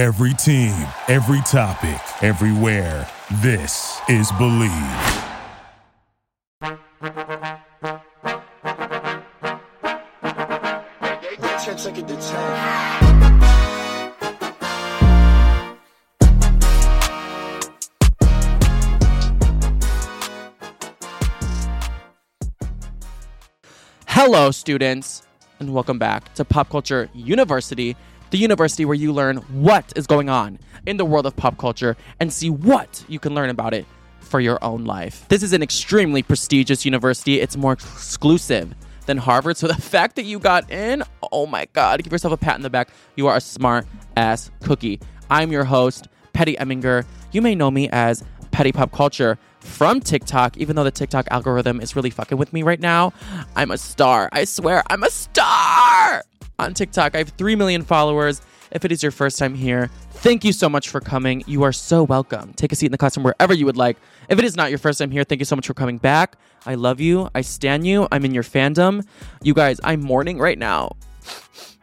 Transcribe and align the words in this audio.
Every 0.00 0.32
team, 0.32 0.72
every 1.08 1.42
topic, 1.42 2.00
everywhere. 2.22 3.06
This 3.42 4.00
is 4.08 4.32
Believe. 4.38 4.70
Hello, 24.06 24.50
students, 24.50 25.22
and 25.58 25.74
welcome 25.74 25.98
back 25.98 26.32
to 26.36 26.46
Pop 26.46 26.70
Culture 26.70 27.10
University, 27.12 27.94
the 28.30 28.38
university 28.38 28.84
where 28.84 28.94
you 28.94 29.12
learn 29.12 29.38
what 29.52 29.92
is 29.96 30.06
going 30.06 30.28
on 30.28 30.58
in 30.86 30.96
the 30.96 31.04
world 31.04 31.26
of 31.26 31.36
pop 31.36 31.58
culture 31.58 31.96
and 32.18 32.32
see 32.32 32.50
what 32.50 33.04
you 33.08 33.18
can 33.18 33.34
learn 33.34 33.50
about 33.50 33.74
it 33.74 33.86
for 34.20 34.40
your 34.40 34.62
own 34.62 34.84
life. 34.84 35.26
This 35.28 35.42
is 35.42 35.52
an 35.52 35.62
extremely 35.62 36.22
prestigious 36.22 36.84
university, 36.84 37.40
it's 37.40 37.56
more 37.56 37.72
exclusive 37.72 38.74
than 39.06 39.18
Harvard. 39.18 39.56
So 39.56 39.66
the 39.66 39.74
fact 39.80 40.16
that 40.16 40.24
you 40.24 40.38
got 40.38 40.70
in, 40.70 41.02
oh 41.32 41.46
my 41.46 41.66
God, 41.72 42.02
give 42.02 42.12
yourself 42.12 42.32
a 42.32 42.36
pat 42.36 42.56
in 42.56 42.62
the 42.62 42.70
back. 42.70 42.90
You 43.16 43.26
are 43.26 43.36
a 43.36 43.40
smart 43.40 43.86
ass 44.16 44.50
cookie. 44.62 45.00
I'm 45.28 45.50
your 45.52 45.64
host, 45.64 46.08
Petty 46.32 46.56
Eminger. 46.56 47.04
You 47.32 47.42
may 47.42 47.54
know 47.54 47.70
me 47.70 47.88
as 47.90 48.24
Petty 48.50 48.72
Pop 48.72 48.92
Culture 48.92 49.38
from 49.60 50.00
TikTok, 50.00 50.56
even 50.56 50.76
though 50.76 50.84
the 50.84 50.90
TikTok 50.90 51.26
algorithm 51.30 51.80
is 51.80 51.94
really 51.94 52.10
fucking 52.10 52.38
with 52.38 52.52
me 52.52 52.62
right 52.62 52.80
now. 52.80 53.12
I'm 53.56 53.70
a 53.70 53.78
star. 53.78 54.28
I 54.32 54.44
swear, 54.44 54.82
I'm 54.88 55.02
a 55.02 55.10
star 55.10 56.22
on 56.64 56.74
TikTok. 56.74 57.14
I 57.14 57.18
have 57.18 57.30
3 57.30 57.56
million 57.56 57.82
followers. 57.82 58.42
If 58.70 58.84
it 58.84 58.92
is 58.92 59.02
your 59.02 59.10
first 59.10 59.38
time 59.38 59.54
here, 59.54 59.90
thank 60.12 60.44
you 60.44 60.52
so 60.52 60.68
much 60.68 60.88
for 60.88 61.00
coming. 61.00 61.42
You 61.46 61.64
are 61.64 61.72
so 61.72 62.04
welcome. 62.04 62.52
Take 62.54 62.70
a 62.72 62.76
seat 62.76 62.86
in 62.86 62.92
the 62.92 62.98
classroom 62.98 63.24
wherever 63.24 63.52
you 63.52 63.66
would 63.66 63.76
like. 63.76 63.96
If 64.28 64.38
it 64.38 64.44
is 64.44 64.56
not 64.56 64.70
your 64.70 64.78
first 64.78 65.00
time 65.00 65.10
here, 65.10 65.24
thank 65.24 65.40
you 65.40 65.44
so 65.44 65.56
much 65.56 65.66
for 65.66 65.74
coming 65.74 65.98
back. 65.98 66.36
I 66.66 66.74
love 66.76 67.00
you. 67.00 67.28
I 67.34 67.40
stand 67.40 67.86
you. 67.86 68.06
I'm 68.12 68.24
in 68.24 68.32
your 68.32 68.44
fandom. 68.44 69.04
You 69.42 69.54
guys, 69.54 69.80
I'm 69.82 70.00
mourning 70.00 70.38
right 70.38 70.58
now 70.58 70.92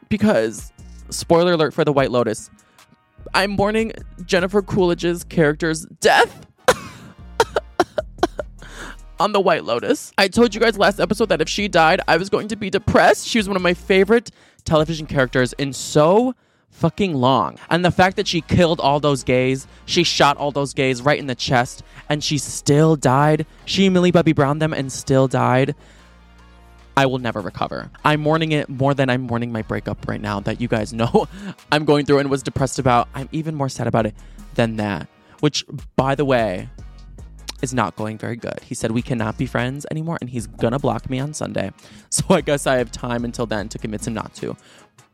because, 0.07 0.71
spoiler 1.09 1.53
alert 1.53 1.73
for 1.73 1.83
The 1.83 1.91
White 1.91 2.11
Lotus, 2.11 2.49
I'm 3.33 3.51
mourning 3.51 3.91
Jennifer 4.25 4.61
Coolidge's 4.61 5.23
character's 5.25 5.85
death 5.99 6.45
on 9.19 9.33
the 9.33 9.41
White 9.41 9.65
Lotus. 9.65 10.13
I 10.17 10.27
told 10.29 10.55
you 10.55 10.61
guys 10.61 10.77
last 10.77 10.99
episode 10.99 11.29
that 11.29 11.41
if 11.41 11.49
she 11.49 11.67
died, 11.67 11.99
I 12.07 12.15
was 12.17 12.29
going 12.29 12.47
to 12.49 12.55
be 12.55 12.69
depressed. 12.69 13.27
She 13.27 13.39
was 13.39 13.47
one 13.47 13.57
of 13.57 13.61
my 13.61 13.73
favorite 13.73 14.31
television 14.67 15.07
characters 15.07 15.53
in 15.53 15.73
so 15.73 16.35
fucking 16.69 17.13
long. 17.13 17.57
And 17.69 17.83
the 17.83 17.91
fact 17.91 18.17
that 18.17 18.27
she 18.27 18.41
killed 18.41 18.79
all 18.79 18.99
those 18.99 19.23
gays, 19.23 19.67
she 19.85 20.03
shot 20.03 20.37
all 20.37 20.51
those 20.51 20.73
gays 20.73 21.01
right 21.01 21.17
in 21.17 21.25
the 21.25 21.35
chest, 21.35 21.83
and 22.09 22.23
she 22.23 22.37
still 22.37 22.95
died. 22.95 23.45
She 23.65 23.89
Millie 23.89 24.11
Bobby 24.11 24.33
Brown 24.33 24.59
them 24.59 24.73
and 24.73 24.91
still 24.91 25.27
died. 25.27 25.75
I 26.95 27.05
will 27.05 27.19
never 27.19 27.41
recover. 27.41 27.91
I'm 28.03 28.21
mourning 28.21 28.51
it 28.51 28.69
more 28.69 28.93
than 28.93 29.09
I'm 29.09 29.21
mourning 29.21 29.51
my 29.51 29.61
breakup 29.61 30.07
right 30.07 30.21
now 30.21 30.39
that 30.41 30.59
you 30.59 30.67
guys 30.67 30.93
know 31.01 31.27
I'm 31.71 31.85
going 31.85 32.05
through 32.05 32.19
and 32.19 32.29
was 32.29 32.43
depressed 32.43 32.79
about. 32.79 33.07
I'm 33.13 33.29
even 33.31 33.55
more 33.55 33.69
sad 33.69 33.87
about 33.87 34.05
it 34.05 34.15
than 34.55 34.77
that. 34.77 35.07
Which, 35.39 35.65
by 35.95 36.15
the 36.15 36.25
way, 36.25 36.69
is 37.61 37.73
not 37.73 37.95
going 37.95 38.17
very 38.17 38.35
good. 38.35 38.59
He 38.63 38.75
said 38.75 38.91
we 38.91 39.01
cannot 39.01 39.37
be 39.37 39.45
friends 39.45 39.85
anymore 39.91 40.17
and 40.21 40.29
he's 40.29 40.47
gonna 40.47 40.79
block 40.79 41.09
me 41.09 41.19
on 41.19 41.33
Sunday. 41.33 41.71
So 42.09 42.23
I 42.29 42.41
guess 42.41 42.65
I 42.65 42.77
have 42.77 42.91
time 42.91 43.25
until 43.25 43.45
then 43.45 43.67
to 43.69 43.77
convince 43.77 44.07
him 44.07 44.13
not 44.13 44.33
to. 44.35 44.55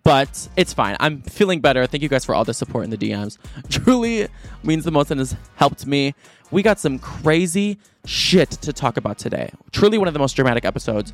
But 0.03 0.47
it's 0.55 0.73
fine. 0.73 0.95
I'm 1.00 1.22
feeling 1.22 1.59
better. 1.59 1.85
Thank 1.88 2.03
you 2.03 2.09
guys 2.09 2.23
for 2.23 2.35
all 2.35 2.44
the 2.44 2.53
support 2.53 2.83
in 2.83 2.91
the 2.91 2.97
DMs. 2.97 3.38
Truly 3.69 4.27
means 4.63 4.83
the 4.83 4.91
most 4.91 5.11
and 5.11 5.19
has 5.19 5.35
helped 5.55 5.85
me. 5.85 6.13
We 6.52 6.61
got 6.61 6.80
some 6.80 7.00
crazy 7.00 7.80
shit 8.05 8.52
to 8.52 8.72
talk 8.73 8.97
about 8.97 9.17
today. 9.17 9.52
Truly 9.72 9.97
one 9.97 10.07
of 10.07 10.13
the 10.13 10.19
most 10.19 10.35
dramatic 10.35 10.66
episodes 10.66 11.13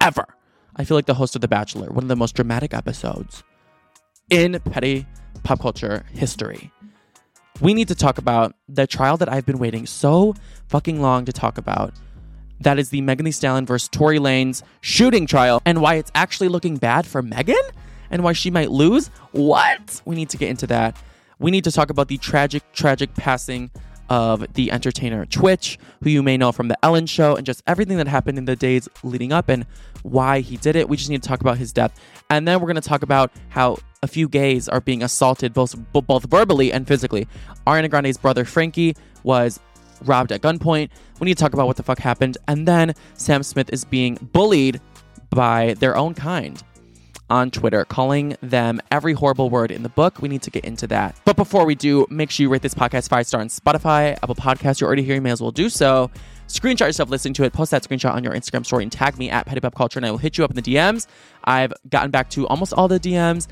ever. 0.00 0.26
I 0.76 0.84
feel 0.84 0.96
like 0.96 1.06
the 1.06 1.14
host 1.14 1.34
of 1.34 1.40
The 1.42 1.48
Bachelor, 1.48 1.88
one 1.88 2.04
of 2.04 2.08
the 2.08 2.16
most 2.16 2.34
dramatic 2.34 2.72
episodes 2.72 3.42
in 4.30 4.58
petty 4.70 5.06
pop 5.42 5.60
culture 5.60 6.04
history 6.12 6.72
we 7.60 7.74
need 7.74 7.88
to 7.88 7.94
talk 7.94 8.18
about 8.18 8.54
the 8.68 8.86
trial 8.86 9.16
that 9.16 9.32
I've 9.32 9.46
been 9.46 9.58
waiting 9.58 9.86
so 9.86 10.34
fucking 10.68 11.00
long 11.00 11.24
to 11.24 11.32
talk 11.32 11.56
about. 11.58 11.94
That 12.60 12.78
is 12.78 12.90
the 12.90 13.00
Megan 13.00 13.24
Thee 13.24 13.32
Stallion 13.32 13.66
versus 13.66 13.88
Tory 13.88 14.18
Lanez 14.18 14.62
shooting 14.80 15.26
trial 15.26 15.62
and 15.64 15.80
why 15.80 15.94
it's 15.94 16.10
actually 16.14 16.48
looking 16.48 16.76
bad 16.76 17.06
for 17.06 17.22
Megan 17.22 17.56
and 18.10 18.24
why 18.24 18.32
she 18.32 18.50
might 18.50 18.70
lose. 18.70 19.08
What? 19.32 20.02
We 20.04 20.16
need 20.16 20.30
to 20.30 20.36
get 20.36 20.48
into 20.48 20.66
that. 20.68 20.96
We 21.38 21.50
need 21.50 21.64
to 21.64 21.72
talk 21.72 21.90
about 21.90 22.08
the 22.08 22.18
tragic, 22.18 22.62
tragic 22.72 23.14
passing 23.14 23.70
of 24.08 24.52
the 24.54 24.70
entertainer 24.70 25.24
Twitch, 25.26 25.78
who 26.02 26.10
you 26.10 26.22
may 26.22 26.36
know 26.36 26.52
from 26.52 26.68
The 26.68 26.78
Ellen 26.84 27.06
Show, 27.06 27.36
and 27.36 27.46
just 27.46 27.62
everything 27.66 27.96
that 27.96 28.08
happened 28.08 28.38
in 28.38 28.44
the 28.44 28.56
days 28.56 28.88
leading 29.02 29.32
up 29.32 29.48
and 29.48 29.66
why 30.02 30.40
he 30.40 30.56
did 30.56 30.76
it. 30.76 30.88
We 30.88 30.96
just 30.96 31.10
need 31.10 31.22
to 31.22 31.28
talk 31.28 31.40
about 31.40 31.58
his 31.58 31.72
death. 31.72 31.98
And 32.30 32.46
then 32.46 32.60
we're 32.60 32.66
going 32.66 32.76
to 32.76 32.88
talk 32.88 33.02
about 33.02 33.32
how 33.48 33.78
a 34.02 34.06
few 34.06 34.28
gays 34.28 34.68
are 34.68 34.80
being 34.80 35.02
assaulted 35.02 35.52
both, 35.54 35.74
both 35.92 36.24
verbally 36.24 36.72
and 36.72 36.86
physically. 36.86 37.26
Ariana 37.66 37.90
Grande's 37.90 38.18
brother 38.18 38.44
Frankie 38.44 38.94
was 39.22 39.58
robbed 40.02 40.32
at 40.32 40.42
gunpoint. 40.42 40.90
We 41.20 41.26
need 41.26 41.36
to 41.36 41.42
talk 41.42 41.54
about 41.54 41.66
what 41.66 41.76
the 41.76 41.82
fuck 41.82 41.98
happened. 41.98 42.36
And 42.48 42.68
then 42.68 42.94
Sam 43.14 43.42
Smith 43.42 43.70
is 43.72 43.84
being 43.84 44.16
bullied 44.32 44.80
by 45.30 45.74
their 45.74 45.96
own 45.96 46.14
kind 46.14 46.62
on 47.30 47.50
Twitter, 47.50 47.84
calling 47.84 48.36
them 48.42 48.80
every 48.90 49.12
horrible 49.12 49.50
word 49.50 49.70
in 49.70 49.82
the 49.82 49.88
book. 49.88 50.20
We 50.20 50.28
need 50.28 50.42
to 50.42 50.50
get 50.50 50.64
into 50.64 50.86
that. 50.88 51.16
But 51.24 51.36
before 51.36 51.64
we 51.64 51.74
do, 51.74 52.06
make 52.10 52.30
sure 52.30 52.44
you 52.44 52.50
rate 52.50 52.62
this 52.62 52.74
podcast 52.74 53.08
five 53.08 53.26
star 53.26 53.40
on 53.40 53.48
Spotify, 53.48 54.12
Apple 54.22 54.34
Podcasts. 54.34 54.80
You're 54.80 54.88
already 54.88 55.02
here, 55.02 55.14
you 55.14 55.20
may 55.20 55.30
as 55.30 55.40
well 55.40 55.50
do 55.50 55.68
so. 55.68 56.10
Screenshot 56.48 56.80
yourself 56.86 57.08
listening 57.08 57.34
to 57.34 57.44
it, 57.44 57.52
post 57.52 57.70
that 57.70 57.82
screenshot 57.82 58.12
on 58.12 58.22
your 58.22 58.34
Instagram 58.34 58.66
story, 58.66 58.82
and 58.82 58.92
tag 58.92 59.18
me 59.18 59.30
at 59.30 59.46
Petty 59.46 59.60
Pop 59.60 59.74
Culture, 59.74 59.98
and 59.98 60.04
I 60.04 60.10
will 60.10 60.18
hit 60.18 60.36
you 60.36 60.44
up 60.44 60.50
in 60.50 60.56
the 60.56 60.62
DMs. 60.62 61.06
I've 61.44 61.72
gotten 61.88 62.10
back 62.10 62.28
to 62.30 62.46
almost 62.48 62.74
all 62.74 62.86
the 62.86 63.00
DMs. 63.00 63.48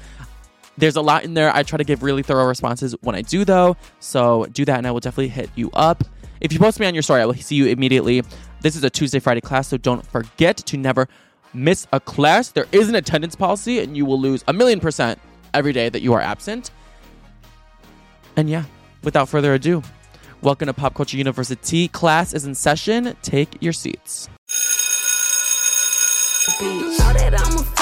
There's 0.76 0.96
a 0.96 1.02
lot 1.02 1.24
in 1.24 1.34
there. 1.34 1.54
I 1.54 1.62
try 1.62 1.78
to 1.78 1.84
give 1.84 2.02
really 2.02 2.22
thorough 2.22 2.46
responses 2.46 2.94
when 3.00 3.14
I 3.14 3.22
do, 3.22 3.44
though. 3.44 3.76
So 4.00 4.46
do 4.52 4.64
that, 4.66 4.78
and 4.78 4.86
I 4.86 4.90
will 4.90 5.00
definitely 5.00 5.28
hit 5.28 5.50
you 5.54 5.70
up. 5.72 6.04
If 6.40 6.52
you 6.52 6.58
post 6.58 6.80
me 6.80 6.86
on 6.86 6.94
your 6.94 7.02
story, 7.02 7.22
I 7.22 7.26
will 7.26 7.34
see 7.34 7.54
you 7.54 7.66
immediately. 7.66 8.22
This 8.60 8.76
is 8.76 8.84
a 8.84 8.90
Tuesday, 8.90 9.20
Friday 9.20 9.40
class, 9.40 9.68
so 9.68 9.76
don't 9.76 10.04
forget 10.06 10.56
to 10.58 10.76
never 10.76 11.08
miss 11.54 11.86
a 11.92 12.00
class, 12.00 12.50
there 12.50 12.66
is 12.72 12.88
an 12.88 12.94
attendance 12.94 13.36
policy 13.36 13.80
and 13.80 13.96
you 13.96 14.04
will 14.04 14.20
lose 14.20 14.44
a 14.48 14.52
million 14.52 14.80
percent 14.80 15.18
every 15.54 15.72
day 15.72 15.88
that 15.88 16.02
you 16.02 16.12
are 16.12 16.20
absent. 16.20 16.70
And 18.36 18.48
yeah, 18.48 18.64
without 19.02 19.28
further 19.28 19.54
ado, 19.54 19.82
welcome 20.40 20.66
to 20.66 20.72
Pop 20.72 20.94
Culture 20.94 21.16
University. 21.16 21.88
Class 21.88 22.32
is 22.32 22.44
in 22.44 22.54
session. 22.54 23.16
Take 23.22 23.62
your 23.62 23.72
seats. 23.72 24.28
You 26.60 26.68
know 26.68 27.12
that 27.12 27.34
I'm 27.38 27.58
a. 27.58 27.72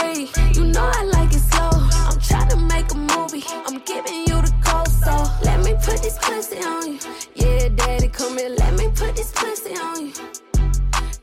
You 0.54 0.64
know 0.66 0.90
I 0.92 1.04
like 1.04 1.32
it 1.32 1.40
slow. 1.40 1.70
I'm 1.72 2.20
trying 2.20 2.48
to 2.50 2.56
make 2.56 2.90
a 2.92 2.96
movie. 2.96 3.44
I'm 3.66 3.78
giving 3.80 4.20
you 4.26 4.42
the 4.42 4.52
code, 4.62 4.88
so 4.88 5.12
let 5.42 5.64
me 5.64 5.74
put 5.74 6.02
this 6.02 6.18
pussy 6.20 6.58
on 6.58 6.92
you. 6.92 6.98
Yeah, 7.34 7.68
daddy, 7.68 8.08
come 8.08 8.36
here. 8.36 8.50
Let 8.50 8.74
me 8.74 8.88
put 8.88 9.16
this 9.16 9.32
pussy 9.32 9.74
on 9.74 10.06
you. 10.06 10.12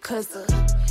Cause 0.02 0.36
uh, 0.36 0.46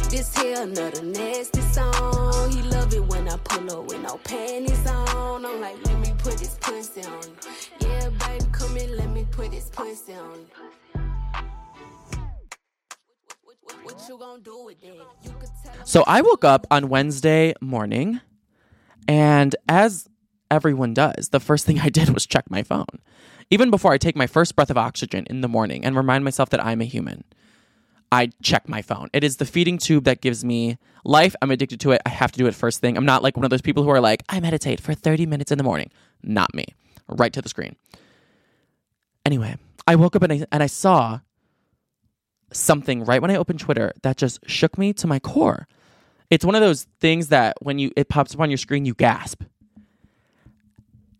this 0.08 0.36
here 0.36 0.62
another 0.62 1.02
nasty 1.02 1.60
song. 1.60 2.50
He 2.50 2.62
love 2.62 2.92
it 2.94 3.04
when 3.04 3.28
I 3.28 3.36
pull 3.38 3.78
up 3.78 3.86
with 3.86 4.00
no 4.02 4.18
panties 4.24 4.86
on. 4.86 5.44
I'm 5.44 5.60
like, 5.60 5.76
let 5.86 5.98
me 6.00 6.12
put 6.18 6.38
this 6.38 6.56
pussy 6.60 7.02
on. 7.02 7.22
Yeah, 7.80 8.08
baby, 8.10 8.44
come 8.52 8.76
in, 8.76 8.96
let 8.96 9.10
me 9.10 9.26
put 9.30 9.50
this 9.50 9.68
pussy 9.70 10.14
on 10.14 10.46
So 15.84 16.04
I 16.06 16.20
woke 16.20 16.44
up 16.44 16.66
on 16.70 16.88
Wednesday 16.88 17.54
morning, 17.60 18.20
and 19.08 19.54
as 19.68 20.08
everyone 20.50 20.94
does, 20.94 21.28
the 21.30 21.40
first 21.40 21.66
thing 21.66 21.80
I 21.80 21.88
did 21.88 22.10
was 22.10 22.26
check 22.26 22.50
my 22.50 22.62
phone. 22.62 22.86
Even 23.50 23.70
before 23.70 23.92
I 23.92 23.98
take 23.98 24.16
my 24.16 24.26
first 24.26 24.56
breath 24.56 24.70
of 24.70 24.78
oxygen 24.78 25.24
in 25.30 25.40
the 25.40 25.48
morning 25.48 25.84
and 25.84 25.96
remind 25.96 26.24
myself 26.24 26.50
that 26.50 26.64
I'm 26.64 26.80
a 26.80 26.84
human. 26.84 27.24
I 28.12 28.30
check 28.42 28.68
my 28.68 28.82
phone. 28.82 29.08
It 29.12 29.24
is 29.24 29.36
the 29.36 29.44
feeding 29.44 29.78
tube 29.78 30.04
that 30.04 30.20
gives 30.20 30.44
me 30.44 30.78
life. 31.04 31.34
I'm 31.42 31.50
addicted 31.50 31.80
to 31.80 31.92
it. 31.92 32.02
I 32.06 32.10
have 32.10 32.32
to 32.32 32.38
do 32.38 32.46
it 32.46 32.54
first 32.54 32.80
thing. 32.80 32.96
I'm 32.96 33.04
not 33.04 33.22
like 33.22 33.36
one 33.36 33.44
of 33.44 33.50
those 33.50 33.62
people 33.62 33.82
who 33.82 33.90
are 33.90 34.00
like, 34.00 34.22
I 34.28 34.40
meditate 34.40 34.80
for 34.80 34.94
30 34.94 35.26
minutes 35.26 35.50
in 35.50 35.58
the 35.58 35.64
morning. 35.64 35.90
Not 36.22 36.54
me. 36.54 36.66
Right 37.08 37.32
to 37.32 37.42
the 37.42 37.48
screen. 37.48 37.76
Anyway, 39.24 39.56
I 39.86 39.96
woke 39.96 40.16
up 40.16 40.22
and 40.22 40.32
I, 40.32 40.46
and 40.52 40.62
I 40.62 40.66
saw 40.66 41.20
something 42.52 43.04
right 43.04 43.20
when 43.20 43.30
I 43.30 43.36
opened 43.36 43.60
Twitter 43.60 43.92
that 44.02 44.16
just 44.16 44.38
shook 44.48 44.78
me 44.78 44.92
to 44.94 45.06
my 45.06 45.18
core. 45.18 45.66
It's 46.30 46.44
one 46.44 46.54
of 46.54 46.60
those 46.60 46.86
things 47.00 47.28
that 47.28 47.56
when 47.60 47.78
you 47.78 47.92
it 47.96 48.08
pops 48.08 48.34
up 48.34 48.40
on 48.40 48.50
your 48.50 48.58
screen, 48.58 48.84
you 48.84 48.94
gasp. 48.94 49.42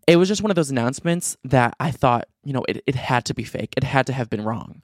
It 0.05 0.15
was 0.15 0.29
just 0.29 0.41
one 0.41 0.51
of 0.51 0.55
those 0.55 0.69
announcements 0.71 1.35
that 1.43 1.75
I 1.79 1.91
thought, 1.91 2.27
you 2.43 2.53
know, 2.53 2.63
it, 2.67 2.81
it 2.87 2.95
had 2.95 3.25
to 3.25 3.33
be 3.33 3.43
fake. 3.43 3.73
It 3.75 3.83
had 3.83 4.07
to 4.07 4.13
have 4.13 4.29
been 4.29 4.43
wrong. 4.43 4.81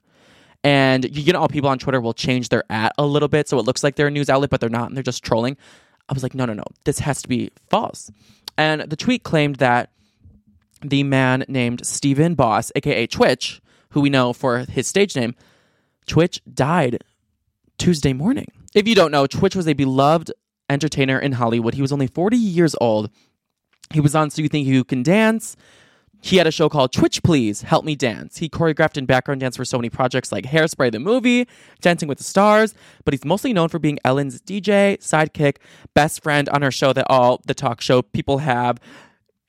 And 0.64 1.14
you 1.14 1.32
know, 1.32 1.40
all 1.40 1.48
people 1.48 1.68
on 1.68 1.78
Twitter 1.78 2.00
will 2.00 2.14
change 2.14 2.48
their 2.48 2.64
at 2.70 2.92
a 2.98 3.04
little 3.04 3.28
bit 3.28 3.48
so 3.48 3.58
it 3.58 3.66
looks 3.66 3.84
like 3.84 3.96
they're 3.96 4.06
a 4.06 4.10
news 4.10 4.30
outlet, 4.30 4.50
but 4.50 4.60
they're 4.60 4.70
not, 4.70 4.88
and 4.88 4.96
they're 4.96 5.02
just 5.02 5.22
trolling. 5.22 5.56
I 6.08 6.14
was 6.14 6.22
like, 6.22 6.34
no, 6.34 6.46
no, 6.46 6.54
no, 6.54 6.64
this 6.84 6.98
has 7.00 7.22
to 7.22 7.28
be 7.28 7.50
false. 7.68 8.10
And 8.56 8.82
the 8.82 8.96
tweet 8.96 9.22
claimed 9.22 9.56
that 9.56 9.90
the 10.80 11.02
man 11.02 11.44
named 11.48 11.86
Stephen 11.86 12.34
Boss, 12.34 12.72
aka 12.74 13.06
Twitch, 13.06 13.60
who 13.90 14.00
we 14.00 14.10
know 14.10 14.32
for 14.32 14.58
his 14.58 14.86
stage 14.86 15.14
name, 15.14 15.34
Twitch 16.06 16.40
died 16.52 17.04
Tuesday 17.78 18.12
morning. 18.12 18.50
If 18.74 18.88
you 18.88 18.94
don't 18.94 19.10
know, 19.10 19.26
Twitch 19.26 19.54
was 19.54 19.68
a 19.68 19.74
beloved 19.74 20.32
entertainer 20.68 21.18
in 21.18 21.32
Hollywood. 21.32 21.74
He 21.74 21.82
was 21.82 21.92
only 21.92 22.06
40 22.06 22.36
years 22.36 22.74
old. 22.80 23.10
He 23.92 24.00
was 24.00 24.14
on 24.14 24.30
So 24.30 24.42
You 24.42 24.48
Think 24.48 24.66
You 24.66 24.84
Can 24.84 25.02
Dance. 25.02 25.56
He 26.24 26.38
had 26.38 26.46
a 26.46 26.50
show 26.50 26.70
called 26.70 26.90
Twitch 26.90 27.22
Please, 27.22 27.60
Help 27.60 27.84
Me 27.84 27.94
Dance. 27.94 28.38
He 28.38 28.48
choreographed 28.48 28.96
and 28.96 29.06
background 29.06 29.42
dance 29.42 29.58
for 29.58 29.64
so 29.66 29.76
many 29.76 29.90
projects 29.90 30.32
like 30.32 30.46
Hairspray 30.46 30.90
the 30.90 30.98
movie, 30.98 31.46
Dancing 31.82 32.08
with 32.08 32.16
the 32.16 32.24
Stars, 32.24 32.74
but 33.04 33.12
he's 33.12 33.26
mostly 33.26 33.52
known 33.52 33.68
for 33.68 33.78
being 33.78 33.98
Ellen's 34.06 34.40
DJ, 34.40 34.96
sidekick, 35.00 35.58
best 35.92 36.22
friend 36.22 36.48
on 36.48 36.62
her 36.62 36.70
show 36.70 36.94
that 36.94 37.04
all 37.10 37.42
the 37.46 37.52
talk 37.52 37.82
show 37.82 38.00
people 38.00 38.38
have 38.38 38.80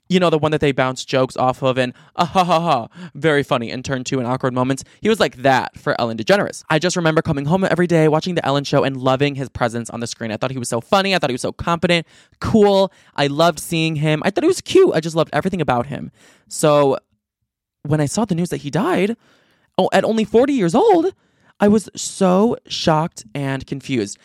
you 0.08 0.20
know, 0.20 0.30
the 0.30 0.38
one 0.38 0.52
that 0.52 0.62
they 0.62 0.72
bounce 0.72 1.04
jokes 1.04 1.36
off 1.36 1.64
of 1.64 1.78
and 1.78 1.94
ah 2.16 2.26
ha 2.26 2.44
ha 2.44 2.60
ha, 2.60 2.88
very 3.16 3.44
funny 3.44 3.72
and 3.72 3.84
turn 3.84 4.04
to 4.06 4.20
in 4.20 4.26
awkward 4.26 4.54
moments. 4.54 4.84
He 5.02 5.10
was 5.10 5.20
like 5.20 5.38
that 5.38 5.78
for 5.78 6.00
Ellen 6.00 6.18
DeGeneres. 6.18 6.64
I 6.70 6.80
just 6.80 6.96
remember 6.96 7.22
coming 7.22 7.46
home 7.46 7.64
every 7.64 7.88
day, 7.88 8.08
watching 8.08 8.36
the 8.36 8.46
Ellen 8.46 8.64
show 8.64 8.84
and 8.84 8.98
loving 8.98 9.36
his 9.36 9.50
presence 9.50 9.90
on 9.90 10.00
the 10.00 10.08
screen. 10.08 10.32
I 10.32 10.38
thought 10.38 10.52
he 10.52 10.60
was 10.60 10.70
so 10.70 10.80
funny. 10.80 11.16
I 11.16 11.20
thought 11.20 11.32
he 11.32 11.36
was 11.36 11.42
so 11.42 11.52
competent, 11.52 12.06
cool. 12.40 12.92
I 13.16 13.28
loved 13.28 13.60
seeing 13.60 13.96
him. 13.96 14.22
I 14.24 14.30
thought 14.30 14.44
he 14.44 14.48
was 14.48 14.62
cute. 14.62 14.92
I 14.94 15.00
just 15.00 15.16
loved 15.16 15.32
everything 15.34 15.62
about 15.62 15.88
him. 15.88 16.12
So 16.48 16.98
when 17.84 18.00
I 18.00 18.06
saw 18.06 18.26
the 18.26 18.36
news 18.36 18.50
that 18.50 18.58
he 18.58 18.70
died, 18.70 19.18
oh, 19.78 19.90
at 19.92 20.04
only 20.04 20.24
40 20.24 20.54
years 20.54 20.76
old, 20.76 21.14
I 21.60 21.68
was 21.68 21.90
so 21.96 22.58
shocked 22.68 23.26
and 23.34 23.66
confused. 23.66 24.18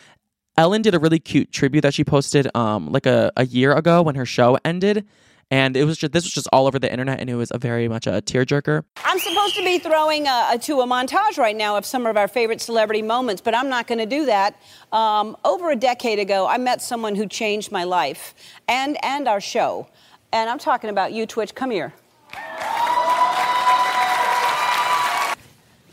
Ellen 0.57 0.83
did 0.83 0.95
a 0.95 0.99
really 0.99 1.21
cute 1.21 1.53
tribute 1.53 1.83
that 1.83 1.95
she 1.95 2.05
posted 2.05 2.55
um 2.55 2.93
like 2.93 3.07
a, 3.07 3.33
a 3.37 3.47
year 3.47 3.73
ago 3.73 4.03
when 4.03 4.15
her 4.17 4.27
show 4.27 4.59
ended 4.63 5.07
and 5.51 5.77
it 5.77 5.85
was 5.85 5.99
just 5.99 6.13
this 6.13 6.25
was 6.25 6.33
just 6.33 6.49
all 6.53 6.67
over 6.67 6.79
the 6.79 6.91
internet 6.91 7.21
and 7.21 7.29
it 7.29 7.35
was 7.35 7.51
a 7.53 7.59
very 7.59 7.89
much 7.89 8.07
a 8.07 8.23
tearjerker 8.23 8.85
I'm 9.05 9.19
supposed 9.19 9.57
to 9.57 9.65
be 9.65 9.79
throwing 9.79 10.27
a, 10.27 10.49
a, 10.53 10.59
to 10.59 10.81
a 10.81 10.87
montage 10.87 11.39
right 11.39 11.57
now 11.57 11.77
of 11.77 11.85
some 11.85 12.07
of 12.07 12.17
our 12.17 12.29
favorite 12.29 12.61
celebrity 12.61 13.03
moments, 13.03 13.41
but 13.43 13.55
I'm 13.55 13.69
not 13.69 13.87
going 13.87 13.99
to 13.99 14.07
do 14.07 14.27
that. 14.27 14.57
Um, 14.93 15.37
over 15.45 15.71
a 15.71 15.77
decade 15.77 16.19
ago, 16.19 16.47
I 16.47 16.59
met 16.59 16.81
someone 16.83 17.15
who 17.15 17.27
changed 17.27 17.73
my 17.73 17.85
life 17.85 18.35
and 18.69 18.97
and 19.05 19.27
our 19.29 19.41
show, 19.41 19.89
and 20.33 20.49
I'm 20.51 20.59
talking 20.59 20.91
about 20.91 21.13
you, 21.13 21.27
Twitch. 21.27 21.55
Come 21.55 21.71
here. 21.71 21.93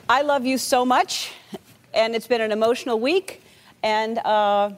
I 0.09 0.21
love 0.23 0.45
you 0.45 0.57
so 0.57 0.85
much, 0.85 1.33
and 1.93 2.15
it's 2.15 2.27
been 2.27 2.41
an 2.41 2.51
emotional 2.51 2.99
week. 2.99 3.41
And 3.83 4.19
uh, 4.19 4.71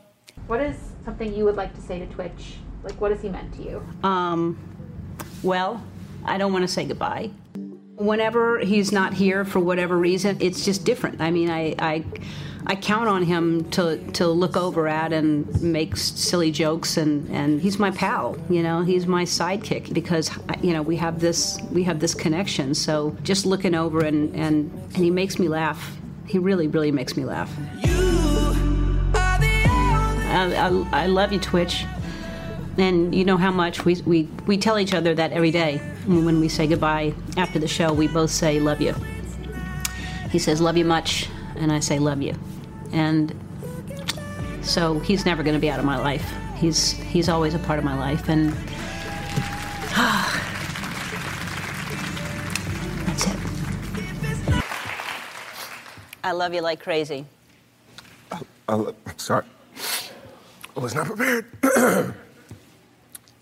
What 0.48 0.60
is 0.62 0.76
something 1.06 1.34
you 1.34 1.46
would 1.46 1.56
like 1.56 1.74
to 1.76 1.82
say 1.82 2.00
to 2.00 2.06
Twitch? 2.08 2.56
Like, 2.84 3.00
what 3.00 3.12
has 3.12 3.22
he 3.22 3.30
meant 3.30 3.54
to 3.56 3.64
you? 3.64 3.84
um, 4.04 4.58
well, 5.44 5.84
I 6.26 6.38
don't 6.38 6.54
want 6.54 6.64
to 6.64 6.68
say 6.68 6.86
goodbye. 6.86 7.32
Whenever 7.96 8.60
he's 8.60 8.92
not 8.92 9.14
here 9.14 9.44
for 9.44 9.60
whatever 9.60 9.98
reason, 9.98 10.38
it's 10.40 10.64
just 10.64 10.86
different. 10.86 11.20
I 11.22 11.32
mean, 11.32 11.50
I, 11.50 11.76
I, 11.80 12.06
I 12.66 12.76
count 12.76 13.10
on 13.10 13.24
him 13.24 13.70
to, 13.72 13.98
to 14.12 14.28
look 14.28 14.56
over 14.56 14.88
at 14.88 15.12
and 15.12 15.62
make 15.62 15.98
silly 15.98 16.52
jokes, 16.52 16.98
and, 16.98 17.30
and 17.30 17.62
he's 17.62 17.80
my 17.80 17.92
pal. 17.92 18.38
You 18.50 18.64
know, 18.64 18.84
he's 18.84 19.08
my 19.08 19.24
sidekick 19.24 19.94
because 19.94 20.30
you 20.62 20.74
know 20.74 20.82
we 20.82 20.96
have 20.98 21.20
this 21.20 21.58
we 21.72 21.84
have 21.84 22.00
this 22.00 22.14
connection. 22.14 22.74
So 22.74 23.16
just 23.24 23.46
looking 23.46 23.76
over 23.76 24.02
and 24.06 24.36
and, 24.36 24.72
and 24.94 24.98
he 24.98 25.10
makes 25.10 25.40
me 25.40 25.48
laugh. 25.48 25.98
He 26.26 26.38
really 26.38 26.68
really 26.68 26.92
makes 26.92 27.18
me 27.18 27.26
laugh. 27.26 27.52
I, 30.32 30.54
I, 30.54 31.04
I 31.04 31.06
love 31.08 31.34
you, 31.34 31.40
Twitch. 31.40 31.86
And 32.80 33.14
you 33.14 33.26
know 33.26 33.36
how 33.36 33.52
much 33.52 33.84
we, 33.84 33.96
we, 34.06 34.30
we 34.48 34.58
tell 34.58 34.80
each 34.80 34.94
other 34.94 35.14
that 35.14 35.34
every 35.34 35.52
day. 35.52 35.80
When 36.06 36.40
we 36.40 36.48
say 36.48 36.66
goodbye 36.66 37.14
after 37.36 37.60
the 37.60 37.68
show, 37.68 37.92
we 37.92 38.08
both 38.08 38.32
say, 38.32 38.60
Love 38.60 38.80
you. 38.80 38.96
He 40.32 40.40
says, 40.40 40.62
Love 40.62 40.78
you 40.78 40.86
much. 40.86 41.28
And 41.58 41.74
I 41.74 41.82
say, 41.82 42.00
Love 42.00 42.22
you. 42.22 42.36
And 42.94 43.36
so 44.62 45.00
he's 45.00 45.26
never 45.26 45.44
going 45.44 45.56
to 45.56 45.60
be 45.60 45.70
out 45.70 45.80
of 45.80 45.86
my 45.86 45.98
life. 45.98 46.34
He's, 46.56 46.92
he's 46.92 47.28
always 47.28 47.54
a 47.54 47.60
part 47.60 47.80
of 47.80 47.86
my 47.86 47.98
life. 48.00 48.30
And 48.30 48.52
that's 53.06 53.28
it. 53.28 53.36
I 56.24 56.32
love 56.32 56.54
you 56.54 56.62
like 56.62 56.80
crazy. 56.80 57.26
I 58.32 58.40
I'm 58.70 58.94
sorry. 59.18 59.46
I 60.78 60.80
was 60.80 60.96
not 60.96 61.08
prepared. 61.08 62.16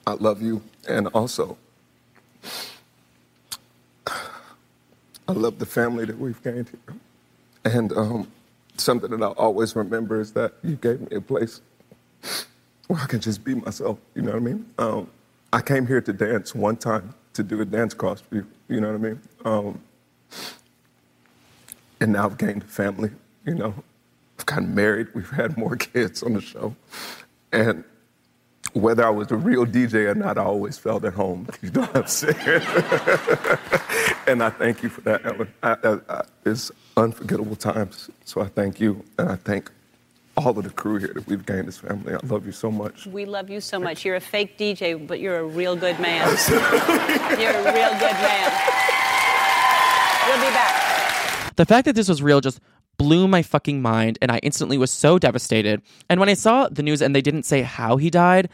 I 0.08 0.14
love 0.14 0.42
you, 0.42 0.62
and 0.88 1.08
also, 1.08 1.58
I 4.08 5.34
love 5.34 5.60
the 5.60 5.66
family 5.66 6.06
that 6.06 6.18
we've 6.18 6.42
gained 6.42 6.70
here. 6.70 6.96
And 7.66 7.92
um, 7.92 8.32
something 8.78 9.12
that 9.12 9.22
I 9.22 9.28
always 9.32 9.76
remember 9.76 10.22
is 10.22 10.32
that 10.32 10.54
you 10.64 10.78
gave 10.78 11.02
me 11.02 11.18
a 11.18 11.20
place 11.20 11.60
where 12.88 13.02
I 13.02 13.06
can 13.06 13.20
just 13.20 13.44
be 13.44 13.56
myself. 13.56 13.98
You 14.16 14.22
know 14.22 14.32
what 14.32 14.38
I 14.38 14.46
mean? 14.46 14.66
Um, 14.78 15.10
I 15.52 15.60
came 15.60 15.86
here 15.86 16.00
to 16.00 16.14
dance 16.14 16.56
one 16.56 16.78
time 16.78 17.14
to 17.34 17.44
do 17.44 17.60
a 17.60 17.66
dance 17.66 17.94
cross 17.94 18.22
for 18.22 18.36
you. 18.36 18.48
You 18.70 18.80
know 18.80 18.94
what 18.94 18.96
I 18.96 19.10
mean? 19.10 19.22
Um, 19.44 19.82
and 22.00 22.14
now 22.14 22.28
I've 22.28 22.38
gained 22.38 22.64
a 22.64 22.68
family. 22.68 23.12
You 23.46 23.56
know, 23.56 23.74
I've 24.40 24.46
gotten 24.46 24.74
married. 24.74 25.08
We've 25.14 25.30
had 25.30 25.58
more 25.58 25.76
kids 25.76 26.24
on 26.24 26.32
the 26.32 26.42
show, 26.42 26.78
and 27.52 27.84
whether 28.78 29.06
I 29.06 29.10
was 29.10 29.32
a 29.32 29.36
real 29.36 29.66
DJ 29.66 30.10
or 30.10 30.16
not, 30.16 30.38
I 30.38 30.44
always 30.44 30.78
felt 30.78 31.04
at 31.06 31.14
home. 31.14 31.48
You 31.62 31.72
know 31.72 31.82
what 31.82 31.98
I'm 31.98 32.08
saying? 32.08 32.36
and 34.28 34.44
I 34.44 34.50
thank 34.52 34.84
you 34.84 34.90
for 34.90 35.02
that, 35.02 35.26
Ellen. 35.26 35.48
I, 35.64 35.76
I, 35.84 36.00
I, 36.10 36.24
it's 36.46 36.72
unforgettable 36.96 37.56
times. 37.56 38.10
So 38.26 38.42
I 38.42 38.48
thank 38.48 38.80
you, 38.80 39.04
and 39.18 39.30
I 39.30 39.36
thank 39.36 39.72
all 40.38 40.58
of 40.58 40.64
the 40.64 40.70
crew 40.70 40.98
here 40.98 41.12
that 41.14 41.28
we've 41.28 41.46
gained 41.46 41.68
this 41.68 41.80
family. 41.80 42.14
I 42.14 42.20
love 42.28 42.46
you 42.46 42.52
so 42.52 42.70
much. 42.70 43.08
We 43.08 43.26
love 43.26 43.50
you 43.50 43.60
so 43.60 43.80
much. 43.80 44.06
You're 44.06 44.16
a 44.16 44.22
fake 44.22 44.58
DJ, 44.58 45.06
but 45.06 45.20
you're 45.20 45.40
a 45.40 45.44
real 45.44 45.76
good 45.76 46.00
man. 46.00 46.28
you're 46.50 47.52
a 47.52 47.74
real 47.74 47.94
good 48.00 48.18
man. 48.22 48.52
We'll 50.28 50.38
be 50.38 50.54
back. 50.54 51.56
the 51.56 51.66
fact 51.66 51.86
that 51.86 51.96
this 51.96 52.08
was 52.08 52.22
real 52.22 52.40
just 52.40 52.60
blew 52.98 53.28
my 53.28 53.42
fucking 53.42 53.82
mind 53.82 54.18
and 54.22 54.32
I 54.32 54.40
instantly 54.40 54.78
was 54.78 54.92
so 54.92 55.20
devastated. 55.20 55.82
And 56.10 56.20
when 56.20 56.30
I 56.30 56.34
saw 56.34 56.68
the 56.68 56.84
news 56.84 57.02
and 57.02 57.16
they 57.16 57.22
didn't 57.22 57.44
say 57.44 57.62
how 57.62 57.98
he 57.98 58.10
died, 58.10 58.50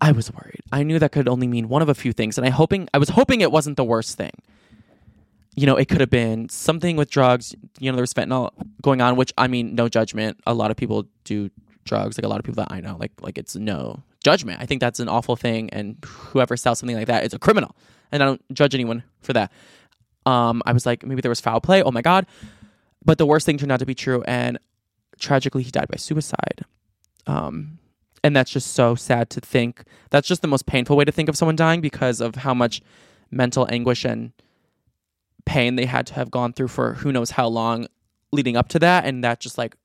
I 0.00 0.12
was 0.12 0.32
worried. 0.32 0.60
I 0.72 0.82
knew 0.82 0.98
that 0.98 1.12
could 1.12 1.28
only 1.28 1.46
mean 1.46 1.68
one 1.68 1.82
of 1.82 1.88
a 1.88 1.94
few 1.94 2.12
things 2.12 2.38
and 2.38 2.46
I 2.46 2.50
hoping 2.50 2.88
I 2.92 2.98
was 2.98 3.10
hoping 3.10 3.40
it 3.40 3.52
wasn't 3.52 3.76
the 3.76 3.84
worst 3.84 4.16
thing. 4.16 4.32
You 5.56 5.66
know, 5.66 5.76
it 5.76 5.88
could 5.88 6.00
have 6.00 6.10
been 6.10 6.48
something 6.48 6.96
with 6.96 7.10
drugs. 7.10 7.54
You 7.80 7.90
know, 7.90 7.96
there 7.96 8.02
was 8.02 8.14
fentanyl 8.14 8.50
going 8.80 9.00
on, 9.00 9.16
which 9.16 9.32
I 9.36 9.48
mean, 9.48 9.74
no 9.74 9.88
judgment. 9.88 10.38
A 10.46 10.54
lot 10.54 10.70
of 10.70 10.76
people 10.76 11.06
do 11.24 11.50
drugs, 11.84 12.16
like 12.16 12.24
a 12.24 12.28
lot 12.28 12.38
of 12.38 12.44
people 12.44 12.62
that 12.62 12.72
I 12.72 12.80
know. 12.80 12.96
Like 12.98 13.12
like 13.20 13.38
it's 13.38 13.56
no 13.56 14.02
judgment. 14.22 14.60
I 14.60 14.66
think 14.66 14.80
that's 14.80 15.00
an 15.00 15.08
awful 15.08 15.36
thing 15.36 15.70
and 15.70 15.96
whoever 16.04 16.56
sells 16.56 16.78
something 16.78 16.96
like 16.96 17.06
that 17.06 17.24
is 17.24 17.34
a 17.34 17.38
criminal. 17.38 17.74
And 18.12 18.22
I 18.22 18.26
don't 18.26 18.54
judge 18.54 18.74
anyone 18.74 19.02
for 19.20 19.32
that. 19.32 19.52
Um, 20.26 20.62
I 20.66 20.72
was 20.72 20.86
like, 20.86 21.04
maybe 21.04 21.22
there 21.22 21.30
was 21.30 21.40
foul 21.40 21.60
play. 21.60 21.82
Oh 21.82 21.90
my 21.90 22.02
god! 22.02 22.26
But 23.04 23.18
the 23.18 23.26
worst 23.26 23.46
thing 23.46 23.58
turned 23.58 23.72
out 23.72 23.80
to 23.80 23.86
be 23.86 23.94
true, 23.94 24.22
and 24.26 24.58
tragically, 25.18 25.62
he 25.62 25.70
died 25.70 25.88
by 25.88 25.96
suicide. 25.96 26.64
Um, 27.26 27.78
and 28.24 28.34
that's 28.34 28.50
just 28.50 28.72
so 28.72 28.94
sad 28.94 29.30
to 29.30 29.40
think. 29.40 29.84
That's 30.10 30.26
just 30.26 30.42
the 30.42 30.48
most 30.48 30.66
painful 30.66 30.96
way 30.96 31.04
to 31.04 31.12
think 31.12 31.28
of 31.28 31.36
someone 31.36 31.56
dying 31.56 31.80
because 31.80 32.20
of 32.20 32.36
how 32.36 32.54
much 32.54 32.82
mental 33.30 33.66
anguish 33.70 34.04
and 34.04 34.32
pain 35.44 35.76
they 35.76 35.86
had 35.86 36.06
to 36.08 36.14
have 36.14 36.30
gone 36.30 36.52
through 36.52 36.68
for 36.68 36.94
who 36.94 37.12
knows 37.12 37.32
how 37.32 37.46
long 37.46 37.86
leading 38.32 38.56
up 38.56 38.68
to 38.68 38.78
that, 38.78 39.04
and 39.04 39.22
that 39.24 39.40
just 39.40 39.56
like 39.56 39.76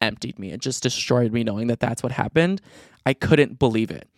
emptied 0.00 0.38
me. 0.38 0.50
It 0.50 0.60
just 0.60 0.82
destroyed 0.82 1.32
me 1.32 1.44
knowing 1.44 1.68
that 1.68 1.80
that's 1.80 2.02
what 2.02 2.12
happened. 2.12 2.60
I 3.06 3.14
couldn't 3.14 3.58
believe 3.58 3.90
it. 3.90 4.08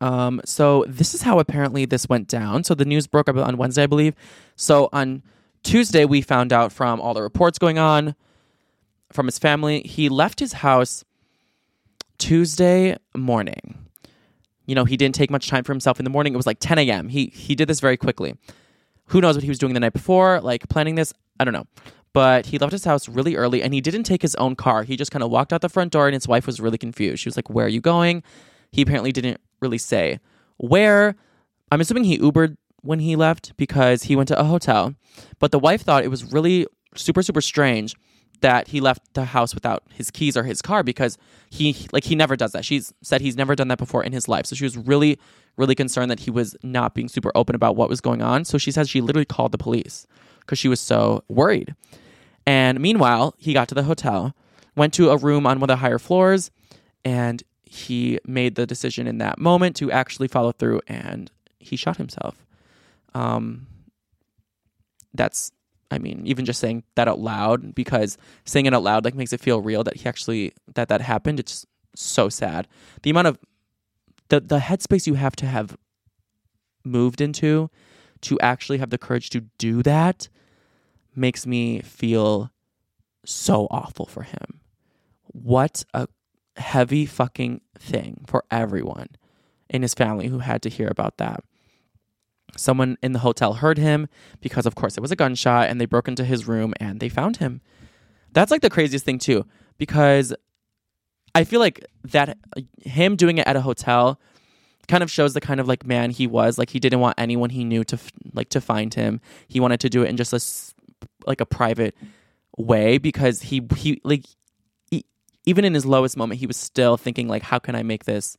Um, 0.00 0.40
so 0.44 0.84
this 0.88 1.14
is 1.14 1.22
how 1.22 1.38
apparently 1.38 1.84
this 1.84 2.08
went 2.08 2.28
down. 2.28 2.64
So 2.64 2.74
the 2.74 2.84
news 2.84 3.06
broke 3.06 3.28
up 3.28 3.36
on 3.36 3.56
Wednesday, 3.56 3.84
I 3.84 3.86
believe. 3.86 4.14
So 4.54 4.88
on 4.92 5.22
Tuesday, 5.62 6.04
we 6.04 6.22
found 6.22 6.52
out 6.52 6.72
from 6.72 7.00
all 7.00 7.14
the 7.14 7.22
reports 7.22 7.58
going 7.58 7.78
on 7.78 8.14
from 9.12 9.26
his 9.26 9.38
family. 9.38 9.80
He 9.82 10.08
left 10.08 10.40
his 10.40 10.54
house 10.54 11.04
Tuesday 12.18 12.96
morning. 13.14 13.86
You 14.66 14.74
know, 14.74 14.84
he 14.84 14.96
didn't 14.96 15.14
take 15.14 15.30
much 15.30 15.48
time 15.48 15.64
for 15.64 15.72
himself 15.72 16.00
in 16.00 16.04
the 16.04 16.10
morning. 16.10 16.34
It 16.34 16.36
was 16.36 16.46
like 16.46 16.58
10 16.60 16.78
a.m. 16.78 17.08
He 17.08 17.26
he 17.34 17.54
did 17.54 17.68
this 17.68 17.80
very 17.80 17.96
quickly. 17.96 18.36
Who 19.06 19.20
knows 19.20 19.36
what 19.36 19.44
he 19.44 19.48
was 19.48 19.58
doing 19.58 19.74
the 19.74 19.80
night 19.80 19.92
before, 19.92 20.40
like 20.40 20.68
planning 20.68 20.96
this? 20.96 21.12
I 21.38 21.44
don't 21.44 21.54
know. 21.54 21.66
But 22.12 22.46
he 22.46 22.58
left 22.58 22.72
his 22.72 22.84
house 22.84 23.08
really 23.08 23.36
early 23.36 23.62
and 23.62 23.74
he 23.74 23.80
didn't 23.80 24.04
take 24.04 24.22
his 24.22 24.34
own 24.36 24.56
car. 24.56 24.82
He 24.82 24.96
just 24.96 25.10
kind 25.10 25.22
of 25.22 25.30
walked 25.30 25.52
out 25.52 25.60
the 25.60 25.68
front 25.68 25.92
door 25.92 26.06
and 26.08 26.14
his 26.14 26.26
wife 26.26 26.46
was 26.46 26.60
really 26.60 26.78
confused. 26.78 27.22
She 27.22 27.28
was 27.28 27.36
like, 27.36 27.50
Where 27.50 27.66
are 27.66 27.68
you 27.70 27.80
going? 27.80 28.22
He 28.72 28.82
apparently 28.82 29.12
didn't 29.12 29.40
really 29.60 29.78
say 29.78 30.18
where. 30.56 31.14
I'm 31.70 31.80
assuming 31.80 32.04
he 32.04 32.18
Ubered 32.18 32.56
when 32.82 33.00
he 33.00 33.16
left 33.16 33.56
because 33.56 34.04
he 34.04 34.16
went 34.16 34.28
to 34.28 34.38
a 34.38 34.44
hotel. 34.44 34.94
But 35.38 35.50
the 35.50 35.58
wife 35.58 35.82
thought 35.82 36.04
it 36.04 36.10
was 36.10 36.32
really 36.32 36.66
super, 36.94 37.22
super 37.22 37.40
strange 37.40 37.94
that 38.40 38.68
he 38.68 38.80
left 38.80 39.14
the 39.14 39.24
house 39.24 39.54
without 39.54 39.82
his 39.92 40.10
keys 40.10 40.36
or 40.36 40.44
his 40.44 40.60
car 40.60 40.82
because 40.82 41.16
he 41.50 41.74
like 41.92 42.04
he 42.04 42.14
never 42.14 42.36
does 42.36 42.52
that. 42.52 42.64
She's 42.64 42.92
said 43.02 43.20
he's 43.20 43.36
never 43.36 43.54
done 43.54 43.68
that 43.68 43.78
before 43.78 44.04
in 44.04 44.12
his 44.12 44.28
life. 44.28 44.46
So 44.46 44.54
she 44.54 44.64
was 44.64 44.76
really, 44.76 45.18
really 45.56 45.74
concerned 45.74 46.10
that 46.10 46.20
he 46.20 46.30
was 46.30 46.54
not 46.62 46.94
being 46.94 47.08
super 47.08 47.32
open 47.34 47.54
about 47.54 47.76
what 47.76 47.88
was 47.88 48.00
going 48.00 48.22
on. 48.22 48.44
So 48.44 48.58
she 48.58 48.70
says 48.70 48.88
she 48.88 49.00
literally 49.00 49.24
called 49.24 49.52
the 49.52 49.58
police 49.58 50.06
because 50.40 50.58
she 50.58 50.68
was 50.68 50.80
so 50.80 51.24
worried. 51.28 51.74
And 52.46 52.78
meanwhile, 52.78 53.34
he 53.38 53.52
got 53.52 53.68
to 53.68 53.74
the 53.74 53.82
hotel, 53.82 54.34
went 54.76 54.94
to 54.94 55.10
a 55.10 55.16
room 55.16 55.46
on 55.46 55.58
one 55.58 55.70
of 55.70 55.74
the 55.74 55.80
higher 55.80 55.98
floors, 55.98 56.50
and 57.04 57.42
he 57.64 58.20
made 58.26 58.54
the 58.54 58.66
decision 58.66 59.06
in 59.06 59.18
that 59.18 59.38
moment 59.38 59.76
to 59.76 59.90
actually 59.90 60.28
follow 60.28 60.52
through 60.52 60.80
and 60.86 61.30
he 61.58 61.76
shot 61.76 61.96
himself. 61.96 62.45
Um, 63.16 63.66
that's, 65.14 65.50
I 65.90 65.98
mean, 65.98 66.22
even 66.26 66.44
just 66.44 66.60
saying 66.60 66.84
that 66.96 67.08
out 67.08 67.18
loud 67.18 67.74
because 67.74 68.18
saying 68.44 68.66
it 68.66 68.74
out 68.74 68.82
loud 68.82 69.04
like 69.04 69.14
makes 69.14 69.32
it 69.32 69.40
feel 69.40 69.62
real 69.62 69.82
that 69.84 69.96
he 69.96 70.06
actually 70.06 70.52
that 70.74 70.88
that 70.88 71.00
happened. 71.00 71.40
It's 71.40 71.64
so 71.94 72.28
sad. 72.28 72.68
The 73.02 73.10
amount 73.10 73.28
of 73.28 73.38
the 74.28 74.40
the 74.40 74.58
headspace 74.58 75.06
you 75.06 75.14
have 75.14 75.34
to 75.36 75.46
have 75.46 75.78
moved 76.84 77.20
into 77.22 77.70
to 78.22 78.38
actually 78.40 78.78
have 78.78 78.90
the 78.90 78.98
courage 78.98 79.30
to 79.30 79.40
do 79.56 79.82
that 79.82 80.28
makes 81.14 81.46
me 81.46 81.80
feel 81.80 82.50
so 83.24 83.66
awful 83.70 84.04
for 84.04 84.24
him. 84.24 84.60
What 85.28 85.84
a 85.94 86.08
heavy 86.56 87.06
fucking 87.06 87.62
thing 87.78 88.24
for 88.26 88.44
everyone 88.50 89.08
in 89.70 89.80
his 89.80 89.94
family 89.94 90.28
who 90.28 90.40
had 90.40 90.60
to 90.62 90.68
hear 90.68 90.88
about 90.88 91.16
that. 91.16 91.42
Someone 92.56 92.96
in 93.02 93.12
the 93.12 93.20
hotel 93.20 93.54
heard 93.54 93.78
him 93.78 94.08
because, 94.40 94.66
of 94.66 94.74
course, 94.74 94.96
it 94.96 95.00
was 95.00 95.12
a 95.12 95.16
gunshot 95.16 95.68
and 95.68 95.80
they 95.80 95.86
broke 95.86 96.08
into 96.08 96.24
his 96.24 96.46
room 96.48 96.74
and 96.80 97.00
they 97.00 97.08
found 97.08 97.38
him. 97.38 97.60
That's 98.32 98.50
like 98.50 98.60
the 98.60 98.70
craziest 98.70 99.04
thing, 99.04 99.18
too, 99.18 99.46
because 99.78 100.34
I 101.34 101.44
feel 101.44 101.60
like 101.60 101.84
that 102.04 102.38
him 102.82 103.16
doing 103.16 103.38
it 103.38 103.46
at 103.46 103.56
a 103.56 103.60
hotel 103.60 104.18
kind 104.88 105.02
of 105.02 105.10
shows 105.10 105.34
the 105.34 105.40
kind 105.40 105.60
of 105.60 105.68
like 105.68 105.84
man 105.84 106.10
he 106.10 106.26
was. 106.26 106.58
Like 106.58 106.70
he 106.70 106.80
didn't 106.80 107.00
want 107.00 107.14
anyone 107.18 107.50
he 107.50 107.64
knew 107.64 107.84
to 107.84 107.98
like 108.32 108.48
to 108.50 108.60
find 108.60 108.92
him. 108.94 109.20
He 109.48 109.60
wanted 109.60 109.80
to 109.80 109.90
do 109.90 110.02
it 110.02 110.08
in 110.08 110.16
just 110.16 110.32
a 110.32 110.40
like 111.26 111.40
a 111.40 111.46
private 111.46 111.94
way 112.56 112.98
because 112.98 113.42
he 113.42 113.62
he 113.76 114.00
like 114.04 114.24
he, 114.90 115.04
even 115.44 115.64
in 115.64 115.74
his 115.74 115.84
lowest 115.84 116.16
moment 116.16 116.40
he 116.40 116.46
was 116.46 116.56
still 116.56 116.96
thinking 116.96 117.28
like 117.28 117.42
how 117.42 117.58
can 117.58 117.74
I 117.74 117.82
make 117.82 118.04
this 118.04 118.36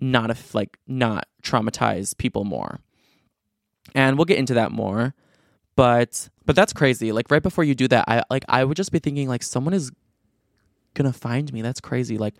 not 0.00 0.30
if 0.30 0.54
like 0.54 0.78
not 0.86 1.26
traumatize 1.42 2.16
people 2.16 2.44
more. 2.44 2.80
And 3.94 4.16
we'll 4.16 4.24
get 4.24 4.38
into 4.38 4.54
that 4.54 4.72
more. 4.72 5.14
But 5.76 6.28
but 6.46 6.56
that's 6.56 6.72
crazy. 6.72 7.12
Like 7.12 7.30
right 7.30 7.42
before 7.42 7.64
you 7.64 7.74
do 7.74 7.88
that, 7.88 8.04
I 8.08 8.22
like 8.30 8.44
I 8.48 8.64
would 8.64 8.76
just 8.76 8.92
be 8.92 8.98
thinking 8.98 9.28
like 9.28 9.42
someone 9.42 9.74
is 9.74 9.90
gonna 10.94 11.12
find 11.12 11.52
me. 11.52 11.62
That's 11.62 11.80
crazy. 11.80 12.18
Like 12.18 12.34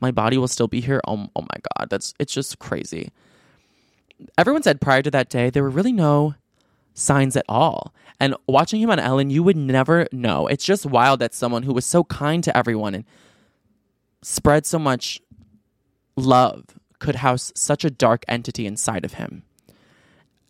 my 0.00 0.10
body 0.10 0.38
will 0.38 0.48
still 0.48 0.68
be 0.68 0.80
here. 0.80 1.00
Oh, 1.06 1.28
oh 1.34 1.42
my 1.42 1.60
god, 1.78 1.90
that's 1.90 2.14
it's 2.18 2.32
just 2.32 2.58
crazy. 2.58 3.10
Everyone 4.38 4.62
said 4.62 4.80
prior 4.80 5.02
to 5.02 5.10
that 5.10 5.28
day 5.28 5.50
there 5.50 5.62
were 5.62 5.70
really 5.70 5.92
no 5.92 6.34
signs 6.94 7.36
at 7.36 7.44
all. 7.48 7.94
And 8.18 8.34
watching 8.48 8.80
him 8.80 8.90
on 8.90 8.98
Ellen, 8.98 9.28
you 9.28 9.42
would 9.42 9.56
never 9.56 10.06
know. 10.10 10.46
It's 10.46 10.64
just 10.64 10.86
wild 10.86 11.20
that 11.20 11.34
someone 11.34 11.62
who 11.62 11.74
was 11.74 11.84
so 11.84 12.04
kind 12.04 12.42
to 12.44 12.56
everyone 12.56 12.94
and 12.94 13.04
spread 14.22 14.64
so 14.64 14.78
much 14.78 15.20
love 16.16 16.64
could 16.98 17.16
house 17.16 17.52
such 17.54 17.84
a 17.84 17.90
dark 17.90 18.24
entity 18.28 18.66
inside 18.66 19.04
of 19.04 19.14
him. 19.14 19.42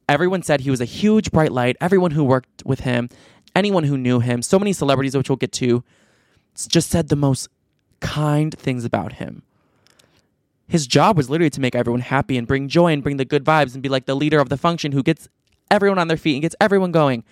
Everyone 0.08 0.42
said 0.42 0.60
he 0.60 0.70
was 0.70 0.80
a 0.80 0.84
huge 0.84 1.32
bright 1.32 1.52
light. 1.52 1.76
Everyone 1.80 2.12
who 2.12 2.22
worked 2.22 2.62
with 2.64 2.80
him, 2.80 3.08
anyone 3.54 3.84
who 3.84 3.98
knew 3.98 4.20
him, 4.20 4.42
so 4.42 4.58
many 4.58 4.72
celebrities, 4.72 5.16
which 5.16 5.28
we'll 5.28 5.36
get 5.36 5.52
to, 5.52 5.82
just 6.68 6.90
said 6.90 7.08
the 7.08 7.16
most 7.16 7.48
kind 8.00 8.56
things 8.56 8.84
about 8.84 9.14
him. 9.14 9.42
His 10.68 10.86
job 10.86 11.16
was 11.16 11.30
literally 11.30 11.50
to 11.50 11.60
make 11.60 11.74
everyone 11.74 12.00
happy 12.00 12.36
and 12.36 12.46
bring 12.46 12.68
joy 12.68 12.92
and 12.92 13.02
bring 13.02 13.16
the 13.16 13.24
good 13.24 13.44
vibes 13.44 13.74
and 13.74 13.82
be 13.82 13.88
like 13.88 14.06
the 14.06 14.16
leader 14.16 14.40
of 14.40 14.48
the 14.48 14.56
function 14.56 14.92
who 14.92 15.02
gets 15.02 15.28
everyone 15.70 15.98
on 15.98 16.08
their 16.08 16.16
feet 16.16 16.34
and 16.34 16.42
gets 16.42 16.56
everyone 16.60 16.92
going. 16.92 17.24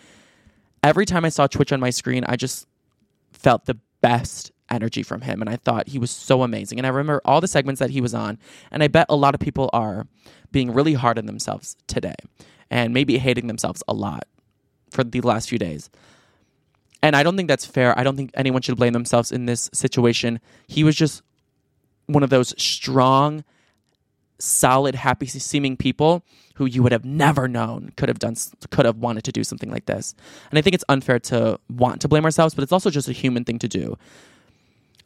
Every 0.83 1.07
time 1.07 1.25
I 1.25 1.31
saw 1.31 1.47
Twitch 1.47 1.73
on 1.73 1.81
my 1.81 1.91
screen, 1.91 2.25
I 2.27 2.37
just 2.37 2.67
felt 3.33 3.67
the 3.67 3.79
best 4.01 4.53
energy 4.75 5.03
from 5.03 5.23
him 5.23 5.41
and 5.41 5.49
I 5.49 5.57
thought 5.57 5.89
he 5.89 5.99
was 5.99 6.11
so 6.11 6.43
amazing. 6.43 6.79
And 6.79 6.87
I 6.87 6.91
remember 6.91 7.23
all 7.25 7.41
the 7.41 7.49
segments 7.49 7.79
that 7.79 7.91
he 7.91 8.01
was 8.01 8.15
on, 8.15 8.39
and 8.71 8.83
I 8.83 8.89
bet 8.89 9.07
a 9.09 9.17
lot 9.17 9.35
of 9.35 9.41
people 9.41 9.71
are 9.73 10.07
being 10.53 10.73
really 10.73 10.95
hard 10.95 11.19
on 11.19 11.27
themselves 11.27 11.77
today 11.87 12.15
and 12.71 12.93
maybe 12.93 13.19
hating 13.19 13.47
themselves 13.47 13.83
a 13.89 13.95
lot 13.95 14.27
for 14.91 15.05
the 15.05 15.21
last 15.21 15.49
few 15.49 15.59
days. 15.59 15.91
And 17.03 17.15
I 17.15 17.23
don't 17.23 17.37
think 17.37 17.49
that's 17.49 17.67
fair. 17.67 17.99
I 17.99 18.03
don't 18.03 18.17
think 18.17 18.31
anyone 18.35 18.63
should 18.63 18.77
blame 18.77 18.95
themselves 18.95 19.31
in 19.31 19.47
this 19.47 19.69
situation. 19.73 20.41
He 20.67 20.85
was 20.85 20.97
just 20.97 21.23
one 22.07 22.23
of 22.23 22.31
those 22.31 22.55
strong, 22.61 23.45
solid, 24.39 24.95
happy 24.95 25.27
seeming 25.27 25.77
people 25.77 26.25
who 26.55 26.67
you 26.67 26.83
would 26.83 26.93
have 26.93 27.05
never 27.05 27.49
known 27.49 27.93
could 27.97 28.09
have 28.09 28.19
done 28.19 28.37
could 28.71 28.87
have 28.87 28.97
wanted 28.97 29.25
to 29.25 29.33
do 29.33 29.45
something 29.45 29.71
like 29.71 29.87
this. 29.87 30.15
And 30.51 30.59
I 30.59 30.63
think 30.63 30.75
it's 30.75 30.85
unfair 30.89 31.19
to 31.21 31.59
want 31.69 32.01
to 32.03 32.09
blame 32.09 32.25
ourselves, 32.25 32.55
but 32.55 32.63
it's 32.63 32.73
also 32.73 32.91
just 32.91 33.09
a 33.09 33.13
human 33.13 33.45
thing 33.45 33.59
to 33.59 33.69
do. 33.69 33.99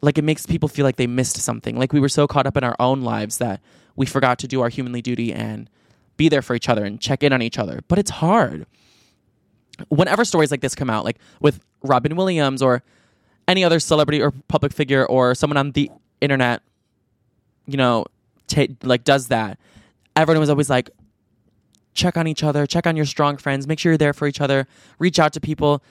Like 0.01 0.17
it 0.17 0.23
makes 0.23 0.45
people 0.45 0.69
feel 0.69 0.85
like 0.85 0.95
they 0.95 1.07
missed 1.07 1.37
something. 1.37 1.77
Like 1.77 1.93
we 1.93 1.99
were 1.99 2.09
so 2.09 2.27
caught 2.27 2.47
up 2.47 2.55
in 2.57 2.63
our 2.63 2.75
own 2.79 3.01
lives 3.01 3.37
that 3.39 3.61
we 3.95 4.05
forgot 4.05 4.39
to 4.39 4.47
do 4.47 4.61
our 4.61 4.69
humanly 4.69 5.01
duty 5.01 5.33
and 5.33 5.69
be 6.15 6.29
there 6.29 6.41
for 6.41 6.55
each 6.55 6.69
other 6.69 6.85
and 6.85 6.99
check 7.01 7.23
in 7.23 7.33
on 7.33 7.41
each 7.41 7.57
other. 7.57 7.81
But 7.87 7.99
it's 7.99 8.11
hard. 8.11 8.65
Whenever 9.89 10.25
stories 10.25 10.51
like 10.51 10.61
this 10.61 10.75
come 10.75 10.89
out, 10.89 11.05
like 11.05 11.17
with 11.41 11.59
Robin 11.83 12.15
Williams 12.15 12.61
or 12.61 12.83
any 13.47 13.63
other 13.63 13.79
celebrity 13.79 14.21
or 14.21 14.31
public 14.47 14.71
figure 14.73 15.05
or 15.05 15.35
someone 15.35 15.57
on 15.57 15.71
the 15.71 15.89
internet, 16.21 16.61
you 17.65 17.77
know, 17.77 18.05
ta 18.47 18.67
like 18.83 19.03
does 19.03 19.27
that, 19.27 19.59
everyone 20.15 20.39
was 20.39 20.49
always 20.49 20.69
like, 20.69 20.89
check 21.93 22.15
on 22.15 22.27
each 22.27 22.43
other, 22.43 22.65
check 22.65 22.87
on 22.87 22.95
your 22.95 23.05
strong 23.05 23.37
friends, 23.37 23.67
make 23.67 23.79
sure 23.79 23.91
you're 23.91 23.97
there 23.97 24.13
for 24.13 24.27
each 24.27 24.39
other, 24.39 24.67
reach 24.99 25.19
out 25.19 25.33
to 25.33 25.41
people. 25.41 25.83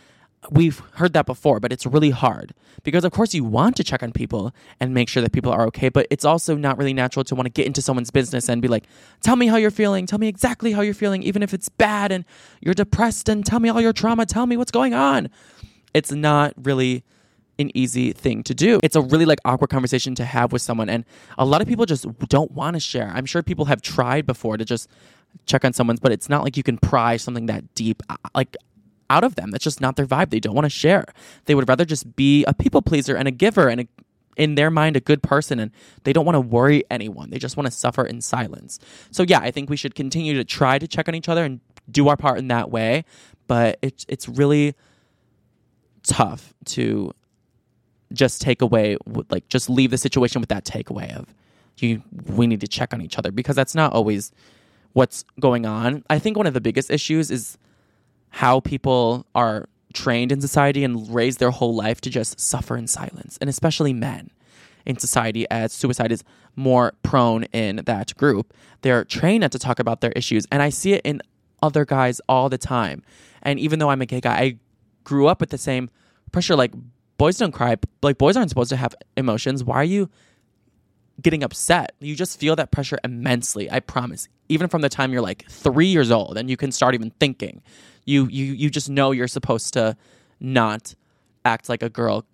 We've 0.50 0.78
heard 0.94 1.14
that 1.14 1.26
before, 1.26 1.58
but 1.58 1.72
it's 1.72 1.84
really 1.84 2.10
hard 2.10 2.54
because, 2.84 3.04
of 3.04 3.12
course, 3.12 3.34
you 3.34 3.42
want 3.42 3.76
to 3.76 3.84
check 3.84 4.02
on 4.02 4.12
people 4.12 4.54
and 4.78 4.94
make 4.94 5.08
sure 5.08 5.20
that 5.22 5.32
people 5.32 5.50
are 5.50 5.66
okay, 5.66 5.88
but 5.88 6.06
it's 6.10 6.24
also 6.24 6.54
not 6.56 6.78
really 6.78 6.94
natural 6.94 7.24
to 7.24 7.34
want 7.34 7.46
to 7.46 7.50
get 7.50 7.66
into 7.66 7.82
someone's 7.82 8.10
business 8.10 8.48
and 8.48 8.62
be 8.62 8.68
like, 8.68 8.84
tell 9.20 9.34
me 9.34 9.48
how 9.48 9.56
you're 9.56 9.72
feeling, 9.72 10.06
tell 10.06 10.18
me 10.18 10.28
exactly 10.28 10.72
how 10.72 10.80
you're 10.80 10.94
feeling, 10.94 11.24
even 11.24 11.42
if 11.42 11.52
it's 11.52 11.68
bad 11.68 12.12
and 12.12 12.24
you're 12.60 12.74
depressed, 12.74 13.28
and 13.28 13.44
tell 13.44 13.58
me 13.58 13.68
all 13.68 13.80
your 13.80 13.92
trauma, 13.92 14.26
tell 14.26 14.46
me 14.46 14.56
what's 14.56 14.70
going 14.70 14.94
on. 14.94 15.28
It's 15.92 16.12
not 16.12 16.54
really 16.56 17.02
an 17.58 17.76
easy 17.76 18.12
thing 18.12 18.42
to 18.44 18.54
do. 18.54 18.78
It's 18.82 18.96
a 18.96 19.00
really 19.00 19.24
like 19.24 19.40
awkward 19.44 19.70
conversation 19.70 20.14
to 20.16 20.24
have 20.24 20.52
with 20.52 20.62
someone 20.62 20.88
and 20.88 21.04
a 21.36 21.44
lot 21.44 21.60
of 21.60 21.68
people 21.68 21.86
just 21.86 22.06
don't 22.28 22.52
want 22.52 22.74
to 22.74 22.80
share. 22.80 23.10
I'm 23.12 23.26
sure 23.26 23.42
people 23.42 23.64
have 23.64 23.82
tried 23.82 24.26
before 24.26 24.56
to 24.56 24.64
just 24.64 24.88
check 25.46 25.64
on 25.64 25.72
someone's 25.72 26.00
but 26.00 26.12
it's 26.12 26.28
not 26.28 26.42
like 26.42 26.56
you 26.56 26.62
can 26.62 26.78
pry 26.78 27.16
something 27.16 27.46
that 27.46 27.74
deep 27.74 28.02
uh, 28.08 28.16
like 28.34 28.56
out 29.10 29.24
of 29.24 29.34
them. 29.34 29.50
That's 29.50 29.64
just 29.64 29.80
not 29.80 29.96
their 29.96 30.06
vibe. 30.06 30.30
They 30.30 30.40
don't 30.40 30.54
want 30.54 30.66
to 30.66 30.70
share. 30.70 31.06
They 31.46 31.54
would 31.54 31.68
rather 31.68 31.84
just 31.84 32.16
be 32.16 32.44
a 32.44 32.54
people 32.54 32.82
pleaser 32.82 33.16
and 33.16 33.26
a 33.28 33.30
giver 33.30 33.68
and 33.68 33.82
a, 33.82 33.88
in 34.36 34.54
their 34.54 34.70
mind 34.70 34.96
a 34.96 35.00
good 35.00 35.22
person 35.22 35.58
and 35.58 35.70
they 36.04 36.12
don't 36.12 36.24
want 36.24 36.36
to 36.36 36.40
worry 36.40 36.84
anyone. 36.90 37.30
They 37.30 37.38
just 37.38 37.56
want 37.56 37.66
to 37.66 37.70
suffer 37.70 38.04
in 38.04 38.20
silence. 38.20 38.78
So 39.10 39.22
yeah, 39.22 39.40
I 39.40 39.50
think 39.50 39.68
we 39.70 39.76
should 39.76 39.94
continue 39.94 40.34
to 40.34 40.44
try 40.44 40.78
to 40.78 40.86
check 40.86 41.08
on 41.08 41.14
each 41.14 41.28
other 41.28 41.44
and 41.44 41.60
do 41.90 42.08
our 42.08 42.16
part 42.16 42.38
in 42.38 42.48
that 42.48 42.70
way, 42.70 43.04
but 43.46 43.78
it's 43.82 44.04
it's 44.08 44.28
really 44.28 44.74
tough 46.02 46.54
to 46.64 47.12
just 48.12 48.40
take 48.40 48.62
away 48.62 48.96
like 49.30 49.48
just 49.48 49.68
leave 49.68 49.90
the 49.90 49.98
situation 49.98 50.40
with 50.40 50.48
that 50.48 50.64
takeaway 50.64 51.14
of 51.14 51.34
you 51.76 52.02
we 52.26 52.46
need 52.46 52.60
to 52.60 52.68
check 52.68 52.94
on 52.94 53.02
each 53.02 53.18
other 53.18 53.30
because 53.30 53.54
that's 53.54 53.74
not 53.74 53.92
always 53.92 54.32
what's 54.92 55.24
going 55.38 55.66
on. 55.66 56.04
I 56.10 56.18
think 56.18 56.36
one 56.36 56.46
of 56.46 56.54
the 56.54 56.60
biggest 56.60 56.90
issues 56.90 57.30
is 57.30 57.58
how 58.30 58.60
people 58.60 59.26
are 59.34 59.68
trained 59.94 60.30
in 60.32 60.40
society 60.40 60.84
and 60.84 61.12
raised 61.14 61.38
their 61.38 61.50
whole 61.50 61.74
life 61.74 62.00
to 62.02 62.10
just 62.10 62.38
suffer 62.38 62.76
in 62.76 62.86
silence, 62.86 63.38
and 63.40 63.48
especially 63.48 63.92
men 63.92 64.30
in 64.84 64.98
society 64.98 65.48
as 65.50 65.72
suicide 65.72 66.12
is 66.12 66.22
more 66.56 66.92
prone 67.02 67.44
in 67.44 67.76
that 67.86 68.16
group. 68.16 68.54
They're 68.82 69.04
trained 69.04 69.42
not 69.42 69.52
to 69.52 69.58
talk 69.58 69.78
about 69.78 70.00
their 70.00 70.12
issues, 70.12 70.46
and 70.52 70.62
I 70.62 70.70
see 70.70 70.92
it 70.92 71.02
in 71.04 71.20
other 71.62 71.84
guys 71.84 72.20
all 72.28 72.48
the 72.48 72.58
time. 72.58 73.02
And 73.42 73.58
even 73.58 73.78
though 73.78 73.90
I'm 73.90 74.02
a 74.02 74.06
gay 74.06 74.20
guy, 74.20 74.38
I 74.38 74.58
grew 75.04 75.26
up 75.26 75.40
with 75.40 75.50
the 75.50 75.58
same 75.58 75.90
pressure 76.32 76.54
like 76.54 76.72
boys 77.16 77.38
don't 77.38 77.52
cry, 77.52 77.76
like 78.02 78.18
boys 78.18 78.36
aren't 78.36 78.50
supposed 78.50 78.70
to 78.70 78.76
have 78.76 78.94
emotions. 79.16 79.64
Why 79.64 79.76
are 79.76 79.84
you 79.84 80.08
getting 81.20 81.42
upset? 81.42 81.92
You 81.98 82.14
just 82.14 82.38
feel 82.38 82.54
that 82.56 82.70
pressure 82.70 82.98
immensely, 83.02 83.70
I 83.70 83.80
promise. 83.80 84.28
Even 84.48 84.68
from 84.68 84.82
the 84.82 84.88
time 84.88 85.12
you're 85.12 85.22
like 85.22 85.44
3 85.48 85.86
years 85.86 86.10
old 86.10 86.38
and 86.38 86.48
you 86.48 86.56
can 86.56 86.70
start 86.70 86.94
even 86.94 87.10
thinking 87.18 87.60
you 88.08 88.26
you 88.28 88.54
you 88.54 88.70
just 88.70 88.88
know 88.88 89.10
you're 89.12 89.28
supposed 89.28 89.74
to 89.74 89.96
not 90.40 90.94
act 91.44 91.68
like 91.68 91.82
a 91.82 91.90
girl, 91.90 92.24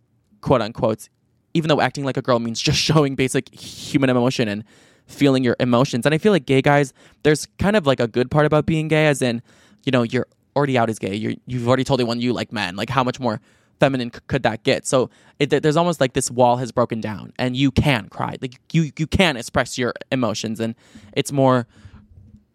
quote 0.40 0.62
unquote, 0.62 1.08
even 1.52 1.68
though 1.68 1.80
acting 1.80 2.04
like 2.04 2.16
a 2.16 2.22
girl 2.22 2.38
means 2.38 2.60
just 2.70 2.78
showing 2.78 3.16
basic 3.16 3.52
human 3.52 4.08
emotion 4.08 4.48
and 4.48 4.64
feeling 5.06 5.42
your 5.44 5.56
emotions. 5.60 6.06
And 6.06 6.14
I 6.14 6.18
feel 6.18 6.32
like 6.32 6.46
gay 6.46 6.62
guys, 6.62 6.94
there's 7.24 7.46
kind 7.58 7.76
of 7.76 7.86
like 7.86 8.00
a 8.00 8.06
good 8.06 8.30
part 8.30 8.46
about 8.46 8.66
being 8.66 8.88
gay, 8.88 9.08
as 9.08 9.20
in, 9.20 9.42
you 9.84 9.90
know, 9.90 10.02
you're 10.02 10.26
already 10.56 10.78
out 10.78 10.88
as 10.88 10.98
gay. 10.98 11.14
You're 11.14 11.34
you've 11.46 11.66
already 11.66 11.84
told 11.84 12.00
everyone 12.00 12.20
you 12.20 12.32
like 12.32 12.52
men. 12.52 12.76
Like 12.76 12.88
how 12.88 13.02
much 13.02 13.18
more 13.18 13.40
feminine 13.80 14.12
c- 14.12 14.20
could 14.28 14.44
that 14.44 14.62
get? 14.62 14.86
So 14.86 15.10
it, 15.40 15.50
there's 15.50 15.76
almost 15.76 16.00
like 16.00 16.12
this 16.12 16.30
wall 16.30 16.58
has 16.58 16.70
broken 16.70 17.00
down, 17.00 17.32
and 17.36 17.56
you 17.56 17.72
can 17.72 18.08
cry, 18.08 18.36
like 18.40 18.60
you 18.72 18.92
you 18.96 19.08
can 19.08 19.36
express 19.36 19.76
your 19.76 19.92
emotions, 20.12 20.60
and 20.60 20.76
it's 21.14 21.32
more 21.32 21.66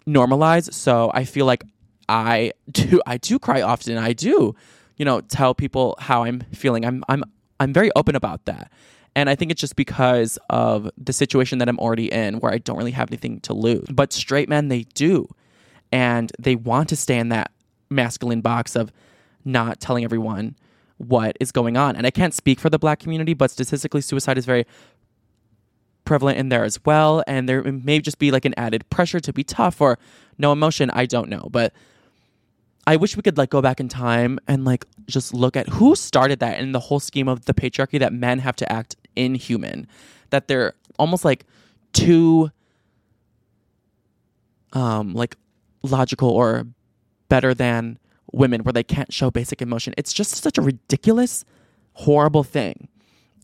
normalized. 0.06 0.74
So 0.74 1.12
I 1.14 1.26
feel 1.26 1.46
like 1.46 1.66
I 2.10 2.52
do 2.72 3.02
I 3.06 3.18
do 3.18 3.40
cry 3.40 3.62
often. 3.62 3.98
I 3.98 4.14
do, 4.14 4.56
you 4.98 5.06
know, 5.06 5.22
tell 5.22 5.54
people 5.54 5.96
how 6.00 6.24
I'm 6.24 6.42
feeling. 6.54 6.86
I'm 6.86 7.04
I'm 7.08 7.24
I'm 7.60 7.72
very 7.72 7.92
open 7.96 8.16
about 8.16 8.46
that. 8.46 8.72
And 9.16 9.30
I 9.30 9.36
think 9.36 9.52
it's 9.52 9.62
just 9.62 9.76
because 9.76 10.38
of 10.50 10.90
the 10.98 11.14
situation 11.14 11.60
that 11.60 11.70
I'm 11.70 11.80
already 11.80 12.12
in 12.12 12.40
where 12.40 12.52
I 12.52 12.58
don't 12.58 12.78
really 12.78 12.92
have 12.92 13.10
anything 13.10 13.40
to 13.42 13.54
lose. 13.54 13.88
But 13.92 14.14
straight 14.14 14.50
men 14.50 14.68
they 14.68 14.84
do. 14.94 15.28
And 15.92 16.32
they 16.40 16.56
want 16.56 16.90
to 16.90 16.96
stay 16.96 17.18
in 17.18 17.30
that 17.30 17.52
masculine 17.90 18.42
box 18.42 18.76
of 18.76 18.92
not 19.44 19.80
telling 19.80 20.04
everyone 20.04 20.56
what 20.98 21.36
is 21.40 21.52
going 21.52 21.78
on. 21.78 21.96
And 21.96 22.06
I 22.06 22.12
can't 22.12 22.34
speak 22.34 22.60
for 22.60 22.70
the 22.70 22.78
black 22.78 23.00
community, 23.00 23.34
but 23.34 23.50
statistically 23.50 24.02
suicide 24.02 24.38
is 24.38 24.46
very 24.46 24.66
prevalent 26.06 26.38
in 26.38 26.50
there 26.50 26.64
as 26.64 26.84
well. 26.86 27.24
And 27.26 27.50
there 27.50 27.64
may 27.64 28.00
just 28.00 28.20
be 28.20 28.32
like 28.32 28.46
an 28.46 28.54
added 28.58 28.88
pressure 28.90 29.20
to 29.20 29.34
be 29.34 29.44
tough 29.44 29.82
or 29.82 29.98
no 30.38 30.52
emotion. 30.52 30.90
I 30.92 31.06
don't 31.06 31.30
know. 31.30 31.48
But 31.52 31.74
I 32.90 32.96
wish 32.96 33.16
we 33.16 33.22
could 33.22 33.38
like 33.38 33.52
go 33.52 33.62
back 33.62 33.80
in 33.80 33.88
time 33.88 34.40
and 34.48 34.66
like 34.66 34.84
just 35.06 35.32
look 35.32 35.56
at 35.56 35.70
who 35.70 35.96
started 35.96 36.40
that 36.40 36.60
in 36.60 36.72
the 36.72 36.80
whole 36.80 37.00
scheme 37.00 37.28
of 37.28 37.46
the 37.46 37.54
patriarchy 37.54 38.00
that 38.00 38.14
men 38.14 38.40
have 38.40 38.56
to 38.56 38.72
act 38.72 38.96
inhuman, 39.16 39.88
that 40.32 40.48
they're 40.48 40.74
almost 40.98 41.24
like 41.24 41.46
too 41.94 42.50
um 44.74 45.14
like 45.14 45.38
logical 45.84 46.32
or 46.32 46.66
better 47.28 47.54
than 47.54 48.00
women 48.34 48.64
where 48.64 48.74
they 48.74 48.82
can't 48.84 49.14
show 49.14 49.30
basic 49.30 49.62
emotion. 49.62 49.94
It's 49.96 50.12
just 50.12 50.42
such 50.42 50.58
a 50.58 50.62
ridiculous, 50.64 51.46
horrible 51.94 52.44
thing. 52.44 52.88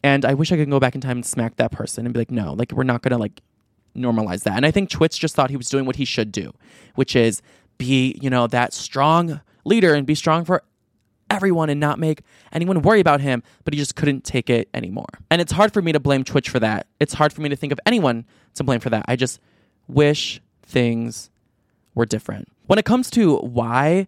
And 0.04 0.25
I 0.25 0.34
wish 0.34 0.52
I 0.52 0.58
could 0.58 0.72
go 0.72 0.80
back 0.80 0.96
in 0.96 1.02
time 1.02 1.18
and 1.18 1.25
smack 1.25 1.58
that 1.58 1.72
person 1.72 2.08
and 2.08 2.16
be 2.16 2.20
like, 2.22 2.32
no, 2.32 2.54
like 2.54 2.72
we're 2.72 2.84
not 2.84 3.04
gonna 3.04 3.20
like 3.20 3.42
normalize 3.96 4.42
that. 4.42 4.58
And 4.58 4.66
I 4.66 4.72
think 4.72 4.90
Twitch 4.90 5.20
just 5.20 5.36
thought 5.36 5.52
he 5.52 5.58
was 5.58 5.70
doing 5.70 5.86
what 5.86 5.98
he 5.98 6.06
should 6.06 6.32
do, 6.32 6.52
which 6.96 7.16
is 7.16 7.44
be, 7.77 8.17
you 8.22 8.29
know, 8.29 8.48
that 8.48 8.74
strong 8.74 9.41
leader 9.63 9.94
and 9.94 10.05
be 10.05 10.15
strong 10.15 10.46
for 10.46 10.63
everyone 11.29 11.70
and 11.70 11.79
not 11.79 12.00
make 12.00 12.22
anyone 12.51 12.82
worry 12.82 13.00
about 13.00 13.22
him, 13.22 13.44
but 13.63 13.74
he 13.74 13.79
just 13.79 13.96
couldn't 13.96 14.24
take 14.24 14.50
it 14.50 14.70
anymore. 14.74 15.08
And 15.29 15.41
it's 15.41 15.51
hard 15.51 15.74
for 15.74 15.82
me 15.82 15.91
to 15.91 16.00
blame 16.00 16.24
Twitch 16.24 16.50
for 16.50 16.60
that. 16.60 16.88
It's 17.00 17.13
hard 17.13 17.34
for 17.34 17.41
me 17.41 17.50
to 17.50 17.55
think 17.55 17.74
of 17.74 17.79
anyone 17.86 18.25
to 18.55 18.63
blame 18.63 18.79
for 18.79 18.89
that. 18.89 19.05
I 19.08 19.15
just 19.15 19.39
wish 19.88 20.41
things 20.63 21.29
were 21.94 22.05
different. 22.05 22.48
When 22.67 22.79
it 22.79 22.86
comes 22.86 23.10
to 23.12 23.38
why 23.38 24.08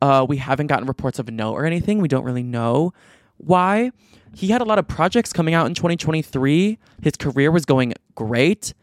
uh, 0.00 0.26
we 0.28 0.36
haven't 0.36 0.68
gotten 0.68 0.86
reports 0.86 1.18
of 1.18 1.28
a 1.28 1.30
no 1.30 1.52
or 1.52 1.64
anything, 1.64 2.00
we 2.00 2.08
don't 2.08 2.24
really 2.24 2.42
know 2.42 2.92
why. 3.38 3.92
He 4.34 4.48
had 4.48 4.60
a 4.60 4.64
lot 4.64 4.78
of 4.78 4.86
projects 4.86 5.32
coming 5.32 5.54
out 5.54 5.66
in 5.66 5.74
2023. 5.74 6.78
His 7.02 7.16
career 7.16 7.50
was 7.50 7.64
going 7.64 7.94
great. 8.14 8.74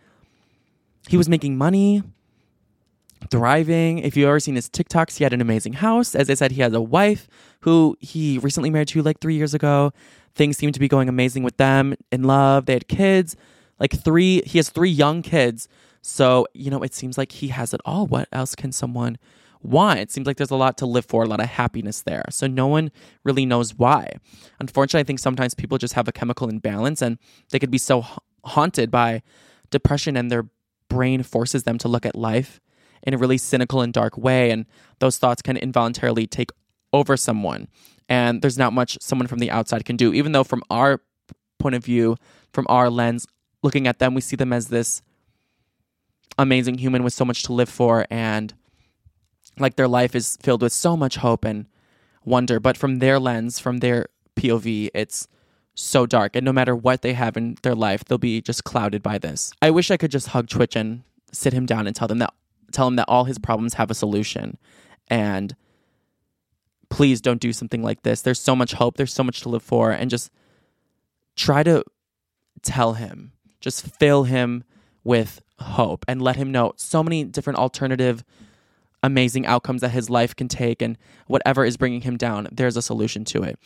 He 1.07 1.17
was 1.17 1.29
making 1.29 1.57
money, 1.57 2.01
thriving. 3.29 3.99
If 3.99 4.15
you've 4.15 4.27
ever 4.27 4.39
seen 4.39 4.55
his 4.55 4.69
TikToks, 4.69 5.17
he 5.17 5.23
had 5.23 5.33
an 5.33 5.41
amazing 5.41 5.73
house. 5.73 6.15
As 6.15 6.29
I 6.29 6.33
said, 6.33 6.51
he 6.51 6.61
has 6.61 6.73
a 6.73 6.81
wife 6.81 7.27
who 7.61 7.97
he 7.99 8.37
recently 8.37 8.69
married 8.69 8.87
to 8.89 9.01
like 9.01 9.19
three 9.19 9.35
years 9.35 9.53
ago. 9.53 9.91
Things 10.33 10.57
seem 10.57 10.71
to 10.71 10.79
be 10.79 10.87
going 10.87 11.09
amazing 11.09 11.43
with 11.43 11.57
them 11.57 11.95
in 12.11 12.23
love. 12.23 12.65
They 12.65 12.73
had 12.73 12.87
kids, 12.87 13.35
like 13.79 13.93
three, 13.93 14.41
he 14.45 14.57
has 14.57 14.69
three 14.69 14.89
young 14.89 15.21
kids. 15.21 15.67
So, 16.01 16.47
you 16.53 16.69
know, 16.69 16.83
it 16.83 16.93
seems 16.93 17.17
like 17.17 17.31
he 17.31 17.47
has 17.49 17.73
it 17.73 17.81
all. 17.85 18.05
What 18.05 18.27
else 18.31 18.53
can 18.53 18.71
someone 18.71 19.17
want? 19.61 19.99
It 19.99 20.11
seems 20.11 20.27
like 20.27 20.37
there's 20.37 20.51
a 20.51 20.55
lot 20.55 20.77
to 20.77 20.85
live 20.85 21.05
for, 21.05 21.23
a 21.23 21.27
lot 21.27 21.39
of 21.39 21.47
happiness 21.47 22.01
there. 22.01 22.23
So, 22.29 22.47
no 22.47 22.67
one 22.67 22.91
really 23.23 23.45
knows 23.45 23.73
why. 23.73 24.11
Unfortunately, 24.59 24.99
I 24.99 25.03
think 25.03 25.19
sometimes 25.19 25.55
people 25.55 25.77
just 25.77 25.95
have 25.95 26.07
a 26.07 26.11
chemical 26.11 26.47
imbalance 26.47 27.01
and 27.01 27.17
they 27.49 27.59
could 27.59 27.71
be 27.71 27.79
so 27.79 28.01
ha- 28.01 28.19
haunted 28.43 28.91
by 28.91 29.23
depression 29.71 30.15
and 30.15 30.29
their 30.29 30.47
brain 30.89 31.23
forces 31.23 31.63
them 31.63 31.79
to 31.79 31.87
look 31.87 32.05
at 32.05 32.15
life 32.15 32.61
in 33.05 33.13
a 33.13 33.17
really 33.17 33.37
cynical 33.37 33.81
and 33.81 33.93
dark 33.93 34.17
way. 34.17 34.51
And 34.51 34.65
those 34.99 35.17
thoughts 35.17 35.41
can 35.41 35.57
involuntarily 35.57 36.27
take 36.27 36.51
over 36.91 37.15
someone. 37.17 37.67
And 38.07 38.41
there's 38.41 38.57
not 38.57 38.73
much 38.73 38.97
someone 39.01 39.27
from 39.27 39.39
the 39.39 39.51
outside 39.51 39.85
can 39.85 39.95
do, 39.95 40.13
even 40.13 40.31
though, 40.31 40.43
from 40.43 40.63
our 40.69 41.01
point 41.59 41.75
of 41.75 41.83
view, 41.83 42.17
from 42.53 42.65
our 42.69 42.89
lens, 42.89 43.25
looking 43.63 43.87
at 43.87 43.99
them, 43.99 44.13
we 44.13 44.21
see 44.21 44.35
them 44.35 44.53
as 44.53 44.67
this 44.67 45.01
amazing 46.37 46.77
human 46.77 47.03
with 47.03 47.13
so 47.13 47.25
much 47.25 47.43
to 47.43 47.53
live 47.53 47.69
for 47.69 48.05
and 48.09 48.53
like 49.57 49.75
their 49.75 49.87
life 49.87 50.15
is 50.15 50.37
filled 50.41 50.61
with 50.61 50.73
so 50.73 50.97
much 50.97 51.15
hope 51.15 51.45
and 51.45 51.65
wonder. 52.23 52.59
But 52.59 52.77
from 52.77 52.99
their 52.99 53.19
lens, 53.19 53.59
from 53.59 53.77
their 53.77 54.07
POV, 54.35 54.89
it's 54.93 55.27
so 55.73 56.05
dark. 56.05 56.35
And 56.35 56.45
no 56.45 56.53
matter 56.53 56.75
what 56.75 57.01
they 57.01 57.13
have 57.13 57.37
in 57.37 57.57
their 57.61 57.75
life, 57.75 58.03
they'll 58.03 58.17
be 58.17 58.41
just 58.41 58.63
clouded 58.63 59.01
by 59.01 59.17
this. 59.17 59.51
I 59.61 59.71
wish 59.71 59.91
I 59.91 59.97
could 59.97 60.11
just 60.11 60.27
hug 60.27 60.49
Twitch 60.49 60.75
and 60.75 61.03
sit 61.31 61.53
him 61.53 61.65
down 61.65 61.87
and 61.87 61.95
tell 61.95 62.07
them 62.07 62.19
that 62.19 62.33
tell 62.75 62.87
him 62.87 62.95
that 62.97 63.07
all 63.07 63.25
his 63.25 63.39
problems 63.39 63.75
have 63.75 63.89
a 63.89 63.95
solution. 63.95 64.57
And 65.07 65.55
please 66.89 67.21
don't 67.21 67.41
do 67.41 67.53
something 67.53 67.81
like 67.81 68.03
this. 68.03 68.21
There's 68.21 68.39
so 68.39 68.55
much 68.55 68.73
hope, 68.73 68.97
there's 68.97 69.13
so 69.13 69.23
much 69.23 69.41
to 69.41 69.49
live 69.49 69.63
for, 69.63 69.91
and 69.91 70.09
just 70.09 70.31
try 71.35 71.63
to 71.63 71.83
tell 72.61 72.93
him, 72.93 73.31
just 73.59 73.85
fill 73.85 74.23
him 74.23 74.63
with 75.03 75.41
hope 75.59 76.05
and 76.07 76.21
let 76.21 76.35
him 76.35 76.51
know 76.51 76.73
so 76.75 77.03
many 77.03 77.23
different 77.23 77.59
alternative 77.59 78.23
amazing 79.03 79.45
outcomes 79.45 79.81
that 79.81 79.89
his 79.89 80.09
life 80.09 80.35
can 80.35 80.47
take 80.47 80.81
and 80.81 80.97
whatever 81.27 81.63
is 81.63 81.77
bringing 81.77 82.01
him 82.01 82.17
down 82.17 82.47
there's 82.51 82.75
a 82.75 82.81
solution 82.81 83.23
to 83.23 83.43
it. 83.43 83.57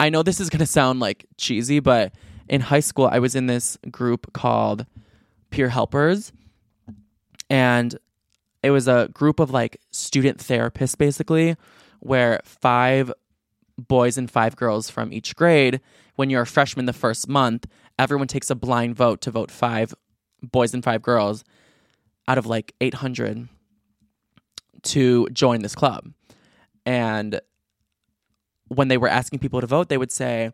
I 0.00 0.08
know 0.08 0.22
this 0.22 0.40
is 0.40 0.50
going 0.50 0.60
to 0.60 0.66
sound 0.66 1.00
like 1.00 1.26
cheesy 1.36 1.80
but 1.80 2.12
in 2.48 2.62
high 2.62 2.80
school 2.80 3.06
i 3.06 3.18
was 3.18 3.34
in 3.34 3.46
this 3.46 3.76
group 3.90 4.32
called 4.32 4.86
peer 5.50 5.68
helpers. 5.68 6.32
And 7.48 7.96
it 8.62 8.70
was 8.70 8.88
a 8.88 9.08
group 9.12 9.40
of 9.40 9.50
like 9.50 9.78
student 9.90 10.38
therapists 10.38 10.96
basically 10.96 11.56
where 12.00 12.40
five 12.44 13.12
boys 13.78 14.16
and 14.16 14.30
five 14.30 14.56
girls 14.56 14.90
from 14.90 15.12
each 15.12 15.36
grade 15.36 15.80
when 16.14 16.30
you're 16.30 16.42
a 16.42 16.46
freshman 16.46 16.86
the 16.86 16.92
first 16.92 17.28
month 17.28 17.66
everyone 17.98 18.26
takes 18.26 18.50
a 18.50 18.54
blind 18.54 18.94
vote 18.96 19.20
to 19.20 19.30
vote 19.30 19.50
five 19.50 19.94
boys 20.42 20.74
and 20.74 20.84
five 20.84 21.02
girls 21.02 21.44
out 22.28 22.38
of 22.38 22.46
like 22.46 22.74
800 22.80 23.48
to 24.82 25.28
join 25.32 25.62
this 25.62 25.74
club. 25.74 26.12
And 26.84 27.40
when 28.68 28.88
they 28.88 28.96
were 28.96 29.08
asking 29.08 29.38
people 29.38 29.60
to 29.60 29.66
vote 29.66 29.88
they 29.88 29.98
would 29.98 30.10
say 30.10 30.52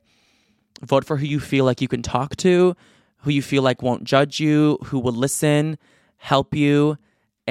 vote 0.83 1.05
for 1.05 1.17
who 1.17 1.27
you 1.27 1.41
feel 1.41 1.65
like 1.65 1.81
you 1.81 1.89
can 1.89 2.03
talk 2.03 2.37
to 2.37 2.77
who 3.19 3.31
you 3.31 3.41
feel 3.41 3.63
like 3.63 3.83
won't 3.83 4.05
judge 4.05 4.39
you 4.39 4.79
who 4.85 4.99
will 4.99 5.13
listen 5.13 5.79
help 6.19 6.55
you 6.55 6.99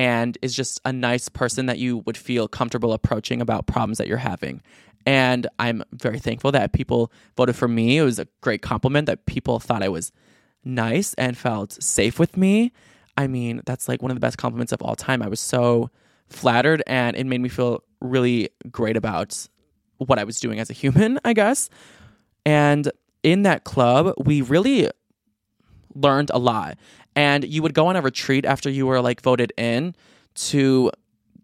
and 0.02 0.36
is 0.42 0.56
just 0.56 0.82
a 0.84 0.92
nice 0.92 1.30
person 1.30 1.68
that 1.68 1.78
you 1.78 2.00
would 2.00 2.18
feel 2.18 2.48
comfortable 2.48 2.92
approaching 2.92 3.40
about 3.40 3.68
problems 3.68 4.00
that 4.00 4.08
you're 4.08 4.18
having. 4.18 4.60
And 5.06 5.46
I'm 5.60 5.84
very 5.94 6.18
thankful 6.18 6.52
that 6.54 6.74
people 6.74 7.12
voted 7.38 7.56
for 7.56 7.68
me. 7.68 8.00
It 8.00 8.02
was 8.02 8.18
a 8.18 8.28
great 8.42 8.64
compliment 8.64 9.06
that 9.06 9.28
people 9.28 9.60
thought 9.60 9.84
I 9.84 9.90
was 9.90 10.12
nice 10.66 11.14
and 11.20 11.38
felt 11.38 11.74
safe 11.84 12.18
with 12.18 12.36
me. 12.36 12.72
I 13.16 13.28
mean, 13.28 13.62
that's 13.68 13.88
like 13.88 14.02
one 14.02 14.10
of 14.10 14.16
the 14.16 14.22
best 14.22 14.40
compliments 14.40 14.72
of 14.72 14.82
all 14.82 14.96
time. 14.96 15.22
I 15.22 15.28
was 15.28 15.40
so 15.40 15.92
flattered 16.30 16.82
and 16.88 17.16
it 17.16 17.28
made 17.28 17.42
me 17.42 17.50
feel 17.50 17.84
really 18.00 18.50
great 18.72 18.98
about 18.98 19.48
what 19.98 20.18
I 20.18 20.24
was 20.24 20.40
doing 20.40 20.60
as 20.60 20.72
a 20.72 20.74
human, 20.74 21.20
I 21.24 21.34
guess. 21.34 21.70
And 22.44 22.92
in 23.22 23.44
that 23.44 23.66
club, 23.66 24.16
we 24.18 24.42
really 24.42 24.90
learned 25.96 26.32
a 26.34 26.40
lot. 26.40 26.78
And 27.16 27.44
you 27.44 27.62
would 27.62 27.74
go 27.74 27.88
on 27.88 27.96
a 27.96 28.02
retreat 28.02 28.46
after 28.46 28.70
you 28.70 28.88
were 28.88 29.02
like 29.02 29.22
voted 29.22 29.52
in 29.58 29.96
to 30.34 30.92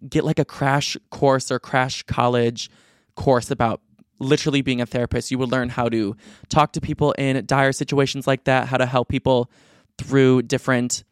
get 0.07 0.23
like 0.23 0.39
a 0.39 0.45
crash 0.45 0.95
course 1.09 1.51
or 1.51 1.59
crash 1.59 2.03
college 2.03 2.69
course 3.15 3.51
about 3.51 3.81
literally 4.19 4.61
being 4.61 4.81
a 4.81 4.85
therapist. 4.85 5.31
You 5.31 5.37
would 5.39 5.51
learn 5.51 5.69
how 5.69 5.89
to 5.89 6.15
talk 6.49 6.73
to 6.73 6.81
people 6.81 7.11
in 7.13 7.45
dire 7.45 7.71
situations 7.71 8.27
like 8.27 8.45
that, 8.45 8.67
how 8.67 8.77
to 8.77 8.85
help 8.85 9.09
people 9.09 9.51
through 9.97 10.43
different 10.43 11.03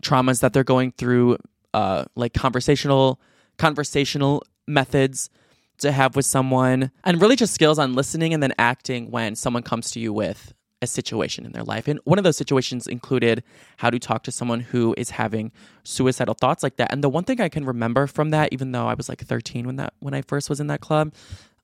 traumas 0.00 0.40
that 0.40 0.52
they're 0.52 0.64
going 0.64 0.92
through, 0.92 1.38
uh, 1.72 2.04
like 2.14 2.32
conversational 2.32 3.20
conversational 3.56 4.42
methods 4.66 5.30
to 5.78 5.92
have 5.92 6.16
with 6.16 6.26
someone, 6.26 6.90
and 7.04 7.20
really 7.20 7.36
just 7.36 7.54
skills 7.54 7.78
on 7.78 7.94
listening 7.94 8.34
and 8.34 8.42
then 8.42 8.52
acting 8.58 9.10
when 9.10 9.34
someone 9.36 9.62
comes 9.62 9.90
to 9.92 10.00
you 10.00 10.12
with 10.12 10.54
a 10.84 10.86
situation 10.86 11.44
in 11.44 11.52
their 11.52 11.64
life. 11.64 11.88
And 11.88 11.98
one 12.04 12.18
of 12.18 12.24
those 12.24 12.36
situations 12.36 12.86
included 12.86 13.42
how 13.78 13.90
to 13.90 13.98
talk 13.98 14.22
to 14.24 14.32
someone 14.32 14.60
who 14.60 14.94
is 14.96 15.10
having 15.10 15.50
suicidal 15.82 16.34
thoughts 16.34 16.62
like 16.62 16.76
that. 16.76 16.92
And 16.92 17.02
the 17.02 17.08
one 17.08 17.24
thing 17.24 17.40
I 17.40 17.48
can 17.48 17.64
remember 17.64 18.06
from 18.06 18.30
that, 18.30 18.52
even 18.52 18.72
though 18.72 18.86
I 18.86 18.94
was 18.94 19.08
like 19.08 19.20
13 19.20 19.66
when 19.66 19.76
that 19.76 19.94
when 19.98 20.14
I 20.14 20.22
first 20.22 20.48
was 20.48 20.60
in 20.60 20.68
that 20.68 20.80
club, 20.80 21.12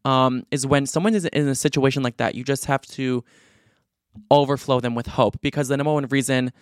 um, 0.05 0.45
is 0.51 0.67
when 0.67 0.87
someone 0.87 1.15
is 1.15 1.25
in 1.27 1.49
a 1.49 1.55
situation 1.55 2.03
like 2.03 2.17
that, 2.17 2.35
you 2.35 2.43
just 2.43 2.67
have 2.67 2.83
to 2.83 3.25
overflow 4.31 4.81
them 4.81 4.95
with 4.95 5.07
hope 5.07 5.41
because 5.41 5.69
the 5.69 5.77
number 5.77 5.93
one 5.93 6.07
reason 6.07 6.53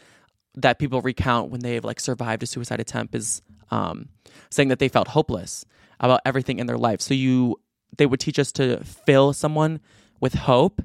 that 0.55 0.79
people 0.79 1.01
recount 1.01 1.51
when 1.51 1.61
they've 1.61 1.85
like 1.85 2.01
survived 2.01 2.43
a 2.43 2.47
suicide 2.47 2.81
attempt 2.81 3.15
is 3.15 3.43
um, 3.71 4.09
saying 4.51 4.69
that 4.69 4.79
they 4.79 4.89
felt 4.89 5.09
hopeless 5.09 5.65
about 6.01 6.21
everything 6.25 6.59
in 6.59 6.67
their 6.67 6.79
life. 6.79 7.01
So 7.01 7.15
you 7.15 7.57
they 7.97 8.07
would 8.07 8.21
teach 8.21 8.39
us 8.39 8.53
to 8.53 8.83
fill 8.85 9.33
someone 9.33 9.81
with 10.21 10.35
hope 10.35 10.83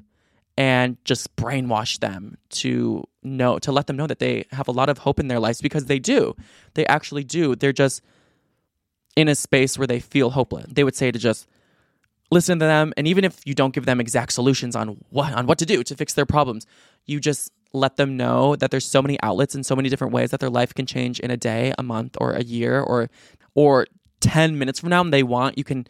and 0.56 0.96
just 1.04 1.34
brainwash 1.36 1.98
them 1.98 2.36
to 2.48 3.04
know 3.22 3.58
to 3.58 3.72
let 3.72 3.86
them 3.86 3.96
know 3.96 4.06
that 4.06 4.18
they 4.18 4.44
have 4.52 4.68
a 4.68 4.72
lot 4.72 4.88
of 4.88 4.98
hope 4.98 5.18
in 5.18 5.28
their 5.28 5.40
lives 5.40 5.60
because 5.60 5.86
they 5.86 5.98
do. 5.98 6.36
They 6.74 6.86
actually 6.86 7.24
do. 7.24 7.56
They're 7.56 7.72
just 7.72 8.02
in 9.16 9.28
a 9.28 9.34
space 9.34 9.78
where 9.78 9.86
they 9.86 10.00
feel 10.00 10.30
hopeless. 10.30 10.66
They 10.68 10.84
would 10.84 10.94
say 10.94 11.10
to 11.10 11.18
just 11.18 11.48
listen 12.30 12.58
to 12.58 12.64
them 12.64 12.92
and 12.96 13.06
even 13.06 13.24
if 13.24 13.40
you 13.44 13.54
don't 13.54 13.74
give 13.74 13.86
them 13.86 14.00
exact 14.00 14.32
solutions 14.32 14.74
on 14.74 14.96
what 15.10 15.32
on 15.34 15.46
what 15.46 15.58
to 15.58 15.66
do 15.66 15.82
to 15.82 15.96
fix 15.96 16.14
their 16.14 16.26
problems, 16.26 16.66
you 17.06 17.20
just 17.20 17.52
let 17.72 17.96
them 17.96 18.16
know 18.16 18.54
that 18.56 18.70
there's 18.70 18.86
so 18.86 19.02
many 19.02 19.20
outlets 19.22 19.54
and 19.54 19.66
so 19.66 19.74
many 19.74 19.88
different 19.88 20.12
ways 20.12 20.30
that 20.30 20.38
their 20.38 20.50
life 20.50 20.72
can 20.72 20.86
change 20.86 21.18
in 21.18 21.30
a 21.30 21.36
day, 21.36 21.74
a 21.76 21.82
month 21.82 22.16
or 22.20 22.32
a 22.32 22.42
year 22.42 22.80
or 22.80 23.10
or 23.54 23.86
10 24.20 24.58
minutes 24.58 24.78
from 24.78 24.88
now 24.90 25.00
and 25.00 25.12
they 25.12 25.22
want 25.22 25.58
you 25.58 25.64
can 25.64 25.86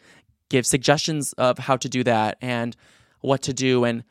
give 0.49 0.65
suggestions 0.65 1.33
of 1.33 1.57
how 1.57 1.77
to 1.77 1.87
do 1.87 2.03
that 2.03 2.37
and 2.41 2.75
what 3.21 3.41
to 3.43 3.53
do 3.53 3.83
and 3.83 4.03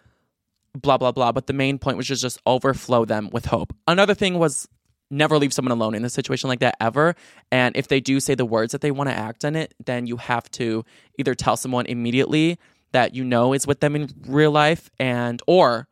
blah 0.75 0.99
blah 0.99 1.13
blah. 1.13 1.33
But 1.33 1.47
the 1.47 1.53
main 1.53 1.79
point 1.79 1.97
was 1.97 2.07
just 2.07 2.23
just 2.23 2.41
overflow 2.47 3.05
them 3.05 3.31
with 3.33 3.47
hope. 3.47 3.75
Another 3.87 4.15
thing 4.15 4.39
was 4.39 4.69
never 5.11 5.39
leave 5.39 5.53
someone 5.53 5.73
alone 5.73 5.95
in 5.95 6.05
a 6.05 6.11
situation 6.11 6.49
like 6.49 6.61
that 6.61 6.77
ever. 6.81 7.15
And 7.53 7.77
if 7.77 7.89
they 7.89 8.01
do 8.01 8.21
say 8.21 8.35
the 8.35 8.45
words 8.45 8.73
that 8.73 8.81
they 8.81 8.91
want 8.91 9.11
to 9.11 9.15
act 9.17 9.45
on 9.45 9.55
it 9.55 9.75
then 9.85 10.07
you 10.07 10.17
have 10.17 10.51
to 10.53 10.85
either 11.19 11.35
tell 11.35 11.57
someone 11.57 11.87
immediately 11.87 12.59
that 12.93 13.15
you 13.15 13.25
know 13.25 13.53
is 13.53 13.67
with 13.67 13.81
them 13.81 13.97
in 13.97 14.09
real 14.27 14.51
life 14.51 14.91
and 14.99 15.43
or 15.47 15.89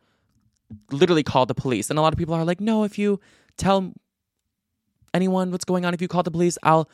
literally 0.90 1.22
call 1.22 1.46
the 1.46 1.54
police. 1.54 1.90
And 1.90 1.98
a 1.98 2.02
lot 2.02 2.12
of 2.12 2.18
people 2.18 2.34
are 2.34 2.44
like 2.44 2.60
no 2.60 2.84
if 2.84 2.98
you 2.98 3.20
tell 3.56 3.92
anyone 5.14 5.50
what's 5.50 5.64
going 5.64 5.84
on 5.84 5.92
if 5.92 6.00
you 6.00 6.08
call 6.08 6.22
the 6.22 6.30
police 6.30 6.56
i'll 6.62 6.88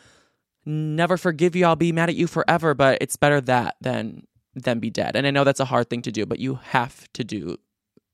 never 0.66 1.16
forgive 1.16 1.57
you. 1.57 1.64
I'll 1.64 1.77
be 1.77 1.92
mad 1.92 2.11
at 2.11 2.14
you 2.14 2.27
forever. 2.27 2.74
But 2.74 2.98
it's 3.01 3.16
better 3.16 3.40
that 3.42 3.77
than 3.81 4.27
than 4.55 4.81
be 4.81 4.90
dead. 4.90 5.16
And 5.16 5.27
i 5.27 5.31
know 5.31 5.44
that's 5.44 5.61
a 5.61 5.64
hard 5.64 5.88
thing 5.88 6.03
to 6.03 6.12
do 6.12 6.27
but 6.27 6.38
you 6.38 6.57
have 6.57 7.11
to 7.14 7.24
do 7.24 7.57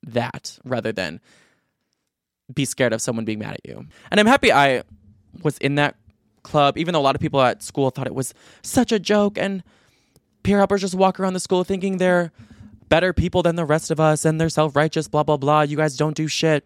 that 0.07 0.59
rather 0.64 0.93
than 0.93 1.21
be 2.53 2.64
scared 2.64 2.93
of 2.93 3.01
someone 3.01 3.25
being 3.25 3.38
mad 3.38 3.55
at 3.55 3.61
you. 3.64 3.87
And 4.11 4.21
I'm 4.21 4.27
happy 4.27 4.53
I 4.53 4.83
was 5.43 5.59
in 5.59 5.77
that 5.77 5.97
club, 6.43 6.77
even 6.77 6.93
though 6.93 7.01
a 7.01 7.03
lot 7.03 7.14
of 7.14 7.21
people 7.21 7.40
at 7.40 7.62
school 7.62 7.90
thought 7.90 8.07
it 8.07 8.14
was 8.14 8.35
such 8.62 8.93
a 8.93 8.99
joke 8.99 9.38
and 9.38 9.62
peer 10.43 10.59
helpers 10.59 10.83
just 10.83 10.95
walk 10.95 11.19
around 11.19 11.33
the 11.33 11.40
school 11.40 11.64
thinking 11.64 11.97
they're 11.97 12.31
better 12.88 13.12
people 13.12 13.43
than 13.43 13.57
the 13.57 13.64
rest 13.64 13.90
of 13.90 13.99
us 13.99 14.25
and 14.25 14.40
they're 14.40 14.49
self 14.51 14.77
righteous, 14.77 15.09
blah, 15.09 15.23
blah, 15.23 15.38
blah. 15.38 15.62
You 15.62 15.77
guys 15.77 15.97
don't 15.97 16.17
do 16.17 16.29
shit. 16.29 16.64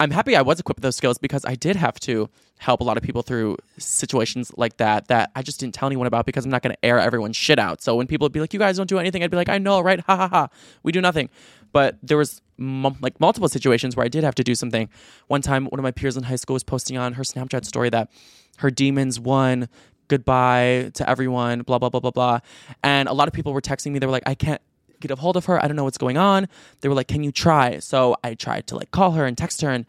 I'm 0.00 0.10
happy 0.10 0.34
I 0.34 0.42
was 0.42 0.58
equipped 0.58 0.78
with 0.78 0.82
those 0.82 0.96
skills 0.96 1.18
because 1.18 1.44
I 1.44 1.54
did 1.54 1.76
have 1.76 2.00
to 2.00 2.28
help 2.58 2.80
a 2.80 2.84
lot 2.84 2.96
of 2.96 3.02
people 3.02 3.22
through 3.22 3.56
situations 3.78 4.52
like 4.56 4.76
that 4.78 5.08
that 5.08 5.30
I 5.36 5.42
just 5.42 5.60
didn't 5.60 5.74
tell 5.74 5.88
anyone 5.88 6.06
about 6.06 6.26
because 6.26 6.44
I'm 6.44 6.50
not 6.50 6.62
going 6.62 6.74
to 6.74 6.84
air 6.84 6.98
everyone's 6.98 7.36
shit 7.36 7.58
out. 7.58 7.82
So 7.82 7.96
when 7.96 8.06
people 8.06 8.24
would 8.24 8.32
be 8.32 8.40
like, 8.40 8.52
"You 8.52 8.58
guys 8.58 8.76
don't 8.76 8.88
do 8.88 8.98
anything," 8.98 9.22
I'd 9.22 9.30
be 9.30 9.36
like, 9.36 9.48
"I 9.48 9.58
know, 9.58 9.80
right? 9.80 10.00
Ha 10.00 10.16
ha 10.16 10.28
ha. 10.28 10.48
We 10.82 10.92
do 10.92 11.00
nothing." 11.00 11.28
But 11.72 11.98
there 12.02 12.16
was 12.16 12.40
m- 12.58 12.96
like 13.00 13.18
multiple 13.20 13.48
situations 13.48 13.96
where 13.96 14.04
I 14.04 14.08
did 14.08 14.24
have 14.24 14.34
to 14.36 14.44
do 14.44 14.54
something. 14.54 14.88
One 15.28 15.42
time, 15.42 15.66
one 15.66 15.78
of 15.78 15.82
my 15.82 15.90
peers 15.90 16.16
in 16.16 16.24
high 16.24 16.36
school 16.36 16.54
was 16.54 16.64
posting 16.64 16.96
on 16.96 17.14
her 17.14 17.22
Snapchat 17.22 17.64
story 17.64 17.90
that 17.90 18.10
her 18.58 18.70
demons 18.70 19.18
won. 19.18 19.68
Goodbye 20.08 20.90
to 20.94 21.08
everyone. 21.08 21.62
Blah 21.62 21.78
blah 21.78 21.88
blah 21.88 22.00
blah 22.00 22.10
blah. 22.10 22.40
And 22.82 23.08
a 23.08 23.12
lot 23.12 23.28
of 23.28 23.34
people 23.34 23.52
were 23.52 23.62
texting 23.62 23.92
me. 23.92 23.98
They 23.98 24.06
were 24.06 24.12
like, 24.12 24.24
"I 24.26 24.34
can't." 24.34 24.60
get 25.00 25.10
a 25.10 25.16
hold 25.16 25.36
of 25.36 25.46
her. 25.46 25.60
I 25.60 25.66
don't 25.66 25.74
know 25.74 25.82
what's 25.82 25.98
going 25.98 26.16
on. 26.16 26.46
They 26.80 26.88
were 26.88 26.94
like, 26.94 27.08
"Can 27.08 27.24
you 27.24 27.32
try?" 27.32 27.80
So 27.80 28.16
I 28.22 28.34
tried 28.34 28.68
to 28.68 28.76
like 28.76 28.92
call 28.92 29.10
her 29.12 29.26
and 29.26 29.36
text 29.36 29.60
her 29.62 29.68
and 29.68 29.84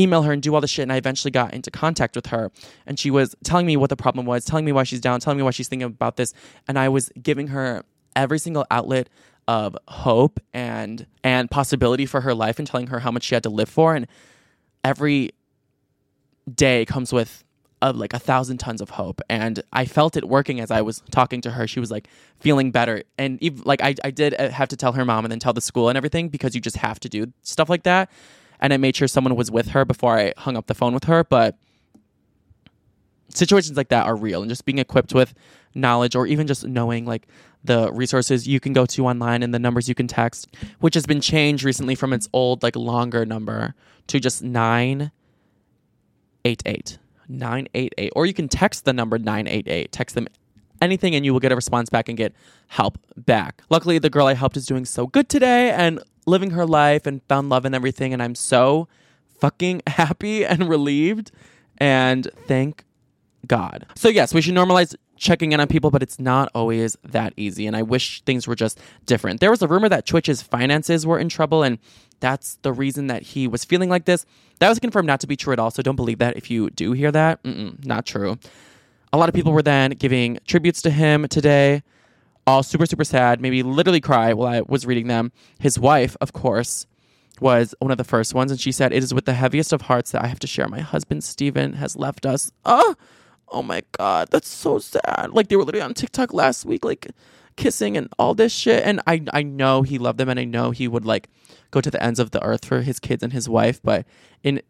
email 0.00 0.22
her 0.22 0.32
and 0.32 0.42
do 0.42 0.54
all 0.54 0.62
the 0.62 0.66
shit. 0.66 0.84
And 0.84 0.92
I 0.92 0.96
eventually 0.96 1.30
got 1.30 1.52
into 1.52 1.70
contact 1.70 2.16
with 2.16 2.26
her, 2.28 2.50
and 2.86 2.98
she 2.98 3.10
was 3.10 3.36
telling 3.44 3.66
me 3.66 3.76
what 3.76 3.90
the 3.90 3.96
problem 3.96 4.24
was, 4.24 4.46
telling 4.46 4.64
me 4.64 4.72
why 4.72 4.84
she's 4.84 5.00
down, 5.00 5.20
telling 5.20 5.36
me 5.36 5.42
why 5.42 5.50
she's 5.50 5.68
thinking 5.68 5.86
about 5.86 6.16
this, 6.16 6.32
and 6.66 6.78
I 6.78 6.88
was 6.88 7.10
giving 7.22 7.48
her 7.48 7.84
every 8.16 8.38
single 8.38 8.66
outlet 8.70 9.08
of 9.48 9.76
hope 9.88 10.40
and 10.52 11.06
and 11.24 11.50
possibility 11.50 12.06
for 12.06 12.20
her 12.20 12.34
life 12.34 12.58
and 12.58 12.66
telling 12.66 12.88
her 12.88 13.00
how 13.00 13.10
much 13.10 13.24
she 13.24 13.34
had 13.34 13.42
to 13.42 13.50
live 13.50 13.68
for. 13.68 13.94
And 13.94 14.06
every 14.84 15.30
day 16.52 16.84
comes 16.84 17.12
with 17.12 17.44
of 17.80 17.96
like 17.96 18.12
a 18.12 18.18
thousand 18.18 18.58
tons 18.58 18.80
of 18.80 18.90
hope. 18.90 19.20
And 19.28 19.62
i 19.72 19.84
felt 19.84 20.16
it 20.16 20.28
working 20.28 20.60
as 20.60 20.70
i 20.70 20.80
was 20.80 21.02
talking 21.10 21.40
to 21.42 21.50
her. 21.50 21.66
She 21.66 21.80
was 21.80 21.90
like 21.90 22.08
feeling 22.38 22.70
better. 22.70 23.02
And 23.18 23.42
even 23.42 23.62
like 23.64 23.82
I, 23.82 23.94
I 24.04 24.10
did 24.10 24.34
uh, 24.38 24.50
have 24.50 24.68
to 24.68 24.76
tell 24.76 24.92
her 24.92 25.04
mom 25.04 25.24
and 25.24 25.32
then 25.32 25.40
tell 25.40 25.52
the 25.52 25.60
school 25.60 25.88
and 25.88 25.96
everything 25.96 26.28
because 26.28 26.54
you 26.54 26.60
just 26.60 26.76
have 26.76 27.00
to 27.00 27.08
do 27.08 27.32
stuff 27.42 27.68
like 27.68 27.82
that. 27.82 28.10
And 28.60 28.72
i 28.72 28.76
made 28.76 28.94
sure 28.94 29.08
someone 29.08 29.34
was 29.34 29.50
with 29.50 29.68
her 29.68 29.84
before 29.84 30.16
i 30.18 30.32
hung 30.36 30.56
up 30.56 30.68
the 30.68 30.74
phone 30.74 30.94
with 30.94 31.04
her. 31.04 31.24
But 31.24 31.56
situations 33.34 33.76
like 33.76 33.88
that 33.88 34.06
are 34.06 34.16
real. 34.16 34.42
And 34.42 34.48
just 34.48 34.64
being 34.64 34.78
equipped 34.78 35.14
with 35.14 35.34
knowledge 35.74 36.14
or 36.14 36.26
even 36.26 36.46
just 36.46 36.66
knowing 36.66 37.04
like 37.06 37.26
the 37.64 37.92
resources 37.92 38.48
you 38.48 38.60
can 38.60 38.72
go 38.72 38.86
to 38.86 39.06
online 39.06 39.42
and 39.42 39.54
the 39.54 39.58
numbers 39.58 39.88
you 39.88 39.94
can 39.94 40.06
text 40.06 40.48
which 40.80 40.94
has 40.94 41.06
been 41.06 41.20
changed 41.20 41.64
recently 41.64 41.94
from 41.94 42.12
its 42.12 42.28
old 42.32 42.62
like 42.62 42.76
longer 42.76 43.24
number 43.24 43.74
to 44.06 44.20
just 44.20 44.42
988 44.42 46.98
988 47.28 48.12
or 48.14 48.26
you 48.26 48.34
can 48.34 48.48
text 48.48 48.84
the 48.84 48.92
number 48.92 49.18
988 49.18 49.92
text 49.92 50.14
them 50.14 50.26
anything 50.80 51.14
and 51.14 51.24
you 51.24 51.32
will 51.32 51.40
get 51.40 51.52
a 51.52 51.56
response 51.56 51.88
back 51.88 52.08
and 52.08 52.18
get 52.18 52.34
help 52.66 52.98
back. 53.16 53.62
Luckily 53.70 53.98
the 53.98 54.10
girl 54.10 54.26
i 54.26 54.34
helped 54.34 54.56
is 54.56 54.66
doing 54.66 54.84
so 54.84 55.06
good 55.06 55.28
today 55.28 55.70
and 55.70 56.00
living 56.26 56.50
her 56.50 56.66
life 56.66 57.06
and 57.06 57.22
found 57.28 57.48
love 57.48 57.64
and 57.64 57.74
everything 57.74 58.12
and 58.12 58.22
i'm 58.22 58.34
so 58.34 58.88
fucking 59.40 59.82
happy 59.86 60.44
and 60.44 60.68
relieved 60.68 61.30
and 61.78 62.28
thank 62.46 62.84
God. 63.46 63.86
So, 63.94 64.08
yes, 64.08 64.32
we 64.32 64.40
should 64.40 64.54
normalize 64.54 64.94
checking 65.22 65.52
in 65.52 65.60
on 65.60 65.68
people, 65.68 65.90
but 65.90 66.02
it's 66.02 66.18
not 66.18 66.50
always 66.54 66.96
that 67.04 67.32
easy. 67.36 67.66
And 67.66 67.76
I 67.76 67.82
wish 67.82 68.22
things 68.22 68.46
were 68.46 68.56
just 68.56 68.78
different. 69.06 69.40
There 69.40 69.50
was 69.50 69.62
a 69.62 69.68
rumor 69.68 69.88
that 69.88 70.04
Twitch's 70.04 70.42
finances 70.42 71.06
were 71.06 71.18
in 71.18 71.28
trouble, 71.28 71.62
and 71.62 71.78
that's 72.20 72.58
the 72.62 72.72
reason 72.72 73.06
that 73.06 73.22
he 73.22 73.46
was 73.46 73.64
feeling 73.64 73.88
like 73.88 74.04
this. 74.04 74.26
That 74.58 74.68
was 74.68 74.80
confirmed 74.80 75.06
not 75.06 75.20
to 75.20 75.26
be 75.26 75.36
true 75.36 75.52
at 75.52 75.58
all. 75.58 75.70
So, 75.70 75.82
don't 75.82 75.96
believe 75.96 76.18
that 76.18 76.36
if 76.36 76.50
you 76.50 76.70
do 76.70 76.92
hear 76.92 77.12
that. 77.12 77.42
Mm-mm, 77.44 77.84
not 77.86 78.04
true. 78.04 78.36
A 79.12 79.18
lot 79.18 79.28
of 79.28 79.34
people 79.34 79.52
were 79.52 79.62
then 79.62 79.92
giving 79.92 80.38
tributes 80.46 80.82
to 80.82 80.90
him 80.90 81.28
today, 81.28 81.82
all 82.46 82.62
super, 82.62 82.86
super 82.86 83.04
sad, 83.04 83.40
maybe 83.40 83.62
literally 83.62 84.00
cry 84.00 84.32
while 84.32 84.52
I 84.52 84.62
was 84.62 84.86
reading 84.86 85.06
them. 85.06 85.32
His 85.60 85.78
wife, 85.78 86.16
of 86.20 86.32
course, 86.32 86.86
was 87.40 87.74
one 87.78 87.90
of 87.90 87.98
the 87.98 88.04
first 88.04 88.34
ones, 88.34 88.50
and 88.50 88.60
she 88.60 88.72
said, 88.72 88.92
It 88.92 89.04
is 89.04 89.14
with 89.14 89.26
the 89.26 89.34
heaviest 89.34 89.72
of 89.72 89.82
hearts 89.82 90.10
that 90.10 90.24
I 90.24 90.26
have 90.26 90.40
to 90.40 90.46
share. 90.46 90.68
My 90.68 90.80
husband, 90.80 91.22
Stephen, 91.22 91.74
has 91.74 91.94
left 91.94 92.26
us. 92.26 92.50
Oh, 92.64 92.96
oh 93.52 93.62
my 93.62 93.82
god, 93.92 94.28
that's 94.30 94.48
so 94.48 94.78
sad. 94.78 95.30
Like 95.32 95.48
they 95.48 95.56
were 95.56 95.64
literally 95.64 95.84
on 95.84 95.94
TikTok 95.94 96.32
last 96.32 96.64
week, 96.64 96.84
like 96.84 97.08
kissing 97.56 97.96
and 97.96 98.08
all 98.18 98.34
this 98.34 98.52
shit. 98.52 98.84
And 98.84 99.00
I 99.06 99.22
I 99.32 99.42
know 99.42 99.82
he 99.82 99.98
loved 99.98 100.18
them, 100.18 100.28
and 100.28 100.40
I 100.40 100.44
know 100.44 100.70
he 100.70 100.88
would 100.88 101.04
like 101.04 101.28
go 101.70 101.80
to 101.80 101.90
the 101.90 102.02
ends 102.02 102.18
of 102.18 102.30
the 102.30 102.42
earth 102.42 102.64
for 102.64 102.80
his 102.80 102.98
kids 102.98 103.22
and 103.22 103.32
his 103.32 103.48
wife. 103.48 103.80
But 103.82 104.06
in 104.42 104.62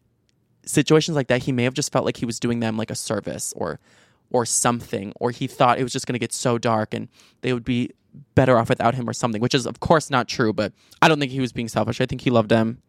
situations 0.65 1.15
like 1.15 1.27
that, 1.27 1.43
he 1.43 1.51
may 1.51 1.63
have 1.63 1.73
just 1.73 1.91
felt 1.91 2.05
like 2.05 2.17
he 2.17 2.25
was 2.25 2.39
doing 2.39 2.59
them 2.59 2.77
like 2.77 2.91
a 2.91 2.95
service 2.95 3.53
or 3.55 3.79
or 4.29 4.45
something, 4.45 5.13
or 5.19 5.31
he 5.31 5.47
thought 5.47 5.79
it 5.79 5.83
was 5.83 5.93
just 5.93 6.07
going 6.07 6.13
to 6.13 6.19
get 6.19 6.33
so 6.33 6.57
dark 6.57 6.93
and 6.93 7.07
they 7.41 7.53
would 7.53 7.65
be 7.65 7.91
better 8.35 8.57
off 8.57 8.69
without 8.69 8.95
him 8.95 9.09
or 9.09 9.13
something, 9.13 9.41
which 9.41 9.55
is 9.55 9.65
of 9.65 9.79
course 9.79 10.09
not 10.09 10.27
true. 10.27 10.53
But 10.53 10.73
I 11.01 11.07
don't 11.07 11.19
think 11.19 11.31
he 11.31 11.39
was 11.39 11.53
being 11.53 11.67
selfish. 11.67 12.01
I 12.01 12.05
think 12.05 12.21
he 12.21 12.29
loved 12.29 12.49
them 12.49 12.81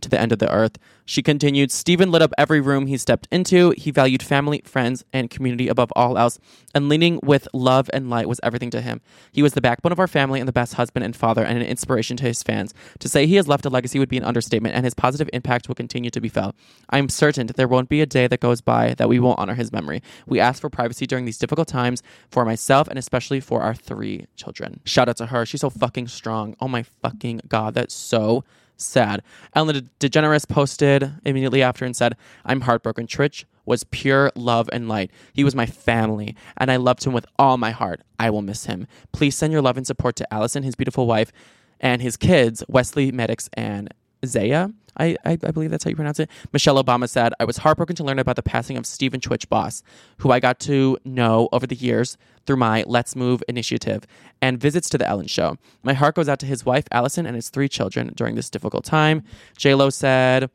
to 0.00 0.08
the 0.08 0.20
end 0.20 0.32
of 0.32 0.38
the 0.38 0.50
earth. 0.50 0.78
She 1.04 1.22
continued, 1.22 1.72
Stephen 1.72 2.10
lit 2.10 2.20
up 2.20 2.34
every 2.36 2.60
room 2.60 2.86
he 2.86 2.98
stepped 2.98 3.26
into. 3.30 3.70
He 3.78 3.90
valued 3.90 4.22
family, 4.22 4.60
friends, 4.64 5.04
and 5.10 5.30
community 5.30 5.68
above 5.68 5.90
all 5.96 6.18
else, 6.18 6.38
and 6.74 6.90
leading 6.90 7.18
with 7.22 7.48
love 7.54 7.88
and 7.94 8.10
light 8.10 8.28
was 8.28 8.40
everything 8.42 8.68
to 8.70 8.82
him. 8.82 9.00
He 9.32 9.42
was 9.42 9.54
the 9.54 9.62
backbone 9.62 9.92
of 9.92 9.98
our 9.98 10.06
family 10.06 10.38
and 10.38 10.46
the 10.46 10.52
best 10.52 10.74
husband 10.74 11.06
and 11.06 11.16
father, 11.16 11.42
and 11.42 11.56
an 11.56 11.64
inspiration 11.64 12.18
to 12.18 12.24
his 12.24 12.42
fans. 12.42 12.74
To 12.98 13.08
say 13.08 13.26
he 13.26 13.36
has 13.36 13.48
left 13.48 13.64
a 13.64 13.70
legacy 13.70 13.98
would 13.98 14.10
be 14.10 14.18
an 14.18 14.24
understatement, 14.24 14.74
and 14.74 14.84
his 14.84 14.92
positive 14.92 15.30
impact 15.32 15.66
will 15.66 15.74
continue 15.74 16.10
to 16.10 16.20
be 16.20 16.28
felt. 16.28 16.54
I 16.90 16.98
am 16.98 17.08
certain 17.08 17.46
that 17.46 17.56
there 17.56 17.68
won't 17.68 17.88
be 17.88 18.02
a 18.02 18.06
day 18.06 18.26
that 18.26 18.40
goes 18.40 18.60
by 18.60 18.92
that 18.94 19.08
we 19.08 19.18
won't 19.18 19.38
honor 19.38 19.54
his 19.54 19.72
memory. 19.72 20.02
We 20.26 20.40
ask 20.40 20.60
for 20.60 20.68
privacy 20.68 21.06
during 21.06 21.24
these 21.24 21.38
difficult 21.38 21.68
times 21.68 22.02
for 22.30 22.44
myself 22.44 22.86
and 22.86 22.98
especially 22.98 23.40
for 23.40 23.62
our 23.62 23.74
three 23.74 24.26
children. 24.36 24.80
Shout 24.84 25.08
out 25.08 25.16
to 25.16 25.26
her. 25.26 25.46
She's 25.46 25.62
so 25.62 25.70
fucking 25.70 26.08
strong. 26.08 26.54
Oh 26.60 26.68
my 26.68 26.82
fucking 26.82 27.42
God. 27.48 27.74
That's 27.74 27.94
so 27.94 28.44
sad. 28.78 29.22
Ellen 29.54 29.90
DeGeneres 30.00 30.48
posted 30.48 31.12
immediately 31.24 31.62
after 31.62 31.84
and 31.84 31.96
said, 31.96 32.16
I'm 32.44 32.62
heartbroken. 32.62 33.06
Twitch 33.06 33.46
was 33.66 33.84
pure 33.84 34.32
love 34.34 34.70
and 34.72 34.88
light. 34.88 35.10
He 35.34 35.44
was 35.44 35.54
my 35.54 35.66
family, 35.66 36.34
and 36.56 36.70
I 36.70 36.76
loved 36.76 37.04
him 37.04 37.12
with 37.12 37.26
all 37.38 37.58
my 37.58 37.70
heart. 37.70 38.00
I 38.18 38.30
will 38.30 38.42
miss 38.42 38.64
him. 38.64 38.86
Please 39.12 39.36
send 39.36 39.52
your 39.52 39.62
love 39.62 39.76
and 39.76 39.86
support 39.86 40.16
to 40.16 40.34
Allison, 40.34 40.62
his 40.62 40.74
beautiful 40.74 41.06
wife, 41.06 41.32
and 41.80 42.00
his 42.00 42.16
kids, 42.16 42.64
Weslie, 42.68 43.12
Maddox, 43.12 43.50
and 43.52 43.92
Zaia. 44.24 44.72
I, 44.98 45.16
I, 45.24 45.32
I, 45.32 45.50
believe 45.50 45.70
that's 45.70 45.84
how 45.84 45.90
you 45.90 45.96
pronounce 45.96 46.20
it. 46.20 46.30
Michelle 46.52 46.82
Obama 46.82 47.08
said, 47.08 47.32
I 47.38 47.44
was 47.44 47.58
heartbroken 47.58 47.96
to 47.96 48.04
learn 48.04 48.18
about 48.18 48.36
the 48.36 48.42
passing 48.42 48.76
of 48.76 48.86
Stephen 48.86 49.20
Twitch 49.20 49.48
Boss, 49.48 49.82
who 50.18 50.30
I 50.30 50.40
got 50.40 50.58
to 50.60 50.98
know 51.04 51.48
over 51.52 51.66
the 51.66 51.74
years 51.74 52.16
through 52.46 52.56
my 52.56 52.84
Let's 52.86 53.14
Move 53.14 53.42
initiative 53.48 54.04
and 54.40 54.60
visits 54.60 54.88
to 54.90 54.98
the 54.98 55.06
Ellen 55.06 55.26
Show. 55.26 55.56
My 55.82 55.92
heart 55.92 56.14
goes 56.14 56.28
out 56.28 56.38
to 56.40 56.46
his 56.46 56.64
wife, 56.64 56.84
Allison, 56.90 57.26
and 57.26 57.36
his 57.36 57.50
three 57.50 57.68
children 57.68 58.12
during 58.16 58.34
this 58.34 58.50
difficult 58.50 58.84
time. 58.84 59.22
Lo 59.64 59.90
said, 59.90 60.50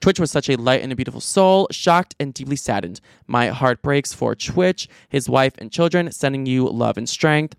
Twitch 0.00 0.20
was 0.20 0.30
such 0.30 0.48
a 0.48 0.56
light 0.56 0.82
and 0.82 0.92
a 0.92 0.96
beautiful 0.96 1.20
soul, 1.20 1.66
shocked 1.70 2.14
and 2.20 2.32
deeply 2.32 2.56
saddened. 2.56 3.00
My 3.26 3.48
heart 3.48 3.82
breaks 3.82 4.12
for 4.12 4.34
Twitch, 4.34 4.88
his 5.08 5.28
wife, 5.28 5.54
and 5.58 5.72
children, 5.72 6.12
sending 6.12 6.46
you 6.46 6.68
love 6.68 6.96
and 6.96 7.08
strength. 7.08 7.56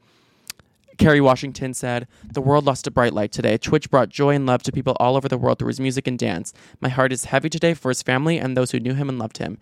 Kerry 0.99 1.21
Washington 1.21 1.73
said, 1.73 2.09
The 2.33 2.41
world 2.41 2.65
lost 2.65 2.85
a 2.85 2.91
bright 2.91 3.13
light 3.13 3.31
today. 3.31 3.57
Twitch 3.57 3.89
brought 3.89 4.09
joy 4.09 4.35
and 4.35 4.45
love 4.45 4.63
to 4.63 4.71
people 4.73 4.97
all 4.99 5.15
over 5.15 5.29
the 5.29 5.38
world 5.38 5.57
through 5.57 5.69
his 5.69 5.79
music 5.79 6.07
and 6.07 6.19
dance. 6.19 6.53
My 6.81 6.89
heart 6.89 7.13
is 7.13 7.23
heavy 7.23 7.49
today 7.49 7.73
for 7.73 7.88
his 7.88 8.03
family 8.03 8.38
and 8.38 8.55
those 8.55 8.71
who 8.71 8.81
knew 8.81 8.93
him 8.93 9.07
and 9.07 9.17
loved 9.17 9.38
him. 9.38 9.57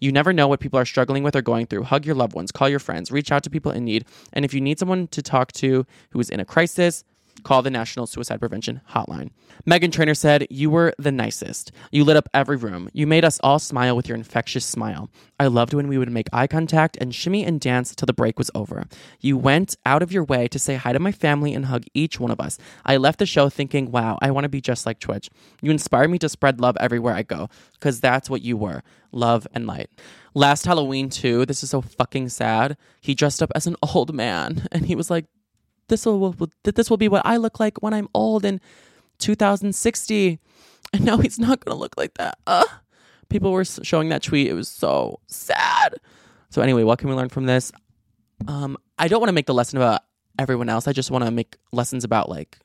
You 0.00 0.12
never 0.12 0.34
know 0.34 0.48
what 0.48 0.60
people 0.60 0.78
are 0.78 0.84
struggling 0.84 1.22
with 1.22 1.34
or 1.34 1.40
going 1.40 1.64
through. 1.64 1.84
Hug 1.84 2.04
your 2.04 2.14
loved 2.14 2.34
ones, 2.34 2.52
call 2.52 2.68
your 2.68 2.78
friends, 2.78 3.10
reach 3.10 3.32
out 3.32 3.42
to 3.44 3.50
people 3.50 3.72
in 3.72 3.86
need. 3.86 4.04
And 4.34 4.44
if 4.44 4.52
you 4.52 4.60
need 4.60 4.78
someone 4.78 5.06
to 5.08 5.22
talk 5.22 5.52
to 5.52 5.86
who 6.10 6.20
is 6.20 6.28
in 6.28 6.40
a 6.40 6.44
crisis, 6.44 7.04
call 7.42 7.62
the 7.62 7.70
National 7.70 8.06
Suicide 8.06 8.38
Prevention 8.38 8.80
Hotline. 8.90 9.30
Meghan 9.66 9.92
Trainor 9.92 10.14
said, 10.14 10.46
You 10.50 10.70
were 10.70 10.94
the 10.98 11.12
nicest. 11.12 11.72
You 11.90 12.04
lit 12.04 12.16
up 12.16 12.28
every 12.34 12.56
room. 12.56 12.88
You 12.92 13.06
made 13.06 13.24
us 13.24 13.40
all 13.42 13.58
smile 13.58 13.96
with 13.96 14.08
your 14.08 14.16
infectious 14.16 14.64
smile. 14.64 15.10
I 15.38 15.46
loved 15.46 15.74
when 15.74 15.88
we 15.88 15.98
would 15.98 16.10
make 16.10 16.28
eye 16.32 16.46
contact 16.46 16.96
and 17.00 17.14
shimmy 17.14 17.44
and 17.44 17.60
dance 17.60 17.94
till 17.94 18.06
the 18.06 18.12
break 18.12 18.38
was 18.38 18.50
over. 18.54 18.86
You 19.20 19.36
went 19.36 19.76
out 19.84 20.02
of 20.02 20.12
your 20.12 20.24
way 20.24 20.48
to 20.48 20.58
say 20.58 20.76
hi 20.76 20.92
to 20.92 20.98
my 20.98 21.12
family 21.12 21.54
and 21.54 21.66
hug 21.66 21.84
each 21.94 22.18
one 22.20 22.30
of 22.30 22.40
us. 22.40 22.58
I 22.84 22.96
left 22.96 23.18
the 23.18 23.26
show 23.26 23.48
thinking, 23.48 23.90
Wow, 23.90 24.18
I 24.20 24.30
want 24.30 24.44
to 24.44 24.48
be 24.48 24.60
just 24.60 24.86
like 24.86 24.98
Twitch. 24.98 25.30
You 25.60 25.70
inspire 25.70 26.08
me 26.08 26.18
to 26.20 26.28
spread 26.28 26.60
love 26.60 26.76
everywhere 26.80 27.14
I 27.14 27.22
go, 27.22 27.48
because 27.74 28.00
that's 28.00 28.30
what 28.30 28.42
you 28.42 28.56
were 28.56 28.82
love 29.12 29.46
and 29.52 29.66
light. 29.66 29.90
Last 30.34 30.64
Halloween, 30.64 31.10
too, 31.10 31.44
this 31.44 31.62
is 31.62 31.70
so 31.70 31.82
fucking 31.82 32.30
sad. 32.30 32.76
He 33.00 33.14
dressed 33.14 33.42
up 33.42 33.52
as 33.54 33.66
an 33.66 33.76
old 33.82 34.14
man 34.14 34.66
and 34.72 34.86
he 34.86 34.94
was 34.94 35.10
like, 35.10 35.26
this 35.92 36.06
will 36.06 36.34
that 36.64 36.74
this 36.74 36.88
will 36.88 36.96
be 36.96 37.08
what 37.08 37.20
I 37.26 37.36
look 37.36 37.60
like 37.60 37.82
when 37.82 37.92
I'm 37.92 38.08
old 38.14 38.44
in 38.44 38.60
2060. 39.18 40.40
And 40.94 41.06
now 41.06 41.16
he's 41.16 41.38
not 41.38 41.64
going 41.64 41.74
to 41.74 41.80
look 41.80 41.96
like 41.96 42.12
that. 42.18 42.36
Uh, 42.46 42.66
people 43.30 43.50
were 43.50 43.64
showing 43.64 44.10
that 44.10 44.22
tweet. 44.22 44.46
It 44.46 44.52
was 44.52 44.68
so 44.68 45.20
sad. 45.26 45.94
So 46.50 46.60
anyway, 46.60 46.82
what 46.82 46.98
can 46.98 47.08
we 47.08 47.14
learn 47.14 47.30
from 47.30 47.46
this? 47.46 47.72
Um, 48.46 48.76
I 48.98 49.08
don't 49.08 49.18
want 49.18 49.30
to 49.30 49.32
make 49.32 49.46
the 49.46 49.54
lesson 49.54 49.78
about 49.78 50.02
everyone 50.38 50.68
else. 50.68 50.86
I 50.86 50.92
just 50.92 51.10
want 51.10 51.24
to 51.24 51.30
make 51.30 51.56
lessons 51.72 52.04
about 52.04 52.28
like 52.28 52.58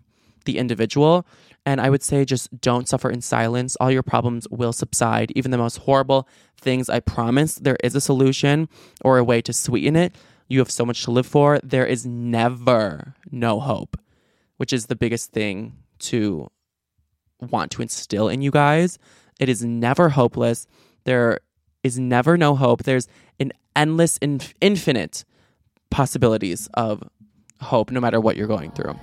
the 0.44 0.58
individual. 0.58 1.26
And 1.66 1.80
I 1.80 1.90
would 1.90 2.04
say 2.04 2.26
just 2.26 2.60
don't 2.60 2.90
suffer 2.90 3.10
in 3.10 3.22
silence. 3.22 3.78
All 3.78 3.90
your 3.90 4.04
problems 4.04 4.46
will 4.50 4.74
subside. 4.74 5.32
Even 5.38 5.52
the 5.52 5.58
most 5.58 5.78
horrible 5.78 6.28
things, 6.60 6.90
I 6.90 7.00
promise 7.00 7.56
there 7.56 7.78
is 7.82 7.96
a 7.96 8.02
solution 8.02 8.68
or 9.06 9.20
a 9.20 9.24
way 9.24 9.42
to 9.44 9.54
sweeten 9.54 9.96
it. 9.96 10.16
You 10.48 10.60
have 10.60 10.72
so 10.72 10.86
much 10.86 11.04
to 11.04 11.12
live 11.12 11.26
for. 11.26 11.60
There 11.64 11.86
is 11.86 12.06
never 12.06 13.16
no 13.32 13.60
hope, 13.60 13.98
which 14.58 14.72
is 14.72 14.86
the 14.86 14.96
biggest 14.96 15.32
thing 15.32 15.78
to 16.00 16.50
want 17.40 17.72
to 17.72 17.82
instill 17.82 18.30
in 18.30 18.42
you 18.42 18.52
guys. 18.52 18.98
It 19.40 19.50
is 19.50 19.64
never 19.64 20.10
hopeless. 20.10 20.68
There 21.04 21.42
is 21.84 22.00
never 22.00 22.38
no 22.38 22.56
hope. 22.56 22.84
There's 22.84 23.08
an 23.40 23.52
endless, 23.76 24.18
infinite 24.22 25.26
possibilities 25.90 26.68
of 26.74 27.04
hope 27.62 27.92
no 27.92 28.00
matter 28.00 28.20
what 28.20 28.36
you're 28.36 28.48
going 28.48 28.72
through. 28.72 29.00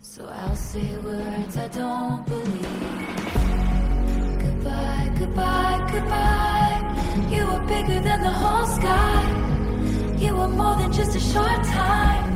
So 0.00 0.26
I'll 0.26 0.56
say 0.56 0.96
words 0.96 1.56
I 1.56 1.68
don't 1.68 2.26
believe. 2.26 2.62
Goodbye, 4.40 5.12
goodbye, 5.16 5.90
goodbye. 5.92 6.67
You 7.30 7.46
were 7.46 7.60
bigger 7.66 8.00
than 8.00 8.22
the 8.22 8.30
whole 8.30 8.66
sky. 8.66 9.22
You 10.16 10.34
were 10.34 10.48
more 10.48 10.76
than 10.76 10.90
just 10.90 11.14
a 11.14 11.20
short 11.20 11.62
time. 11.64 12.26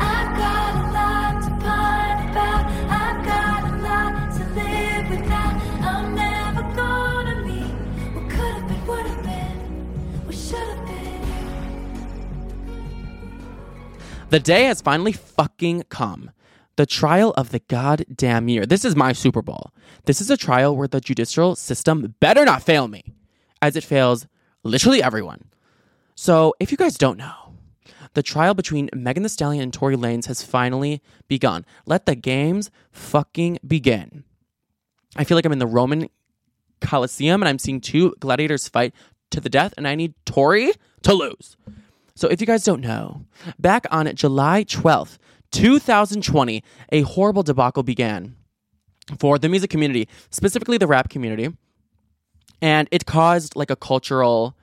I've 0.00 0.36
got 0.36 0.72
a 0.74 0.84
lot 0.98 1.34
to 1.44 1.50
pine 1.64 2.28
about. 2.30 2.64
I've 3.00 3.24
got 3.24 3.60
a 3.70 3.74
lot 3.88 4.12
to 4.36 4.42
live 4.60 5.10
without. 5.10 5.54
I'm 5.90 6.14
never 6.14 6.62
gonna 6.74 7.36
what 8.14 8.30
could 8.30 8.54
have 8.54 8.68
been, 8.68 8.86
would 8.88 9.06
have 9.06 9.22
been, 9.22 9.56
what 10.26 10.34
should 10.34 10.58
have 10.58 10.86
been. 10.86 11.22
The 14.30 14.40
day 14.40 14.64
has 14.64 14.80
finally 14.80 15.12
fucking 15.12 15.84
come 15.88 16.30
the 16.82 16.86
trial 16.86 17.32
of 17.36 17.50
the 17.50 17.60
goddamn 17.60 18.48
year. 18.48 18.66
This 18.66 18.84
is 18.84 18.96
my 18.96 19.12
Super 19.12 19.40
Bowl. 19.40 19.70
This 20.06 20.20
is 20.20 20.32
a 20.32 20.36
trial 20.36 20.76
where 20.76 20.88
the 20.88 21.00
judicial 21.00 21.54
system 21.54 22.16
better 22.18 22.44
not 22.44 22.64
fail 22.64 22.88
me, 22.88 23.14
as 23.62 23.76
it 23.76 23.84
fails 23.84 24.26
literally 24.64 25.00
everyone. 25.00 25.44
So, 26.16 26.54
if 26.58 26.72
you 26.72 26.76
guys 26.76 26.98
don't 26.98 27.18
know, 27.18 27.54
the 28.14 28.22
trial 28.24 28.54
between 28.54 28.90
Megan 28.92 29.22
Thee 29.22 29.28
Stallion 29.28 29.62
and 29.62 29.72
Tory 29.72 29.94
Lanez 29.94 30.26
has 30.26 30.42
finally 30.42 31.00
begun. 31.28 31.64
Let 31.86 32.06
the 32.06 32.16
games 32.16 32.68
fucking 32.90 33.60
begin. 33.64 34.24
I 35.14 35.22
feel 35.22 35.36
like 35.36 35.44
I'm 35.44 35.52
in 35.52 35.60
the 35.60 35.68
Roman 35.68 36.08
Coliseum 36.80 37.42
and 37.42 37.48
I'm 37.48 37.60
seeing 37.60 37.80
two 37.80 38.16
gladiators 38.18 38.66
fight 38.66 38.92
to 39.30 39.40
the 39.40 39.48
death, 39.48 39.72
and 39.76 39.86
I 39.86 39.94
need 39.94 40.14
Tory 40.24 40.72
to 41.04 41.14
lose. 41.14 41.56
So, 42.16 42.26
if 42.26 42.40
you 42.40 42.46
guys 42.48 42.64
don't 42.64 42.80
know, 42.80 43.24
back 43.56 43.86
on 43.92 44.12
July 44.16 44.64
12th, 44.64 45.18
2020, 45.52 46.62
a 46.90 47.02
horrible 47.02 47.42
debacle 47.42 47.82
began 47.82 48.36
for 49.18 49.38
the 49.38 49.48
music 49.48 49.70
community, 49.70 50.08
specifically 50.30 50.78
the 50.78 50.86
rap 50.86 51.08
community. 51.08 51.54
And 52.60 52.88
it 52.90 53.06
caused 53.06 53.56
like 53.56 53.70
a 53.70 53.76
cultural 53.76 54.56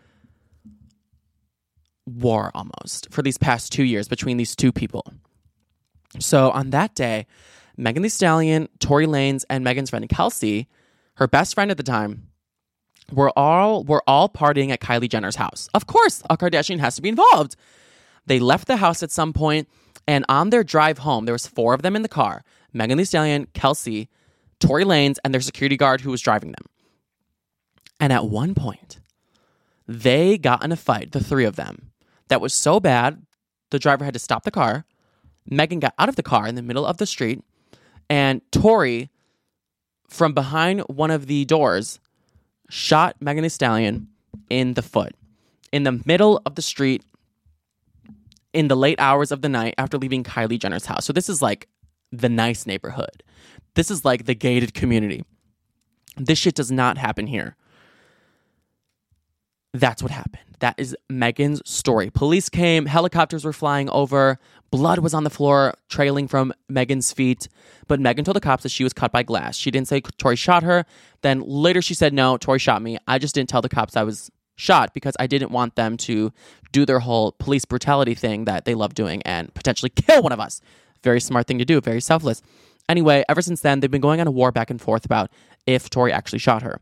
war 2.06 2.52
almost 2.56 3.08
for 3.12 3.21
these 3.21 3.38
past 3.38 3.71
two 3.71 3.84
years 3.84 4.08
between 4.08 4.38
these 4.38 4.56
two 4.56 4.71
people. 4.71 5.13
So 6.17 6.49
on 6.52 6.71
that 6.71 6.95
day, 6.95 7.28
Megan 7.78 8.04
Thee 8.04 8.10
Stallion, 8.10 8.67
Tory 8.80 9.06
Lanez, 9.06 9.45
and 9.49 9.63
Megan's 9.63 9.89
friend 9.89 10.08
Kelsey, 10.10 10.67
her 11.15 11.28
best 11.28 11.54
friend 11.54 11.69
at 11.71 11.78
the 11.78 11.84
time, 11.84 12.28
were 13.12 13.32
all 13.38 13.84
were 13.84 14.04
all 14.08 14.30
partying 14.30 14.69
at 14.69 14.80
Kylie 14.82 15.10
Jenner's 15.10 15.36
house. 15.36 15.69
Of 15.73 15.88
course, 15.88 16.23
a 16.30 16.38
Kardashian 16.38 16.80
has 16.80 16.95
to 16.95 17.02
be 17.02 17.10
involved. 17.10 17.56
They 18.25 18.39
left 18.39 18.67
the 18.67 18.78
house 18.78 19.02
at 19.02 19.12
some 19.12 19.34
point 19.34 19.67
and 20.10 20.26
on 20.28 20.50
their 20.50 20.63
drive 20.63 20.98
home, 20.98 21.26
there 21.26 21.36
was 21.36 21.45
four 21.45 21.76
of 21.76 21.84
them 21.84 21.95
in 21.95 22.02
the 22.02 22.10
car: 22.10 22.43
Megan 22.74 22.98
Thee 22.98 23.06
Stallion, 23.06 23.45
Kelsey, 23.54 24.10
Tory 24.60 24.84
Lanez, 24.84 25.17
and 25.24 25.32
their 25.32 25.39
security 25.39 25.78
guard 25.78 26.02
who 26.02 26.10
was 26.10 26.19
driving 26.19 26.52
them. 26.52 26.65
And 28.00 28.12
at 28.12 28.26
one 28.26 28.56
point, 28.56 29.00
they 29.88 30.39
got 30.39 30.63
in 30.63 30.72
a 30.72 30.76
fight, 30.76 31.12
the 31.12 31.24
three 31.24 31.45
of 31.45 31.58
them, 31.58 31.91
that 32.28 32.41
was 32.41 32.56
so 32.56 32.80
bad, 32.80 33.22
the 33.69 33.78
driver 33.78 34.04
had 34.04 34.15
to 34.15 34.19
stop 34.19 34.45
the 34.45 34.52
car. 34.52 34.84
Megan 35.45 35.80
got 35.80 35.93
out 36.00 36.10
of 36.10 36.15
the 36.15 36.24
car 36.24 36.48
in 36.48 36.56
the 36.56 36.63
middle 36.63 36.88
of 36.88 36.98
the 36.98 37.06
street, 37.06 37.43
and 38.10 38.41
Tory, 38.52 39.12
from 40.08 40.34
behind 40.34 40.82
one 40.88 41.12
of 41.12 41.28
the 41.28 41.45
doors, 41.45 42.00
shot 42.67 43.15
Megan 43.19 43.43
Thee 43.43 43.50
Stallion 43.50 44.08
in 44.50 44.74
the 44.74 44.82
foot 44.82 45.13
in 45.72 45.84
the 45.84 46.02
middle 46.04 46.41
of 46.48 46.56
the 46.56 46.63
street 46.63 47.04
in 48.53 48.67
the 48.67 48.75
late 48.75 48.99
hours 48.99 49.31
of 49.31 49.41
the 49.41 49.49
night 49.49 49.75
after 49.77 49.97
leaving 49.97 50.23
Kylie 50.23 50.59
Jenner's 50.59 50.85
house. 50.85 51.05
So 51.05 51.13
this 51.13 51.29
is 51.29 51.41
like 51.41 51.67
the 52.12 52.29
nice 52.29 52.65
neighborhood. 52.65 53.23
This 53.75 53.91
is 53.91 54.03
like 54.03 54.25
the 54.25 54.35
gated 54.35 54.73
community. 54.73 55.23
This 56.17 56.39
shit 56.39 56.55
does 56.55 56.71
not 56.71 56.97
happen 56.97 57.27
here. 57.27 57.55
That's 59.73 60.01
what 60.01 60.12
happened. 60.12 60.43
That 60.59 60.75
is 60.77 60.95
Megan's 61.09 61.62
story. 61.69 62.09
Police 62.09 62.49
came, 62.49 62.85
helicopters 62.85 63.45
were 63.45 63.53
flying 63.53 63.89
over, 63.91 64.39
blood 64.71 64.99
was 64.99 65.13
on 65.13 65.23
the 65.23 65.29
floor 65.29 65.75
trailing 65.88 66.27
from 66.27 66.51
Megan's 66.67 67.13
feet. 67.13 67.47
But 67.88 67.99
Megan 67.99 68.25
told 68.25 68.35
the 68.35 68.41
cops 68.41 68.63
that 68.63 68.69
she 68.69 68.83
was 68.83 68.91
cut 68.91 69.12
by 69.12 69.23
glass. 69.23 69.55
She 69.55 69.71
didn't 69.71 69.88
say 69.88 70.01
Tory 70.01 70.35
shot 70.35 70.63
her. 70.63 70.85
Then 71.21 71.41
later 71.41 71.81
she 71.81 71.93
said, 71.93 72.13
No, 72.13 72.35
Tory 72.38 72.59
shot 72.59 72.81
me. 72.81 72.97
I 73.07 73.19
just 73.19 73.35
didn't 73.35 73.49
tell 73.49 73.62
the 73.62 73.69
cops 73.69 73.95
I 73.95 74.03
was 74.03 74.29
shot 74.60 74.93
because 74.93 75.15
I 75.19 75.28
didn't 75.28 75.52
want 75.52 75.76
them 75.76 75.98
to 75.98 76.32
do 76.72 76.86
their 76.86 77.00
whole 77.00 77.32
police 77.34 77.65
brutality 77.65 78.13
thing 78.13 78.45
that 78.45 78.65
they 78.65 78.76
love 78.76 78.93
doing 78.93 79.22
and 79.24 79.54
potentially 79.54 79.89
kill 79.95 80.22
one 80.22 80.32
of 80.32 80.39
us. 80.39 80.62
Very 81.04 81.22
smart 81.22 81.48
thing 81.48 81.58
to 81.60 81.65
do, 81.65 81.80
very 81.82 82.02
selfless. 82.02 82.41
Anyway, 82.89 83.24
ever 83.30 83.41
since 83.41 83.62
then, 83.62 83.80
they've 83.80 83.91
been 83.91 84.02
going 84.02 84.19
on 84.19 84.28
a 84.28 84.32
war 84.32 84.52
back 84.52 84.69
and 84.69 84.82
forth 84.82 85.06
about 85.06 85.32
if 85.65 85.89
Tory 85.89 86.12
actually 86.12 86.39
shot 86.39 86.62
her. 86.62 86.82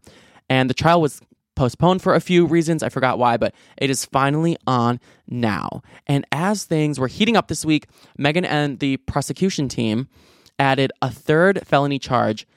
And 0.49 0.69
the 0.69 0.73
trial 0.73 1.01
was 1.01 1.21
postponed 1.55 2.01
for 2.01 2.15
a 2.15 2.21
few 2.21 2.45
reasons. 2.45 2.81
I 2.81 2.89
forgot 2.89 3.19
why, 3.19 3.35
but 3.37 3.53
it 3.77 3.89
is 3.89 4.05
finally 4.05 4.57
on 4.65 4.99
now. 5.27 5.81
And 6.05 6.25
as 6.31 6.63
things 6.63 6.99
were 6.99 7.07
heating 7.07 7.35
up 7.35 7.47
this 7.47 7.65
week, 7.65 7.87
Megan 8.17 8.45
and 8.45 8.79
the 8.79 8.97
prosecution 8.97 9.67
team 9.67 10.07
added 10.57 10.91
a 11.01 11.11
third 11.11 11.65
felony 11.65 11.99
charge 11.99 12.47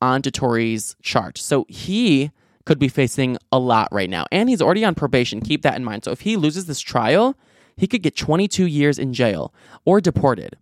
onto 0.00 0.30
Tory's 0.30 0.96
charge. 1.02 1.42
So 1.42 1.66
he 1.68 2.30
could 2.64 2.78
be 2.78 2.88
facing 2.88 3.36
a 3.50 3.58
lot 3.58 3.88
right 3.92 4.10
now. 4.10 4.26
And 4.30 4.48
he's 4.48 4.62
already 4.62 4.84
on 4.84 4.94
probation. 4.94 5.40
Keep 5.40 5.62
that 5.62 5.76
in 5.76 5.84
mind. 5.84 6.04
So 6.04 6.10
if 6.10 6.20
he 6.20 6.36
loses 6.36 6.66
this 6.66 6.80
trial, 6.80 7.36
he 7.76 7.86
could 7.86 8.02
get 8.02 8.16
22 8.16 8.66
years 8.66 8.98
in 8.98 9.12
jail 9.12 9.52
or 9.84 10.00
deported 10.00 10.56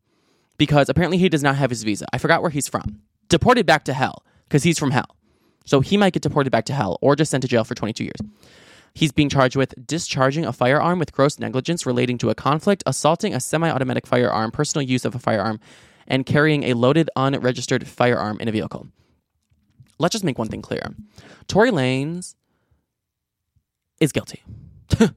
because 0.56 0.88
apparently 0.88 1.18
he 1.18 1.28
does 1.28 1.42
not 1.42 1.56
have 1.56 1.70
his 1.70 1.82
visa. 1.82 2.06
I 2.12 2.18
forgot 2.18 2.42
where 2.42 2.50
he's 2.50 2.68
from. 2.68 3.00
Deported 3.28 3.66
back 3.66 3.84
to 3.84 3.92
hell 3.92 4.24
because 4.48 4.62
he's 4.62 4.78
from 4.78 4.90
hell. 4.90 5.16
So 5.64 5.80
he 5.80 5.96
might 5.96 6.12
get 6.12 6.22
deported 6.22 6.50
back 6.50 6.64
to 6.66 6.72
hell 6.72 6.98
or 7.00 7.16
just 7.16 7.30
sent 7.30 7.42
to 7.42 7.48
jail 7.48 7.64
for 7.64 7.74
22 7.74 8.04
years. 8.04 8.20
He's 8.92 9.12
being 9.12 9.28
charged 9.28 9.54
with 9.54 9.74
discharging 9.86 10.44
a 10.44 10.52
firearm 10.52 10.98
with 10.98 11.12
gross 11.12 11.38
negligence 11.38 11.86
relating 11.86 12.18
to 12.18 12.30
a 12.30 12.34
conflict, 12.34 12.82
assaulting 12.86 13.34
a 13.34 13.40
semi 13.40 13.70
automatic 13.70 14.06
firearm, 14.06 14.50
personal 14.50 14.86
use 14.86 15.04
of 15.04 15.14
a 15.14 15.18
firearm, 15.20 15.60
and 16.08 16.26
carrying 16.26 16.64
a 16.64 16.74
loaded, 16.74 17.08
unregistered 17.14 17.86
firearm 17.86 18.40
in 18.40 18.48
a 18.48 18.52
vehicle 18.52 18.88
let's 20.00 20.12
just 20.12 20.24
make 20.24 20.38
one 20.38 20.48
thing 20.48 20.62
clear. 20.62 20.82
Tory 21.46 21.70
Lanez 21.70 22.34
is 24.00 24.12
guilty. 24.12 24.42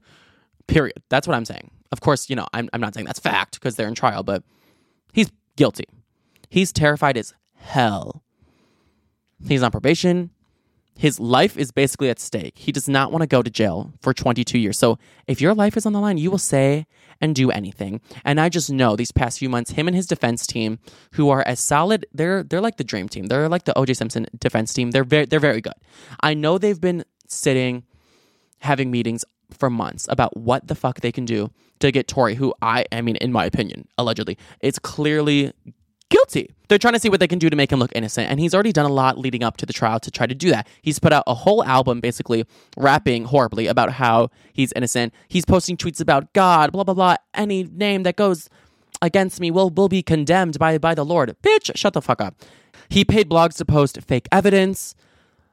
Period. 0.66 1.02
That's 1.08 1.26
what 1.26 1.34
I'm 1.36 1.44
saying. 1.44 1.70
Of 1.90 2.00
course, 2.00 2.28
you 2.30 2.36
know, 2.36 2.46
I'm, 2.52 2.68
I'm 2.72 2.80
not 2.80 2.94
saying 2.94 3.06
that's 3.06 3.18
fact 3.18 3.54
because 3.54 3.76
they're 3.76 3.88
in 3.88 3.94
trial, 3.94 4.22
but 4.22 4.42
he's 5.12 5.30
guilty. 5.56 5.86
He's 6.50 6.72
terrified 6.72 7.16
as 7.16 7.34
hell. 7.56 8.22
He's 9.46 9.62
on 9.62 9.70
probation. 9.70 10.30
His 10.96 11.18
life 11.18 11.56
is 11.56 11.70
basically 11.70 12.08
at 12.08 12.20
stake. 12.20 12.56
He 12.56 12.70
does 12.70 12.88
not 12.88 13.10
want 13.10 13.22
to 13.22 13.26
go 13.26 13.42
to 13.42 13.50
jail 13.50 13.92
for 14.00 14.14
22 14.14 14.58
years. 14.58 14.78
So 14.78 14.98
if 15.26 15.40
your 15.40 15.54
life 15.54 15.76
is 15.76 15.86
on 15.86 15.92
the 15.92 16.00
line, 16.00 16.18
you 16.18 16.30
will 16.30 16.38
say 16.38 16.86
and 17.20 17.34
do 17.34 17.50
anything. 17.50 18.00
And 18.24 18.40
I 18.40 18.48
just 18.48 18.70
know 18.70 18.96
these 18.96 19.12
past 19.12 19.38
few 19.38 19.48
months, 19.48 19.72
him 19.72 19.88
and 19.88 19.96
his 19.96 20.06
defense 20.06 20.46
team, 20.46 20.78
who 21.12 21.30
are 21.30 21.42
as 21.46 21.60
solid, 21.60 22.06
they're 22.12 22.42
they're 22.42 22.60
like 22.60 22.76
the 22.76 22.84
dream 22.84 23.08
team. 23.08 23.26
They're 23.26 23.48
like 23.48 23.64
the 23.64 23.74
OJ 23.74 23.96
Simpson 23.96 24.26
defense 24.38 24.72
team. 24.72 24.92
They're 24.92 25.04
very 25.04 25.26
they're 25.26 25.40
very 25.40 25.60
good. 25.60 25.74
I 26.20 26.34
know 26.34 26.58
they've 26.58 26.80
been 26.80 27.04
sitting, 27.28 27.84
having 28.60 28.90
meetings 28.90 29.24
for 29.50 29.70
months 29.70 30.06
about 30.08 30.36
what 30.36 30.68
the 30.68 30.74
fuck 30.74 31.00
they 31.00 31.12
can 31.12 31.24
do 31.24 31.50
to 31.80 31.90
get 31.92 32.08
Tory, 32.08 32.34
who 32.34 32.54
I 32.62 32.86
I 32.92 33.00
mean, 33.00 33.16
in 33.16 33.32
my 33.32 33.44
opinion, 33.44 33.88
allegedly, 33.98 34.38
it's 34.60 34.78
clearly 34.78 35.52
guilty. 36.14 36.54
They're 36.68 36.78
trying 36.78 36.94
to 36.94 37.00
see 37.00 37.08
what 37.08 37.18
they 37.18 37.26
can 37.26 37.40
do 37.40 37.50
to 37.50 37.56
make 37.56 37.72
him 37.72 37.80
look 37.80 37.90
innocent. 37.94 38.30
And 38.30 38.38
he's 38.38 38.54
already 38.54 38.72
done 38.72 38.86
a 38.86 38.92
lot 38.92 39.18
leading 39.18 39.42
up 39.42 39.56
to 39.58 39.66
the 39.66 39.72
trial 39.72 39.98
to 40.00 40.10
try 40.10 40.26
to 40.26 40.34
do 40.34 40.50
that. 40.50 40.68
He's 40.80 41.00
put 41.00 41.12
out 41.12 41.24
a 41.26 41.34
whole 41.34 41.64
album 41.64 42.00
basically 42.00 42.44
rapping 42.76 43.24
horribly 43.24 43.66
about 43.66 43.92
how 43.92 44.30
he's 44.52 44.72
innocent. 44.76 45.12
He's 45.28 45.44
posting 45.44 45.76
tweets 45.76 46.00
about 46.00 46.32
God, 46.32 46.72
blah, 46.72 46.84
blah, 46.84 46.94
blah. 46.94 47.16
Any 47.34 47.64
name 47.64 48.04
that 48.04 48.16
goes 48.16 48.48
against 49.02 49.40
me 49.40 49.50
will, 49.50 49.70
will 49.70 49.88
be 49.88 50.02
condemned 50.02 50.58
by, 50.58 50.78
by 50.78 50.94
the 50.94 51.04
Lord. 51.04 51.34
Bitch, 51.42 51.76
shut 51.76 51.94
the 51.94 52.02
fuck 52.02 52.20
up. 52.20 52.36
He 52.88 53.04
paid 53.04 53.28
blogs 53.28 53.56
to 53.56 53.64
post 53.64 54.00
fake 54.02 54.28
evidence 54.30 54.94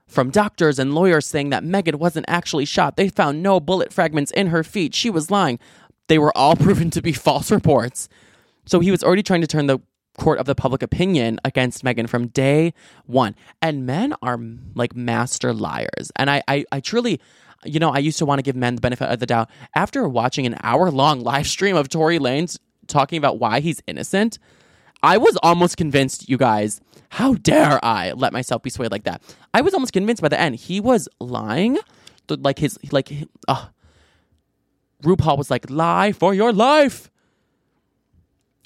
from 0.06 0.30
doctors 0.30 0.78
and 0.78 0.93
lawyers 0.93 1.26
saying 1.26 1.50
that 1.50 1.63
Megan 1.63 1.97
wasn't 1.97 2.26
actually 2.28 2.65
shot. 2.65 2.97
They 2.97 3.10
found 3.10 3.41
no 3.41 3.60
bullet 3.60 3.91
fragments 3.91 4.32
in 4.32 4.47
her 4.47 4.63
feet. 4.63 4.93
She 4.93 5.10
was 5.10 5.32
lying. 5.32 5.58
They 6.08 6.19
were 6.19 6.36
all 6.38 6.56
proven 6.65 6.91
to 6.91 7.02
be 7.02 7.13
false 7.13 7.50
reports. 7.50 8.10
So 8.65 8.80
he 8.80 8.91
was 8.91 9.04
already 9.04 9.24
trying 9.24 9.41
to 9.41 9.47
turn 9.47 9.65
the 9.65 9.80
court 10.17 10.39
of 10.39 10.45
the 10.45 10.56
public 10.56 10.84
opinion 10.84 11.39
against 11.45 11.84
Megan 11.84 12.08
from 12.08 12.28
day 12.28 12.74
one. 13.06 13.36
And 13.62 13.86
men 13.86 14.13
are 14.21 14.39
like 14.76 14.95
master 14.95 15.54
liars. 15.54 16.12
And 16.15 16.30
I, 16.30 16.43
I, 16.47 16.65
I 16.71 16.80
truly, 16.80 17.19
you 17.63 17.80
know, 17.80 17.91
I 17.91 18.00
used 18.00 18.17
to 18.19 18.26
want 18.26 18.39
to 18.39 18.43
give 18.43 18.56
men 18.56 18.76
the 18.76 18.82
benefit 18.82 19.10
of 19.10 19.19
the 19.19 19.26
doubt. 19.26 19.50
After 19.76 20.08
watching 20.08 20.45
an 20.45 20.58
hour 20.63 20.91
long 20.91 21.21
live 21.24 21.47
stream 21.47 21.76
of 21.76 21.89
Tory 21.89 22.19
Lanez 22.19 22.58
talking 22.88 23.17
about 23.17 23.39
why 23.39 23.60
he's 23.60 23.82
innocent, 23.88 24.38
I 25.04 25.17
was 25.17 25.38
almost 25.41 25.78
convinced, 25.78 26.30
you 26.30 26.38
guys. 26.38 26.82
How 27.10 27.34
dare 27.34 27.84
I 27.84 28.12
let 28.12 28.32
myself 28.32 28.62
be 28.62 28.69
swayed 28.69 28.91
like 28.91 29.04
that? 29.04 29.21
I 29.54 29.62
was 29.62 29.74
almost 29.74 29.93
convinced 29.93 30.21
by 30.21 30.30
the 30.30 30.39
end 30.39 30.56
he 30.56 30.80
was 30.80 31.10
lying. 31.19 31.78
Like 32.30 32.60
his, 32.60 32.80
like, 32.91 33.12
uh, 33.47 33.65
RuPaul 35.04 35.38
was 35.38 35.52
like, 35.52 35.69
lie 35.69 36.12
for 36.13 36.34
your 36.34 36.54
life. 36.54 37.11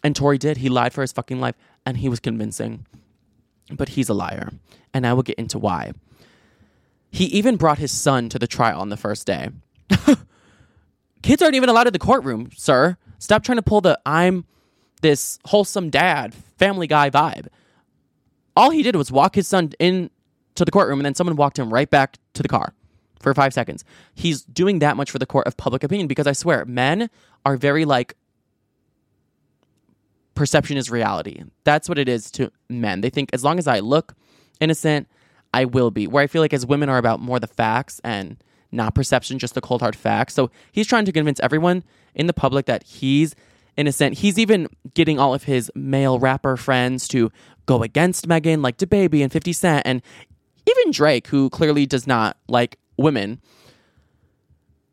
And 0.06 0.16
Tory 0.16 0.38
did. 0.38 0.58
He 0.58 0.70
lied 0.70 0.94
for 0.94 1.02
his 1.02 1.12
fucking 1.12 1.40
life, 1.40 1.56
and 1.84 1.98
he 1.98 2.10
was 2.10 2.20
convincing. 2.20 2.86
But 3.72 3.90
he's 3.90 4.08
a 4.08 4.14
liar, 4.14 4.52
and 4.94 5.08
I 5.08 5.14
will 5.14 5.24
get 5.24 5.40
into 5.40 5.58
why. 5.58 5.94
He 7.10 7.26
even 7.26 7.56
brought 7.56 7.80
his 7.80 7.92
son 7.92 8.30
to 8.30 8.38
the 8.38 8.46
trial 8.46 8.82
on 8.82 8.90
the 8.90 8.98
first 8.98 9.26
day. 9.26 9.50
Kids 11.24 11.42
aren't 11.42 11.56
even 11.56 11.70
allowed 11.70 11.88
in 11.88 11.94
the 11.94 11.98
courtroom, 11.98 12.52
sir. 12.56 12.98
Stop 13.18 13.44
trying 13.44 13.56
to 13.56 13.64
pull 13.64 13.82
the 13.82 14.00
I'm 14.06 14.46
this 15.02 15.40
wholesome 15.46 15.90
dad, 15.90 16.36
family 16.60 16.86
guy 16.86 17.10
vibe. 17.10 17.48
All 18.56 18.70
he 18.70 18.84
did 18.84 18.96
was 18.96 19.12
walk 19.12 19.34
his 19.34 19.48
son 19.48 19.72
in 19.80 20.12
to 20.54 20.66
the 20.66 20.72
courtroom, 20.72 21.00
and 21.00 21.06
then 21.08 21.16
someone 21.16 21.36
walked 21.36 21.58
him 21.58 21.74
right 21.74 21.90
back 21.90 22.20
to 22.36 22.44
the 22.44 22.48
car 22.48 22.76
for 23.20 23.34
five 23.34 23.56
seconds. 23.56 23.84
He's 24.14 24.44
doing 24.44 24.78
that 24.80 24.98
much 24.98 25.10
for 25.10 25.18
the 25.18 25.26
court 25.26 25.48
of 25.48 25.58
public 25.58 25.84
opinion 25.84 26.08
because 26.08 26.28
I 26.28 26.34
swear, 26.34 26.64
men 26.66 27.10
are 27.44 27.58
very 27.58 27.86
like 27.86 28.16
perception 30.36 30.78
is 30.78 30.92
reality. 30.92 31.44
That's 31.64 31.90
what 31.90 31.98
it 31.98 32.08
is 32.08 32.30
to 32.32 32.52
men. 32.70 33.02
They 33.02 33.10
think 33.10 33.30
as 33.34 33.44
long 33.44 33.58
as 33.58 33.68
I 33.68 33.80
look 33.80 34.14
innocent, 34.60 35.08
I 35.54 35.66
will 35.66 35.92
be. 35.92 36.08
Where 36.08 36.24
I 36.24 36.28
feel 36.28 36.42
like 36.42 36.54
as 36.54 36.66
women 36.66 36.90
are 36.90 36.98
about 36.98 37.20
more 37.20 37.40
the 37.40 37.48
facts 37.48 38.00
and 38.04 38.38
not 38.72 38.94
perception, 38.94 39.40
just 39.40 39.56
the 39.56 39.62
cold 39.62 39.82
hard 39.82 39.96
facts. 39.96 40.34
So 40.34 40.52
he's 40.72 40.88
trying 40.88 41.06
to 41.06 41.12
convince 41.12 41.40
everyone 41.40 41.84
in 42.14 42.28
the 42.28 42.34
public 42.34 42.66
that 42.66 42.84
he's 42.84 43.36
innocent. 43.78 44.20
He's 44.20 44.38
even 44.38 44.68
getting 44.94 45.20
all 45.20 45.34
of 45.34 45.44
his 45.44 45.72
male 45.76 46.20
rapper 46.20 46.58
friends 46.58 47.08
to 47.10 47.32
go 47.66 47.84
against 47.84 48.28
Megan, 48.28 48.62
like 48.62 48.78
DaBaby 48.78 49.24
and 49.24 49.32
50 49.32 49.54
Cent, 49.54 49.84
and 49.86 50.02
even 50.68 50.92
Drake, 50.92 51.28
who 51.28 51.50
clearly 51.50 51.86
does 51.86 52.06
not 52.06 52.38
like 52.48 52.78
women. 52.98 53.40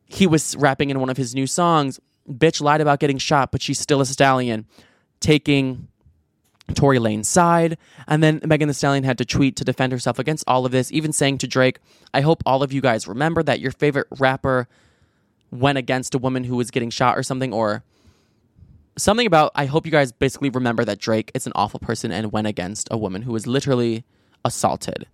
He 0.05 0.27
was 0.27 0.55
rapping 0.55 0.89
in 0.89 0.99
one 0.99 1.09
of 1.09 1.17
his 1.17 1.33
new 1.33 1.47
songs. 1.47 1.99
Bitch 2.29 2.61
lied 2.61 2.81
about 2.81 2.99
getting 2.99 3.17
shot, 3.17 3.51
but 3.51 3.61
she's 3.61 3.79
still 3.79 3.99
a 3.99 4.05
stallion 4.05 4.65
taking 5.23 5.87
Tory 6.75 6.99
Lanez 6.99 7.25
side. 7.25 7.77
And 8.07 8.21
then 8.21 8.41
Megan 8.45 8.67
Thee 8.67 8.73
Stallion 8.73 9.03
had 9.03 9.17
to 9.17 9.25
tweet 9.25 9.55
to 9.55 9.63
defend 9.63 9.91
herself 9.91 10.19
against 10.19 10.43
all 10.47 10.65
of 10.65 10.71
this, 10.71 10.91
even 10.91 11.11
saying 11.11 11.39
to 11.39 11.47
Drake, 11.47 11.79
I 12.13 12.21
hope 12.21 12.43
all 12.45 12.61
of 12.61 12.71
you 12.71 12.81
guys 12.81 13.07
remember 13.07 13.41
that 13.43 13.59
your 13.59 13.71
favorite 13.71 14.07
rapper 14.19 14.67
went 15.49 15.77
against 15.77 16.13
a 16.13 16.17
woman 16.17 16.43
who 16.43 16.55
was 16.55 16.71
getting 16.71 16.89
shot 16.89 17.17
or 17.17 17.23
something, 17.23 17.53
or 17.53 17.83
something 18.97 19.27
about, 19.27 19.51
I 19.55 19.65
hope 19.65 19.85
you 19.85 19.91
guys 19.91 20.11
basically 20.11 20.49
remember 20.49 20.83
that 20.85 20.99
Drake 20.99 21.31
is 21.33 21.47
an 21.47 21.53
awful 21.55 21.79
person 21.79 22.11
and 22.11 22.31
went 22.31 22.47
against 22.47 22.87
a 22.91 22.97
woman 22.97 23.21
who 23.21 23.31
was 23.31 23.47
literally 23.47 24.03
assaulted. 24.43 25.07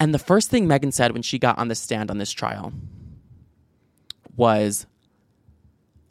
And 0.00 0.12
the 0.12 0.18
first 0.18 0.50
thing 0.50 0.66
Megan 0.66 0.92
said 0.92 1.12
when 1.12 1.22
she 1.22 1.38
got 1.38 1.56
on 1.56 1.68
the 1.68 1.74
stand 1.74 2.10
on 2.10 2.18
this 2.18 2.32
trial 2.32 2.72
was, 4.36 4.86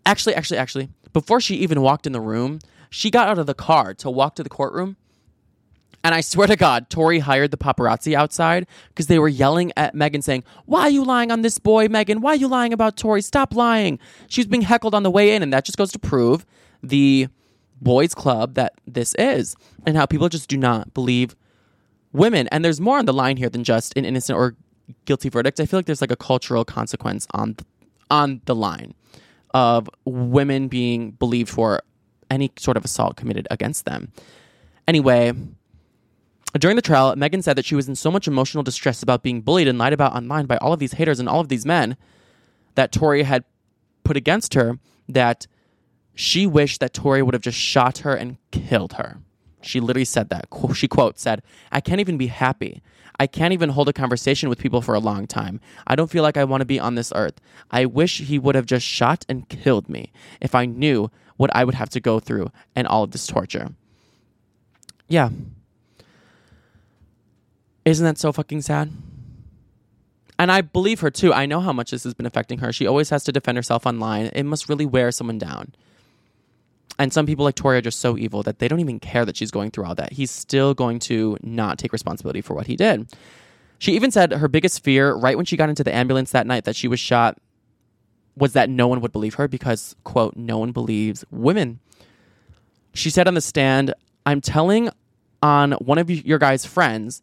Actually, 0.06 0.36
actually, 0.36 0.58
actually, 0.58 0.90
before 1.14 1.40
she 1.40 1.56
even 1.56 1.82
walked 1.82 2.06
in 2.06 2.14
the 2.14 2.22
room, 2.22 2.60
she 2.90 3.10
got 3.10 3.28
out 3.28 3.40
of 3.40 3.46
the 3.46 3.54
car 3.54 3.94
to 3.96 4.10
walk 4.10 4.36
to 4.36 4.44
the 4.44 4.50
courtroom. 4.50 4.98
And 6.04 6.14
I 6.14 6.20
swear 6.20 6.48
to 6.48 6.58
God, 6.58 6.90
Tory 6.90 7.20
hired 7.20 7.52
the 7.52 7.58
paparazzi 7.58 8.14
outside 8.14 8.68
because 8.90 9.08
they 9.08 9.20
were 9.20 9.30
yelling 9.30 9.72
at 9.78 9.96
Megan 9.96 10.22
saying, 10.22 10.44
Why 10.66 10.82
are 10.82 10.90
you 10.90 11.06
lying 11.06 11.32
on 11.32 11.42
this 11.42 11.60
boy, 11.60 11.88
Megan? 11.88 12.20
Why 12.20 12.32
are 12.32 12.36
you 12.36 12.50
lying 12.50 12.74
about 12.74 12.98
Tory? 12.98 13.22
Stop 13.22 13.56
lying. 13.56 14.00
She's 14.28 14.46
being 14.46 14.64
heckled 14.64 14.94
on 14.94 15.04
the 15.04 15.12
way 15.12 15.34
in. 15.34 15.42
And 15.42 15.54
that 15.54 15.64
just 15.64 15.78
goes 15.78 15.94
to 15.94 16.00
prove 16.00 16.46
the 16.82 17.30
boys' 17.82 18.14
club 18.14 18.56
that 18.56 18.74
this 18.86 19.16
is 19.18 19.56
and 19.86 19.96
how 19.96 20.06
people 20.06 20.28
just 20.28 20.50
do 20.50 20.58
not 20.58 20.94
believe 20.94 21.38
women. 22.12 22.48
And 22.50 22.66
there's 22.66 22.82
more 22.82 22.98
on 22.98 23.06
the 23.06 23.14
line 23.14 23.38
here 23.38 23.50
than 23.50 23.64
just 23.64 23.98
an 23.98 24.04
innocent 24.04 24.38
or 24.38 24.58
guilty 25.06 25.30
verdict. 25.30 25.62
I 25.62 25.66
feel 25.66 25.80
like 25.80 25.86
there's 25.86 26.02
like 26.02 26.12
a 26.12 26.18
cultural 26.18 26.66
consequence 26.66 27.28
on 27.34 27.56
on 28.12 28.42
the 28.46 28.54
line 28.54 28.94
of 29.54 29.90
women 30.06 30.68
being 30.68 31.12
believed 31.12 31.50
for 31.50 31.82
any 32.30 32.52
sort 32.58 32.78
of 32.78 32.86
assault 32.86 33.16
committed 33.16 33.48
against 33.52 33.86
them. 33.86 34.12
Anyway, 34.88 35.34
during 36.60 36.76
the 36.76 36.82
trial, 36.82 37.16
Megan 37.16 37.42
said 37.42 37.58
that 37.58 37.66
she 37.66 37.76
was 37.76 37.88
in 37.88 37.96
so 37.96 38.12
much 38.12 38.28
emotional 38.28 38.64
distress 38.64 39.02
about 39.02 39.24
being 39.24 39.42
bullied 39.42 39.68
and 39.68 39.78
lied 39.78 39.94
about 39.94 40.16
online 40.16 40.46
by 40.46 40.58
all 40.58 40.74
of 40.74 40.80
these 40.80 40.94
haters 40.94 41.20
and 41.20 41.30
all 41.30 41.40
of 41.40 41.50
these 41.50 41.66
men 41.66 41.98
that 42.76 42.92
Tory 42.92 43.24
had 43.24 43.44
put 44.04 44.18
against 44.18 44.54
her 44.54 44.80
that 45.08 45.48
she 46.16 46.46
wished 46.46 46.80
that 46.80 46.94
Tory 46.94 47.22
would 47.22 47.34
have 47.34 47.42
just 47.42 47.58
shot 47.58 48.00
her 48.00 48.16
and 48.16 48.38
killed 48.52 48.94
her. 48.94 49.20
She 49.64 49.80
literally 49.80 50.06
said 50.06 50.30
that. 50.30 50.46
She 50.74 50.88
quote 50.88 51.20
said, 51.20 51.42
"I 51.72 51.82
can't 51.82 52.02
even 52.02 52.18
be 52.18 52.28
happy. 52.28 52.82
I 53.20 53.28
can't 53.28 53.54
even 53.54 53.70
hold 53.70 53.88
a 53.90 53.94
conversation 53.94 54.50
with 54.50 54.60
people 54.60 54.82
for 54.82 54.96
a 54.96 55.00
long 55.00 55.28
time. 55.28 55.62
I 55.86 55.96
don't 55.96 56.10
feel 56.10 56.24
like 56.24 56.36
I 56.36 56.44
want 56.44 56.62
to 56.62 56.66
be 56.66 56.80
on 56.80 56.96
this 56.96 57.14
earth. 57.16 57.40
I 57.72 57.86
wish 57.86 58.20
he 58.20 58.40
would 58.40 58.56
have 58.56 58.66
just 58.66 58.86
shot 58.86 59.26
and 59.30 59.48
killed 59.48 59.88
me 59.88 60.12
if 60.42 60.56
I 60.56 60.66
knew 60.66 61.12
what 61.38 61.56
I 61.56 61.64
would 61.64 61.76
have 61.76 61.90
to 61.92 62.00
go 62.00 62.20
through 62.20 62.52
and 62.76 62.88
all 62.88 63.04
of 63.04 63.12
this 63.12 63.28
torture." 63.28 63.70
Yeah. 65.08 65.30
Isn't 67.86 68.06
that 68.06 68.18
so 68.18 68.32
fucking 68.32 68.62
sad? 68.62 68.92
And 70.40 70.52
I 70.52 70.62
believe 70.62 71.02
her 71.02 71.12
too. 71.12 71.32
I 71.32 71.46
know 71.46 71.60
how 71.60 71.72
much 71.72 71.92
this 71.92 72.04
has 72.04 72.14
been 72.14 72.26
affecting 72.26 72.60
her. 72.60 72.74
She 72.74 72.88
always 72.88 73.12
has 73.12 73.24
to 73.26 73.32
defend 73.32 73.58
herself 73.58 73.86
online. 73.86 74.28
It 74.28 74.44
must 74.44 74.68
really 74.68 74.86
wear 74.86 75.12
someone 75.12 75.38
down. 75.38 75.74
And 77.00 77.12
some 77.12 77.26
people 77.26 77.44
like 77.46 77.56
Tory 77.56 77.78
are 77.78 77.82
just 77.82 78.00
so 78.00 78.18
evil 78.18 78.44
that 78.44 78.60
they 78.60 78.68
don't 78.68 78.80
even 78.80 79.00
care 79.00 79.26
that 79.26 79.36
she's 79.36 79.52
going 79.52 79.72
through 79.72 79.86
all 79.86 79.96
that. 79.96 80.14
He's 80.14 80.32
still 80.32 80.74
going 80.74 81.00
to 81.00 81.38
not 81.42 81.80
take 81.80 81.92
responsibility 81.92 82.42
for 82.42 82.54
what 82.54 82.68
he 82.68 82.76
did. 82.76 83.08
She 83.80 83.94
even 83.94 84.12
said 84.12 84.32
her 84.32 84.48
biggest 84.48 84.84
fear, 84.84 85.14
right 85.14 85.36
when 85.36 85.46
she 85.46 85.58
got 85.58 85.70
into 85.70 85.84
the 85.84 85.94
ambulance 85.94 86.32
that 86.32 86.48
night 86.48 86.66
that 86.66 86.76
she 86.76 86.88
was 86.88 87.00
shot, 87.00 87.38
was 88.38 88.54
that 88.54 88.70
no 88.70 88.88
one 88.88 89.02
would 89.02 89.12
believe 89.12 89.36
her 89.36 89.48
because, 89.48 89.96
quote, 90.04 90.36
no 90.36 90.58
one 90.58 90.72
believes 90.72 91.26
women. 91.32 91.80
She 92.94 93.10
said 93.10 93.28
on 93.28 93.34
the 93.34 93.42
stand, 93.42 93.94
I'm 94.26 94.40
telling 94.40 94.90
on 95.42 95.74
one 95.74 95.98
of 95.98 96.10
your 96.10 96.40
guys' 96.40 96.66
friends, 96.66 97.22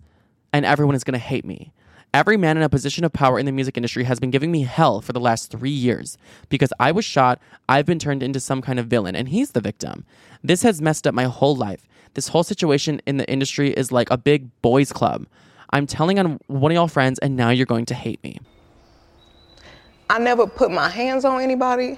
and 0.52 0.66
everyone 0.66 0.94
is 0.94 1.04
going 1.04 1.12
to 1.12 1.18
hate 1.18 1.44
me. 1.44 1.72
Every 2.12 2.36
man 2.36 2.56
in 2.56 2.64
a 2.64 2.68
position 2.68 3.04
of 3.04 3.12
power 3.12 3.38
in 3.38 3.46
the 3.46 3.52
music 3.52 3.76
industry 3.76 4.02
has 4.02 4.18
been 4.18 4.32
giving 4.32 4.50
me 4.50 4.62
hell 4.62 5.00
for 5.00 5.12
the 5.12 5.20
last 5.20 5.48
three 5.50 5.70
years. 5.70 6.18
Because 6.48 6.72
I 6.80 6.90
was 6.90 7.04
shot, 7.04 7.40
I've 7.68 7.86
been 7.86 8.00
turned 8.00 8.24
into 8.24 8.40
some 8.40 8.62
kind 8.62 8.80
of 8.80 8.88
villain, 8.88 9.14
and 9.14 9.28
he's 9.28 9.52
the 9.52 9.60
victim. 9.60 10.04
This 10.42 10.62
has 10.62 10.82
messed 10.82 11.06
up 11.06 11.14
my 11.14 11.24
whole 11.24 11.54
life. 11.54 11.86
This 12.14 12.26
whole 12.28 12.42
situation 12.42 13.00
in 13.06 13.18
the 13.18 13.30
industry 13.30 13.70
is 13.70 13.92
like 13.92 14.10
a 14.10 14.18
big 14.18 14.50
boys' 14.60 14.92
club. 14.92 15.26
I'm 15.72 15.86
telling 15.86 16.18
on 16.18 16.40
one 16.48 16.72
of 16.72 16.74
y'all 16.74 16.88
friends, 16.88 17.20
and 17.20 17.36
now 17.36 17.50
you're 17.50 17.64
going 17.64 17.86
to 17.86 17.94
hate 17.94 18.20
me. 18.24 18.40
I 20.08 20.18
never 20.18 20.48
put 20.48 20.72
my 20.72 20.88
hands 20.88 21.24
on 21.24 21.40
anybody. 21.40 21.96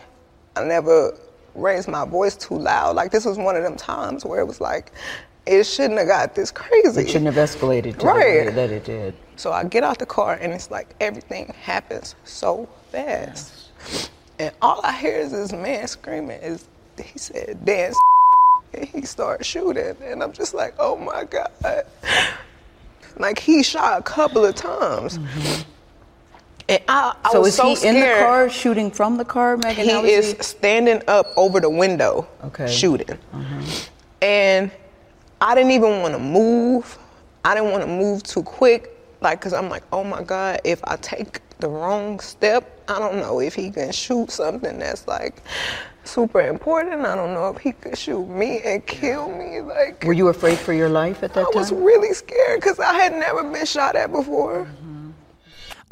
I 0.56 0.64
never 0.64 1.16
raised 1.54 1.88
my 1.88 2.04
voice 2.04 2.36
too 2.36 2.58
loud. 2.58 2.96
Like 2.96 3.12
this 3.12 3.24
was 3.24 3.38
one 3.38 3.56
of 3.56 3.62
them 3.62 3.76
times 3.76 4.26
where 4.26 4.40
it 4.40 4.46
was 4.46 4.60
like, 4.60 4.92
it 5.46 5.64
shouldn't 5.64 5.98
have 5.98 6.08
got 6.08 6.34
this 6.34 6.50
crazy. 6.50 7.02
It 7.02 7.08
shouldn't 7.08 7.34
have 7.34 7.48
escalated 7.48 7.98
to 8.00 8.06
Right. 8.06 8.44
the 8.44 8.50
way 8.50 8.54
that 8.54 8.70
it 8.70 8.84
did. 8.84 9.14
So 9.42 9.50
I 9.50 9.64
get 9.64 9.82
out 9.82 9.98
the 9.98 10.06
car 10.06 10.38
and 10.40 10.52
it's 10.52 10.70
like 10.70 10.94
everything 11.00 11.52
happens 11.62 12.14
so 12.22 12.68
fast. 12.92 13.70
And 14.38 14.54
all 14.62 14.80
I 14.84 14.96
hear 14.96 15.16
is 15.16 15.32
this 15.32 15.50
man 15.50 15.88
screaming 15.88 16.38
is 16.40 16.68
he 17.02 17.18
said 17.18 17.64
dance 17.64 17.98
and 18.72 18.84
he 18.84 19.02
started 19.02 19.42
shooting 19.42 19.96
and 20.00 20.22
I'm 20.22 20.30
just 20.32 20.54
like, 20.54 20.76
oh 20.78 20.96
my 20.96 21.24
God. 21.24 21.50
Like 23.16 23.40
he 23.40 23.64
shot 23.64 23.98
a 23.98 24.02
couple 24.04 24.44
of 24.44 24.54
times. 24.54 25.18
And 26.68 26.80
I, 26.86 27.16
I 27.24 27.32
so 27.32 27.40
was 27.40 27.48
is 27.48 27.56
so 27.56 27.70
he 27.70 27.74
scared. 27.74 27.96
in 27.96 28.00
the 28.00 28.06
car 28.24 28.48
shooting 28.48 28.92
from 28.92 29.16
the 29.16 29.24
car, 29.24 29.56
Megan? 29.56 29.84
He 29.84 30.12
is 30.12 30.36
standing 30.40 31.02
up 31.08 31.26
over 31.36 31.58
the 31.58 31.68
window 31.68 32.28
Okay. 32.44 32.68
shooting. 32.68 33.18
Uh-huh. 33.32 33.88
And 34.22 34.70
I 35.40 35.56
didn't 35.56 35.72
even 35.72 36.00
want 36.00 36.14
to 36.14 36.20
move. 36.20 36.96
I 37.44 37.56
didn't 37.56 37.72
want 37.72 37.82
to 37.82 37.88
move 37.88 38.22
too 38.22 38.44
quick, 38.44 38.96
like, 39.22 39.40
cause 39.40 39.52
I'm 39.52 39.68
like, 39.68 39.84
oh 39.92 40.04
my 40.04 40.22
God, 40.22 40.60
if 40.64 40.80
I 40.84 40.96
take 40.96 41.40
the 41.58 41.68
wrong 41.68 42.20
step, 42.20 42.82
I 42.88 42.98
don't 42.98 43.16
know 43.16 43.40
if 43.40 43.54
he 43.54 43.70
can 43.70 43.92
shoot 43.92 44.30
something 44.30 44.78
that's 44.78 45.06
like 45.06 45.42
super 46.04 46.40
important. 46.40 47.06
I 47.06 47.14
don't 47.14 47.34
know 47.34 47.48
if 47.48 47.58
he 47.58 47.72
could 47.72 47.96
shoot 47.96 48.26
me 48.26 48.60
and 48.64 48.84
kill 48.86 49.30
me. 49.30 49.60
Like, 49.60 50.02
Were 50.04 50.12
you 50.12 50.28
afraid 50.28 50.58
for 50.58 50.72
your 50.72 50.88
life 50.88 51.22
at 51.22 51.34
that 51.34 51.40
I 51.40 51.44
time? 51.44 51.52
I 51.54 51.58
was 51.58 51.72
really 51.72 52.12
scared 52.12 52.60
because 52.60 52.78
I 52.78 52.94
had 52.94 53.12
never 53.12 53.42
been 53.44 53.66
shot 53.66 53.96
at 53.96 54.12
before. 54.12 54.64
Mm-hmm. 54.64 55.10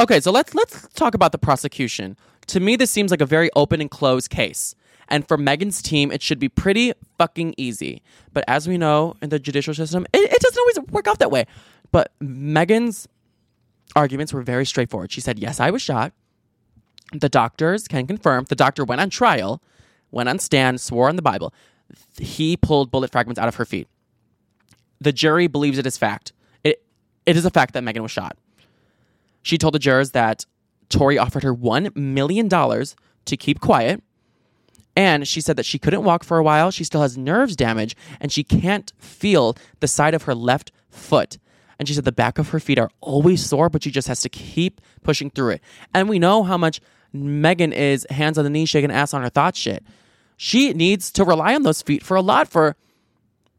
Okay, 0.01 0.21
so 0.21 0.31
let's 0.31 0.55
let's 0.55 0.89
talk 0.95 1.15
about 1.15 1.33
the 1.33 1.39
prosecution. 1.39 2.17
To 2.49 2.61
me, 2.61 2.77
this 2.77 2.91
seems 2.91 3.11
like 3.11 3.21
a 3.21 3.27
very 3.27 3.51
open 3.55 3.81
and 3.81 3.91
closed 3.91 4.31
case. 4.31 4.75
And 5.09 5.27
for 5.27 5.37
Megan's 5.37 5.83
team, 5.83 6.13
it 6.13 6.23
should 6.23 6.39
be 6.39 6.49
pretty 6.49 6.93
fucking 7.19 7.55
easy. 7.57 8.01
But 8.33 8.45
as 8.47 8.69
we 8.69 8.79
know 8.79 9.17
in 9.21 9.29
the 9.29 9.39
judicial 9.39 9.75
system, 9.75 10.07
it, 10.13 10.19
it 10.19 10.41
doesn't 10.41 10.59
always 10.59 10.93
work 10.93 11.09
out 11.09 11.19
that 11.19 11.31
way. 11.31 11.47
But 11.91 12.13
Megan's 12.21 13.09
arguments 13.97 14.33
were 14.33 14.43
very 14.43 14.67
straightforward. 14.67 15.13
She 15.13 15.21
said, 15.21 15.39
Yes, 15.39 15.61
I 15.61 15.71
was 15.71 15.83
shot. 15.83 16.13
The 17.13 17.29
doctors 17.29 17.89
can 17.89 18.07
confirm. 18.07 18.45
The 18.49 18.55
doctor 18.55 18.85
went 18.85 19.01
on 19.01 19.11
trial, 19.11 19.63
went 20.11 20.29
on 20.29 20.39
stand, 20.39 20.81
swore 20.81 21.09
on 21.09 21.17
the 21.17 21.23
Bible. 21.23 21.53
He 22.19 22.57
pulled 22.57 22.91
bullet 22.91 23.11
fragments 23.11 23.39
out 23.39 23.49
of 23.49 23.57
her 23.57 23.65
feet. 23.65 23.89
The 25.01 25.13
jury 25.13 25.47
believes 25.49 25.79
it 25.79 25.87
is 25.87 25.99
fact. 25.99 26.33
It, 26.63 26.83
it 27.27 27.37
is 27.37 27.45
a 27.45 27.51
fact 27.51 27.75
that 27.75 27.83
Megan 27.83 28.03
was 28.03 28.13
shot. 28.13 28.37
She 29.43 29.59
told 29.59 29.75
the 29.75 29.79
jurors 29.79 30.13
that 30.13 30.47
Tory 30.89 31.19
offered 31.19 31.43
her 31.43 31.55
$1 31.55 31.97
million 31.97 32.49
to 32.49 33.37
keep 33.37 33.61
quiet. 33.61 34.03
And 34.97 35.27
she 35.27 35.41
said 35.41 35.57
that 35.57 35.65
she 35.65 35.79
couldn't 35.79 36.05
walk 36.05 36.25
for 36.25 36.37
a 36.37 36.43
while. 36.43 36.71
She 36.71 36.85
still 36.85 37.03
has 37.03 37.17
nerves 37.17 37.57
damage 37.57 37.97
and 38.21 38.31
she 38.31 38.45
can't 38.45 38.93
feel 38.99 39.57
the 39.79 39.89
side 39.89 40.15
of 40.15 40.25
her 40.25 40.35
left 40.35 40.73
foot. 40.91 41.39
And 41.81 41.89
she 41.89 41.95
said 41.95 42.05
the 42.05 42.13
back 42.13 42.37
of 42.37 42.51
her 42.51 42.61
feet 42.61 42.79
are 42.79 42.91
always 43.01 43.43
sore, 43.43 43.71
but 43.71 43.83
she 43.83 43.91
just 43.91 44.07
has 44.07 44.21
to 44.21 44.29
keep 44.29 44.83
pushing 45.03 45.31
through 45.31 45.53
it. 45.53 45.63
And 45.95 46.11
we 46.11 46.19
know 46.19 46.43
how 46.43 46.59
much 46.59 46.79
Megan 47.15 47.73
is 47.73 48.07
hands 48.11 48.37
on 48.37 48.45
the 48.45 48.51
knee, 48.51 48.67
shaking 48.67 48.91
ass 48.91 49.15
on 49.15 49.23
her 49.23 49.31
thought 49.31 49.57
shit. 49.57 49.83
She 50.37 50.75
needs 50.75 51.11
to 51.13 51.25
rely 51.25 51.55
on 51.55 51.63
those 51.63 51.81
feet 51.81 52.03
for 52.03 52.19
a 52.19 52.21
lot 52.21 52.49
for 52.49 52.77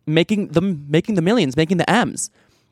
making 0.06 0.50
the 0.50 0.62
making 0.62 1.16
the 1.16 1.24
millions, 1.24 1.58
making 1.58 1.78
the 1.78 1.90
M's. 1.90 2.30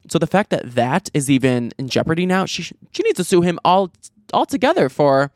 So 0.07 0.19
the 0.19 0.27
fact 0.27 0.51
that 0.51 0.75
that 0.75 1.09
is 1.15 1.31
even 1.31 1.71
in 1.79 1.89
jeopardy 1.89 2.27
now, 2.27 2.45
she 2.45 2.61
she 2.61 3.01
needs 3.01 3.17
to 3.17 3.23
sue 3.23 3.41
him 3.41 3.59
all 3.65 3.91
altogether 4.31 4.87
for 4.87 5.31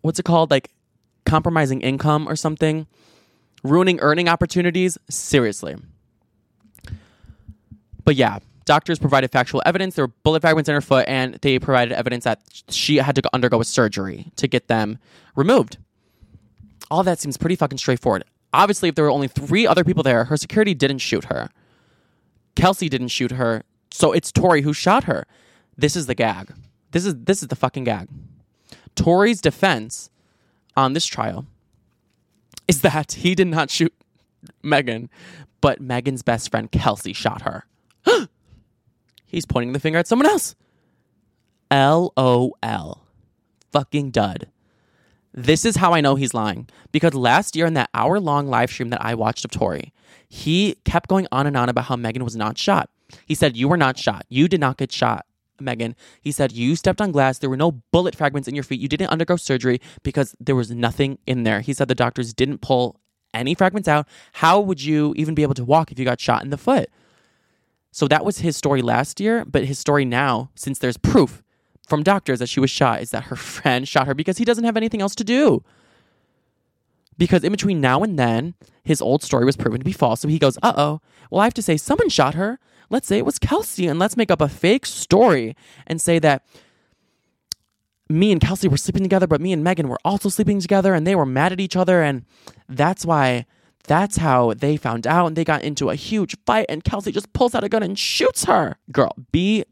what's 0.00 0.18
it 0.18 0.24
called, 0.24 0.50
like 0.50 0.72
compromising 1.24 1.80
income 1.80 2.28
or 2.28 2.34
something, 2.34 2.88
ruining 3.62 4.00
earning 4.00 4.28
opportunities. 4.28 4.98
Seriously. 5.08 5.76
But 8.08 8.16
yeah, 8.16 8.38
doctors 8.64 8.98
provided 8.98 9.30
factual 9.30 9.60
evidence. 9.66 9.94
There 9.94 10.06
were 10.06 10.12
bullet 10.22 10.40
fragments 10.40 10.66
in 10.66 10.74
her 10.74 10.80
foot, 10.80 11.06
and 11.06 11.34
they 11.42 11.58
provided 11.58 11.92
evidence 11.92 12.24
that 12.24 12.40
she 12.70 12.96
had 12.96 13.14
to 13.16 13.22
undergo 13.34 13.60
a 13.60 13.66
surgery 13.66 14.32
to 14.36 14.48
get 14.48 14.66
them 14.66 14.96
removed. 15.36 15.76
All 16.90 17.02
that 17.02 17.18
seems 17.18 17.36
pretty 17.36 17.54
fucking 17.54 17.76
straightforward. 17.76 18.24
Obviously, 18.54 18.88
if 18.88 18.94
there 18.94 19.04
were 19.04 19.10
only 19.10 19.28
three 19.28 19.66
other 19.66 19.84
people 19.84 20.02
there, 20.02 20.24
her 20.24 20.38
security 20.38 20.72
didn't 20.72 21.00
shoot 21.00 21.24
her. 21.24 21.50
Kelsey 22.56 22.88
didn't 22.88 23.08
shoot 23.08 23.32
her, 23.32 23.62
so 23.90 24.12
it's 24.12 24.32
Tory 24.32 24.62
who 24.62 24.72
shot 24.72 25.04
her. 25.04 25.26
This 25.76 25.94
is 25.94 26.06
the 26.06 26.14
gag. 26.14 26.54
This 26.92 27.04
is 27.04 27.14
this 27.14 27.42
is 27.42 27.48
the 27.48 27.56
fucking 27.56 27.84
gag. 27.84 28.08
Tory's 28.94 29.42
defense 29.42 30.08
on 30.78 30.94
this 30.94 31.04
trial 31.04 31.44
is 32.66 32.80
that 32.80 33.12
he 33.12 33.34
did 33.34 33.48
not 33.48 33.68
shoot 33.68 33.92
Megan, 34.62 35.10
but 35.60 35.82
Megan's 35.82 36.22
best 36.22 36.50
friend 36.50 36.72
Kelsey 36.72 37.12
shot 37.12 37.42
her. 37.42 37.66
He's 39.26 39.46
pointing 39.46 39.72
the 39.72 39.80
finger 39.80 39.98
at 39.98 40.08
someone 40.08 40.26
else. 40.26 40.54
LOL. 41.70 43.02
Fucking 43.72 44.10
dud. 44.10 44.48
This 45.34 45.64
is 45.64 45.76
how 45.76 45.92
I 45.92 46.00
know 46.00 46.14
he's 46.16 46.34
lying. 46.34 46.68
Because 46.90 47.14
last 47.14 47.54
year 47.54 47.66
in 47.66 47.74
that 47.74 47.90
hour 47.92 48.18
long 48.18 48.48
live 48.48 48.70
stream 48.70 48.88
that 48.90 49.04
I 49.04 49.14
watched 49.14 49.44
of 49.44 49.50
Tory, 49.50 49.92
he 50.28 50.76
kept 50.84 51.08
going 51.08 51.26
on 51.30 51.46
and 51.46 51.56
on 51.56 51.68
about 51.68 51.84
how 51.84 51.96
Megan 51.96 52.24
was 52.24 52.34
not 52.34 52.58
shot. 52.58 52.90
He 53.26 53.34
said, 53.34 53.56
You 53.56 53.68
were 53.68 53.76
not 53.76 53.98
shot. 53.98 54.24
You 54.28 54.48
did 54.48 54.60
not 54.60 54.78
get 54.78 54.90
shot, 54.90 55.26
Megan. 55.60 55.94
He 56.20 56.32
said, 56.32 56.52
You 56.52 56.76
stepped 56.76 57.00
on 57.00 57.12
glass. 57.12 57.38
There 57.38 57.50
were 57.50 57.56
no 57.56 57.72
bullet 57.92 58.16
fragments 58.16 58.48
in 58.48 58.54
your 58.54 58.64
feet. 58.64 58.80
You 58.80 58.88
didn't 58.88 59.10
undergo 59.10 59.36
surgery 59.36 59.80
because 60.02 60.34
there 60.40 60.56
was 60.56 60.70
nothing 60.70 61.18
in 61.26 61.44
there. 61.44 61.60
He 61.60 61.72
said 61.72 61.88
the 61.88 61.94
doctors 61.94 62.32
didn't 62.32 62.58
pull 62.58 63.00
any 63.34 63.54
fragments 63.54 63.88
out. 63.88 64.08
How 64.32 64.60
would 64.60 64.82
you 64.82 65.14
even 65.16 65.34
be 65.34 65.42
able 65.42 65.54
to 65.54 65.64
walk 65.64 65.92
if 65.92 65.98
you 65.98 66.04
got 66.04 66.20
shot 66.20 66.42
in 66.42 66.50
the 66.50 66.58
foot? 66.58 66.88
So 67.90 68.06
that 68.08 68.24
was 68.24 68.38
his 68.38 68.56
story 68.56 68.82
last 68.82 69.20
year, 69.20 69.44
but 69.44 69.64
his 69.64 69.78
story 69.78 70.04
now, 70.04 70.50
since 70.54 70.78
there's 70.78 70.96
proof 70.96 71.42
from 71.86 72.02
doctors 72.02 72.38
that 72.38 72.48
she 72.48 72.60
was 72.60 72.70
shot, 72.70 73.00
is 73.00 73.10
that 73.10 73.24
her 73.24 73.36
friend 73.54 73.88
shot 73.88 74.06
her 74.06 74.14
because 74.14 74.38
he 74.38 74.44
doesn't 74.44 74.64
have 74.64 74.76
anything 74.76 75.00
else 75.00 75.14
to 75.16 75.24
do. 75.24 75.62
Because 77.16 77.42
in 77.42 77.50
between 77.50 77.80
now 77.80 78.02
and 78.02 78.18
then, 78.18 78.54
his 78.84 79.02
old 79.02 79.22
story 79.22 79.44
was 79.44 79.56
proven 79.56 79.80
to 79.80 79.84
be 79.84 79.92
false. 79.92 80.20
So 80.20 80.28
he 80.28 80.38
goes, 80.38 80.56
uh 80.62 80.72
oh, 80.76 81.00
well, 81.30 81.40
I 81.40 81.44
have 81.44 81.54
to 81.54 81.62
say 81.62 81.76
someone 81.76 82.08
shot 82.08 82.34
her. 82.34 82.60
Let's 82.90 83.08
say 83.08 83.18
it 83.18 83.26
was 83.26 83.38
Kelsey, 83.38 83.86
and 83.86 83.98
let's 83.98 84.16
make 84.16 84.30
up 84.30 84.40
a 84.40 84.48
fake 84.48 84.86
story 84.86 85.56
and 85.86 86.00
say 86.00 86.18
that 86.20 86.44
me 88.08 88.32
and 88.32 88.40
Kelsey 88.40 88.68
were 88.68 88.78
sleeping 88.78 89.02
together, 89.02 89.26
but 89.26 89.40
me 89.40 89.52
and 89.52 89.62
Megan 89.62 89.88
were 89.88 89.98
also 90.04 90.28
sleeping 90.28 90.60
together, 90.60 90.94
and 90.94 91.06
they 91.06 91.14
were 91.14 91.26
mad 91.26 91.52
at 91.52 91.60
each 91.60 91.76
other, 91.76 92.02
and 92.02 92.24
that's 92.68 93.04
why. 93.04 93.46
That's 93.88 94.18
how 94.18 94.54
they 94.54 94.76
found 94.76 95.06
out, 95.06 95.26
and 95.26 95.36
they 95.36 95.44
got 95.44 95.62
into 95.62 95.90
a 95.90 95.96
huge 95.96 96.36
fight, 96.46 96.66
and 96.68 96.84
Kelsey 96.84 97.10
just 97.10 97.32
pulls 97.32 97.54
out 97.54 97.64
a 97.64 97.68
gun 97.68 97.82
and 97.82 97.98
shoots 97.98 98.44
her. 98.44 98.76
Girl, 98.92 99.16
be 99.32 99.64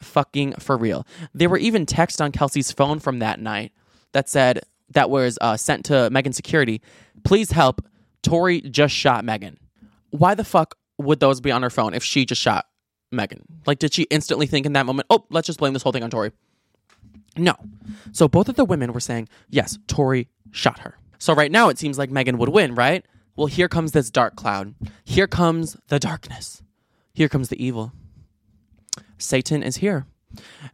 fucking 0.00 0.54
for 0.54 0.76
real. 0.76 1.06
There 1.32 1.48
were 1.48 1.58
even 1.58 1.86
texts 1.86 2.20
on 2.20 2.32
Kelsey's 2.32 2.72
phone 2.72 2.98
from 2.98 3.20
that 3.20 3.40
night 3.40 3.72
that 4.12 4.28
said, 4.28 4.60
that 4.90 5.08
was 5.08 5.38
uh, 5.40 5.56
sent 5.56 5.84
to 5.86 6.10
Megan 6.10 6.32
security. 6.32 6.82
Please 7.22 7.52
help. 7.52 7.84
Tory 8.22 8.60
just 8.60 8.94
shot 8.94 9.24
Megan. 9.24 9.56
Why 10.10 10.34
the 10.34 10.44
fuck 10.44 10.76
would 10.98 11.20
those 11.20 11.40
be 11.40 11.52
on 11.52 11.62
her 11.62 11.70
phone 11.70 11.94
if 11.94 12.02
she 12.02 12.26
just 12.26 12.42
shot 12.42 12.66
Megan? 13.12 13.44
Like, 13.66 13.78
did 13.78 13.94
she 13.94 14.02
instantly 14.10 14.46
think 14.46 14.66
in 14.66 14.72
that 14.72 14.84
moment, 14.84 15.06
oh, 15.10 15.24
let's 15.30 15.46
just 15.46 15.60
blame 15.60 15.72
this 15.72 15.82
whole 15.82 15.92
thing 15.92 16.02
on 16.02 16.10
Tory? 16.10 16.32
No. 17.36 17.54
So 18.12 18.26
both 18.26 18.48
of 18.48 18.56
the 18.56 18.64
women 18.64 18.92
were 18.92 19.00
saying, 19.00 19.28
yes, 19.48 19.78
Tory 19.86 20.28
shot 20.50 20.80
her. 20.80 20.96
So 21.18 21.34
right 21.34 21.52
now 21.52 21.68
it 21.68 21.78
seems 21.78 21.96
like 21.96 22.10
Megan 22.10 22.36
would 22.38 22.48
win, 22.48 22.74
right? 22.74 23.04
Well, 23.40 23.46
here 23.46 23.68
comes 23.68 23.92
this 23.92 24.10
dark 24.10 24.36
cloud. 24.36 24.74
Here 25.02 25.26
comes 25.26 25.74
the 25.88 25.98
darkness. 25.98 26.62
Here 27.14 27.26
comes 27.26 27.48
the 27.48 27.64
evil. 27.64 27.90
Satan 29.16 29.62
is 29.62 29.78
here. 29.78 30.04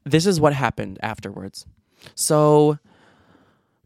This 0.03 0.27
is 0.27 0.41
what 0.41 0.53
happened 0.53 0.99
afterwards. 1.01 1.65
So 2.17 2.81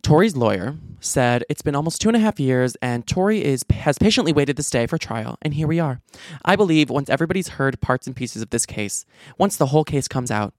Tory's 0.00 0.34
lawyer 0.34 0.76
said 0.98 1.44
it's 1.50 1.60
been 1.60 1.74
almost 1.74 2.00
two 2.00 2.08
and 2.08 2.16
a 2.16 2.20
half 2.20 2.40
years, 2.40 2.74
and 2.80 3.06
Tory 3.06 3.44
is 3.44 3.66
has 3.70 3.98
patiently 3.98 4.32
waited 4.32 4.56
this 4.56 4.70
day 4.70 4.86
for 4.86 4.96
trial, 4.96 5.36
and 5.42 5.52
here 5.52 5.66
we 5.66 5.78
are. 5.78 6.00
I 6.46 6.56
believe 6.56 6.88
once 6.88 7.10
everybody's 7.10 7.48
heard 7.48 7.82
parts 7.82 8.06
and 8.06 8.16
pieces 8.16 8.40
of 8.40 8.48
this 8.48 8.64
case, 8.64 9.04
once 9.36 9.58
the 9.58 9.66
whole 9.66 9.84
case 9.84 10.08
comes 10.08 10.30
out, 10.30 10.54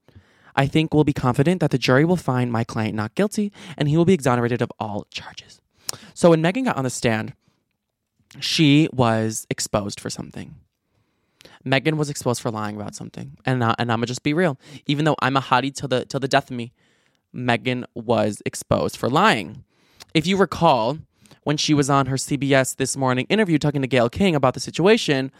I 0.55 0.67
think 0.67 0.93
we'll 0.93 1.03
be 1.03 1.11
confident 1.11 1.59
that 1.61 1.72
the 1.72 1.80
jury 1.80 2.05
will 2.05 2.17
find 2.17 2.51
my 2.51 2.65
client 2.65 2.93
not 2.93 3.15
guilty, 3.15 3.51
and 3.80 3.89
he 3.89 3.97
will 3.97 4.05
be 4.05 4.13
exonerated 4.13 4.61
of 4.61 4.72
all 4.80 5.07
charges. 5.09 5.59
So 6.13 6.30
when 6.30 6.41
Megan 6.43 6.65
got 6.65 6.78
on 6.78 6.84
the 6.84 6.91
stand, 6.91 7.34
she 8.39 8.88
was 8.93 9.45
exposed 9.49 9.99
for 9.99 10.09
something. 10.09 10.55
Megan 11.63 11.97
was 11.97 12.09
exposed 12.09 12.41
for 12.41 12.49
lying 12.49 12.75
about 12.75 12.95
something, 12.95 13.38
and 13.45 13.63
and 13.63 13.75
I'm 13.79 13.88
gonna 13.88 14.05
just 14.07 14.23
be 14.23 14.34
real. 14.34 14.57
Even 14.88 15.05
though 15.05 15.15
I'm 15.21 15.38
a 15.38 15.41
hottie 15.41 15.73
till 15.73 15.88
the 15.89 16.05
till 16.05 16.19
the 16.19 16.27
death 16.27 16.49
of 16.49 16.57
me, 16.57 16.71
Megan 17.34 17.86
was 17.93 18.41
exposed 18.45 18.97
for 18.97 19.09
lying. 19.09 19.63
If 20.13 20.25
you 20.25 20.38
recall, 20.38 20.97
when 21.43 21.57
she 21.57 21.73
was 21.73 21.89
on 21.89 22.07
her 22.07 22.15
CBS 22.15 22.75
This 22.75 22.97
Morning 22.97 23.25
interview 23.29 23.57
talking 23.57 23.82
to 23.82 23.88
Gayle 23.88 24.09
King 24.09 24.36
about 24.36 24.53
the 24.53 24.59
situation, 24.59 25.32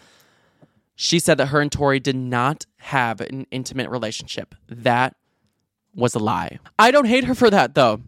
She 0.95 1.17
said 1.19 1.37
that 1.37 1.47
her 1.47 1.61
and 1.61 1.71
Tory 1.71 1.99
did 1.99 2.15
not 2.15 2.65
have 2.77 3.21
an 3.21 3.47
intimate 3.49 3.89
relationship. 3.89 4.53
That 4.67 5.15
was 5.95 6.13
a 6.13 6.19
lie. 6.19 6.59
I 6.77 6.91
don't 6.91 7.05
hate 7.07 7.23
her 7.23 7.33
for 7.33 7.49
that 7.49 7.73
though. 7.73 8.01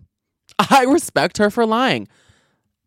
I 0.60 0.84
respect 0.88 1.38
her 1.40 1.50
for 1.50 1.66
lying. 1.66 2.08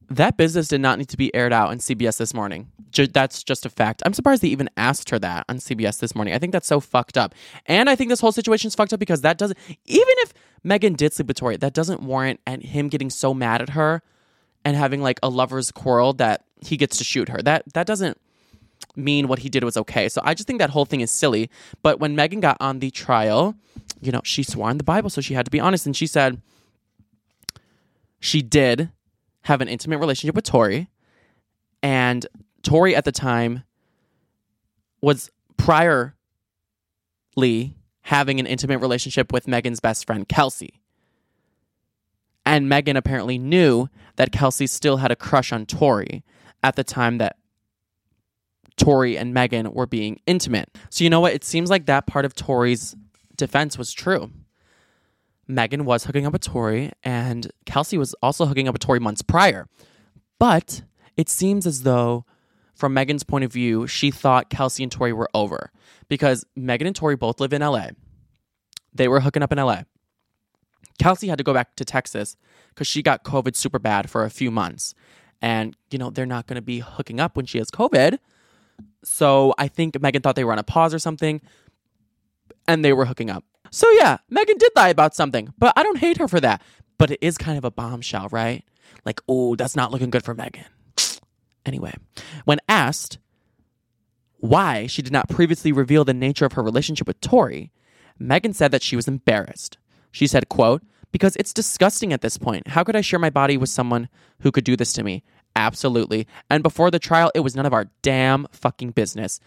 That 0.08 0.36
business 0.36 0.68
did 0.68 0.80
not 0.80 0.98
need 0.98 1.08
to 1.08 1.16
be 1.16 1.34
aired 1.34 1.52
out 1.52 1.70
on 1.70 1.78
CBS 1.78 2.18
this 2.18 2.32
morning. 2.32 2.70
That's 3.12 3.42
just 3.42 3.66
a 3.66 3.68
fact. 3.68 4.02
I'm 4.06 4.14
surprised 4.14 4.42
they 4.42 4.48
even 4.48 4.70
asked 4.76 5.10
her 5.10 5.18
that 5.18 5.44
on 5.48 5.58
CBS 5.58 5.98
this 5.98 6.14
morning. 6.14 6.32
I 6.32 6.38
think 6.38 6.52
that's 6.52 6.68
so 6.68 6.80
fucked 6.80 7.18
up. 7.18 7.34
And 7.66 7.90
I 7.90 7.96
think 7.96 8.10
this 8.10 8.20
whole 8.20 8.32
situation 8.32 8.68
is 8.68 8.74
fucked 8.74 8.92
up 8.92 9.00
because 9.00 9.22
that 9.22 9.36
doesn't, 9.36 9.58
even 9.84 10.14
if 10.18 10.32
Megan 10.62 10.94
did 10.94 11.12
sleep 11.12 11.26
with 11.28 11.36
Tory, 11.36 11.56
that 11.56 11.74
doesn't 11.74 12.02
warrant 12.02 12.40
and 12.46 12.62
him 12.62 12.88
getting 12.88 13.10
so 13.10 13.34
mad 13.34 13.60
at 13.60 13.70
her 13.70 14.02
and 14.64 14.76
having 14.76 15.02
like 15.02 15.18
a 15.22 15.28
lover's 15.28 15.70
quarrel 15.70 16.12
that 16.14 16.44
he 16.60 16.76
gets 16.76 16.98
to 16.98 17.04
shoot 17.04 17.28
her. 17.28 17.42
That 17.42 17.64
that 17.74 17.86
doesn't 17.86 18.18
mean 18.94 19.28
what 19.28 19.40
he 19.40 19.48
did 19.48 19.64
was 19.64 19.76
okay. 19.76 20.08
So 20.08 20.20
I 20.24 20.34
just 20.34 20.46
think 20.46 20.58
that 20.58 20.70
whole 20.70 20.84
thing 20.84 21.00
is 21.00 21.10
silly. 21.10 21.50
But 21.82 22.00
when 22.00 22.16
Megan 22.16 22.40
got 22.40 22.56
on 22.60 22.78
the 22.78 22.90
trial, 22.90 23.54
you 24.00 24.10
know, 24.12 24.22
she 24.24 24.42
swore 24.42 24.70
in 24.70 24.78
the 24.78 24.84
Bible, 24.84 25.10
so 25.10 25.20
she 25.20 25.34
had 25.34 25.44
to 25.44 25.50
be 25.50 25.60
honest. 25.60 25.86
And 25.86 25.96
she 25.96 26.06
said 26.06 26.40
she 28.20 28.42
did 28.42 28.90
have 29.46 29.60
an 29.60 29.68
intimate 29.68 29.98
relationship 29.98 30.34
with 30.34 30.44
Tory. 30.44 30.90
And 31.80 32.26
Tory 32.62 32.96
at 32.96 33.04
the 33.04 33.12
time 33.12 33.62
was 35.00 35.30
priorly 35.56 36.14
having 38.02 38.40
an 38.40 38.46
intimate 38.46 38.78
relationship 38.78 39.32
with 39.32 39.46
Megan's 39.46 39.78
best 39.78 40.04
friend, 40.04 40.28
Kelsey. 40.28 40.80
And 42.44 42.68
Megan 42.68 42.96
apparently 42.96 43.38
knew 43.38 43.88
that 44.16 44.32
Kelsey 44.32 44.66
still 44.66 44.96
had 44.96 45.12
a 45.12 45.16
crush 45.16 45.52
on 45.52 45.64
Tory 45.64 46.24
at 46.64 46.74
the 46.74 46.84
time 46.84 47.18
that 47.18 47.36
Tory 48.76 49.16
and 49.16 49.32
Megan 49.32 49.72
were 49.72 49.86
being 49.86 50.20
intimate. 50.26 50.76
So 50.90 51.04
you 51.04 51.10
know 51.10 51.20
what? 51.20 51.34
It 51.34 51.44
seems 51.44 51.70
like 51.70 51.86
that 51.86 52.08
part 52.08 52.24
of 52.24 52.34
Tory's 52.34 52.96
defense 53.36 53.78
was 53.78 53.92
true. 53.92 54.32
Megan 55.48 55.84
was 55.84 56.04
hooking 56.04 56.26
up 56.26 56.32
with 56.32 56.42
Tory, 56.42 56.92
and 57.02 57.50
Kelsey 57.64 57.98
was 57.98 58.14
also 58.22 58.46
hooking 58.46 58.68
up 58.68 58.74
with 58.74 58.82
Tory 58.82 59.00
months 59.00 59.22
prior. 59.22 59.68
But 60.38 60.82
it 61.16 61.28
seems 61.28 61.66
as 61.66 61.82
though, 61.82 62.24
from 62.74 62.92
Megan's 62.94 63.22
point 63.22 63.44
of 63.44 63.52
view, 63.52 63.86
she 63.86 64.10
thought 64.10 64.50
Kelsey 64.50 64.82
and 64.82 64.92
Tory 64.92 65.12
were 65.12 65.30
over 65.34 65.70
because 66.08 66.44
Megan 66.54 66.86
and 66.86 66.96
Tory 66.96 67.16
both 67.16 67.40
live 67.40 67.52
in 67.52 67.62
LA. 67.62 67.88
They 68.92 69.08
were 69.08 69.20
hooking 69.20 69.42
up 69.42 69.52
in 69.52 69.58
LA. 69.58 69.82
Kelsey 70.98 71.28
had 71.28 71.38
to 71.38 71.44
go 71.44 71.54
back 71.54 71.76
to 71.76 71.84
Texas 71.84 72.36
because 72.70 72.86
she 72.86 73.02
got 73.02 73.24
COVID 73.24 73.54
super 73.54 73.78
bad 73.78 74.10
for 74.10 74.24
a 74.24 74.30
few 74.30 74.50
months. 74.50 74.94
And, 75.42 75.76
you 75.90 75.98
know, 75.98 76.10
they're 76.10 76.26
not 76.26 76.46
going 76.46 76.56
to 76.56 76.62
be 76.62 76.80
hooking 76.80 77.20
up 77.20 77.36
when 77.36 77.46
she 77.46 77.58
has 77.58 77.70
COVID. 77.70 78.18
So 79.04 79.54
I 79.58 79.68
think 79.68 80.00
Megan 80.00 80.22
thought 80.22 80.36
they 80.36 80.44
were 80.44 80.52
on 80.52 80.58
a 80.58 80.64
pause 80.64 80.94
or 80.94 80.98
something 80.98 81.40
and 82.66 82.84
they 82.84 82.92
were 82.92 83.04
hooking 83.04 83.30
up. 83.30 83.44
So 83.76 83.90
yeah, 83.90 84.16
Megan 84.30 84.56
did 84.56 84.72
lie 84.74 84.88
about 84.88 85.14
something, 85.14 85.52
but 85.58 85.74
I 85.76 85.82
don't 85.82 85.98
hate 85.98 86.16
her 86.16 86.28
for 86.28 86.40
that. 86.40 86.62
But 86.96 87.10
it 87.10 87.18
is 87.20 87.36
kind 87.36 87.58
of 87.58 87.64
a 87.66 87.70
bombshell, 87.70 88.28
right? 88.30 88.64
Like, 89.04 89.20
oh, 89.28 89.54
that's 89.54 89.76
not 89.76 89.92
looking 89.92 90.08
good 90.08 90.24
for 90.24 90.34
Megan. 90.34 90.64
Anyway, 91.66 91.92
when 92.44 92.60
asked 92.68 93.18
why 94.38 94.86
she 94.86 95.02
did 95.02 95.12
not 95.12 95.28
previously 95.28 95.72
reveal 95.72 96.04
the 96.04 96.14
nature 96.14 96.46
of 96.46 96.52
her 96.52 96.62
relationship 96.62 97.08
with 97.08 97.20
Tory, 97.20 97.72
Megan 98.20 98.54
said 98.54 98.70
that 98.70 98.84
she 98.84 98.94
was 98.94 99.08
embarrassed. 99.08 99.76
She 100.12 100.28
said, 100.28 100.48
quote, 100.48 100.82
because 101.10 101.34
it's 101.36 101.52
disgusting 101.52 102.12
at 102.12 102.20
this 102.20 102.38
point. 102.38 102.68
How 102.68 102.84
could 102.84 102.94
I 102.94 103.00
share 103.00 103.18
my 103.18 103.30
body 103.30 103.56
with 103.56 103.68
someone 103.68 104.08
who 104.40 104.52
could 104.52 104.62
do 104.62 104.76
this 104.76 104.92
to 104.92 105.02
me? 105.02 105.24
Absolutely. 105.56 106.28
And 106.48 106.62
before 106.62 106.90
the 106.90 107.00
trial, 107.00 107.32
it 107.34 107.40
was 107.40 107.56
none 107.56 107.66
of 107.66 107.74
our 107.74 107.90
damn 108.00 108.46
fucking 108.52 108.92
business. 108.92 109.40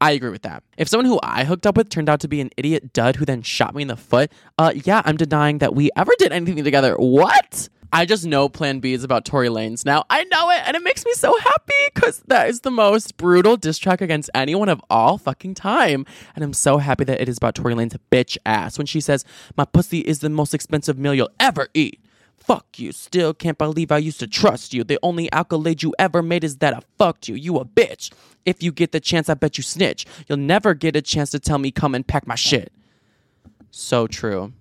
I 0.00 0.12
agree 0.12 0.30
with 0.30 0.42
that. 0.42 0.62
If 0.76 0.88
someone 0.88 1.06
who 1.06 1.18
I 1.22 1.44
hooked 1.44 1.66
up 1.66 1.76
with 1.76 1.88
turned 1.88 2.08
out 2.08 2.20
to 2.20 2.28
be 2.28 2.40
an 2.40 2.50
idiot 2.56 2.92
dud 2.92 3.16
who 3.16 3.24
then 3.24 3.42
shot 3.42 3.74
me 3.74 3.82
in 3.82 3.88
the 3.88 3.96
foot, 3.96 4.30
uh, 4.58 4.72
yeah, 4.74 5.02
I'm 5.04 5.16
denying 5.16 5.58
that 5.58 5.74
we 5.74 5.90
ever 5.96 6.12
did 6.18 6.32
anything 6.32 6.62
together. 6.62 6.94
What? 6.96 7.68
I 7.92 8.04
just 8.04 8.26
know 8.26 8.48
Plan 8.48 8.80
B 8.80 8.92
is 8.92 9.04
about 9.04 9.24
Tory 9.24 9.48
Lanez 9.48 9.86
now. 9.86 10.04
I 10.10 10.24
know 10.24 10.50
it, 10.50 10.60
and 10.66 10.76
it 10.76 10.82
makes 10.82 11.06
me 11.06 11.12
so 11.14 11.34
happy 11.38 11.72
because 11.94 12.22
that 12.26 12.48
is 12.48 12.60
the 12.60 12.70
most 12.70 13.16
brutal 13.16 13.56
diss 13.56 13.78
track 13.78 14.00
against 14.00 14.28
anyone 14.34 14.68
of 14.68 14.82
all 14.90 15.18
fucking 15.18 15.54
time. 15.54 16.04
And 16.34 16.44
I'm 16.44 16.52
so 16.52 16.78
happy 16.78 17.04
that 17.04 17.20
it 17.20 17.28
is 17.28 17.38
about 17.38 17.54
Tory 17.54 17.74
Lanez 17.74 17.96
bitch 18.10 18.36
ass 18.44 18.76
when 18.76 18.86
she 18.86 19.00
says, 19.00 19.24
"My 19.56 19.64
pussy 19.64 20.00
is 20.00 20.18
the 20.18 20.28
most 20.28 20.52
expensive 20.52 20.98
meal 20.98 21.14
you'll 21.14 21.30
ever 21.40 21.68
eat." 21.74 22.00
Fuck 22.46 22.78
you. 22.78 22.92
Still 22.92 23.34
can't 23.34 23.58
believe 23.58 23.90
I 23.90 23.98
used 23.98 24.20
to 24.20 24.28
trust 24.28 24.72
you. 24.72 24.84
The 24.84 25.00
only 25.02 25.30
accolade 25.32 25.82
you 25.82 25.92
ever 25.98 26.22
made 26.22 26.44
is 26.44 26.58
that 26.58 26.74
I 26.74 26.80
fucked 26.96 27.26
you. 27.28 27.34
You 27.34 27.56
a 27.58 27.64
bitch. 27.64 28.12
If 28.44 28.62
you 28.62 28.70
get 28.70 28.92
the 28.92 29.00
chance, 29.00 29.28
I 29.28 29.34
bet 29.34 29.58
you 29.58 29.64
snitch. 29.64 30.06
You'll 30.28 30.38
never 30.38 30.72
get 30.72 30.94
a 30.94 31.02
chance 31.02 31.30
to 31.30 31.40
tell 31.40 31.58
me 31.58 31.72
come 31.72 31.92
and 31.92 32.06
pack 32.06 32.24
my 32.24 32.36
shit. 32.36 32.72
So 33.72 34.06
true. 34.06 34.52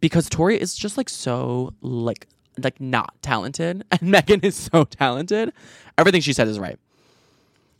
Because 0.00 0.30
Tory 0.30 0.58
is 0.58 0.74
just 0.74 0.96
like 0.96 1.10
so 1.10 1.74
like 1.82 2.26
like 2.62 2.80
not 2.80 3.14
talented 3.20 3.84
and 3.92 4.02
Megan 4.02 4.40
is 4.40 4.56
so 4.56 4.84
talented. 4.84 5.52
Everything 5.98 6.22
she 6.22 6.32
said 6.32 6.48
is 6.48 6.58
right. 6.58 6.78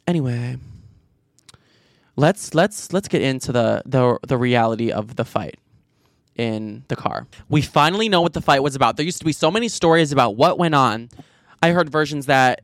Anyway, 0.06 0.58
let's 2.16 2.54
let's 2.54 2.92
let's 2.92 3.08
get 3.08 3.22
into 3.22 3.52
the 3.52 3.82
the 3.86 4.18
the 4.26 4.36
reality 4.36 4.90
of 4.90 5.16
the 5.16 5.24
fight 5.24 5.58
in 6.38 6.84
the 6.88 6.96
car. 6.96 7.26
We 7.50 7.60
finally 7.60 8.08
know 8.08 8.22
what 8.22 8.32
the 8.32 8.40
fight 8.40 8.62
was 8.62 8.74
about. 8.74 8.96
There 8.96 9.04
used 9.04 9.18
to 9.18 9.24
be 9.24 9.32
so 9.32 9.50
many 9.50 9.68
stories 9.68 10.12
about 10.12 10.36
what 10.36 10.58
went 10.58 10.74
on. 10.74 11.10
I 11.62 11.72
heard 11.72 11.90
versions 11.90 12.26
that 12.26 12.62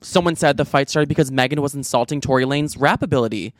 someone 0.00 0.36
said 0.36 0.56
the 0.56 0.64
fight 0.64 0.88
started 0.88 1.08
because 1.08 1.30
Megan 1.30 1.60
was 1.60 1.74
insulting 1.74 2.20
Tory 2.20 2.44
Lanez 2.44 2.76
rap 2.80 3.02
ability. 3.02 3.52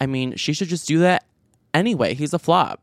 I 0.00 0.06
mean, 0.06 0.36
she 0.36 0.52
should 0.52 0.68
just 0.68 0.86
do 0.86 0.98
that 0.98 1.24
anyway. 1.72 2.14
He's 2.14 2.34
a 2.34 2.38
flop. 2.38 2.82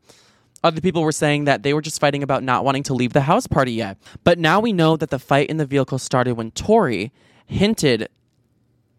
Other 0.63 0.81
people 0.81 1.03
were 1.03 1.11
saying 1.11 1.43
that 1.43 1.61
they 1.61 1.73
were 1.73 1.81
just 1.81 1.99
fighting 1.99 2.23
about 2.23 2.41
not 2.41 2.65
wanting 2.65 2.83
to 2.83 2.93
leave 2.93 3.13
the 3.13 3.21
house 3.21 3.47
party 3.47 3.73
yet. 3.73 3.97
But 4.23 4.39
now 4.39 4.59
we 4.59 4.73
know 4.73 4.97
that 4.97 5.09
the 5.09 5.19
fight 5.19 5.49
in 5.49 5.57
the 5.57 5.65
vehicle 5.65 5.99
started 5.99 6.35
when 6.35 6.51
Tory 6.51 7.11
hinted 7.45 8.07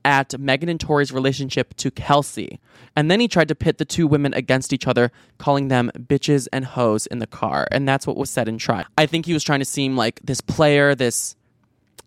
at 0.05 0.39
Megan 0.39 0.69
and 0.69 0.79
Tory's 0.79 1.13
relationship 1.13 1.75
to 1.77 1.91
Kelsey. 1.91 2.61
And 2.95 3.11
then 3.11 3.21
he 3.21 3.29
tried 3.29 3.49
to 3.49 3.55
pit 3.55 3.79
the 3.79 3.85
two 3.85 4.07
women 4.07 4.35
against 4.35 4.73
each 4.73 4.87
other, 4.87 5.11
calling 5.39 5.69
them 5.69 5.91
bitches 5.99 6.47
and 6.53 6.65
hoes 6.65 7.07
in 7.07 7.19
the 7.19 7.27
car. 7.27 7.67
And 7.73 7.89
that's 7.89 8.07
what 8.07 8.17
was 8.17 8.31
said 8.31 8.49
in 8.49 8.59
trial. 8.59 8.85
I 8.99 9.07
think 9.07 9.27
he 9.27 9.33
was 9.33 9.43
trying 9.43 9.61
to 9.61 9.65
seem 9.65 9.97
like 9.97 10.21
this 10.23 10.41
player, 10.41 10.95
this 10.95 11.37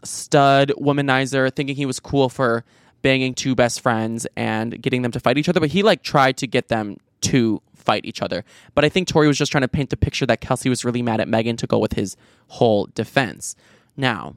stud 0.04 0.72
womanizer, 0.78 1.52
thinking 1.54 1.76
he 1.76 1.86
was 1.86 2.00
cool 2.00 2.30
for 2.30 2.64
banging 3.02 3.34
two 3.34 3.56
best 3.56 3.82
friends 3.82 4.28
and 4.36 4.82
getting 4.82 5.02
them 5.02 5.12
to 5.12 5.20
fight 5.20 5.38
each 5.38 5.50
other. 5.50 5.60
But 5.60 5.70
he 5.70 5.84
like 5.84 6.04
tried 6.04 6.38
to 6.38 6.48
get 6.48 6.68
them 6.68 6.98
to 7.22 7.62
fight 7.76 8.06
each 8.06 8.22
other. 8.22 8.44
But 8.76 8.86
I 8.86 8.90
think 8.90 9.08
Tory 9.08 9.28
was 9.28 9.38
just 9.38 9.52
trying 9.52 9.62
to 9.62 9.68
paint 9.68 9.90
the 9.90 9.98
picture 9.98 10.26
that 10.26 10.42
Kelsey 10.42 10.70
was 10.70 10.84
really 10.86 11.02
mad 11.02 11.22
at 11.22 11.28
Megan 11.28 11.58
to 11.58 11.68
go 11.68 11.80
with 11.80 11.94
his 11.94 12.16
whole 12.48 12.88
defense. 12.94 13.56
Now, 13.96 14.36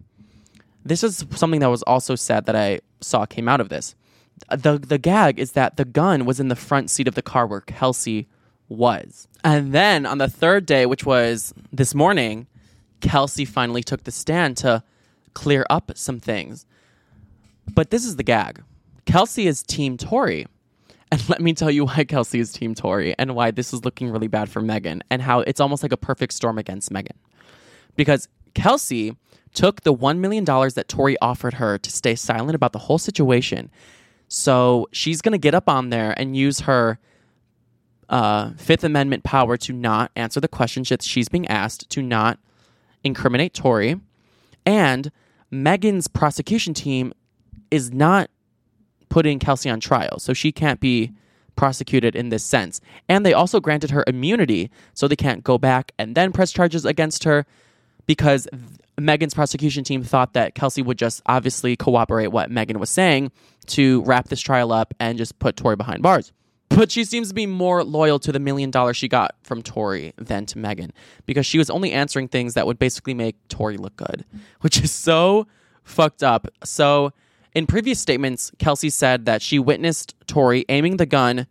this 0.85 1.05
is 1.05 1.24
something 1.35 1.61
that 1.61 1.70
was 1.70 1.83
also 1.83 2.14
said 2.14 2.47
that 2.47 2.57
I 2.57 2.81
saw 3.01 3.26
came 3.26 3.49
out 3.49 3.61
of 3.61 3.68
this. 3.68 3.95
The 4.49 4.78
the 4.78 4.99
gag 4.99 5.39
is 5.39 5.53
that 5.53 5.76
the 5.76 5.85
gun 5.85 6.24
was 6.24 6.41
in 6.41 6.49
the 6.49 6.57
front 6.57 6.91
seat 6.91 7.09
of 7.09 7.14
the 7.14 7.22
car 7.22 7.47
where 7.47 7.61
Kelsey 7.61 8.28
was. 8.68 9.28
And 9.45 9.74
then 9.74 10.07
on 10.07 10.18
the 10.18 10.28
third 10.28 10.64
day, 10.64 10.87
which 10.87 11.05
was 11.05 11.53
this 11.72 11.95
morning, 11.95 12.47
Kelsey 13.01 13.45
finally 13.45 13.83
took 13.83 14.05
the 14.05 14.12
stand 14.12 14.57
to 14.59 14.83
clear 15.35 15.66
up 15.68 15.93
some 15.97 16.20
things. 16.20 16.64
But 17.74 17.91
this 17.91 18.05
is 18.05 18.16
the 18.16 18.22
gag. 18.22 18.62
Kelsey 19.05 19.47
is 19.47 19.62
team 19.62 19.97
Tory. 19.97 20.47
And 21.12 21.28
let 21.28 21.41
me 21.41 21.53
tell 21.53 21.70
you 21.70 21.87
why 21.87 22.05
Kelsey 22.05 22.41
is 22.41 22.53
team 22.53 22.74
Tory 22.74 23.14
and 23.18 23.35
why 23.35 23.51
this 23.51 23.72
is 23.72 23.85
looking 23.85 24.11
really 24.11 24.28
bad 24.28 24.49
for 24.49 24.61
Megan 24.61 25.03
and 25.11 25.20
how 25.20 25.41
it's 25.41 25.61
almost 25.61 25.83
like 25.83 25.93
a 25.93 25.97
perfect 25.97 26.33
storm 26.33 26.59
against 26.59 26.91
Megan. 26.91 27.18
Because 27.97 28.28
Kelsey 28.55 29.16
took 29.55 29.82
the 29.82 29.94
$1 29.94 30.18
million 30.18 30.44
that 30.44 30.86
Tory 30.88 31.16
offered 31.20 31.55
her 31.55 31.78
to 31.78 31.90
stay 31.90 32.14
silent 32.14 32.55
about 32.55 32.72
the 32.72 32.78
whole 32.78 32.98
situation. 32.98 33.70
So 34.28 34.88
she's 34.92 35.20
going 35.20 35.32
to 35.32 35.38
get 35.38 35.55
up 35.55 35.68
on 35.68 35.90
there 35.90 36.14
and 36.16 36.36
use 36.36 36.61
her 36.61 36.98
uh, 38.09 38.53
Fifth 38.57 38.84
Amendment 38.84 39.24
power 39.24 39.57
to 39.57 39.72
not 39.72 40.11
answer 40.14 40.40
the 40.40 40.48
questions 40.48 40.88
that 40.88 41.03
she's 41.03 41.28
being 41.28 41.46
asked, 41.48 41.90
to 41.90 42.03
not 42.03 42.38
incriminate 43.03 43.55
Tory. 43.55 44.01
And 44.66 45.11
Megan's 45.51 46.07
prosecution 46.07 46.74
team 46.74 47.12
is 47.70 47.92
not 47.92 48.30
putting 49.09 49.38
Kelsey 49.38 49.70
on 49.70 49.80
trial, 49.80 50.18
so 50.18 50.32
she 50.32 50.53
can't 50.53 50.80
be 50.80 51.12
prosecuted 51.57 52.14
in 52.14 52.28
this 52.28 52.44
sense. 52.44 52.80
And 53.09 53.26
they 53.26 53.34
also 53.34 53.61
granted 53.61 53.90
her 53.90 54.05
immunity, 54.07 54.70
so 54.94 55.09
they 55.09 55.16
can't 55.16 55.42
go 55.42 55.59
back 55.59 55.92
and 55.98 56.14
then 56.14 56.32
press 56.32 56.53
charges 56.53 56.84
against 56.84 57.24
her 57.24 57.46
because 58.11 58.48
Megan's 58.98 59.34
prosecution 59.34 59.84
team 59.84 60.02
thought 60.02 60.32
that 60.32 60.56
Kelsey 60.56 60.82
would 60.82 60.98
just 60.98 61.22
obviously 61.26 61.76
cooperate 61.76 62.26
what 62.26 62.50
Megan 62.50 62.80
was 62.80 62.90
saying 62.90 63.30
to 63.66 64.02
wrap 64.02 64.26
this 64.26 64.40
trial 64.40 64.72
up 64.72 64.92
and 64.98 65.16
just 65.16 65.38
put 65.38 65.56
Tory 65.56 65.76
behind 65.76 66.02
bars. 66.02 66.32
But 66.70 66.90
she 66.90 67.04
seems 67.04 67.28
to 67.28 67.34
be 67.34 67.46
more 67.46 67.84
loyal 67.84 68.18
to 68.18 68.32
the 68.32 68.40
million 68.40 68.72
dollars 68.72 68.96
she 68.96 69.06
got 69.06 69.36
from 69.44 69.62
Tory 69.62 70.12
than 70.16 70.44
to 70.46 70.58
Megan 70.58 70.92
because 71.24 71.46
she 71.46 71.56
was 71.56 71.70
only 71.70 71.92
answering 71.92 72.26
things 72.26 72.54
that 72.54 72.66
would 72.66 72.80
basically 72.80 73.14
make 73.14 73.36
Tory 73.46 73.76
look 73.76 73.94
good, 73.94 74.24
which 74.62 74.82
is 74.82 74.90
so 74.90 75.46
fucked 75.84 76.24
up. 76.24 76.48
So 76.64 77.12
In 77.52 77.66
previous 77.66 78.00
statements, 78.00 78.52
Kelsey 78.58 78.90
said 78.90 79.24
that 79.26 79.42
she 79.42 79.58
witnessed 79.58 80.14
Tory 80.26 80.64
aiming 80.68 80.98
the 80.98 81.06
gun 81.06 81.46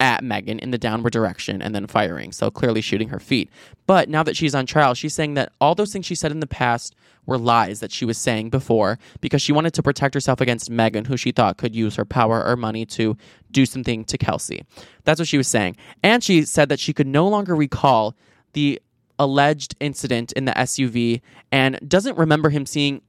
at 0.00 0.22
Megan 0.22 0.58
in 0.58 0.70
the 0.70 0.78
downward 0.78 1.12
direction 1.12 1.60
and 1.60 1.74
then 1.74 1.86
firing, 1.86 2.32
so 2.32 2.50
clearly 2.50 2.80
shooting 2.80 3.08
her 3.08 3.18
feet. 3.18 3.50
But 3.86 4.08
now 4.08 4.22
that 4.22 4.36
she's 4.36 4.54
on 4.54 4.66
trial, 4.66 4.94
she's 4.94 5.14
saying 5.14 5.34
that 5.34 5.52
all 5.60 5.74
those 5.74 5.92
things 5.92 6.06
she 6.06 6.14
said 6.14 6.30
in 6.30 6.40
the 6.40 6.46
past 6.46 6.94
were 7.26 7.38
lies 7.38 7.80
that 7.80 7.92
she 7.92 8.04
was 8.04 8.16
saying 8.18 8.50
before 8.50 8.98
because 9.20 9.42
she 9.42 9.52
wanted 9.52 9.74
to 9.74 9.82
protect 9.82 10.14
herself 10.14 10.40
against 10.40 10.70
Megan, 10.70 11.04
who 11.04 11.16
she 11.16 11.32
thought 11.32 11.58
could 11.58 11.74
use 11.74 11.96
her 11.96 12.04
power 12.04 12.44
or 12.44 12.56
money 12.56 12.86
to 12.86 13.16
do 13.50 13.66
something 13.66 14.04
to 14.04 14.18
Kelsey. 14.18 14.64
That's 15.04 15.20
what 15.20 15.28
she 15.28 15.36
was 15.36 15.48
saying. 15.48 15.76
And 16.02 16.22
she 16.22 16.44
said 16.44 16.68
that 16.68 16.80
she 16.80 16.92
could 16.92 17.06
no 17.06 17.28
longer 17.28 17.54
recall 17.54 18.16
the 18.52 18.80
alleged 19.18 19.74
incident 19.80 20.32
in 20.32 20.44
the 20.44 20.52
SUV 20.52 21.20
and 21.50 21.78
doesn't 21.86 22.16
remember 22.16 22.50
him 22.50 22.66
seeing 22.66 23.02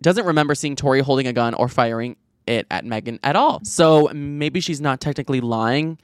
doesn't 0.00 0.26
remember 0.26 0.54
seeing 0.54 0.76
Tory 0.76 1.00
holding 1.00 1.26
a 1.26 1.32
gun 1.32 1.54
or 1.54 1.68
firing 1.68 2.16
it 2.46 2.66
at 2.70 2.84
Megan 2.84 3.18
at 3.24 3.36
all. 3.36 3.60
So 3.64 4.08
maybe 4.14 4.60
she's 4.60 4.80
not 4.80 5.00
technically 5.00 5.40
lying 5.40 5.98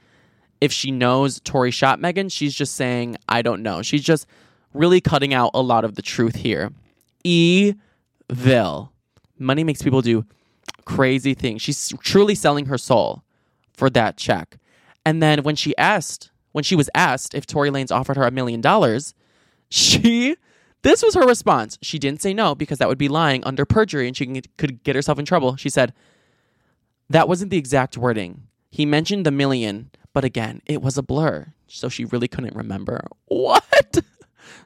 if 0.65 0.73
she 0.73 0.91
knows 0.91 1.39
Tory 1.41 1.71
shot 1.71 2.01
Megan. 2.01 2.27
She's 2.27 2.53
just 2.53 2.73
saying, 2.73 3.15
I 3.29 3.41
don't 3.41 3.63
know. 3.63 3.81
She's 3.81 4.03
just 4.03 4.27
really 4.73 4.99
cutting 4.99 5.33
out 5.33 5.51
a 5.53 5.61
lot 5.61 5.85
of 5.85 5.95
the 5.95 6.01
truth 6.01 6.35
here. 6.35 6.71
Evil. 7.23 8.91
Money 9.37 9.63
makes 9.63 9.81
people 9.81 10.01
do 10.01 10.25
crazy 10.83 11.33
things. 11.33 11.61
She's 11.61 11.93
truly 12.01 12.35
selling 12.35 12.65
her 12.65 12.77
soul 12.77 13.23
for 13.73 13.89
that 13.91 14.17
check. 14.17 14.57
And 15.05 15.21
then 15.21 15.43
when 15.43 15.55
she 15.55 15.77
asked, 15.77 16.31
when 16.51 16.63
she 16.63 16.75
was 16.75 16.89
asked 16.95 17.35
if 17.35 17.45
Tory 17.45 17.69
Lanez 17.69 17.91
offered 17.95 18.17
her 18.17 18.25
a 18.25 18.31
million 18.31 18.59
dollars, 18.59 19.13
she 19.69 20.35
this 20.81 21.01
was 21.01 21.15
her 21.15 21.25
response. 21.25 21.79
She 21.81 21.97
didn't 21.97 22.21
say 22.21 22.31
no 22.31 22.53
because 22.53 22.77
that 22.77 22.87
would 22.87 22.99
be 22.99 23.07
lying 23.07 23.43
under 23.43 23.65
perjury 23.65 24.07
and 24.07 24.15
she 24.15 24.43
could 24.57 24.83
get 24.83 24.95
herself 24.95 25.17
in 25.17 25.25
trouble. 25.25 25.55
She 25.55 25.69
said, 25.69 25.93
That 27.09 27.27
wasn't 27.27 27.49
the 27.49 27.57
exact 27.57 27.97
wording. 27.97 28.43
He 28.69 28.85
mentioned 28.85 29.25
the 29.25 29.31
million, 29.31 29.89
but 30.15 30.23
again, 30.23 30.61
it 30.65 30.81
was 30.81 30.97
a 30.97 31.03
blur. 31.03 31.47
So 31.67 31.89
she 31.89 32.05
really 32.05 32.27
couldn't 32.29 32.55
remember. 32.55 33.05
What? 33.27 33.99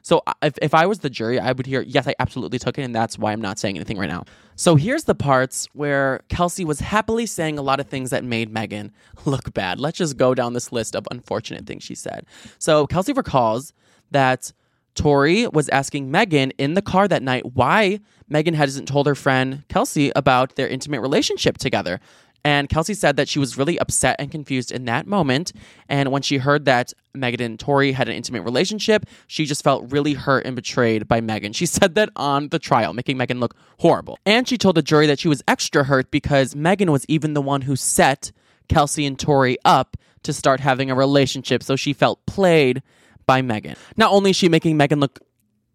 So 0.02 0.22
if, 0.42 0.56
if 0.62 0.74
I 0.74 0.86
was 0.86 1.00
the 1.00 1.10
jury, 1.10 1.38
I 1.40 1.52
would 1.52 1.66
hear, 1.66 1.82
yes, 1.82 2.06
I 2.06 2.14
absolutely 2.18 2.58
took 2.58 2.78
it, 2.78 2.82
and 2.82 2.94
that's 2.94 3.18
why 3.18 3.32
I'm 3.32 3.40
not 3.40 3.58
saying 3.58 3.76
anything 3.76 3.98
right 3.98 4.08
now. 4.08 4.24
So 4.54 4.76
here's 4.76 5.04
the 5.04 5.14
parts 5.14 5.66
where 5.72 6.20
Kelsey 6.28 6.64
was 6.64 6.80
happily 6.80 7.26
saying 7.26 7.58
a 7.58 7.62
lot 7.62 7.80
of 7.80 7.88
things 7.88 8.10
that 8.10 8.24
made 8.24 8.52
Megan 8.52 8.92
look 9.24 9.52
bad. 9.52 9.80
Let's 9.80 9.98
just 9.98 10.16
go 10.16 10.34
down 10.34 10.52
this 10.52 10.72
list 10.72 10.94
of 10.94 11.06
unfortunate 11.10 11.66
things 11.66 11.82
she 11.82 11.94
said. 11.94 12.26
So 12.58 12.86
Kelsey 12.86 13.12
recalls 13.12 13.72
that 14.12 14.52
Tory 14.94 15.48
was 15.48 15.68
asking 15.70 16.10
Megan 16.10 16.52
in 16.52 16.74
the 16.74 16.82
car 16.82 17.08
that 17.08 17.22
night 17.22 17.54
why 17.54 18.00
Megan 18.28 18.54
hasn't 18.54 18.88
told 18.88 19.06
her 19.06 19.14
friend 19.14 19.64
Kelsey 19.68 20.12
about 20.14 20.56
their 20.56 20.68
intimate 20.68 21.00
relationship 21.00 21.58
together. 21.58 22.00
And 22.44 22.68
Kelsey 22.68 22.94
said 22.94 23.16
that 23.16 23.28
she 23.28 23.38
was 23.38 23.58
really 23.58 23.78
upset 23.78 24.16
and 24.18 24.30
confused 24.30 24.72
in 24.72 24.84
that 24.86 25.06
moment. 25.06 25.52
And 25.88 26.10
when 26.10 26.22
she 26.22 26.38
heard 26.38 26.64
that 26.64 26.92
Megan 27.14 27.40
and 27.40 27.60
Tory 27.60 27.92
had 27.92 28.08
an 28.08 28.14
intimate 28.14 28.42
relationship, 28.42 29.06
she 29.26 29.44
just 29.44 29.62
felt 29.62 29.92
really 29.92 30.14
hurt 30.14 30.46
and 30.46 30.56
betrayed 30.56 31.06
by 31.06 31.20
Megan. 31.20 31.52
She 31.52 31.66
said 31.80 31.94
that 31.96 32.10
on 32.16 32.48
the 32.48 32.58
trial, 32.58 32.92
making 32.92 33.16
Megan 33.16 33.40
look 33.40 33.54
horrible. 33.78 34.18
And 34.24 34.48
she 34.48 34.56
told 34.58 34.76
the 34.76 34.82
jury 34.82 35.06
that 35.06 35.18
she 35.18 35.28
was 35.28 35.42
extra 35.46 35.84
hurt 35.84 36.10
because 36.10 36.56
Megan 36.56 36.90
was 36.90 37.04
even 37.08 37.34
the 37.34 37.42
one 37.42 37.62
who 37.62 37.76
set 37.76 38.32
Kelsey 38.68 39.04
and 39.04 39.18
Tory 39.18 39.58
up 39.64 39.96
to 40.22 40.32
start 40.32 40.60
having 40.60 40.90
a 40.90 40.94
relationship. 40.94 41.62
So 41.62 41.76
she 41.76 41.92
felt 41.92 42.24
played 42.26 42.82
by 43.26 43.42
Megan. 43.42 43.76
Not 43.96 44.12
only 44.12 44.30
is 44.30 44.36
she 44.36 44.48
making 44.48 44.76
Megan 44.76 45.00
look 45.00 45.20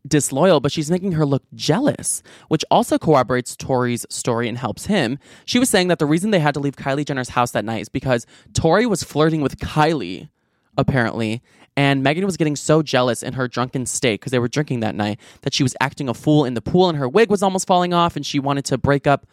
disloyal, 0.07 0.59
but 0.59 0.71
she's 0.71 0.91
making 0.91 1.13
her 1.13 1.25
look 1.25 1.43
jealous, 1.53 2.21
which 2.47 2.63
also 2.69 2.97
corroborates 2.97 3.55
Tory's 3.55 4.05
story 4.09 4.47
and 4.47 4.57
helps 4.57 4.85
him. 4.85 5.19
She 5.45 5.59
was 5.59 5.69
saying 5.69 5.87
that 5.89 5.99
the 5.99 6.05
reason 6.05 6.31
they 6.31 6.39
had 6.39 6.53
to 6.53 6.59
leave 6.59 6.75
Kylie 6.75 7.05
Jenner's 7.05 7.29
house 7.29 7.51
that 7.51 7.65
night 7.65 7.81
is 7.81 7.89
because 7.89 8.25
Tory 8.53 8.85
was 8.85 9.03
flirting 9.03 9.41
with 9.41 9.57
Kylie, 9.57 10.29
apparently, 10.77 11.41
and 11.77 12.03
Megan 12.03 12.25
was 12.25 12.37
getting 12.37 12.55
so 12.55 12.81
jealous 12.81 13.21
in 13.21 13.33
her 13.33 13.47
drunken 13.47 13.85
state 13.85 14.21
because 14.21 14.31
they 14.31 14.39
were 14.39 14.47
drinking 14.47 14.79
that 14.79 14.95
night 14.95 15.19
that 15.41 15.53
she 15.53 15.63
was 15.63 15.75
acting 15.81 16.07
a 16.07 16.13
fool 16.13 16.45
in 16.45 16.53
the 16.53 16.61
pool 16.61 16.87
and 16.87 16.97
her 16.97 17.09
wig 17.09 17.29
was 17.29 17.43
almost 17.43 17.67
falling 17.67 17.93
off 17.93 18.15
and 18.15 18.25
she 18.25 18.39
wanted 18.39 18.65
to 18.65 18.77
break 18.77 19.05
up 19.05 19.25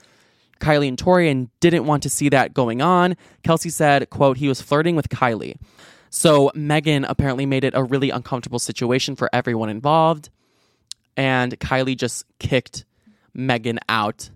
Kylie 0.58 0.88
and 0.88 0.98
Tory 0.98 1.28
and 1.28 1.48
didn't 1.60 1.86
want 1.86 2.02
to 2.04 2.10
see 2.10 2.28
that 2.30 2.54
going 2.54 2.82
on. 2.82 3.16
Kelsey 3.42 3.70
said, 3.70 4.10
quote, 4.10 4.38
he 4.38 4.48
was 4.48 4.60
flirting 4.60 4.96
with 4.96 5.08
Kylie. 5.08 5.56
So 6.10 6.50
Megan 6.54 7.04
apparently 7.04 7.46
made 7.46 7.64
it 7.64 7.74
a 7.74 7.82
really 7.82 8.10
uncomfortable 8.10 8.58
situation 8.58 9.16
for 9.16 9.30
everyone 9.32 9.68
involved. 9.68 10.30
And 11.16 11.58
Kylie 11.60 11.96
just 11.96 12.24
kicked 12.38 12.84
Megan 13.34 13.78
out 13.88 14.30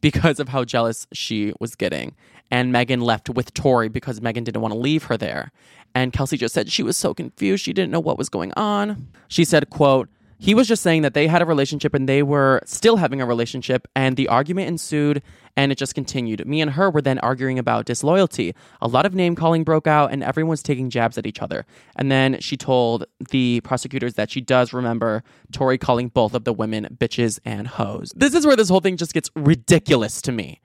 because 0.00 0.40
of 0.40 0.48
how 0.48 0.64
jealous 0.64 1.06
she 1.12 1.52
was 1.60 1.74
getting. 1.74 2.14
And 2.50 2.72
Megan 2.72 3.00
left 3.00 3.30
with 3.30 3.54
Tory 3.54 3.88
because 3.88 4.20
Megan 4.20 4.44
didn't 4.44 4.60
want 4.60 4.72
to 4.72 4.78
leave 4.78 5.04
her 5.04 5.16
there. 5.16 5.52
And 5.94 6.12
Kelsey 6.12 6.36
just 6.36 6.54
said 6.54 6.70
she 6.70 6.82
was 6.82 6.96
so 6.96 7.14
confused. 7.14 7.64
She 7.64 7.72
didn't 7.72 7.90
know 7.90 8.00
what 8.00 8.18
was 8.18 8.28
going 8.28 8.52
on. 8.56 9.08
She 9.28 9.44
said, 9.44 9.70
quote, 9.70 10.08
he 10.38 10.54
was 10.54 10.66
just 10.66 10.82
saying 10.82 11.02
that 11.02 11.14
they 11.14 11.28
had 11.28 11.40
a 11.40 11.46
relationship 11.46 11.94
and 11.94 12.08
they 12.08 12.22
were 12.22 12.60
still 12.64 12.96
having 12.96 13.20
a 13.20 13.26
relationship 13.26 13.86
and 13.94 14.16
the 14.16 14.28
argument 14.28 14.68
ensued 14.68 15.22
and 15.56 15.70
it 15.70 15.78
just 15.78 15.94
continued. 15.94 16.46
Me 16.46 16.60
and 16.60 16.72
her 16.72 16.90
were 16.90 17.02
then 17.02 17.18
arguing 17.18 17.58
about 17.58 17.84
disloyalty. 17.84 18.54
A 18.80 18.88
lot 18.88 19.04
of 19.04 19.14
name 19.14 19.34
calling 19.34 19.64
broke 19.64 19.86
out 19.86 20.12
and 20.12 20.22
everyone 20.22 20.50
was 20.50 20.62
taking 20.62 20.90
jabs 20.90 21.18
at 21.18 21.26
each 21.26 21.40
other. 21.40 21.66
And 21.96 22.10
then 22.10 22.40
she 22.40 22.56
told 22.56 23.04
the 23.30 23.60
prosecutors 23.62 24.14
that 24.14 24.30
she 24.30 24.40
does 24.40 24.72
remember 24.72 25.22
Tory 25.52 25.78
calling 25.78 26.08
both 26.08 26.34
of 26.34 26.44
the 26.44 26.52
women 26.52 26.96
bitches 26.98 27.38
and 27.44 27.68
hoes. 27.68 28.12
This 28.16 28.34
is 28.34 28.46
where 28.46 28.56
this 28.56 28.68
whole 28.68 28.80
thing 28.80 28.96
just 28.96 29.12
gets 29.12 29.30
ridiculous 29.36 30.22
to 30.22 30.32
me. 30.32 30.60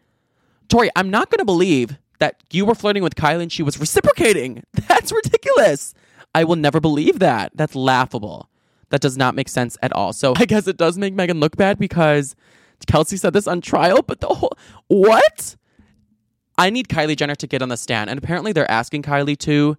Tory, 0.70 0.90
I'm 0.96 1.10
not 1.10 1.30
going 1.30 1.40
to 1.40 1.46
believe 1.46 1.98
that 2.20 2.42
you 2.52 2.66
were 2.66 2.76
flirting 2.76 3.04
with 3.04 3.16
Kylie 3.16 3.44
and 3.44 3.52
she 3.52 3.64
was 3.64 3.80
reciprocating. 3.80 4.64
That's 4.88 5.12
ridiculous. 5.12 5.94
I 6.34 6.44
will 6.44 6.56
never 6.56 6.80
believe 6.80 7.20
that. 7.20 7.52
That's 7.56 7.76
laughable. 7.76 8.50
That 8.90 9.02
does 9.02 9.18
not 9.18 9.36
make 9.36 9.50
sense 9.50 9.78
at 9.82 9.92
all. 9.92 10.14
So 10.14 10.34
I 10.38 10.46
guess 10.46 10.68
it 10.68 10.78
does 10.78 10.98
make 10.98 11.14
Megan 11.14 11.40
look 11.40 11.58
bad 11.58 11.78
because 11.78 12.36
Kelsey 12.86 13.18
said 13.18 13.34
this 13.34 13.48
on 13.48 13.62
trial, 13.62 14.02
but 14.02 14.20
the 14.20 14.28
whole 14.28 14.58
what? 14.88 15.56
I 16.58 16.70
need 16.70 16.88
Kylie 16.88 17.16
Jenner 17.16 17.36
to 17.36 17.48
get 17.48 17.62
on 17.62 17.70
the 17.70 17.78
stand, 17.78 18.10
and 18.10 18.18
apparently 18.18 18.52
they're 18.52 18.70
asking 18.70 19.04
Kylie 19.04 19.38
to 19.40 19.78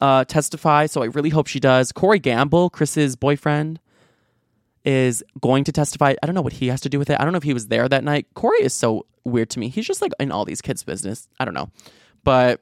uh, 0.00 0.24
testify. 0.24 0.86
So 0.86 1.02
I 1.02 1.06
really 1.06 1.30
hope 1.30 1.46
she 1.46 1.60
does. 1.60 1.92
Corey 1.92 2.18
Gamble, 2.18 2.70
Kris's 2.70 3.16
boyfriend, 3.16 3.80
is 4.84 5.22
going 5.40 5.64
to 5.64 5.72
testify. 5.72 6.14
I 6.22 6.26
don't 6.26 6.34
know 6.34 6.42
what 6.42 6.54
he 6.54 6.68
has 6.68 6.80
to 6.82 6.88
do 6.88 6.98
with 6.98 7.10
it. 7.10 7.18
I 7.20 7.24
don't 7.24 7.32
know 7.32 7.38
if 7.38 7.42
he 7.42 7.54
was 7.54 7.68
there 7.68 7.88
that 7.88 8.04
night. 8.04 8.26
Corey 8.34 8.62
is 8.62 8.72
so 8.72 9.06
weird 9.24 9.50
to 9.50 9.58
me. 9.58 9.68
He's 9.68 9.86
just 9.86 10.02
like 10.02 10.12
in 10.20 10.30
all 10.30 10.44
these 10.44 10.60
kids' 10.60 10.82
business. 10.82 11.28
I 11.38 11.44
don't 11.44 11.54
know, 11.54 11.70
but 12.22 12.60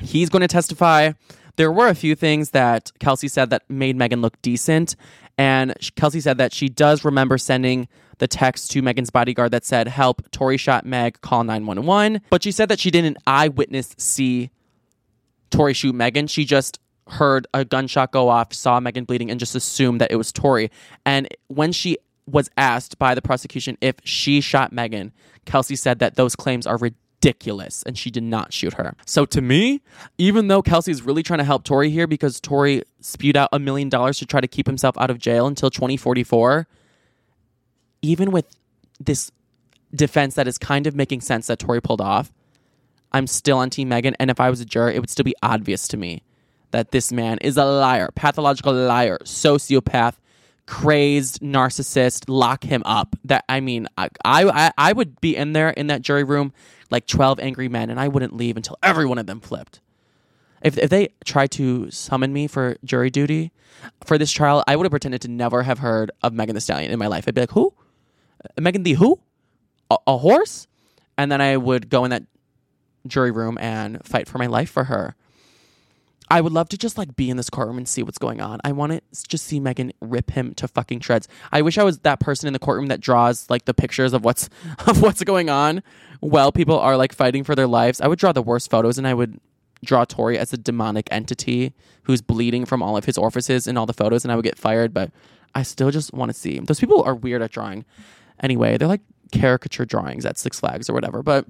he's 0.00 0.28
going 0.28 0.42
to 0.42 0.48
testify. 0.48 1.12
There 1.56 1.70
were 1.70 1.88
a 1.88 1.94
few 1.94 2.16
things 2.16 2.50
that 2.50 2.90
Kelsey 2.98 3.28
said 3.28 3.50
that 3.50 3.62
made 3.68 3.96
Megan 3.96 4.20
look 4.20 4.40
decent. 4.42 4.96
And 5.36 5.74
Kelsey 5.96 6.20
said 6.20 6.38
that 6.38 6.52
she 6.52 6.68
does 6.68 7.04
remember 7.04 7.38
sending 7.38 7.88
the 8.18 8.28
text 8.28 8.70
to 8.72 8.82
Megan's 8.82 9.10
bodyguard 9.10 9.50
that 9.50 9.64
said, 9.64 9.88
Help, 9.88 10.30
Tory 10.30 10.56
shot 10.56 10.86
Meg, 10.86 11.20
call 11.20 11.42
911. 11.44 12.22
But 12.30 12.42
she 12.42 12.52
said 12.52 12.68
that 12.68 12.78
she 12.78 12.90
didn't 12.90 13.18
eyewitness 13.26 13.94
see 13.98 14.50
Tory 15.50 15.74
shoot 15.74 15.94
Megan. 15.94 16.26
She 16.26 16.44
just 16.44 16.78
heard 17.08 17.46
a 17.52 17.64
gunshot 17.64 18.12
go 18.12 18.28
off, 18.28 18.52
saw 18.52 18.80
Megan 18.80 19.04
bleeding, 19.04 19.30
and 19.30 19.40
just 19.40 19.54
assumed 19.54 20.00
that 20.00 20.12
it 20.12 20.16
was 20.16 20.32
Tory. 20.32 20.70
And 21.04 21.28
when 21.48 21.72
she 21.72 21.98
was 22.26 22.48
asked 22.56 22.98
by 22.98 23.14
the 23.14 23.20
prosecution 23.20 23.76
if 23.80 23.96
she 24.04 24.40
shot 24.40 24.72
Megan, 24.72 25.12
Kelsey 25.44 25.76
said 25.76 25.98
that 25.98 26.14
those 26.14 26.34
claims 26.34 26.66
are 26.66 26.76
ridiculous 26.76 26.98
and 27.86 27.96
she 27.96 28.10
did 28.10 28.22
not 28.22 28.52
shoot 28.52 28.74
her. 28.74 28.94
So 29.06 29.24
to 29.26 29.40
me, 29.40 29.80
even 30.18 30.48
though 30.48 30.62
Kelsey's 30.62 31.02
really 31.02 31.22
trying 31.22 31.38
to 31.38 31.44
help 31.44 31.64
Tory 31.64 31.90
here 31.90 32.06
because 32.06 32.40
Tory 32.40 32.82
spewed 33.00 33.36
out 33.36 33.48
a 33.52 33.58
million 33.58 33.88
dollars 33.88 34.18
to 34.18 34.26
try 34.26 34.40
to 34.40 34.48
keep 34.48 34.66
himself 34.66 34.96
out 34.98 35.10
of 35.10 35.18
jail 35.18 35.46
until 35.46 35.70
2044, 35.70 36.66
even 38.02 38.30
with 38.30 38.46
this 39.00 39.30
defense 39.94 40.34
that 40.34 40.46
is 40.46 40.58
kind 40.58 40.86
of 40.86 40.94
making 40.94 41.20
sense 41.20 41.46
that 41.46 41.58
Tory 41.58 41.80
pulled 41.80 42.00
off, 42.00 42.32
I'm 43.12 43.26
still 43.26 43.58
on 43.58 43.70
Team 43.70 43.88
Megan. 43.88 44.16
And 44.18 44.30
if 44.30 44.40
I 44.40 44.50
was 44.50 44.60
a 44.60 44.64
juror, 44.64 44.90
it 44.90 45.00
would 45.00 45.10
still 45.10 45.24
be 45.24 45.36
obvious 45.42 45.88
to 45.88 45.96
me 45.96 46.22
that 46.72 46.90
this 46.90 47.12
man 47.12 47.38
is 47.38 47.56
a 47.56 47.64
liar, 47.64 48.10
pathological 48.14 48.72
liar, 48.72 49.18
sociopath, 49.22 50.14
crazed 50.66 51.40
narcissist. 51.40 52.24
Lock 52.28 52.64
him 52.64 52.82
up. 52.84 53.16
That 53.24 53.44
I 53.48 53.60
mean, 53.60 53.88
I, 53.96 54.08
I 54.24 54.72
I 54.76 54.92
would 54.92 55.20
be 55.20 55.36
in 55.36 55.52
there 55.52 55.70
in 55.70 55.88
that 55.88 56.02
jury 56.02 56.24
room 56.24 56.52
like 56.90 57.06
twelve 57.06 57.40
angry 57.40 57.68
men, 57.68 57.90
and 57.90 58.00
I 58.00 58.08
wouldn't 58.08 58.34
leave 58.34 58.56
until 58.56 58.76
every 58.82 59.06
one 59.06 59.18
of 59.18 59.26
them 59.26 59.40
flipped. 59.40 59.80
If 60.62 60.78
if 60.78 60.90
they 60.90 61.08
tried 61.24 61.50
to 61.52 61.90
summon 61.90 62.32
me 62.32 62.46
for 62.46 62.76
jury 62.84 63.10
duty 63.10 63.52
for 64.04 64.16
this 64.16 64.32
trial, 64.32 64.64
I 64.66 64.76
would 64.76 64.84
have 64.84 64.90
pretended 64.90 65.20
to 65.22 65.28
never 65.28 65.62
have 65.62 65.78
heard 65.78 66.10
of 66.22 66.32
Megan 66.32 66.54
Thee 66.54 66.60
Stallion 66.60 66.90
in 66.90 66.98
my 66.98 67.06
life. 67.06 67.24
I'd 67.28 67.34
be 67.34 67.42
like, 67.42 67.50
who? 67.50 67.74
Megan 68.58 68.82
the 68.82 68.94
who? 68.94 69.20
A, 69.90 69.98
a 70.06 70.18
horse? 70.18 70.66
And 71.18 71.30
then 71.30 71.40
I 71.40 71.56
would 71.56 71.90
go 71.90 72.04
in 72.04 72.10
that 72.10 72.24
jury 73.06 73.30
room 73.30 73.58
and 73.60 74.04
fight 74.04 74.28
for 74.28 74.38
my 74.38 74.46
life 74.46 74.70
for 74.70 74.84
her. 74.84 75.14
I 76.34 76.40
would 76.40 76.52
love 76.52 76.68
to 76.70 76.76
just 76.76 76.98
like 76.98 77.14
be 77.14 77.30
in 77.30 77.36
this 77.36 77.48
courtroom 77.48 77.78
and 77.78 77.88
see 77.88 78.02
what's 78.02 78.18
going 78.18 78.40
on. 78.40 78.60
I 78.64 78.72
want 78.72 78.90
to 78.90 79.00
just 79.28 79.44
see 79.44 79.60
Megan 79.60 79.92
rip 80.00 80.32
him 80.32 80.52
to 80.54 80.66
fucking 80.66 80.98
shreds. 80.98 81.28
I 81.52 81.62
wish 81.62 81.78
I 81.78 81.84
was 81.84 82.00
that 82.00 82.18
person 82.18 82.48
in 82.48 82.52
the 82.52 82.58
courtroom 82.58 82.88
that 82.88 82.98
draws 82.98 83.48
like 83.48 83.66
the 83.66 83.72
pictures 83.72 84.12
of 84.12 84.24
what's 84.24 84.50
of 84.88 85.00
what's 85.00 85.22
going 85.22 85.48
on 85.48 85.80
while 86.18 86.50
people 86.50 86.76
are 86.76 86.96
like 86.96 87.14
fighting 87.14 87.44
for 87.44 87.54
their 87.54 87.68
lives. 87.68 88.00
I 88.00 88.08
would 88.08 88.18
draw 88.18 88.32
the 88.32 88.42
worst 88.42 88.68
photos 88.68 88.98
and 88.98 89.06
I 89.06 89.14
would 89.14 89.38
draw 89.84 90.04
Tory 90.04 90.36
as 90.36 90.52
a 90.52 90.56
demonic 90.56 91.06
entity 91.12 91.72
who's 92.02 92.20
bleeding 92.20 92.64
from 92.64 92.82
all 92.82 92.96
of 92.96 93.04
his 93.04 93.16
orifices 93.16 93.68
in 93.68 93.76
all 93.76 93.86
the 93.86 93.92
photos 93.92 94.24
and 94.24 94.32
I 94.32 94.34
would 94.34 94.44
get 94.44 94.58
fired, 94.58 94.92
but 94.92 95.12
I 95.54 95.62
still 95.62 95.92
just 95.92 96.12
want 96.12 96.32
to 96.32 96.36
see. 96.36 96.58
Those 96.58 96.80
people 96.80 97.00
are 97.04 97.14
weird 97.14 97.42
at 97.42 97.52
drawing. 97.52 97.84
Anyway, 98.42 98.76
they're 98.76 98.88
like 98.88 99.02
caricature 99.30 99.84
drawings 99.84 100.26
at 100.26 100.36
Six 100.36 100.58
Flags 100.58 100.90
or 100.90 100.94
whatever, 100.94 101.22
but 101.22 101.46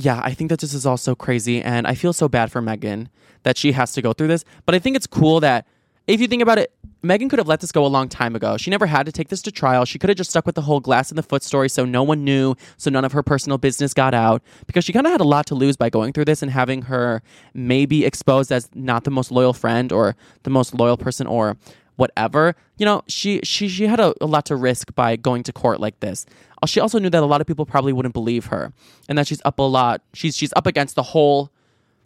yeah, 0.00 0.20
I 0.22 0.32
think 0.32 0.48
that 0.50 0.60
this 0.60 0.74
is 0.74 0.86
all 0.86 0.96
so 0.96 1.16
crazy, 1.16 1.60
and 1.60 1.84
I 1.84 1.96
feel 1.96 2.12
so 2.12 2.28
bad 2.28 2.52
for 2.52 2.62
Megan 2.62 3.08
that 3.42 3.58
she 3.58 3.72
has 3.72 3.92
to 3.94 4.02
go 4.02 4.12
through 4.12 4.28
this. 4.28 4.44
But 4.64 4.76
I 4.76 4.78
think 4.78 4.94
it's 4.94 5.08
cool 5.08 5.40
that 5.40 5.66
if 6.06 6.20
you 6.20 6.28
think 6.28 6.40
about 6.40 6.56
it, 6.56 6.72
Megan 7.02 7.28
could 7.28 7.40
have 7.40 7.48
let 7.48 7.58
this 7.58 7.72
go 7.72 7.84
a 7.84 7.88
long 7.88 8.08
time 8.08 8.36
ago. 8.36 8.56
She 8.56 8.70
never 8.70 8.86
had 8.86 9.06
to 9.06 9.12
take 9.12 9.28
this 9.28 9.42
to 9.42 9.50
trial. 9.50 9.84
She 9.84 9.98
could 9.98 10.08
have 10.08 10.16
just 10.16 10.30
stuck 10.30 10.46
with 10.46 10.54
the 10.54 10.62
whole 10.62 10.78
glass 10.78 11.10
in 11.10 11.16
the 11.16 11.22
foot 11.24 11.42
story 11.42 11.68
so 11.68 11.84
no 11.84 12.04
one 12.04 12.22
knew, 12.22 12.54
so 12.76 12.90
none 12.90 13.04
of 13.04 13.10
her 13.10 13.24
personal 13.24 13.58
business 13.58 13.92
got 13.92 14.14
out, 14.14 14.40
because 14.68 14.84
she 14.84 14.92
kind 14.92 15.04
of 15.04 15.10
had 15.10 15.20
a 15.20 15.24
lot 15.24 15.46
to 15.46 15.56
lose 15.56 15.76
by 15.76 15.90
going 15.90 16.12
through 16.12 16.26
this 16.26 16.42
and 16.42 16.52
having 16.52 16.82
her 16.82 17.20
maybe 17.52 18.04
exposed 18.04 18.52
as 18.52 18.70
not 18.76 19.02
the 19.02 19.10
most 19.10 19.32
loyal 19.32 19.52
friend 19.52 19.90
or 19.90 20.14
the 20.44 20.50
most 20.50 20.74
loyal 20.74 20.96
person 20.96 21.26
or 21.26 21.56
whatever. 21.98 22.54
You 22.78 22.86
know, 22.86 23.02
she 23.08 23.40
she 23.42 23.68
she 23.68 23.86
had 23.86 24.00
a, 24.00 24.14
a 24.20 24.26
lot 24.26 24.46
to 24.46 24.56
risk 24.56 24.94
by 24.94 25.16
going 25.16 25.42
to 25.42 25.52
court 25.52 25.80
like 25.80 26.00
this. 26.00 26.24
Uh, 26.62 26.66
She 26.66 26.80
also 26.80 26.98
knew 26.98 27.10
that 27.10 27.22
a 27.22 27.26
lot 27.26 27.40
of 27.40 27.46
people 27.46 27.66
probably 27.66 27.92
wouldn't 27.92 28.14
believe 28.14 28.46
her, 28.46 28.72
and 29.08 29.18
that 29.18 29.26
she's 29.26 29.42
up 29.44 29.58
a 29.58 29.62
lot. 29.62 30.00
She's 30.14 30.36
she's 30.36 30.52
up 30.56 30.66
against 30.66 30.94
the 30.94 31.02
whole 31.02 31.50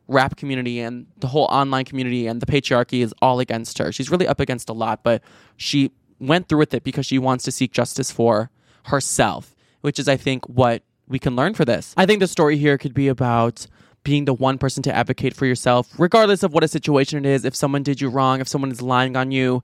rap 0.09 0.37
community 0.37 0.81
and 0.81 1.07
the 1.19 1.29
whole 1.29 1.45
online 1.45 1.85
community 1.85 2.27
and 2.27 2.43
the 2.43 2.47
patriarchy 2.47 3.03
is 3.05 3.15
all 3.23 3.39
against 3.39 3.79
her. 3.79 3.93
She's 3.93 4.11
really 4.11 4.27
up 4.27 4.41
against 4.41 4.69
a 4.69 4.73
lot, 4.73 5.05
but 5.05 5.23
she 5.57 5.93
went 6.19 6.49
through 6.49 6.59
with 6.59 6.75
it 6.75 6.83
because 6.83 7.07
she 7.07 7.19
wants 7.19 7.45
to 7.45 7.53
seek 7.53 7.73
justice 7.73 8.11
for 8.11 8.51
herself, 8.87 9.55
which 9.83 9.99
is 9.99 10.09
I 10.09 10.17
think 10.17 10.45
what 10.47 10.83
we 11.07 11.19
can 11.19 11.37
learn 11.37 11.55
for 11.55 11.65
this. 11.65 11.95
I 11.97 12.07
think 12.07 12.21
the 12.21 12.27
story 12.27 12.57
here 12.57 12.79
could 12.79 12.95
be 12.95 13.09
about 13.09 13.67
being 14.05 14.25
the 14.25 14.35
one 14.35 14.59
person 14.59 14.83
to 14.85 14.95
advocate 14.95 15.35
for 15.35 15.47
yourself, 15.47 15.89
regardless 15.99 16.43
of 16.43 16.53
what 16.53 16.65
a 16.65 16.69
situation 16.69 17.25
it 17.25 17.29
is. 17.29 17.45
If 17.45 17.55
someone 17.55 17.83
did 17.83 18.01
you 18.01 18.09
wrong, 18.09 18.41
if 18.41 18.49
someone 18.49 18.71
is 18.71 18.83
lying 18.83 19.17
on 19.17 19.31
you, 19.31 19.63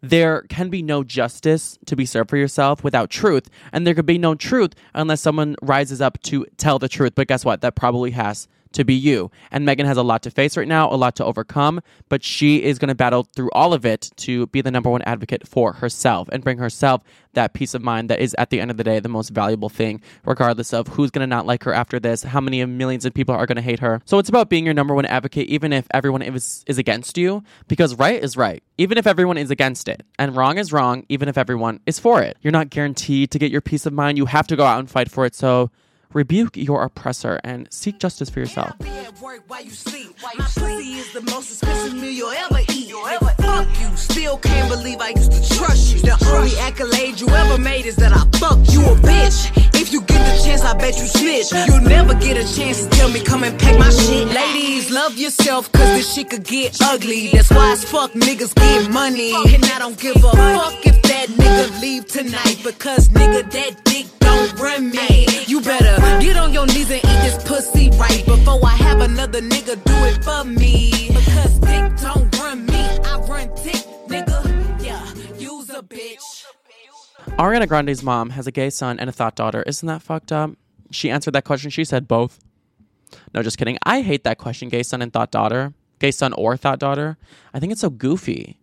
there 0.00 0.42
can 0.42 0.68
be 0.68 0.82
no 0.82 1.02
justice 1.02 1.78
to 1.86 1.96
be 1.96 2.06
served 2.06 2.30
for 2.30 2.36
yourself 2.36 2.84
without 2.84 3.10
truth. 3.10 3.48
And 3.72 3.86
there 3.86 3.94
could 3.94 4.06
be 4.06 4.18
no 4.18 4.34
truth 4.34 4.74
unless 4.94 5.20
someone 5.20 5.56
rises 5.60 6.00
up 6.00 6.20
to 6.22 6.46
tell 6.56 6.78
the 6.78 6.88
truth. 6.88 7.14
But 7.14 7.28
guess 7.28 7.44
what? 7.44 7.60
That 7.62 7.74
probably 7.74 8.12
has 8.12 8.48
to 8.72 8.84
be 8.84 8.94
you. 8.94 9.30
And 9.50 9.64
Megan 9.64 9.86
has 9.86 9.96
a 9.96 10.02
lot 10.02 10.22
to 10.22 10.30
face 10.30 10.56
right 10.56 10.68
now, 10.68 10.92
a 10.92 10.96
lot 10.96 11.16
to 11.16 11.24
overcome, 11.24 11.80
but 12.08 12.24
she 12.24 12.62
is 12.62 12.78
going 12.78 12.88
to 12.88 12.94
battle 12.94 13.28
through 13.34 13.50
all 13.52 13.72
of 13.72 13.84
it 13.84 14.10
to 14.18 14.46
be 14.48 14.60
the 14.60 14.70
number 14.70 14.90
one 14.90 15.02
advocate 15.02 15.46
for 15.46 15.74
herself 15.74 16.28
and 16.32 16.42
bring 16.42 16.58
herself 16.58 17.02
that 17.34 17.54
peace 17.54 17.74
of 17.74 17.82
mind 17.82 18.10
that 18.10 18.20
is 18.20 18.34
at 18.38 18.50
the 18.50 18.60
end 18.60 18.70
of 18.70 18.76
the 18.76 18.84
day 18.84 19.00
the 19.00 19.08
most 19.08 19.30
valuable 19.30 19.68
thing, 19.68 20.00
regardless 20.24 20.72
of 20.72 20.88
who's 20.88 21.10
going 21.10 21.20
to 21.20 21.26
not 21.26 21.46
like 21.46 21.64
her 21.64 21.72
after 21.72 22.00
this, 22.00 22.22
how 22.22 22.40
many 22.40 22.64
millions 22.64 23.04
of 23.04 23.14
people 23.14 23.34
are 23.34 23.46
going 23.46 23.56
to 23.56 23.62
hate 23.62 23.80
her. 23.80 24.00
So 24.04 24.18
it's 24.18 24.28
about 24.28 24.48
being 24.48 24.64
your 24.64 24.74
number 24.74 24.94
one 24.94 25.06
advocate, 25.06 25.48
even 25.48 25.72
if 25.72 25.86
everyone 25.92 26.22
is, 26.22 26.64
is 26.66 26.78
against 26.78 27.16
you, 27.16 27.42
because 27.68 27.94
right 27.94 28.22
is 28.22 28.36
right, 28.36 28.62
even 28.76 28.98
if 28.98 29.06
everyone 29.06 29.38
is 29.38 29.50
against 29.50 29.88
it, 29.88 30.04
and 30.18 30.36
wrong 30.36 30.58
is 30.58 30.72
wrong, 30.72 31.04
even 31.08 31.28
if 31.28 31.38
everyone 31.38 31.80
is 31.86 31.98
for 31.98 32.22
it. 32.22 32.36
You're 32.42 32.52
not 32.52 32.70
guaranteed 32.70 33.30
to 33.30 33.38
get 33.38 33.52
your 33.52 33.60
peace 33.60 33.86
of 33.86 33.92
mind. 33.92 34.18
You 34.18 34.26
have 34.26 34.46
to 34.48 34.56
go 34.56 34.64
out 34.64 34.78
and 34.78 34.90
fight 34.90 35.10
for 35.10 35.24
it. 35.24 35.34
So 35.34 35.70
rebuke 36.12 36.56
your 36.56 36.84
oppressor 36.84 37.40
and 37.44 37.72
seek 37.72 37.98
justice 37.98 38.30
for 38.30 38.40
yourself. 38.40 38.74
You. 38.80 38.86
Fuck 43.40 43.68
still 43.96 44.38
can't 44.38 44.70
believe 44.70 45.00
I 45.00 45.10
used 45.10 45.32
to 45.32 45.56
trust 45.56 45.92
you. 45.92 46.00
The 46.00 46.16
only 46.34 46.56
accolade 46.58 47.20
you 47.20 47.28
ever 47.28 47.60
made 47.60 47.86
is 47.86 47.96
that 47.96 48.12
I 48.12 48.20
fucked 48.38 48.72
you 48.72 48.82
a 48.82 48.94
bitch. 48.96 49.57
Chance, 50.48 50.62
I 50.62 50.74
bet 50.74 50.96
you 50.98 51.06
snitch. 51.06 51.52
You'll 51.68 51.88
never 51.96 52.14
get 52.14 52.36
a 52.36 52.46
chance 52.56 52.84
to 52.84 52.90
tell 52.90 53.10
me 53.10 53.20
come 53.20 53.44
and 53.44 53.58
pack 53.58 53.78
my 53.78 53.90
shit. 53.90 54.28
Ladies, 54.28 54.90
love 54.90 55.16
yourself, 55.16 55.70
cause 55.72 55.90
this 55.96 56.14
shit 56.14 56.30
could 56.30 56.44
get 56.44 56.76
ugly. 56.82 57.28
That's 57.32 57.50
why 57.50 57.72
as 57.72 57.84
fuck 57.84 58.12
niggas 58.12 58.54
get 58.54 58.90
money. 58.90 59.32
And 59.54 59.64
I 59.64 59.78
don't 59.78 59.98
give 59.98 60.16
a 60.16 60.30
fuck 60.30 60.86
if 60.86 61.00
that 61.02 61.26
nigga 61.28 61.80
leave 61.80 62.06
tonight. 62.06 62.60
Because 62.64 63.08
nigga, 63.08 63.50
that 63.50 63.84
dick 63.84 64.06
don't 64.20 64.58
run 64.58 64.90
me. 64.90 65.26
You 65.46 65.60
better 65.60 65.96
get 66.20 66.36
on 66.36 66.52
your 66.52 66.66
knees 66.66 66.90
and 66.90 67.04
eat 67.04 67.20
this 67.26 67.38
pussy 67.44 67.90
right 67.98 68.24
before 68.24 68.60
I 68.64 68.76
have 68.86 69.00
another 69.00 69.40
nigga 69.40 69.74
do 69.84 69.96
it 70.10 70.24
for 70.24 70.44
me. 70.44 71.08
Because 71.08 71.58
dick 71.60 71.84
don't 72.00 72.38
run 72.38 72.66
me, 72.66 72.82
I 73.10 73.18
run 73.28 73.48
dick, 73.62 73.84
nigga. 74.08 74.47
Ariana 77.38 77.68
Grande's 77.68 78.02
mom 78.02 78.30
has 78.30 78.48
a 78.48 78.50
gay 78.50 78.68
son 78.68 78.98
and 78.98 79.08
a 79.08 79.12
thought 79.12 79.36
daughter. 79.36 79.62
Isn't 79.62 79.86
that 79.86 80.02
fucked 80.02 80.32
up? 80.32 80.50
She 80.90 81.08
answered 81.08 81.34
that 81.34 81.44
question. 81.44 81.70
She 81.70 81.84
said 81.84 82.08
both. 82.08 82.40
No, 83.32 83.44
just 83.44 83.58
kidding. 83.58 83.78
I 83.84 84.00
hate 84.00 84.24
that 84.24 84.38
question, 84.38 84.68
gay 84.68 84.82
son 84.82 85.00
and 85.02 85.12
thought 85.12 85.30
daughter. 85.30 85.72
Gay 86.00 86.10
son 86.10 86.32
or 86.32 86.56
thought 86.56 86.80
daughter. 86.80 87.16
I 87.54 87.60
think 87.60 87.70
it's 87.70 87.80
so 87.80 87.90
goofy. 87.90 88.58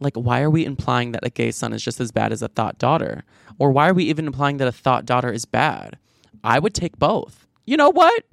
Like, 0.00 0.14
why 0.14 0.40
are 0.40 0.48
we 0.48 0.64
implying 0.64 1.12
that 1.12 1.26
a 1.26 1.30
gay 1.30 1.50
son 1.50 1.74
is 1.74 1.84
just 1.84 2.00
as 2.00 2.10
bad 2.10 2.32
as 2.32 2.40
a 2.40 2.48
thought 2.48 2.78
daughter? 2.78 3.22
Or 3.58 3.70
why 3.70 3.90
are 3.90 3.94
we 3.94 4.04
even 4.04 4.26
implying 4.26 4.56
that 4.56 4.68
a 4.68 4.72
thought 4.72 5.04
daughter 5.04 5.30
is 5.30 5.44
bad? 5.44 5.98
I 6.42 6.58
would 6.58 6.72
take 6.72 6.98
both. 6.98 7.46
You 7.66 7.76
know 7.76 7.90
what? 7.90 8.24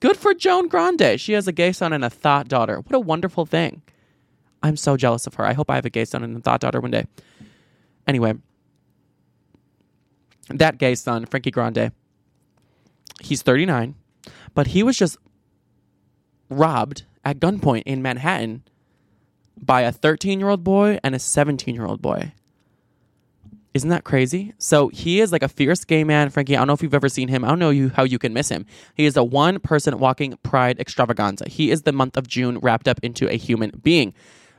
Good 0.00 0.16
for 0.16 0.32
Joan 0.32 0.66
Grande. 0.68 1.20
She 1.20 1.34
has 1.34 1.46
a 1.46 1.52
gay 1.52 1.72
son 1.72 1.92
and 1.92 2.06
a 2.06 2.10
thought 2.10 2.48
daughter. 2.48 2.80
What 2.80 2.94
a 2.94 3.00
wonderful 3.00 3.44
thing. 3.44 3.82
I'm 4.62 4.78
so 4.78 4.96
jealous 4.96 5.26
of 5.26 5.34
her. 5.34 5.44
I 5.44 5.52
hope 5.52 5.70
I 5.70 5.74
have 5.74 5.84
a 5.84 5.90
gay 5.90 6.06
son 6.06 6.24
and 6.24 6.38
a 6.38 6.40
thought 6.40 6.60
daughter 6.60 6.80
one 6.80 6.90
day. 6.90 7.04
Anyway, 8.06 8.34
that 10.58 10.78
gay 10.78 10.94
son, 10.94 11.26
Frankie 11.26 11.50
Grande, 11.50 11.92
he's 13.20 13.42
39, 13.42 13.94
but 14.54 14.68
he 14.68 14.82
was 14.82 14.96
just 14.96 15.16
robbed 16.48 17.04
at 17.24 17.38
gunpoint 17.38 17.82
in 17.86 18.02
Manhattan 18.02 18.62
by 19.60 19.82
a 19.82 19.92
13 19.92 20.40
year 20.40 20.48
old 20.48 20.64
boy 20.64 20.98
and 21.02 21.14
a 21.14 21.18
17 21.18 21.74
year 21.74 21.86
old 21.86 22.02
boy. 22.02 22.32
Isn't 23.72 23.90
that 23.90 24.02
crazy? 24.02 24.52
So 24.58 24.88
he 24.88 25.20
is 25.20 25.30
like 25.30 25.44
a 25.44 25.48
fierce 25.48 25.84
gay 25.84 26.02
man, 26.02 26.30
Frankie. 26.30 26.56
I 26.56 26.60
don't 26.60 26.66
know 26.66 26.72
if 26.72 26.82
you've 26.82 26.94
ever 26.94 27.08
seen 27.08 27.28
him. 27.28 27.44
I 27.44 27.48
don't 27.48 27.60
know 27.60 27.70
you 27.70 27.90
how 27.90 28.02
you 28.02 28.18
can 28.18 28.32
miss 28.32 28.48
him. 28.48 28.66
He 28.94 29.06
is 29.06 29.16
a 29.16 29.22
one 29.22 29.60
person 29.60 29.98
walking 29.98 30.36
pride 30.42 30.80
extravaganza. 30.80 31.48
He 31.48 31.70
is 31.70 31.82
the 31.82 31.92
month 31.92 32.16
of 32.16 32.26
June 32.26 32.58
wrapped 32.58 32.88
up 32.88 32.98
into 33.02 33.28
a 33.28 33.36
human 33.36 33.70
being. 33.82 34.12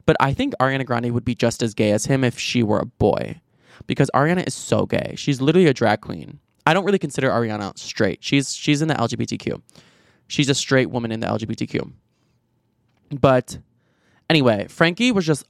But 0.06 0.16
I 0.22 0.34
think 0.34 0.54
Ariana 0.62 0.86
Grande 0.86 1.12
would 1.12 1.26
be 1.26 1.36
just 1.36 1.62
as 1.62 1.74
gay 1.74 1.92
as 1.92 2.06
him 2.06 2.24
if 2.24 2.40
she 2.40 2.64
were 2.64 2.80
a 2.80 2.86
boy. 2.86 3.42
Because 3.88 4.10
Ariana 4.14 4.48
is 4.48 4.54
so 4.54 4.86
gay. 4.86 5.14
She's 5.16 5.42
literally 5.42 5.68
a 5.68 5.74
drag 5.74 6.02
queen. 6.02 6.40
I 6.66 6.74
don't 6.74 6.86
really 6.86 7.00
consider 7.00 7.30
Ariana 7.30 7.78
straight. 7.78 8.24
She's 8.24 8.54
she's 8.56 8.82
in 8.82 8.88
the 8.88 8.94
LGBTQ. 8.96 9.62
She's 10.28 10.50
a 10.50 10.56
straight 10.56 10.90
woman 10.90 11.12
in 11.12 11.20
the 11.20 11.28
LGBTQ. 11.28 11.92
But 13.20 13.60
anyway, 14.30 14.68
Frankie 14.70 15.12
was 15.12 15.26
just 15.26 15.46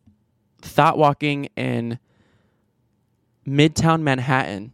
thought 0.61 0.97
walking 0.97 1.49
in 1.55 1.99
Midtown 3.47 4.01
Manhattan 4.01 4.73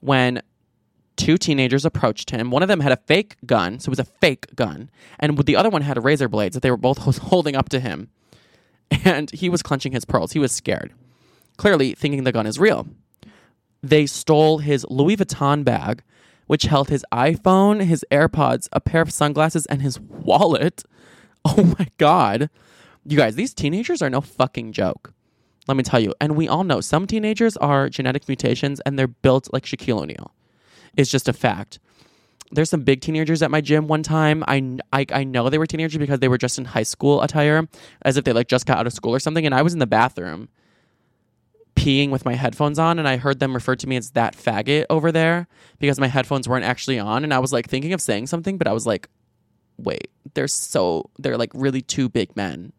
when 0.00 0.42
two 1.16 1.36
teenagers 1.36 1.84
approached 1.84 2.30
him. 2.30 2.50
One 2.50 2.62
of 2.62 2.68
them 2.68 2.80
had 2.80 2.92
a 2.92 2.96
fake 2.96 3.36
gun, 3.44 3.80
so 3.80 3.88
it 3.88 3.90
was 3.90 3.98
a 3.98 4.04
fake 4.04 4.54
gun, 4.54 4.90
and 5.18 5.36
the 5.38 5.56
other 5.56 5.70
one 5.70 5.82
had 5.82 5.98
a 5.98 6.00
razor 6.00 6.28
blades 6.28 6.54
that 6.54 6.62
they 6.62 6.70
were 6.70 6.76
both 6.76 6.98
holding 7.18 7.56
up 7.56 7.68
to 7.70 7.80
him. 7.80 8.08
And 9.04 9.30
he 9.32 9.50
was 9.50 9.62
clenching 9.62 9.92
his 9.92 10.06
pearls. 10.06 10.32
He 10.32 10.38
was 10.38 10.50
scared, 10.50 10.94
clearly 11.58 11.94
thinking 11.94 12.24
the 12.24 12.32
gun 12.32 12.46
is 12.46 12.58
real. 12.58 12.86
They 13.82 14.06
stole 14.06 14.58
his 14.58 14.86
Louis 14.88 15.16
Vuitton 15.16 15.64
bag, 15.64 16.02
which 16.46 16.64
held 16.64 16.88
his 16.88 17.04
iPhone, 17.12 17.82
his 17.84 18.04
AirPods, 18.10 18.68
a 18.72 18.80
pair 18.80 19.02
of 19.02 19.12
sunglasses, 19.12 19.66
and 19.66 19.82
his 19.82 20.00
wallet. 20.00 20.84
Oh 21.44 21.74
my 21.78 21.86
God. 21.98 22.50
You 23.06 23.16
guys, 23.16 23.36
these 23.36 23.54
teenagers 23.54 24.02
are 24.02 24.10
no 24.10 24.20
fucking 24.20 24.72
joke. 24.72 25.14
Let 25.68 25.76
me 25.76 25.84
tell 25.84 26.00
you. 26.00 26.12
And 26.20 26.34
we 26.36 26.48
all 26.48 26.64
know 26.64 26.80
some 26.80 27.06
teenagers 27.06 27.56
are 27.58 27.88
genetic 27.88 28.26
mutations 28.26 28.80
and 28.80 28.98
they're 28.98 29.06
built 29.06 29.48
like 29.52 29.64
Shaquille 29.64 30.02
O'Neal. 30.02 30.34
It's 30.96 31.10
just 31.10 31.28
a 31.28 31.32
fact. 31.32 31.78
There's 32.50 32.68
some 32.68 32.82
big 32.82 33.00
teenagers 33.00 33.40
at 33.40 33.52
my 33.52 33.60
gym 33.60 33.86
one 33.86 34.02
time. 34.02 34.42
I, 34.48 34.78
I, 34.92 35.06
I 35.12 35.24
know 35.24 35.48
they 35.48 35.58
were 35.58 35.66
teenagers 35.66 35.96
because 35.96 36.18
they 36.18 36.28
were 36.28 36.38
just 36.38 36.58
in 36.58 36.64
high 36.64 36.82
school 36.82 37.22
attire, 37.22 37.68
as 38.02 38.16
if 38.16 38.24
they 38.24 38.32
like 38.32 38.48
just 38.48 38.66
got 38.66 38.78
out 38.78 38.86
of 38.86 38.92
school 38.92 39.14
or 39.14 39.20
something. 39.20 39.46
And 39.46 39.54
I 39.54 39.62
was 39.62 39.74
in 39.74 39.78
the 39.78 39.86
bathroom 39.86 40.48
peeing 41.78 42.10
with 42.10 42.24
my 42.24 42.34
headphones 42.34 42.78
on 42.78 42.98
and 42.98 43.06
I 43.06 43.16
heard 43.16 43.38
them 43.38 43.54
refer 43.54 43.76
to 43.76 43.88
me 43.88 43.96
as 43.96 44.10
that 44.10 44.36
faggot 44.36 44.86
over 44.90 45.12
there 45.12 45.46
because 45.78 46.00
my 46.00 46.08
headphones 46.08 46.48
weren't 46.48 46.64
actually 46.64 46.98
on. 46.98 47.22
And 47.22 47.32
I 47.32 47.38
was 47.38 47.52
like 47.52 47.68
thinking 47.68 47.92
of 47.92 48.00
saying 48.00 48.26
something, 48.26 48.58
but 48.58 48.66
I 48.66 48.72
was 48.72 48.84
like, 48.84 49.08
wait, 49.76 50.10
they're 50.34 50.48
so, 50.48 51.08
they're 51.18 51.38
like 51.38 51.52
really 51.54 51.80
two 51.80 52.08
big 52.08 52.34
men. 52.36 52.72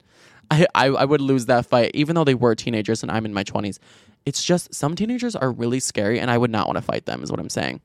I, 0.52 0.68
I, 0.76 0.88
I 0.88 1.06
would 1.06 1.22
lose 1.22 1.46
that 1.46 1.66
fight, 1.66 1.92
even 1.94 2.16
though 2.16 2.26
they 2.26 2.36
were 2.36 2.56
teenagers 2.56 3.02
and 3.02 3.12
I'm 3.12 3.26
in 3.26 3.34
my 3.34 3.44
20s. 3.44 3.80
It's 4.26 4.44
just 4.44 4.74
some 4.74 4.96
teenagers 4.96 5.36
are 5.36 5.52
really 5.52 5.80
scary 5.80 6.20
and 6.20 6.30
I 6.30 6.38
would 6.38 6.52
not 6.52 6.68
want 6.68 6.78
to 6.78 6.82
fight 6.82 7.06
them, 7.06 7.24
is 7.24 7.32
what 7.32 7.40
I'm 7.40 7.50
saying. 7.50 7.80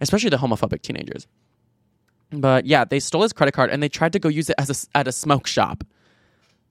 Especially 0.00 0.30
the 0.30 0.36
homophobic 0.36 0.82
teenagers. 0.82 1.26
But 2.30 2.66
yeah, 2.66 2.84
they 2.84 3.00
stole 3.00 3.22
his 3.22 3.32
credit 3.32 3.52
card 3.52 3.70
and 3.70 3.82
they 3.82 3.88
tried 3.88 4.12
to 4.12 4.18
go 4.18 4.28
use 4.28 4.48
it 4.50 4.56
as 4.58 4.70
a, 4.70 4.96
at 4.96 5.08
a 5.08 5.12
smoke 5.12 5.46
shop. 5.46 5.82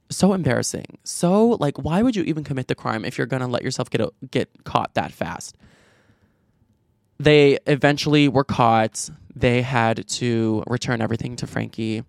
So 0.10 0.34
embarrassing. 0.34 0.98
So 1.04 1.58
like, 1.60 1.78
why 1.78 2.02
would 2.02 2.16
you 2.16 2.24
even 2.24 2.44
commit 2.44 2.68
the 2.68 2.76
crime 2.76 3.06
if 3.06 3.18
you're 3.18 3.28
gonna 3.28 3.48
let 3.48 3.64
yourself 3.64 3.90
get 3.90 4.02
a, 4.02 4.12
get 4.32 4.50
caught 4.64 4.94
that 4.94 5.12
fast? 5.12 5.58
They 7.20 7.58
eventually 7.68 8.28
were 8.28 8.44
caught. 8.44 9.10
They 9.36 9.62
had 9.62 10.08
to 10.08 10.64
return 10.68 11.02
everything 11.02 11.36
to 11.38 11.48
Frankie, 11.48 12.04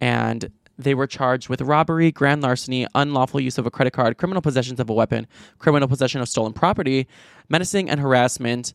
and 0.00 0.50
they 0.78 0.94
were 0.94 1.06
charged 1.06 1.48
with 1.48 1.60
robbery, 1.60 2.10
grand 2.10 2.42
larceny, 2.42 2.86
unlawful 2.94 3.40
use 3.40 3.58
of 3.58 3.66
a 3.66 3.70
credit 3.70 3.92
card, 3.92 4.18
criminal 4.18 4.42
possessions 4.42 4.80
of 4.80 4.88
a 4.88 4.92
weapon, 4.92 5.26
criminal 5.58 5.88
possession 5.88 6.20
of 6.20 6.28
stolen 6.28 6.52
property, 6.52 7.06
menacing 7.48 7.90
and 7.90 8.00
harassment. 8.00 8.74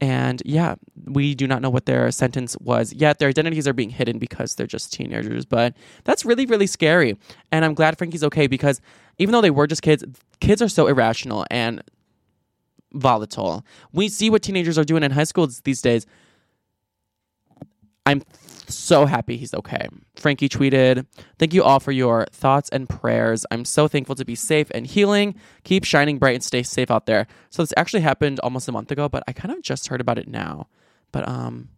And 0.00 0.42
yeah, 0.44 0.74
we 1.04 1.34
do 1.34 1.46
not 1.46 1.62
know 1.62 1.70
what 1.70 1.86
their 1.86 2.10
sentence 2.10 2.56
was 2.58 2.92
yet. 2.92 3.18
Their 3.18 3.28
identities 3.28 3.68
are 3.68 3.72
being 3.72 3.90
hidden 3.90 4.18
because 4.18 4.56
they're 4.56 4.66
just 4.66 4.92
teenagers, 4.92 5.44
but 5.44 5.74
that's 6.04 6.24
really, 6.24 6.44
really 6.44 6.66
scary. 6.66 7.16
And 7.52 7.64
I'm 7.64 7.74
glad 7.74 7.96
Frankie's 7.98 8.24
okay 8.24 8.48
because 8.48 8.80
even 9.18 9.32
though 9.32 9.40
they 9.40 9.50
were 9.50 9.66
just 9.66 9.82
kids, 9.82 10.04
kids 10.40 10.60
are 10.60 10.68
so 10.68 10.88
irrational 10.88 11.46
and 11.50 11.82
volatile. 12.92 13.64
We 13.92 14.08
see 14.08 14.28
what 14.28 14.42
teenagers 14.42 14.78
are 14.78 14.84
doing 14.84 15.02
in 15.02 15.12
high 15.12 15.24
schools 15.24 15.60
these 15.60 15.80
days. 15.80 16.06
I'm 18.04 18.22
so 18.68 19.06
happy 19.06 19.36
he's 19.36 19.54
okay. 19.54 19.88
Frankie 20.16 20.48
tweeted, 20.48 21.06
Thank 21.38 21.54
you 21.54 21.62
all 21.62 21.80
for 21.80 21.92
your 21.92 22.26
thoughts 22.32 22.68
and 22.70 22.88
prayers. 22.88 23.44
I'm 23.50 23.64
so 23.64 23.88
thankful 23.88 24.14
to 24.16 24.24
be 24.24 24.34
safe 24.34 24.70
and 24.72 24.86
healing. 24.86 25.34
Keep 25.64 25.84
shining 25.84 26.18
bright 26.18 26.34
and 26.34 26.44
stay 26.44 26.62
safe 26.62 26.90
out 26.90 27.06
there. 27.06 27.26
So 27.50 27.62
this 27.62 27.72
actually 27.76 28.00
happened 28.00 28.40
almost 28.40 28.68
a 28.68 28.72
month 28.72 28.90
ago, 28.90 29.08
but 29.08 29.22
I 29.26 29.32
kind 29.32 29.52
of 29.54 29.62
just 29.62 29.88
heard 29.88 30.00
about 30.00 30.18
it 30.18 30.28
now. 30.28 30.68
But 31.10 31.28
um 31.28 31.68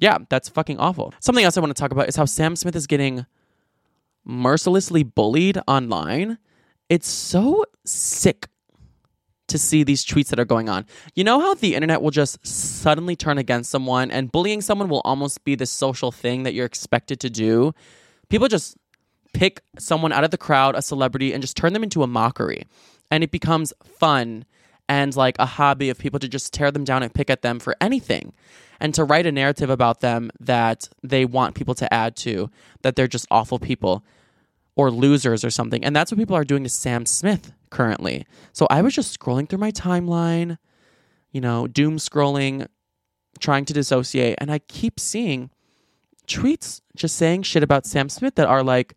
yeah, 0.00 0.18
that's 0.28 0.48
fucking 0.48 0.78
awful. 0.78 1.14
Something 1.20 1.44
else 1.44 1.56
I 1.56 1.60
want 1.60 1.74
to 1.74 1.80
talk 1.80 1.92
about 1.92 2.08
is 2.08 2.16
how 2.16 2.24
Sam 2.24 2.56
Smith 2.56 2.74
is 2.76 2.86
getting 2.86 3.26
mercilessly 4.24 5.02
bullied 5.02 5.58
online. 5.66 6.38
It's 6.88 7.08
so 7.08 7.64
sick 7.84 8.48
to 9.48 9.58
see 9.58 9.82
these 9.82 10.04
tweets 10.04 10.28
that 10.28 10.40
are 10.40 10.44
going 10.44 10.68
on. 10.68 10.86
You 11.14 11.24
know 11.24 11.40
how 11.40 11.54
the 11.54 11.74
internet 11.74 12.02
will 12.02 12.10
just 12.10 12.44
suddenly 12.46 13.16
turn 13.16 13.38
against 13.38 13.70
someone 13.70 14.10
and 14.10 14.32
bullying 14.32 14.60
someone 14.60 14.88
will 14.88 15.02
almost 15.04 15.44
be 15.44 15.54
the 15.54 15.66
social 15.66 16.10
thing 16.10 16.44
that 16.44 16.54
you're 16.54 16.66
expected 16.66 17.20
to 17.20 17.30
do? 17.30 17.74
People 18.28 18.48
just 18.48 18.76
pick 19.34 19.62
someone 19.78 20.12
out 20.12 20.24
of 20.24 20.30
the 20.30 20.38
crowd, 20.38 20.76
a 20.76 20.82
celebrity, 20.82 21.32
and 21.32 21.42
just 21.42 21.56
turn 21.56 21.72
them 21.72 21.82
into 21.82 22.02
a 22.02 22.06
mockery. 22.06 22.64
And 23.10 23.22
it 23.22 23.30
becomes 23.30 23.72
fun 23.84 24.46
and 24.88 25.14
like 25.16 25.36
a 25.38 25.46
hobby 25.46 25.90
of 25.90 25.98
people 25.98 26.20
to 26.20 26.28
just 26.28 26.52
tear 26.52 26.70
them 26.70 26.84
down 26.84 27.02
and 27.02 27.12
pick 27.12 27.30
at 27.30 27.42
them 27.42 27.58
for 27.58 27.76
anything 27.80 28.32
and 28.80 28.94
to 28.94 29.04
write 29.04 29.26
a 29.26 29.32
narrative 29.32 29.70
about 29.70 30.00
them 30.00 30.30
that 30.40 30.88
they 31.02 31.24
want 31.24 31.54
people 31.54 31.74
to 31.74 31.92
add 31.92 32.16
to, 32.16 32.50
that 32.82 32.96
they're 32.96 33.08
just 33.08 33.26
awful 33.30 33.58
people 33.58 34.04
or 34.76 34.90
losers 34.90 35.44
or 35.44 35.50
something. 35.50 35.84
And 35.84 35.94
that's 35.94 36.10
what 36.10 36.18
people 36.18 36.36
are 36.36 36.44
doing 36.44 36.64
to 36.64 36.70
Sam 36.70 37.06
Smith 37.06 37.52
currently. 37.74 38.24
So 38.52 38.66
I 38.70 38.80
was 38.80 38.94
just 38.94 39.18
scrolling 39.18 39.48
through 39.48 39.58
my 39.58 39.72
timeline, 39.72 40.58
you 41.32 41.40
know, 41.40 41.66
doom 41.66 41.96
scrolling, 41.98 42.68
trying 43.40 43.64
to 43.66 43.72
dissociate, 43.72 44.36
and 44.38 44.50
I 44.50 44.60
keep 44.60 45.00
seeing 45.00 45.50
tweets 46.26 46.80
just 46.96 47.16
saying 47.16 47.42
shit 47.42 47.62
about 47.62 47.84
Sam 47.84 48.08
Smith 48.08 48.36
that 48.36 48.46
are 48.46 48.62
like, 48.62 48.94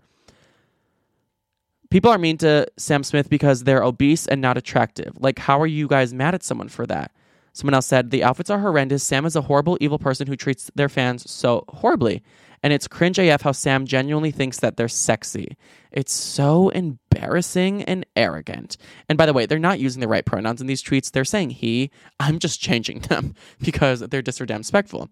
people 1.90 2.12
are 2.12 2.20
mean 2.20 2.38
to 2.38 2.68
Sam 2.78 3.04
Smith 3.04 3.30
because 3.30 3.64
they're 3.64 3.84
obese 3.84 4.28
and 4.28 4.42
not 4.42 4.58
attractive. 4.58 5.18
Like, 5.20 5.40
how 5.40 5.60
are 5.60 5.68
you 5.68 5.88
guys 5.88 6.14
mad 6.14 6.36
at 6.36 6.44
someone 6.44 6.70
for 6.70 6.86
that? 6.86 7.12
Someone 7.54 7.74
else 7.74 7.88
said, 7.88 8.12
The 8.12 8.24
outfits 8.24 8.52
are 8.52 8.60
horrendous. 8.60 9.04
Sam 9.04 9.26
is 9.26 9.36
a 9.36 9.42
horrible, 9.42 9.78
evil 9.82 9.98
person 9.98 10.28
who 10.28 10.36
treats 10.36 10.70
their 10.76 10.90
fans 10.90 11.30
so 11.30 11.66
horribly. 11.70 12.24
And 12.64 12.74
it's 12.74 12.88
cringe 12.88 13.20
AF 13.20 13.42
how 13.42 13.52
Sam 13.52 13.86
genuinely 13.86 14.32
thinks 14.32 14.60
that 14.60 14.78
they're 14.78 14.88
sexy. 14.88 15.58
It's 15.92 16.12
so 16.12 16.70
embarrassing 16.70 17.84
and 17.84 18.06
arrogant. 18.16 18.78
And 19.08 19.18
by 19.18 19.26
the 19.26 19.34
way, 19.34 19.46
they're 19.46 19.60
not 19.60 19.80
using 19.80 20.00
the 20.02 20.08
right 20.08 20.26
pronouns 20.26 20.60
in 20.62 20.68
these 20.68 20.84
tweets. 20.84 21.12
They're 21.12 21.26
saying 21.26 21.52
he. 21.52 21.92
I'm 22.20 22.40
just 22.40 22.60
changing 22.60 23.00
them 23.02 23.36
because 23.60 24.00
they're 24.00 24.22
disrespectful. 24.22 25.10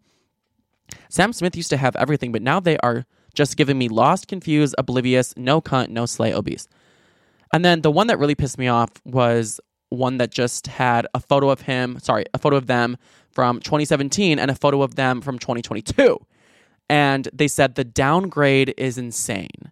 Sam 1.10 1.34
Smith 1.34 1.56
used 1.56 1.70
to 1.70 1.78
have 1.78 1.96
everything, 1.96 2.32
but 2.32 2.42
now 2.42 2.60
they 2.60 2.78
are 2.78 3.06
just 3.34 3.58
giving 3.58 3.78
me 3.78 3.90
lost, 3.90 4.28
confused, 4.28 4.76
oblivious, 4.78 5.34
no 5.38 5.62
cunt, 5.62 5.90
no 5.90 6.06
slay, 6.06 6.34
obese. 6.34 6.68
And 7.54 7.64
then 7.64 7.82
the 7.82 7.92
one 7.92 8.08
that 8.08 8.20
really 8.20 8.36
pissed 8.36 8.58
me 8.58 8.68
off 8.68 8.90
was 9.04 9.60
one 9.90 10.18
that 10.18 10.32
just 10.32 10.68
had 10.68 11.08
a 11.14 11.20
photo 11.20 11.50
of 11.50 11.62
him, 11.62 12.00
sorry, 12.00 12.26
a 12.34 12.40
photo 12.40 12.56
of 12.56 12.68
them 12.68 12.98
from 13.32 13.60
2017 13.60 14.40
and 14.40 14.50
a 14.50 14.56
photo 14.56 14.82
of 14.82 14.96
them 14.96 15.22
from 15.22 15.38
2022. 15.40 16.20
And 16.90 17.28
they 17.34 17.48
said 17.48 17.76
the 17.76 17.84
downgrade 17.84 18.74
is 18.78 18.98
insane 18.98 19.72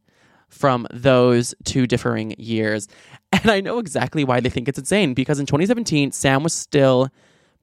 from 0.50 0.88
those 0.92 1.54
two 1.64 1.88
differing 1.88 2.36
years. 2.38 2.88
And 3.34 3.50
I 3.50 3.62
know 3.62 3.80
exactly 3.80 4.24
why 4.24 4.42
they 4.42 4.50
think 4.52 4.68
it's 4.68 4.78
insane 4.78 5.16
because 5.16 5.40
in 5.40 5.48
2017, 5.48 6.12
Sam 6.12 6.44
was 6.44 6.54
still 6.54 7.10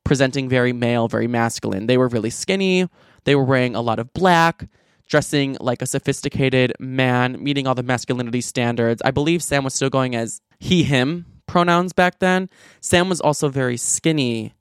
presenting 0.02 0.48
very 0.48 0.72
male, 0.72 1.06
very 1.06 1.28
masculine. 1.28 1.86
They 1.86 1.96
were 1.96 2.08
really 2.08 2.28
skinny, 2.28 2.88
they 3.22 3.36
were 3.36 3.44
wearing 3.44 3.76
a 3.76 3.80
lot 3.80 4.00
of 4.00 4.12
black, 4.12 4.66
dressing 5.06 5.56
like 5.60 5.80
a 5.80 5.86
sophisticated 5.86 6.72
man, 6.80 7.40
meeting 7.40 7.68
all 7.68 7.76
the 7.76 7.84
masculinity 7.84 8.40
standards. 8.40 9.00
I 9.04 9.12
believe 9.12 9.44
Sam 9.44 9.62
was 9.62 9.72
still 9.72 9.90
going 9.90 10.16
as 10.16 10.40
he, 10.58 10.82
him 10.82 11.24
pronouns 11.46 11.92
back 11.92 12.18
then. 12.18 12.50
Sam 12.80 13.08
was 13.08 13.20
also 13.20 13.48
very 13.48 13.76
skinny 13.76 14.52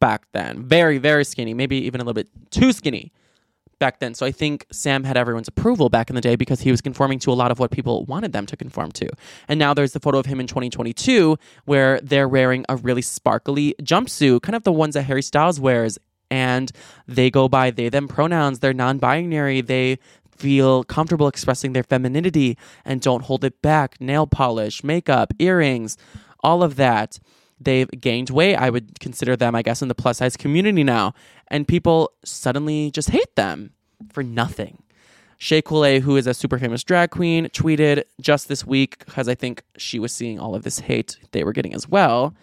back 0.00 0.26
then. 0.32 0.64
Very, 0.64 0.98
very 0.98 1.24
skinny, 1.24 1.54
maybe 1.54 1.76
even 1.76 2.00
a 2.00 2.04
little 2.04 2.12
bit 2.12 2.28
too 2.50 2.72
skinny 2.72 3.12
back 3.78 4.00
then. 4.00 4.14
So 4.14 4.26
I 4.26 4.32
think 4.32 4.66
Sam 4.70 5.04
had 5.04 5.16
everyone's 5.16 5.48
approval 5.48 5.88
back 5.88 6.10
in 6.10 6.16
the 6.16 6.20
day 6.20 6.36
because 6.36 6.60
he 6.60 6.70
was 6.70 6.80
conforming 6.80 7.18
to 7.20 7.32
a 7.32 7.34
lot 7.34 7.50
of 7.50 7.58
what 7.58 7.70
people 7.70 8.04
wanted 8.04 8.32
them 8.32 8.46
to 8.46 8.56
conform 8.56 8.92
to. 8.92 9.08
And 9.48 9.58
now 9.58 9.74
there's 9.74 9.92
the 9.92 10.00
photo 10.00 10.18
of 10.18 10.26
him 10.26 10.40
in 10.40 10.46
2022 10.46 11.36
where 11.64 12.00
they're 12.00 12.28
wearing 12.28 12.64
a 12.68 12.76
really 12.76 13.02
sparkly 13.02 13.74
jumpsuit, 13.82 14.42
kind 14.42 14.56
of 14.56 14.64
the 14.64 14.72
ones 14.72 14.94
that 14.94 15.02
Harry 15.02 15.22
Styles 15.22 15.60
wears. 15.60 15.98
And 16.30 16.72
they 17.06 17.30
go 17.30 17.48
by 17.48 17.70
they, 17.70 17.90
them 17.90 18.08
pronouns. 18.08 18.58
They're 18.58 18.72
non 18.72 18.98
binary. 18.98 19.60
They 19.60 19.98
feel 20.36 20.84
comfortable 20.84 21.28
expressing 21.28 21.72
their 21.72 21.82
femininity 21.82 22.58
and 22.84 23.00
don't 23.00 23.22
hold 23.22 23.44
it 23.44 23.60
back. 23.62 24.00
Nail 24.00 24.26
polish, 24.26 24.82
makeup, 24.82 25.32
earrings, 25.38 25.96
all 26.42 26.62
of 26.62 26.76
that. 26.76 27.18
They've 27.64 27.90
gained 28.00 28.30
weight. 28.30 28.56
I 28.56 28.70
would 28.70 29.00
consider 29.00 29.36
them, 29.36 29.54
I 29.54 29.62
guess, 29.62 29.82
in 29.82 29.88
the 29.88 29.94
plus 29.94 30.18
size 30.18 30.36
community 30.36 30.84
now. 30.84 31.14
And 31.48 31.66
people 31.66 32.12
suddenly 32.24 32.90
just 32.90 33.10
hate 33.10 33.34
them 33.36 33.72
for 34.12 34.22
nothing. 34.22 34.82
Shea 35.38 35.60
Coulee, 35.60 36.00
who 36.00 36.16
is 36.16 36.26
a 36.26 36.34
super 36.34 36.58
famous 36.58 36.84
drag 36.84 37.10
queen, 37.10 37.46
tweeted 37.48 38.04
just 38.20 38.48
this 38.48 38.64
week 38.64 38.98
because 39.04 39.28
I 39.28 39.34
think 39.34 39.62
she 39.76 39.98
was 39.98 40.12
seeing 40.12 40.38
all 40.38 40.54
of 40.54 40.62
this 40.62 40.78
hate 40.78 41.18
they 41.32 41.44
were 41.44 41.52
getting 41.52 41.74
as 41.74 41.88
well. 41.88 42.34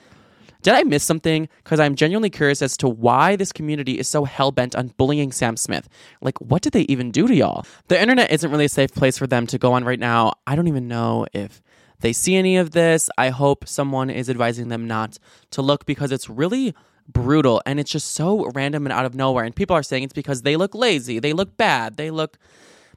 Did 0.62 0.76
I 0.76 0.84
miss 0.84 1.04
something? 1.04 1.50
Because 1.64 1.80
I'm 1.80 1.96
genuinely 1.96 2.30
curious 2.30 2.62
as 2.62 2.78
to 2.78 2.88
why 2.88 3.36
this 3.36 3.52
community 3.52 3.98
is 3.98 4.08
so 4.08 4.26
hell 4.26 4.52
bent 4.52 4.76
on 4.76 4.90
bullying 4.90 5.32
Sam 5.32 5.58
Smith. 5.58 5.90
Like, 6.22 6.40
what 6.40 6.62
did 6.62 6.74
they 6.74 6.82
even 6.82 7.10
do 7.10 7.28
to 7.28 7.34
y'all? 7.34 7.66
The 7.88 8.00
internet 8.00 8.32
isn't 8.32 8.52
really 8.52 8.66
a 8.66 8.70
safe 8.70 8.94
place 8.94 9.18
for 9.18 9.26
them 9.26 9.48
to 9.48 9.58
go 9.58 9.74
on 9.74 9.84
right 9.84 10.00
now. 10.00 10.34
I 10.46 10.56
don't 10.56 10.68
even 10.68 10.88
know 10.88 11.26
if 11.34 11.62
they 12.02 12.14
see 12.14 12.36
any 12.36 12.58
of 12.58 12.72
this. 12.72 13.10
I 13.18 13.30
hope 13.30 13.68
someone 13.68 14.10
is 14.10 14.30
advising 14.30 14.68
them 14.68 14.88
not 14.88 15.18
to 15.52 15.62
look 15.62 15.86
because 15.86 16.12
it's 16.12 16.30
really 16.30 16.74
brutal 17.08 17.62
and 17.66 17.80
it's 17.80 17.92
just 17.92 18.12
so 18.12 18.50
random 18.54 18.86
and 18.86 18.94
out 18.94 19.06
of 19.06 19.16
nowhere. 19.16 19.44
And 19.44 19.56
people 19.56 19.76
are 19.76 19.84
saying 19.84 20.04
it's 20.04 20.14
because 20.14 20.42
they 20.42 20.56
look 20.56 20.76
lazy, 20.76 21.20
they 21.20 21.34
look 21.34 21.58
bad, 21.58 21.98
they 21.98 22.12
look, 22.12 22.38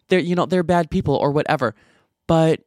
they're, 0.09 0.19
you 0.21 0.35
know, 0.35 0.47
they're 0.47 0.63
bad 0.63 0.91
people 0.91 1.15
or 1.15 1.31
whatever. 1.31 1.75
But 2.27 2.65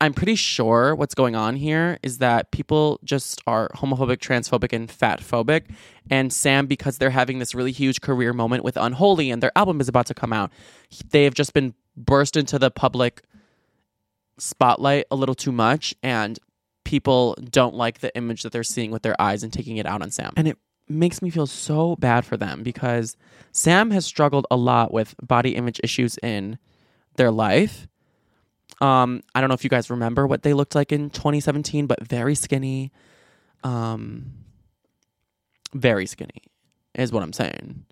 I'm 0.00 0.14
pretty 0.14 0.34
sure 0.34 0.96
what's 0.96 1.14
going 1.14 1.36
on 1.36 1.54
here 1.54 1.98
is 2.02 2.18
that 2.18 2.50
people 2.50 2.98
just 3.04 3.40
are 3.46 3.68
homophobic, 3.76 4.16
transphobic, 4.16 4.72
and 4.72 4.90
fat 4.90 5.20
phobic. 5.20 5.66
And 6.10 6.32
Sam, 6.32 6.66
because 6.66 6.98
they're 6.98 7.10
having 7.10 7.38
this 7.38 7.54
really 7.54 7.70
huge 7.70 8.00
career 8.00 8.32
moment 8.32 8.64
with 8.64 8.76
Unholy 8.76 9.30
and 9.30 9.40
their 9.40 9.52
album 9.54 9.80
is 9.80 9.86
about 9.86 10.06
to 10.06 10.14
come 10.14 10.32
out, 10.32 10.50
they 11.10 11.22
have 11.22 11.34
just 11.34 11.54
been 11.54 11.74
burst 11.96 12.36
into 12.36 12.58
the 12.58 12.70
public 12.70 13.22
spotlight 14.38 15.06
a 15.10 15.16
little 15.16 15.34
too 15.34 15.52
much. 15.52 15.94
And 16.02 16.38
people 16.84 17.36
don't 17.50 17.74
like 17.74 18.00
the 18.00 18.14
image 18.16 18.42
that 18.42 18.52
they're 18.52 18.64
seeing 18.64 18.90
with 18.90 19.02
their 19.02 19.20
eyes 19.20 19.42
and 19.42 19.52
taking 19.52 19.76
it 19.76 19.86
out 19.86 20.02
on 20.02 20.10
Sam. 20.10 20.32
And 20.36 20.48
it 20.48 20.58
makes 20.88 21.22
me 21.22 21.30
feel 21.30 21.46
so 21.46 21.96
bad 21.96 22.24
for 22.24 22.36
them 22.36 22.62
because 22.62 23.16
Sam 23.52 23.90
has 23.92 24.04
struggled 24.04 24.46
a 24.50 24.56
lot 24.56 24.92
with 24.92 25.14
body 25.22 25.54
image 25.56 25.80
issues 25.82 26.18
in 26.22 26.58
their 27.16 27.30
life 27.30 27.86
um, 28.82 29.22
I 29.32 29.40
don't 29.40 29.48
know 29.48 29.54
if 29.54 29.62
you 29.62 29.70
guys 29.70 29.90
remember 29.90 30.26
what 30.26 30.42
they 30.42 30.54
looked 30.54 30.74
like 30.74 30.90
in 30.90 31.08
2017, 31.10 31.86
but 31.86 32.04
very 32.04 32.34
skinny. 32.34 32.90
Um, 33.62 34.32
very 35.72 36.04
skinny 36.06 36.42
is 36.96 37.12
what 37.12 37.22
I'm 37.22 37.32
saying. 37.32 37.84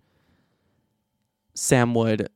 Sam 1.54 1.94
would 1.94 2.28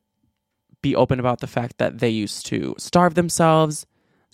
be 0.81 0.95
open 0.95 1.19
about 1.19 1.41
the 1.41 1.47
fact 1.47 1.79
that 1.79 1.99
they 1.99 2.09
used 2.09 2.45
to 2.45 2.75
starve 2.77 3.15
themselves. 3.15 3.85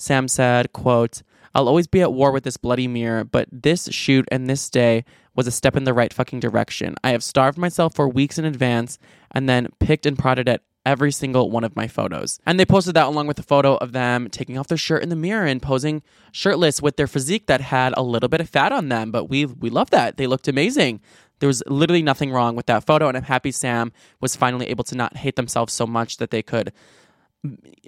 Sam 0.02 0.28
said, 0.28 0.74
quote, 0.74 1.22
I'll 1.54 1.68
always 1.68 1.88
be 1.88 2.02
at 2.02 2.14
war 2.14 2.32
with 2.32 2.44
this 2.44 2.58
bloody 2.58 2.88
mirror, 2.88 3.24
but 3.24 3.48
this 3.52 3.88
shoot 3.92 4.28
and 4.32 4.50
this 4.50 4.70
day 4.70 5.06
was 5.36 5.48
a 5.48 5.52
step 5.52 5.76
in 5.76 5.84
the 5.84 5.94
right 5.94 6.12
fucking 6.12 6.40
direction. 6.40 6.96
I 7.04 7.12
have 7.12 7.24
starved 7.24 7.58
myself 7.58 7.96
for 7.96 8.10
weeks 8.10 8.38
in 8.38 8.46
advance 8.46 8.98
and 9.30 9.48
then 9.48 9.68
picked 9.80 10.06
and 10.06 10.18
prodded 10.18 10.50
at 10.50 10.62
every 10.86 11.12
single 11.12 11.52
one 11.52 11.64
of 11.64 11.76
my 11.76 11.88
photos. 11.88 12.40
And 12.48 12.60
they 12.60 12.66
posted 12.66 12.96
that 12.96 13.06
along 13.06 13.28
with 13.28 13.38
a 13.38 13.44
photo 13.44 13.76
of 13.76 13.92
them 13.92 14.28
taking 14.30 14.58
off 14.58 14.68
their 14.68 14.78
shirt 14.78 15.04
in 15.04 15.10
the 15.10 15.16
mirror 15.16 15.46
and 15.46 15.62
posing 15.62 16.02
shirtless 16.32 16.82
with 16.82 16.96
their 16.96 17.08
physique 17.08 17.46
that 17.46 17.62
had 17.62 17.94
a 17.96 18.02
little 18.02 18.30
bit 18.30 18.42
of 18.42 18.50
fat 18.50 18.72
on 18.72 18.90
them. 18.90 19.12
But 19.12 19.26
we 19.26 19.46
we 19.46 19.70
love 19.70 19.92
that. 19.92 20.18
They 20.18 20.26
looked 20.26 20.48
amazing. 20.48 21.02
There 21.40 21.48
was 21.48 21.64
literally 21.68 22.04
nothing 22.04 22.32
wrong 22.32 22.56
with 22.56 22.68
that 22.68 22.86
photo, 22.86 23.08
and 23.08 23.18
I'm 23.18 23.24
happy 23.24 23.52
Sam 23.52 23.92
was 24.20 24.36
finally 24.36 24.68
able 24.68 24.84
to 24.86 24.96
not 24.96 25.18
hate 25.18 25.36
themselves 25.36 25.74
so 25.74 25.88
much 25.88 26.18
that 26.18 26.30
they 26.32 26.44
could 26.44 26.72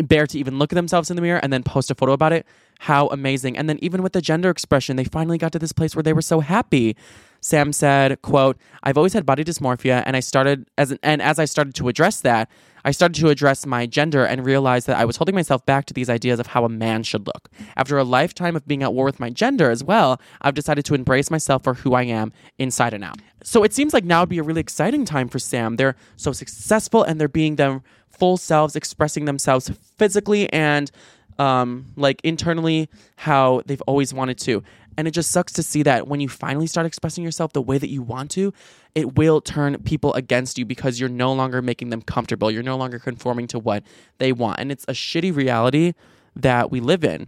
bear 0.04 0.26
to 0.26 0.39
even 0.39 0.58
look 0.58 0.72
at 0.72 0.76
themselves 0.76 1.10
in 1.10 1.16
the 1.16 1.22
mirror 1.22 1.39
and 1.43 1.54
then 1.54 1.64
post 1.64 1.91
a 1.91 1.95
photo 1.95 2.14
about 2.14 2.34
it. 2.34 2.45
How 2.80 3.08
amazing. 3.08 3.58
And 3.58 3.70
then 3.70 3.78
even 3.82 4.01
with 4.01 4.14
the 4.14 4.22
gender 4.22 4.49
expression, 4.49 4.95
they 4.95 5.04
finally 5.04 5.38
got 5.38 5.51
to 5.51 5.60
this 5.60 5.72
place 5.72 5.95
where 5.95 6.04
they 6.04 6.14
were 6.14 6.22
so 6.24 6.39
happy. 6.39 6.95
Sam 7.39 7.72
said, 7.74 8.22
quote, 8.22 8.58
I've 8.84 8.97
always 8.97 9.14
had 9.14 9.26
body 9.26 9.43
dysmorphia 9.43 10.01
and 10.06 10.16
I 10.16 10.22
started 10.22 10.68
as 10.78 10.91
an, 10.91 10.99
and 11.04 11.22
as 11.22 11.39
I 11.39 11.45
started 11.45 11.76
to 11.76 11.88
address 11.88 12.22
that, 12.22 12.49
I 12.86 12.91
started 12.91 13.20
to 13.22 13.30
address 13.30 13.66
my 13.66 13.86
gender 13.86 14.26
and 14.26 14.45
realized 14.45 14.88
that 14.88 14.97
I 14.97 15.06
was 15.06 15.18
holding 15.18 15.36
myself 15.36 15.66
back 15.66 15.86
to 15.86 15.93
these 15.93 16.10
ideas 16.10 16.39
of 16.39 16.47
how 16.47 16.66
a 16.66 16.70
man 16.70 17.04
should 17.04 17.28
look. 17.28 17.49
After 17.78 17.97
a 17.97 18.04
lifetime 18.04 18.56
of 18.56 18.68
being 18.68 18.84
at 18.84 18.93
war 18.93 19.06
with 19.06 19.20
my 19.20 19.30
gender 19.30 19.70
as 19.70 19.84
well, 19.84 20.20
I've 20.41 20.54
decided 20.54 20.84
to 20.86 20.95
embrace 20.95 21.30
myself 21.32 21.64
for 21.64 21.76
who 21.76 21.93
I 21.93 22.04
am 22.04 22.34
inside 22.58 22.93
and 22.93 23.04
out. 23.04 23.20
So 23.43 23.64
it 23.64 23.74
seems 23.74 23.93
like 23.93 24.04
now 24.04 24.22
would 24.22 24.30
be 24.30 24.39
a 24.39 24.43
really 24.43 24.62
exciting 24.62 25.06
time 25.06 25.30
for 25.30 25.39
Sam. 25.39 25.76
They're 25.76 25.95
so 26.16 26.32
successful 26.32 27.04
and 27.04 27.20
they're 27.20 27.28
being 27.28 27.56
their 27.56 27.82
full 28.18 28.38
selves, 28.38 28.76
expressing 28.76 29.26
themselves 29.26 29.72
physically 29.97 30.51
and 30.51 30.91
um, 31.39 31.86
like 31.95 32.22
internally 32.24 32.89
how 33.18 33.61
they've 33.66 33.82
always 33.84 34.14
wanted 34.14 34.38
to. 34.39 34.64
And 34.97 35.07
it 35.07 35.11
just 35.11 35.32
sucks 35.32 35.51
to 35.53 35.64
see 35.64 35.84
that 35.84 36.07
when 36.07 36.20
you 36.20 36.30
finally 36.30 36.68
start 36.68 36.86
expressing 36.86 37.24
yourself 37.24 37.53
the 37.53 37.61
way 37.61 37.78
that 37.78 37.89
you 37.89 38.01
want 38.01 38.30
to, 38.32 38.53
it 38.93 39.16
will 39.16 39.41
turn 39.41 39.82
people 39.84 40.14
against 40.14 40.57
you 40.57 40.66
because 40.66 40.99
you're 40.99 41.09
no 41.09 41.34
longer 41.34 41.61
making 41.61 41.89
them 41.89 42.01
comfortable. 42.01 42.51
You're 42.51 42.64
no 42.64 42.78
longer 42.78 42.99
conforming 42.99 43.47
to 43.47 43.59
what 43.59 43.84
they 44.20 44.32
want. 44.32 44.59
And 44.59 44.72
it's 44.72 44.86
a 44.88 44.91
shitty 44.93 45.36
reality 45.36 45.93
that 46.36 46.70
we 46.70 46.80
live 46.80 47.03
in. 47.03 47.28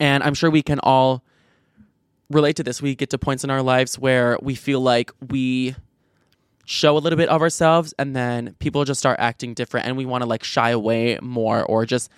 And 0.00 0.22
I'm 0.22 0.34
sure 0.34 0.50
we 0.50 0.62
can 0.62 0.80
all 0.80 1.22
relate 2.30 2.56
to 2.56 2.62
this. 2.62 2.80
We 2.80 2.94
get 2.94 3.10
to 3.10 3.18
points 3.18 3.44
in 3.44 3.50
our 3.50 3.62
lives 3.62 3.98
where 3.98 4.38
we 4.40 4.54
feel 4.54 4.80
like 4.80 5.12
we 5.28 5.76
show 6.64 6.96
a 6.96 7.00
little 7.00 7.16
bit 7.16 7.28
of 7.28 7.42
ourselves 7.42 7.94
and 7.98 8.14
then 8.14 8.54
people 8.58 8.84
just 8.84 8.98
start 8.98 9.18
acting 9.20 9.54
different 9.54 9.86
and 9.86 9.96
we 9.96 10.06
want 10.06 10.22
to 10.22 10.28
like 10.28 10.44
shy 10.44 10.70
away 10.70 11.18
more 11.22 11.62
or 11.62 11.84
just 11.84 12.10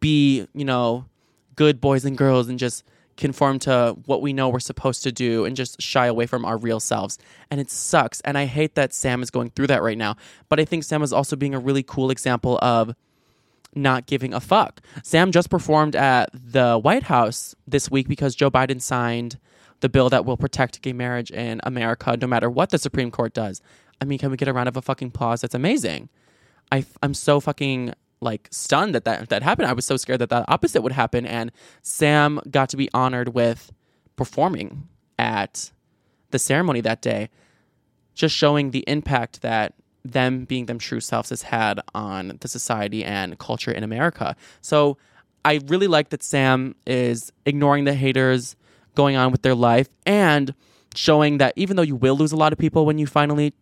be, 0.00 0.46
you 0.54 0.64
know, 0.64 1.04
good 1.56 1.80
boys 1.80 2.04
and 2.04 2.18
girls 2.18 2.48
and 2.48 2.58
just 2.58 2.84
conform 3.16 3.58
to 3.60 3.96
what 4.06 4.22
we 4.22 4.32
know 4.32 4.48
we're 4.48 4.58
supposed 4.58 5.02
to 5.04 5.12
do 5.12 5.44
and 5.44 5.56
just 5.56 5.80
shy 5.80 6.06
away 6.06 6.26
from 6.26 6.44
our 6.44 6.56
real 6.56 6.80
selves. 6.80 7.18
And 7.50 7.60
it 7.60 7.70
sucks. 7.70 8.20
And 8.22 8.36
I 8.36 8.46
hate 8.46 8.74
that 8.74 8.92
Sam 8.92 9.22
is 9.22 9.30
going 9.30 9.50
through 9.50 9.68
that 9.68 9.82
right 9.82 9.98
now. 9.98 10.16
But 10.48 10.60
I 10.60 10.64
think 10.64 10.84
Sam 10.84 11.02
is 11.02 11.12
also 11.12 11.36
being 11.36 11.54
a 11.54 11.60
really 11.60 11.82
cool 11.82 12.10
example 12.10 12.58
of 12.60 12.94
not 13.74 14.06
giving 14.06 14.34
a 14.34 14.40
fuck. 14.40 14.80
Sam 15.02 15.32
just 15.32 15.50
performed 15.50 15.96
at 15.96 16.30
the 16.32 16.78
White 16.78 17.04
House 17.04 17.54
this 17.66 17.90
week 17.90 18.08
because 18.08 18.34
Joe 18.34 18.50
Biden 18.50 18.80
signed 18.80 19.38
the 19.80 19.88
bill 19.88 20.08
that 20.10 20.24
will 20.24 20.36
protect 20.36 20.80
gay 20.82 20.92
marriage 20.92 21.30
in 21.30 21.60
America 21.64 22.16
no 22.20 22.26
matter 22.26 22.48
what 22.48 22.70
the 22.70 22.78
Supreme 22.78 23.10
Court 23.10 23.34
does. 23.34 23.60
I 24.00 24.04
mean, 24.04 24.18
can 24.18 24.30
we 24.30 24.36
get 24.36 24.48
a 24.48 24.52
round 24.52 24.68
of 24.68 24.76
a 24.76 24.82
fucking 24.82 25.08
applause? 25.08 25.40
That's 25.40 25.54
amazing. 25.54 26.08
I, 26.72 26.84
I'm 27.02 27.14
so 27.14 27.40
fucking 27.40 27.94
like 28.20 28.48
stunned 28.50 28.94
that, 28.94 29.04
that 29.04 29.28
that 29.28 29.42
happened. 29.42 29.68
I 29.68 29.72
was 29.72 29.84
so 29.84 29.96
scared 29.96 30.20
that 30.20 30.30
the 30.30 30.50
opposite 30.50 30.82
would 30.82 30.92
happen. 30.92 31.26
And 31.26 31.52
Sam 31.82 32.40
got 32.50 32.68
to 32.70 32.76
be 32.76 32.88
honored 32.94 33.34
with 33.34 33.72
performing 34.16 34.88
at 35.18 35.70
the 36.30 36.38
ceremony 36.38 36.80
that 36.80 37.02
day, 37.02 37.28
just 38.14 38.34
showing 38.34 38.70
the 38.70 38.84
impact 38.86 39.42
that 39.42 39.74
them 40.04 40.44
being 40.44 40.66
them 40.66 40.78
true 40.78 41.00
selves 41.00 41.30
has 41.30 41.42
had 41.42 41.80
on 41.94 42.38
the 42.40 42.48
society 42.48 43.04
and 43.04 43.38
culture 43.38 43.70
in 43.70 43.82
America. 43.82 44.36
So 44.60 44.98
I 45.44 45.60
really 45.66 45.86
like 45.86 46.10
that 46.10 46.22
Sam 46.22 46.74
is 46.86 47.32
ignoring 47.46 47.84
the 47.84 47.94
haters, 47.94 48.56
going 48.94 49.16
on 49.16 49.32
with 49.32 49.42
their 49.42 49.54
life, 49.54 49.88
and 50.06 50.54
showing 50.94 51.38
that 51.38 51.52
even 51.56 51.76
though 51.76 51.82
you 51.82 51.96
will 51.96 52.16
lose 52.16 52.32
a 52.32 52.36
lot 52.36 52.52
of 52.52 52.58
people 52.58 52.86
when 52.86 52.98
you 52.98 53.06
finally 53.06 53.52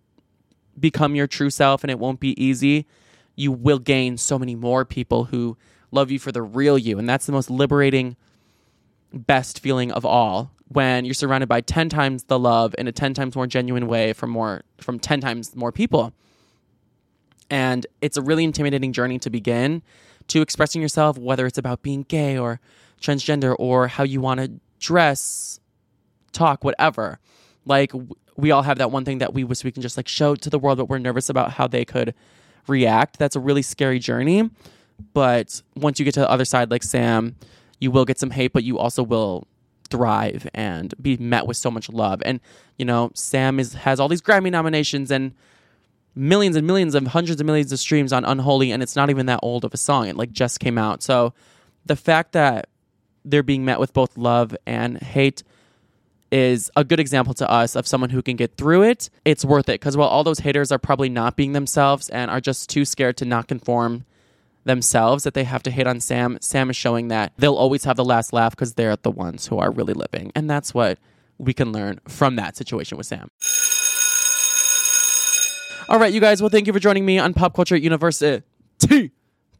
become 0.78 1.14
your 1.14 1.26
true 1.26 1.50
self 1.50 1.84
and 1.84 1.90
it 1.90 1.98
won't 1.98 2.20
be 2.20 2.40
easy, 2.42 2.86
you 3.34 3.52
will 3.52 3.78
gain 3.78 4.16
so 4.16 4.38
many 4.38 4.54
more 4.54 4.84
people 4.84 5.24
who 5.24 5.56
love 5.90 6.10
you 6.10 6.18
for 6.18 6.32
the 6.32 6.42
real 6.42 6.78
you. 6.78 6.98
And 6.98 7.08
that's 7.08 7.26
the 7.26 7.32
most 7.32 7.50
liberating, 7.50 8.16
best 9.12 9.60
feeling 9.60 9.92
of 9.92 10.04
all 10.04 10.52
when 10.68 11.04
you're 11.04 11.14
surrounded 11.14 11.48
by 11.48 11.60
10 11.60 11.88
times 11.88 12.24
the 12.24 12.38
love 12.38 12.74
in 12.78 12.88
a 12.88 12.92
10 12.92 13.14
times 13.14 13.36
more 13.36 13.46
genuine 13.46 13.86
way 13.86 14.12
from 14.12 14.30
more 14.30 14.62
from 14.78 14.98
10 14.98 15.20
times 15.20 15.54
more 15.54 15.70
people. 15.70 16.12
And 17.50 17.86
it's 18.00 18.16
a 18.16 18.22
really 18.22 18.44
intimidating 18.44 18.92
journey 18.92 19.18
to 19.18 19.30
begin 19.30 19.82
to 20.28 20.40
expressing 20.40 20.80
yourself, 20.80 21.18
whether 21.18 21.46
it's 21.46 21.58
about 21.58 21.82
being 21.82 22.04
gay 22.04 22.38
or 22.38 22.60
transgender 23.00 23.54
or 23.58 23.88
how 23.88 24.04
you 24.04 24.20
want 24.20 24.40
to 24.40 24.52
dress, 24.80 25.60
talk, 26.32 26.64
whatever. 26.64 27.18
Like 27.64 27.92
we 28.36 28.50
all 28.50 28.62
have 28.62 28.78
that 28.78 28.90
one 28.90 29.04
thing 29.04 29.18
that 29.18 29.34
we 29.34 29.44
wish 29.44 29.64
we 29.64 29.72
can 29.72 29.82
just 29.82 29.96
like 29.96 30.08
show 30.08 30.34
to 30.34 30.50
the 30.50 30.58
world, 30.58 30.78
but 30.78 30.86
we're 30.86 30.98
nervous 30.98 31.28
about 31.28 31.52
how 31.52 31.66
they 31.66 31.84
could 31.84 32.14
react. 32.66 33.18
That's 33.18 33.36
a 33.36 33.40
really 33.40 33.62
scary 33.62 33.98
journey. 33.98 34.50
But 35.14 35.62
once 35.76 35.98
you 35.98 36.04
get 36.04 36.14
to 36.14 36.20
the 36.20 36.30
other 36.30 36.44
side, 36.44 36.70
like 36.70 36.82
Sam, 36.82 37.36
you 37.80 37.90
will 37.90 38.04
get 38.04 38.18
some 38.18 38.30
hate, 38.30 38.52
but 38.52 38.64
you 38.64 38.78
also 38.78 39.02
will 39.02 39.46
thrive 39.90 40.48
and 40.54 40.94
be 41.00 41.16
met 41.18 41.46
with 41.46 41.56
so 41.56 41.70
much 41.70 41.90
love. 41.90 42.22
And 42.24 42.40
you 42.78 42.84
know, 42.84 43.10
Sam 43.14 43.60
is 43.60 43.74
has 43.74 44.00
all 44.00 44.08
these 44.08 44.22
Grammy 44.22 44.50
nominations 44.50 45.10
and 45.10 45.34
millions 46.14 46.56
and 46.56 46.66
millions 46.66 46.94
of 46.94 47.06
hundreds 47.08 47.40
of 47.40 47.46
millions 47.46 47.72
of 47.72 47.78
streams 47.78 48.12
on 48.12 48.24
Unholy, 48.24 48.70
and 48.70 48.82
it's 48.82 48.96
not 48.96 49.10
even 49.10 49.26
that 49.26 49.40
old 49.42 49.64
of 49.64 49.74
a 49.74 49.76
song. 49.76 50.08
It 50.08 50.16
like 50.16 50.32
just 50.32 50.60
came 50.60 50.78
out. 50.78 51.02
So 51.02 51.34
the 51.84 51.96
fact 51.96 52.32
that 52.32 52.68
they're 53.24 53.42
being 53.42 53.64
met 53.64 53.78
with 53.78 53.92
both 53.92 54.16
love 54.16 54.56
and 54.66 54.98
hate 54.98 55.42
is 56.32 56.70
a 56.74 56.82
good 56.82 56.98
example 56.98 57.34
to 57.34 57.48
us 57.48 57.76
of 57.76 57.86
someone 57.86 58.10
who 58.10 58.22
can 58.22 58.36
get 58.36 58.56
through 58.56 58.82
it. 58.82 59.10
It's 59.24 59.44
worth 59.44 59.68
it 59.68 59.74
because 59.74 59.96
while 59.96 60.08
all 60.08 60.24
those 60.24 60.40
haters 60.40 60.72
are 60.72 60.78
probably 60.78 61.10
not 61.10 61.36
being 61.36 61.52
themselves 61.52 62.08
and 62.08 62.30
are 62.30 62.40
just 62.40 62.70
too 62.70 62.84
scared 62.84 63.18
to 63.18 63.24
not 63.24 63.46
conform 63.46 64.04
themselves 64.64 65.24
that 65.24 65.34
they 65.34 65.44
have 65.44 65.62
to 65.64 65.70
hate 65.70 65.86
on 65.86 66.00
Sam, 66.00 66.38
Sam 66.40 66.70
is 66.70 66.76
showing 66.76 67.08
that 67.08 67.32
they'll 67.36 67.54
always 67.54 67.84
have 67.84 67.96
the 67.96 68.04
last 68.04 68.32
laugh 68.32 68.56
because 68.56 68.74
they're 68.74 68.96
the 68.96 69.10
ones 69.10 69.46
who 69.48 69.58
are 69.58 69.70
really 69.70 69.92
living. 69.92 70.32
And 70.34 70.48
that's 70.48 70.72
what 70.72 70.98
we 71.38 71.52
can 71.52 71.70
learn 71.70 72.00
from 72.08 72.36
that 72.36 72.56
situation 72.56 72.96
with 72.96 73.06
Sam. 73.06 73.28
All 75.88 75.98
right, 75.98 76.12
you 76.12 76.20
guys. 76.20 76.40
Well, 76.40 76.48
thank 76.48 76.66
you 76.66 76.72
for 76.72 76.78
joining 76.78 77.04
me 77.04 77.18
on 77.18 77.34
Pop 77.34 77.54
Culture 77.54 77.76
University 77.76 78.42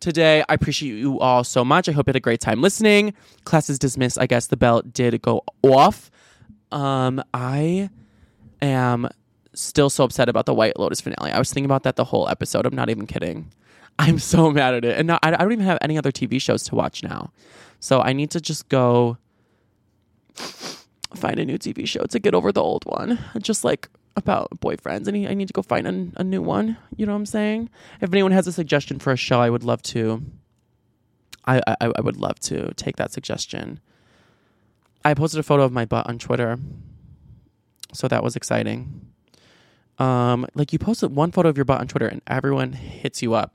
today. 0.00 0.44
I 0.48 0.54
appreciate 0.54 0.96
you 0.96 1.20
all 1.20 1.44
so 1.44 1.64
much. 1.64 1.88
I 1.88 1.92
hope 1.92 2.06
you 2.06 2.10
had 2.10 2.16
a 2.16 2.20
great 2.20 2.40
time 2.40 2.62
listening. 2.62 3.12
Class 3.44 3.68
is 3.68 3.78
dismissed. 3.78 4.18
I 4.18 4.26
guess 4.26 4.46
the 4.46 4.56
bell 4.56 4.82
did 4.82 5.20
go 5.20 5.44
off. 5.62 6.10
Um, 6.72 7.22
I 7.32 7.90
am 8.60 9.08
still 9.54 9.90
so 9.90 10.04
upset 10.04 10.28
about 10.28 10.46
the 10.46 10.54
White 10.54 10.78
Lotus 10.78 11.00
finale. 11.00 11.30
I 11.30 11.38
was 11.38 11.52
thinking 11.52 11.66
about 11.66 11.82
that 11.84 11.96
the 11.96 12.04
whole 12.04 12.28
episode. 12.28 12.66
I'm 12.66 12.74
not 12.74 12.90
even 12.90 13.06
kidding. 13.06 13.52
I'm 13.98 14.18
so 14.18 14.50
mad 14.50 14.74
at 14.74 14.84
it, 14.84 14.96
and 14.96 15.06
now, 15.06 15.18
I, 15.22 15.28
I 15.34 15.36
don't 15.36 15.52
even 15.52 15.66
have 15.66 15.78
any 15.82 15.98
other 15.98 16.10
TV 16.10 16.40
shows 16.40 16.62
to 16.64 16.74
watch 16.74 17.02
now. 17.02 17.30
So 17.78 18.00
I 18.00 18.12
need 18.12 18.30
to 18.30 18.40
just 18.40 18.68
go 18.68 19.18
find 20.34 21.38
a 21.38 21.44
new 21.44 21.58
TV 21.58 21.86
show 21.86 22.04
to 22.04 22.18
get 22.18 22.34
over 22.34 22.52
the 22.52 22.62
old 22.62 22.84
one. 22.86 23.18
Just 23.38 23.64
like 23.64 23.88
about 24.16 24.50
boyfriends, 24.60 25.08
and 25.08 25.26
I 25.28 25.34
need 25.34 25.48
to 25.48 25.52
go 25.52 25.62
find 25.62 25.86
a, 25.86 26.20
a 26.20 26.24
new 26.24 26.40
one. 26.40 26.78
You 26.96 27.04
know 27.04 27.12
what 27.12 27.18
I'm 27.18 27.26
saying? 27.26 27.68
If 28.00 28.12
anyone 28.12 28.32
has 28.32 28.46
a 28.46 28.52
suggestion 28.52 28.98
for 28.98 29.12
a 29.12 29.16
show, 29.16 29.40
I 29.40 29.50
would 29.50 29.62
love 29.62 29.82
to. 29.82 30.22
I, 31.44 31.60
I, 31.66 31.92
I 31.96 32.00
would 32.00 32.16
love 32.16 32.38
to 32.40 32.72
take 32.74 32.96
that 32.96 33.12
suggestion. 33.12 33.80
I 35.04 35.14
posted 35.14 35.40
a 35.40 35.42
photo 35.42 35.64
of 35.64 35.72
my 35.72 35.84
butt 35.84 36.08
on 36.08 36.18
Twitter. 36.18 36.58
So 37.92 38.08
that 38.08 38.22
was 38.22 38.36
exciting. 38.36 39.12
Um, 39.98 40.46
like 40.54 40.72
you 40.72 40.78
posted 40.78 41.14
one 41.14 41.30
photo 41.30 41.48
of 41.48 41.56
your 41.56 41.64
butt 41.64 41.80
on 41.80 41.88
Twitter 41.88 42.06
and 42.06 42.22
everyone 42.26 42.72
hits 42.72 43.22
you 43.22 43.34
up. 43.34 43.54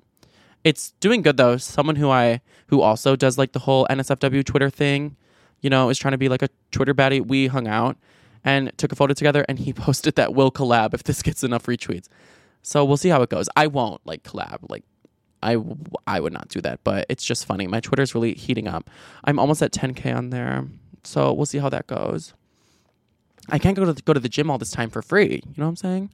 It's 0.63 0.91
doing 0.99 1.21
good 1.21 1.37
though. 1.37 1.57
Someone 1.57 1.95
who 1.95 2.09
I 2.09 2.41
who 2.67 2.81
also 2.81 3.15
does 3.15 3.37
like 3.37 3.53
the 3.53 3.59
whole 3.59 3.87
NSFW 3.89 4.45
Twitter 4.45 4.69
thing, 4.69 5.15
you 5.61 5.69
know, 5.69 5.89
is 5.89 5.97
trying 5.97 6.11
to 6.11 6.17
be 6.17 6.29
like 6.29 6.41
a 6.41 6.49
Twitter 6.71 6.93
baddie. 6.93 7.25
We 7.25 7.47
hung 7.47 7.67
out 7.67 7.97
and 8.43 8.71
took 8.77 8.91
a 8.91 8.95
photo 8.95 9.13
together 9.13 9.45
and 9.47 9.59
he 9.59 9.73
posted 9.85 10.15
that 10.15 10.33
we'll 10.33 10.51
collab 10.51 10.93
if 10.93 11.03
this 11.03 11.21
gets 11.21 11.43
enough 11.43 11.65
retweets. 11.65 12.07
So 12.61 12.83
we'll 12.83 12.97
see 12.97 13.09
how 13.09 13.21
it 13.21 13.29
goes. 13.29 13.49
I 13.55 13.67
won't 13.67 14.01
like 14.05 14.23
collab. 14.23 14.69
Like 14.69 14.83
I 15.41 15.57
I 16.05 16.19
would 16.19 16.33
not 16.33 16.49
do 16.49 16.61
that, 16.61 16.81
but 16.83 17.05
it's 17.09 17.23
just 17.23 17.45
funny. 17.45 17.67
My 17.67 17.79
Twitter's 17.79 18.13
really 18.13 18.33
heating 18.33 18.67
up. 18.67 18.89
I'm 19.23 19.39
almost 19.39 19.61
at 19.61 19.71
10k 19.71 20.15
on 20.15 20.29
there. 20.29 20.65
So 21.07 21.31
we'll 21.31 21.45
see 21.45 21.59
how 21.59 21.69
that 21.69 21.87
goes. 21.87 22.33
I 23.49 23.59
can't 23.59 23.77
go 23.77 23.85
to 23.85 23.93
the, 23.93 24.01
go 24.01 24.11
to 24.11 24.19
the 24.19 24.27
gym 24.27 24.51
all 24.51 24.57
this 24.57 24.71
time 24.71 24.89
for 24.89 25.01
free. 25.01 25.41
You 25.45 25.53
know 25.55 25.65
what 25.65 25.69
I'm 25.69 25.75
saying? 25.77 26.09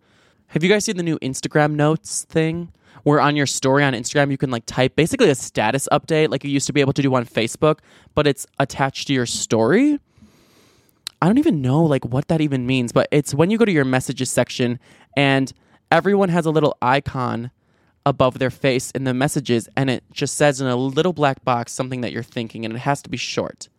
Have 0.48 0.64
you 0.64 0.70
guys 0.70 0.86
seen 0.86 0.98
the 0.98 1.04
new 1.04 1.18
Instagram 1.20 1.74
notes 1.74 2.26
thing? 2.26 2.72
Where 3.02 3.20
on 3.20 3.36
your 3.36 3.48
story 3.48 3.84
on 3.84 3.94
Instagram 3.94 4.30
you 4.30 4.38
can 4.38 4.52
like 4.52 4.68
type 4.68 4.96
basically 4.96 5.30
a 5.30 5.36
status 5.36 5.90
update 5.92 6.30
like 6.30 6.44
you 6.44 6.52
used 6.52 6.68
to 6.68 6.74
be 6.74 6.80
able 6.80 6.94
to 6.94 7.02
do 7.02 7.14
on 7.16 7.26
Facebook, 7.26 7.80
but 8.14 8.28
it's 8.28 8.46
attached 8.60 9.08
to 9.08 9.14
your 9.14 9.26
story. 9.26 10.00
I 11.22 11.26
don't 11.26 11.40
even 11.40 11.62
know 11.62 11.84
like 11.84 12.06
what 12.06 12.28
that 12.28 12.40
even 12.40 12.68
means, 12.68 12.92
but 12.92 13.08
it's 13.12 13.34
when 13.34 13.50
you 13.50 13.58
go 13.58 13.66
to 13.66 13.72
your 13.72 13.86
messages 13.86 14.30
section 14.30 14.80
and 15.18 15.52
everyone 15.92 16.30
has 16.30 16.46
a 16.46 16.52
little 16.52 16.78
icon 16.84 17.50
above 18.06 18.38
their 18.38 18.52
face 18.52 18.92
in 18.92 19.06
the 19.06 19.14
messages 19.14 19.68
and 19.76 19.90
it 19.90 20.04
just 20.12 20.36
says 20.36 20.62
in 20.62 20.68
a 20.68 20.76
little 20.76 21.14
black 21.14 21.44
box 21.44 21.72
something 21.72 22.02
that 22.02 22.12
you're 22.12 22.22
thinking 22.22 22.64
and 22.64 22.76
it 22.76 22.80
has 22.80 23.02
to 23.02 23.10
be 23.10 23.18
short. 23.18 23.70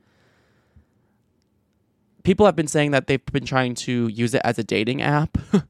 People 2.24 2.46
have 2.46 2.56
been 2.56 2.66
saying 2.66 2.90
that 2.90 3.06
they've 3.06 3.24
been 3.26 3.46
trying 3.46 3.74
to 3.76 4.08
use 4.08 4.34
it 4.34 4.42
as 4.44 4.58
a 4.58 4.64
dating 4.64 5.02
app 5.02 5.38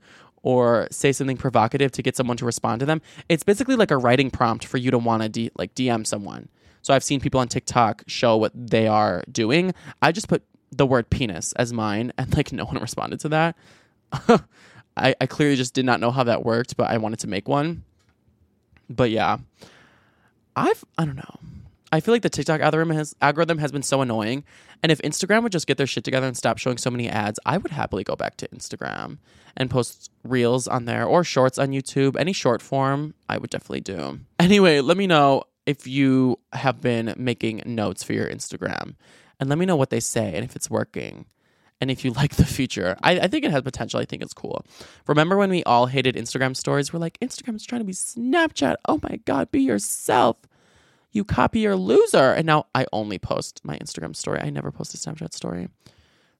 or 0.43 0.89
say 0.91 1.13
something 1.13 1.37
provocative 1.37 1.93
to 1.93 2.03
get 2.03 2.17
someone 2.17 2.37
to 2.37 2.45
respond 2.45 2.81
to 2.81 2.87
them. 2.87 3.03
It's 3.29 3.43
basically 3.43 3.77
like 3.77 3.91
a 3.91 3.97
writing 3.97 4.31
prompt 4.31 4.65
for 4.65 4.79
you 4.79 4.91
to 4.91 4.99
want 4.99 5.23
to 5.23 5.29
D- 5.29 5.51
like 5.59 5.75
DM 5.75 6.07
someone. 6.07 6.49
So 6.83 6.95
I've 6.95 7.05
seen 7.05 7.21
people 7.21 7.41
on 7.41 7.49
TikTok 7.49 8.05
show 8.07 8.37
what 8.37 8.53
they 8.55 8.87
are 8.87 9.25
doing. 9.31 9.75
I 10.03 10.13
just 10.13 10.29
put 10.29 10.43
the 10.71 10.87
word 10.87 11.09
penis 11.11 11.53
as 11.55 11.73
mine 11.73 12.13
and 12.19 12.35
like 12.37 12.53
no 12.53 12.65
one 12.65 12.77
responded 12.81 13.21
to 13.21 13.29
that. 13.31 13.57
I, 14.97 15.15
I 15.21 15.27
clearly 15.27 15.57
just 15.57 15.75
did 15.75 15.85
not 15.85 15.99
know 16.01 16.11
how 16.11 16.25
that 16.25 16.45
worked, 16.45 16.77
but 16.77 16.91
I 16.91 16.99
wanted 16.99 17.19
to 17.21 17.27
make 17.27 17.49
one. 17.49 17.83
But 18.89 19.11
yeah, 19.11 19.39
I've 20.55 20.85
I 20.99 21.05
don't 21.05 21.17
know. 21.17 21.39
I 21.95 22.01
feel 22.01 22.13
like 22.13 22.23
the 22.23 22.31
TikTok 22.31 22.61
algorithm 22.61 22.97
has 22.97 23.15
algorithm 23.23 23.59
has 23.59 23.71
been 23.71 23.85
so 23.85 24.03
annoying, 24.03 24.43
and 24.83 24.91
if 24.91 25.01
Instagram 25.03 25.45
would 25.45 25.53
just 25.53 25.69
get 25.69 25.77
their 25.77 25.87
shit 25.87 26.03
together 26.03 26.27
and 26.27 26.37
stop 26.37 26.59
showing 26.59 26.77
so 26.77 26.91
many 26.91 27.09
ads, 27.09 27.39
I 27.47 27.57
would 27.57 27.71
happily 27.71 28.03
go 28.03 28.17
back 28.17 28.37
to 28.39 28.49
Instagram 28.49 29.19
and 29.57 29.71
post 29.71 30.11
reels 30.25 30.67
on 30.67 30.87
there 30.87 31.05
or 31.07 31.23
shorts 31.23 31.57
on 31.57 31.69
YouTube. 31.69 32.17
Any 32.19 32.33
short 32.33 32.63
form, 32.63 33.15
I 33.29 33.39
would 33.39 33.51
definitely 33.51 33.83
do. 33.83 34.19
Anyway, 34.41 34.81
let 34.81 34.97
me 34.97 35.07
know 35.07 35.45
if 35.65 35.87
you 35.87 36.39
have 36.53 36.81
been 36.81 37.15
making 37.17 37.63
notes 37.65 38.03
for 38.03 38.13
your 38.13 38.29
Instagram, 38.29 38.97
and 39.39 39.49
let 39.49 39.57
me 39.57 39.65
know 39.65 39.77
what 39.77 39.91
they 39.91 40.01
say 40.01 40.35
and 40.35 40.45
if 40.45 40.57
it's 40.57 40.69
working 40.69 41.27
and 41.81 41.93
if 41.93 42.05
you 42.05 42.11
like 42.23 42.35
the 42.35 42.45
feature. 42.45 42.97
I, 43.05 43.21
I 43.21 43.27
think 43.29 43.45
it 43.45 43.53
has 43.53 43.63
potential. 43.63 44.01
I 44.01 44.05
think 44.05 44.21
it's 44.21 44.35
cool. 44.35 44.67
Remember 45.07 45.37
when 45.37 45.51
we 45.51 45.63
all 45.63 45.87
hated 45.87 46.17
Instagram 46.17 46.57
stories? 46.57 46.93
We're 46.93 46.99
like, 46.99 47.19
Instagram's 47.21 47.65
trying 47.65 47.83
to 47.83 47.87
be 47.87 47.93
Snapchat. 47.93 48.77
Oh 48.87 48.99
my 49.03 49.21
God, 49.25 49.53
be 49.53 49.61
yourself. 49.61 50.39
You 51.15 51.25
copy 51.25 51.61
your 51.61 51.77
loser. 51.77 52.33
And 52.33 52.45
now 52.45 52.67
I 52.75 52.85
only 52.93 53.19
post 53.19 53.63
my 53.65 53.79
Instagram 53.79 54.15
story. 54.15 54.41
I 54.43 54.51
never 54.51 54.71
post 54.71 54.93
a 54.95 54.99
Snapchat 54.99 55.33
story. 55.33 55.69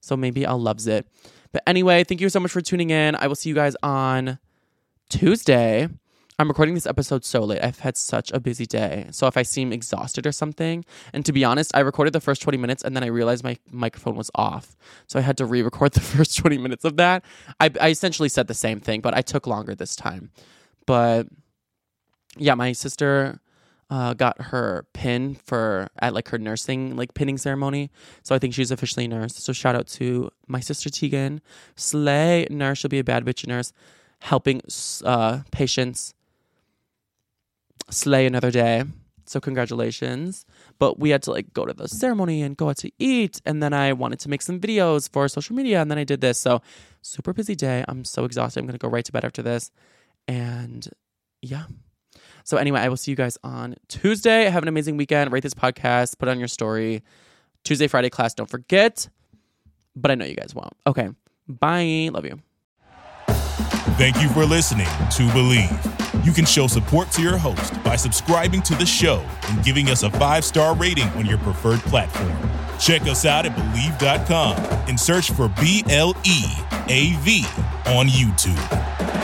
So 0.01 0.17
maybe 0.17 0.45
I'll 0.45 0.61
loves 0.61 0.87
it. 0.87 1.07
But 1.53 1.63
anyway, 1.67 2.05
thank 2.05 2.21
you 2.21 2.29
so 2.29 2.41
much 2.41 2.51
for 2.51 2.61
tuning 2.61 2.91
in. 2.91 3.15
I 3.15 3.29
will 3.29 3.37
see 3.37 3.49
you 3.49 3.55
guys 3.55 3.77
on 3.83 4.39
Tuesday. 5.09 5.89
I'm 6.37 6.49
recording 6.49 6.75
this 6.75 6.87
episode 6.87 7.25
so 7.25 7.41
late. 7.45 7.63
I've 7.63 7.79
had 7.79 7.97
such 7.97 8.33
a 8.33 8.41
busy 8.41 8.67
day. 8.67 9.07
So 9.13 9.29
if 9.29 9.37
I 9.37 9.45
seem 9.45 9.73
exhausted 9.73 10.27
or 10.27 10.33
something, 10.33 10.85
and 11.13 11.25
to 11.25 11.33
be 11.33 11.45
honest, 11.45 11.71
I 11.77 11.81
recorded 11.81 12.13
the 12.13 12.21
first 12.21 12.43
20 12.43 12.59
minutes 12.59 12.83
and 12.83 12.97
then 12.97 13.05
I 13.05 13.07
realized 13.07 13.45
my 13.45 13.57
microphone 13.71 14.17
was 14.17 14.33
off. 14.35 14.77
So 15.07 15.21
I 15.21 15.23
had 15.23 15.37
to 15.37 15.47
re 15.47 15.63
record 15.63 15.93
the 15.93 16.01
first 16.17 16.37
20 16.37 16.59
minutes 16.59 16.85
of 16.85 16.97
that. 16.97 17.25
I, 17.61 17.71
I 17.81 17.91
essentially 17.91 18.29
said 18.29 18.49
the 18.49 18.55
same 18.55 18.81
thing, 18.81 19.01
but 19.01 19.15
I 19.15 19.23
took 19.23 19.47
longer 19.47 19.77
this 19.77 19.95
time. 19.95 20.33
But 20.87 21.29
yeah, 22.37 22.55
my 22.55 22.73
sister 22.73 23.41
uh, 23.91 24.15
got 24.15 24.41
her 24.41 24.87
pin 24.93 25.35
for 25.35 25.89
at 26.01 26.15
like 26.15 26.29
her 26.29 26.39
nursing 26.39 26.97
like 26.97 27.15
pinning 27.15 27.39
ceremony. 27.39 27.91
So 28.23 28.35
I 28.35 28.39
think 28.39 28.55
she's 28.55 28.71
officially 28.71 29.09
nurse. 29.09 29.37
So 29.37 29.53
shout 29.53 29.77
out 29.77 29.87
to 29.89 30.31
my 30.47 30.61
sister 30.61 30.91
Tegan, 30.91 31.41
slay 31.77 32.47
nurse. 32.51 32.79
She'll 32.79 32.89
be 32.89 32.99
a 32.99 33.05
bad 33.05 33.25
bitch 33.25 33.47
nurse, 33.47 33.73
helping 34.21 34.63
uh, 35.05 35.41
patients 35.51 36.15
slay 37.91 38.27
another 38.27 38.51
day. 38.51 38.85
So 39.27 39.41
congratulations. 39.41 40.45
But 40.79 40.99
we 40.99 41.11
had 41.11 41.23
to 41.25 41.31
like 41.31 41.53
go 41.53 41.65
to 41.65 41.73
the 41.73 41.89
ceremony 41.89 42.43
and 42.43 42.57
go 42.57 42.69
out 42.69 42.79
to 42.79 42.91
eat. 42.99 43.41
And 43.47 43.63
then 43.63 43.73
I 43.73 43.93
wanted 43.93 44.19
to 44.21 44.29
make 44.29 44.43
some 44.43 44.61
videos 44.61 45.11
for 45.11 45.29
social 45.29 45.57
media. 45.57 45.81
And 45.81 45.91
then 45.91 45.99
I 45.99 46.05
did 46.05 46.21
this. 46.21 46.39
So 46.39 46.63
super 47.03 47.33
busy 47.33 47.55
day. 47.55 47.85
I'm 47.89 48.05
so 48.05 48.25
exhausted. 48.25 48.61
I'm 48.61 48.67
gonna 48.67 48.79
go 48.79 48.89
right 48.89 49.05
to 49.05 49.13
bed 49.13 49.25
after 49.25 49.43
this. 49.43 49.71
And 50.29 50.89
yeah. 51.43 51.65
So 52.45 52.59
anyway, 52.59 52.81
I 52.81 52.89
will 52.89 52.97
see 52.97 53.11
you 53.11 53.17
guys 53.17 53.39
on 53.43 53.75
Tuesday. 53.89 54.45
Have 54.45 54.63
an 54.63 54.69
amazing 54.69 54.97
weekend. 54.97 55.33
Rate 55.33 55.43
this 55.43 55.55
podcast. 55.55 56.19
Put 56.19 56.29
on 56.29 56.39
your 56.39 56.49
story. 56.49 57.03
Tuesday, 57.65 57.87
Friday 57.87 58.11
class. 58.11 58.35
Don't 58.35 58.49
forget. 58.49 59.09
But 59.97 60.11
I 60.11 60.15
know 60.15 60.27
you 60.27 60.37
guys 60.37 60.55
won't. 60.55 60.75
Okay. 60.87 61.09
Bye. 61.49 62.11
Love 62.13 62.27
you. 62.27 62.41
Thank 63.97 64.21
you 64.21 64.29
for 64.29 64.45
listening 64.45 64.87
to 64.87 65.23
Bleav. 65.33 66.27
You 66.27 66.33
can 66.33 66.45
show 66.45 66.67
support 66.67 67.11
to 67.13 67.23
your 67.23 67.37
host 67.37 67.83
by 67.85 67.97
subscribing 67.97 68.63
to 68.63 68.75
the 68.75 68.87
show 68.87 69.25
and 69.49 69.65
giving 69.65 69.89
us 69.89 70.03
a 70.03 70.11
five 70.11 70.45
star 70.45 70.75
rating 70.75 71.09
on 71.11 71.27
your 71.27 71.39
preferred 71.39 71.81
platform. 71.81 72.33
Check 72.79 73.03
us 73.03 73.25
out 73.25 73.47
at 73.47 73.55
Bleav.com 73.55 74.57
and 74.89 74.99
search 74.99 75.31
for 75.31 75.49
B 75.61 75.85
L 75.89 76.15
E 76.25 76.45
A 76.89 77.13
V 77.21 77.45
on 77.87 78.07
YouTube. 78.09 79.24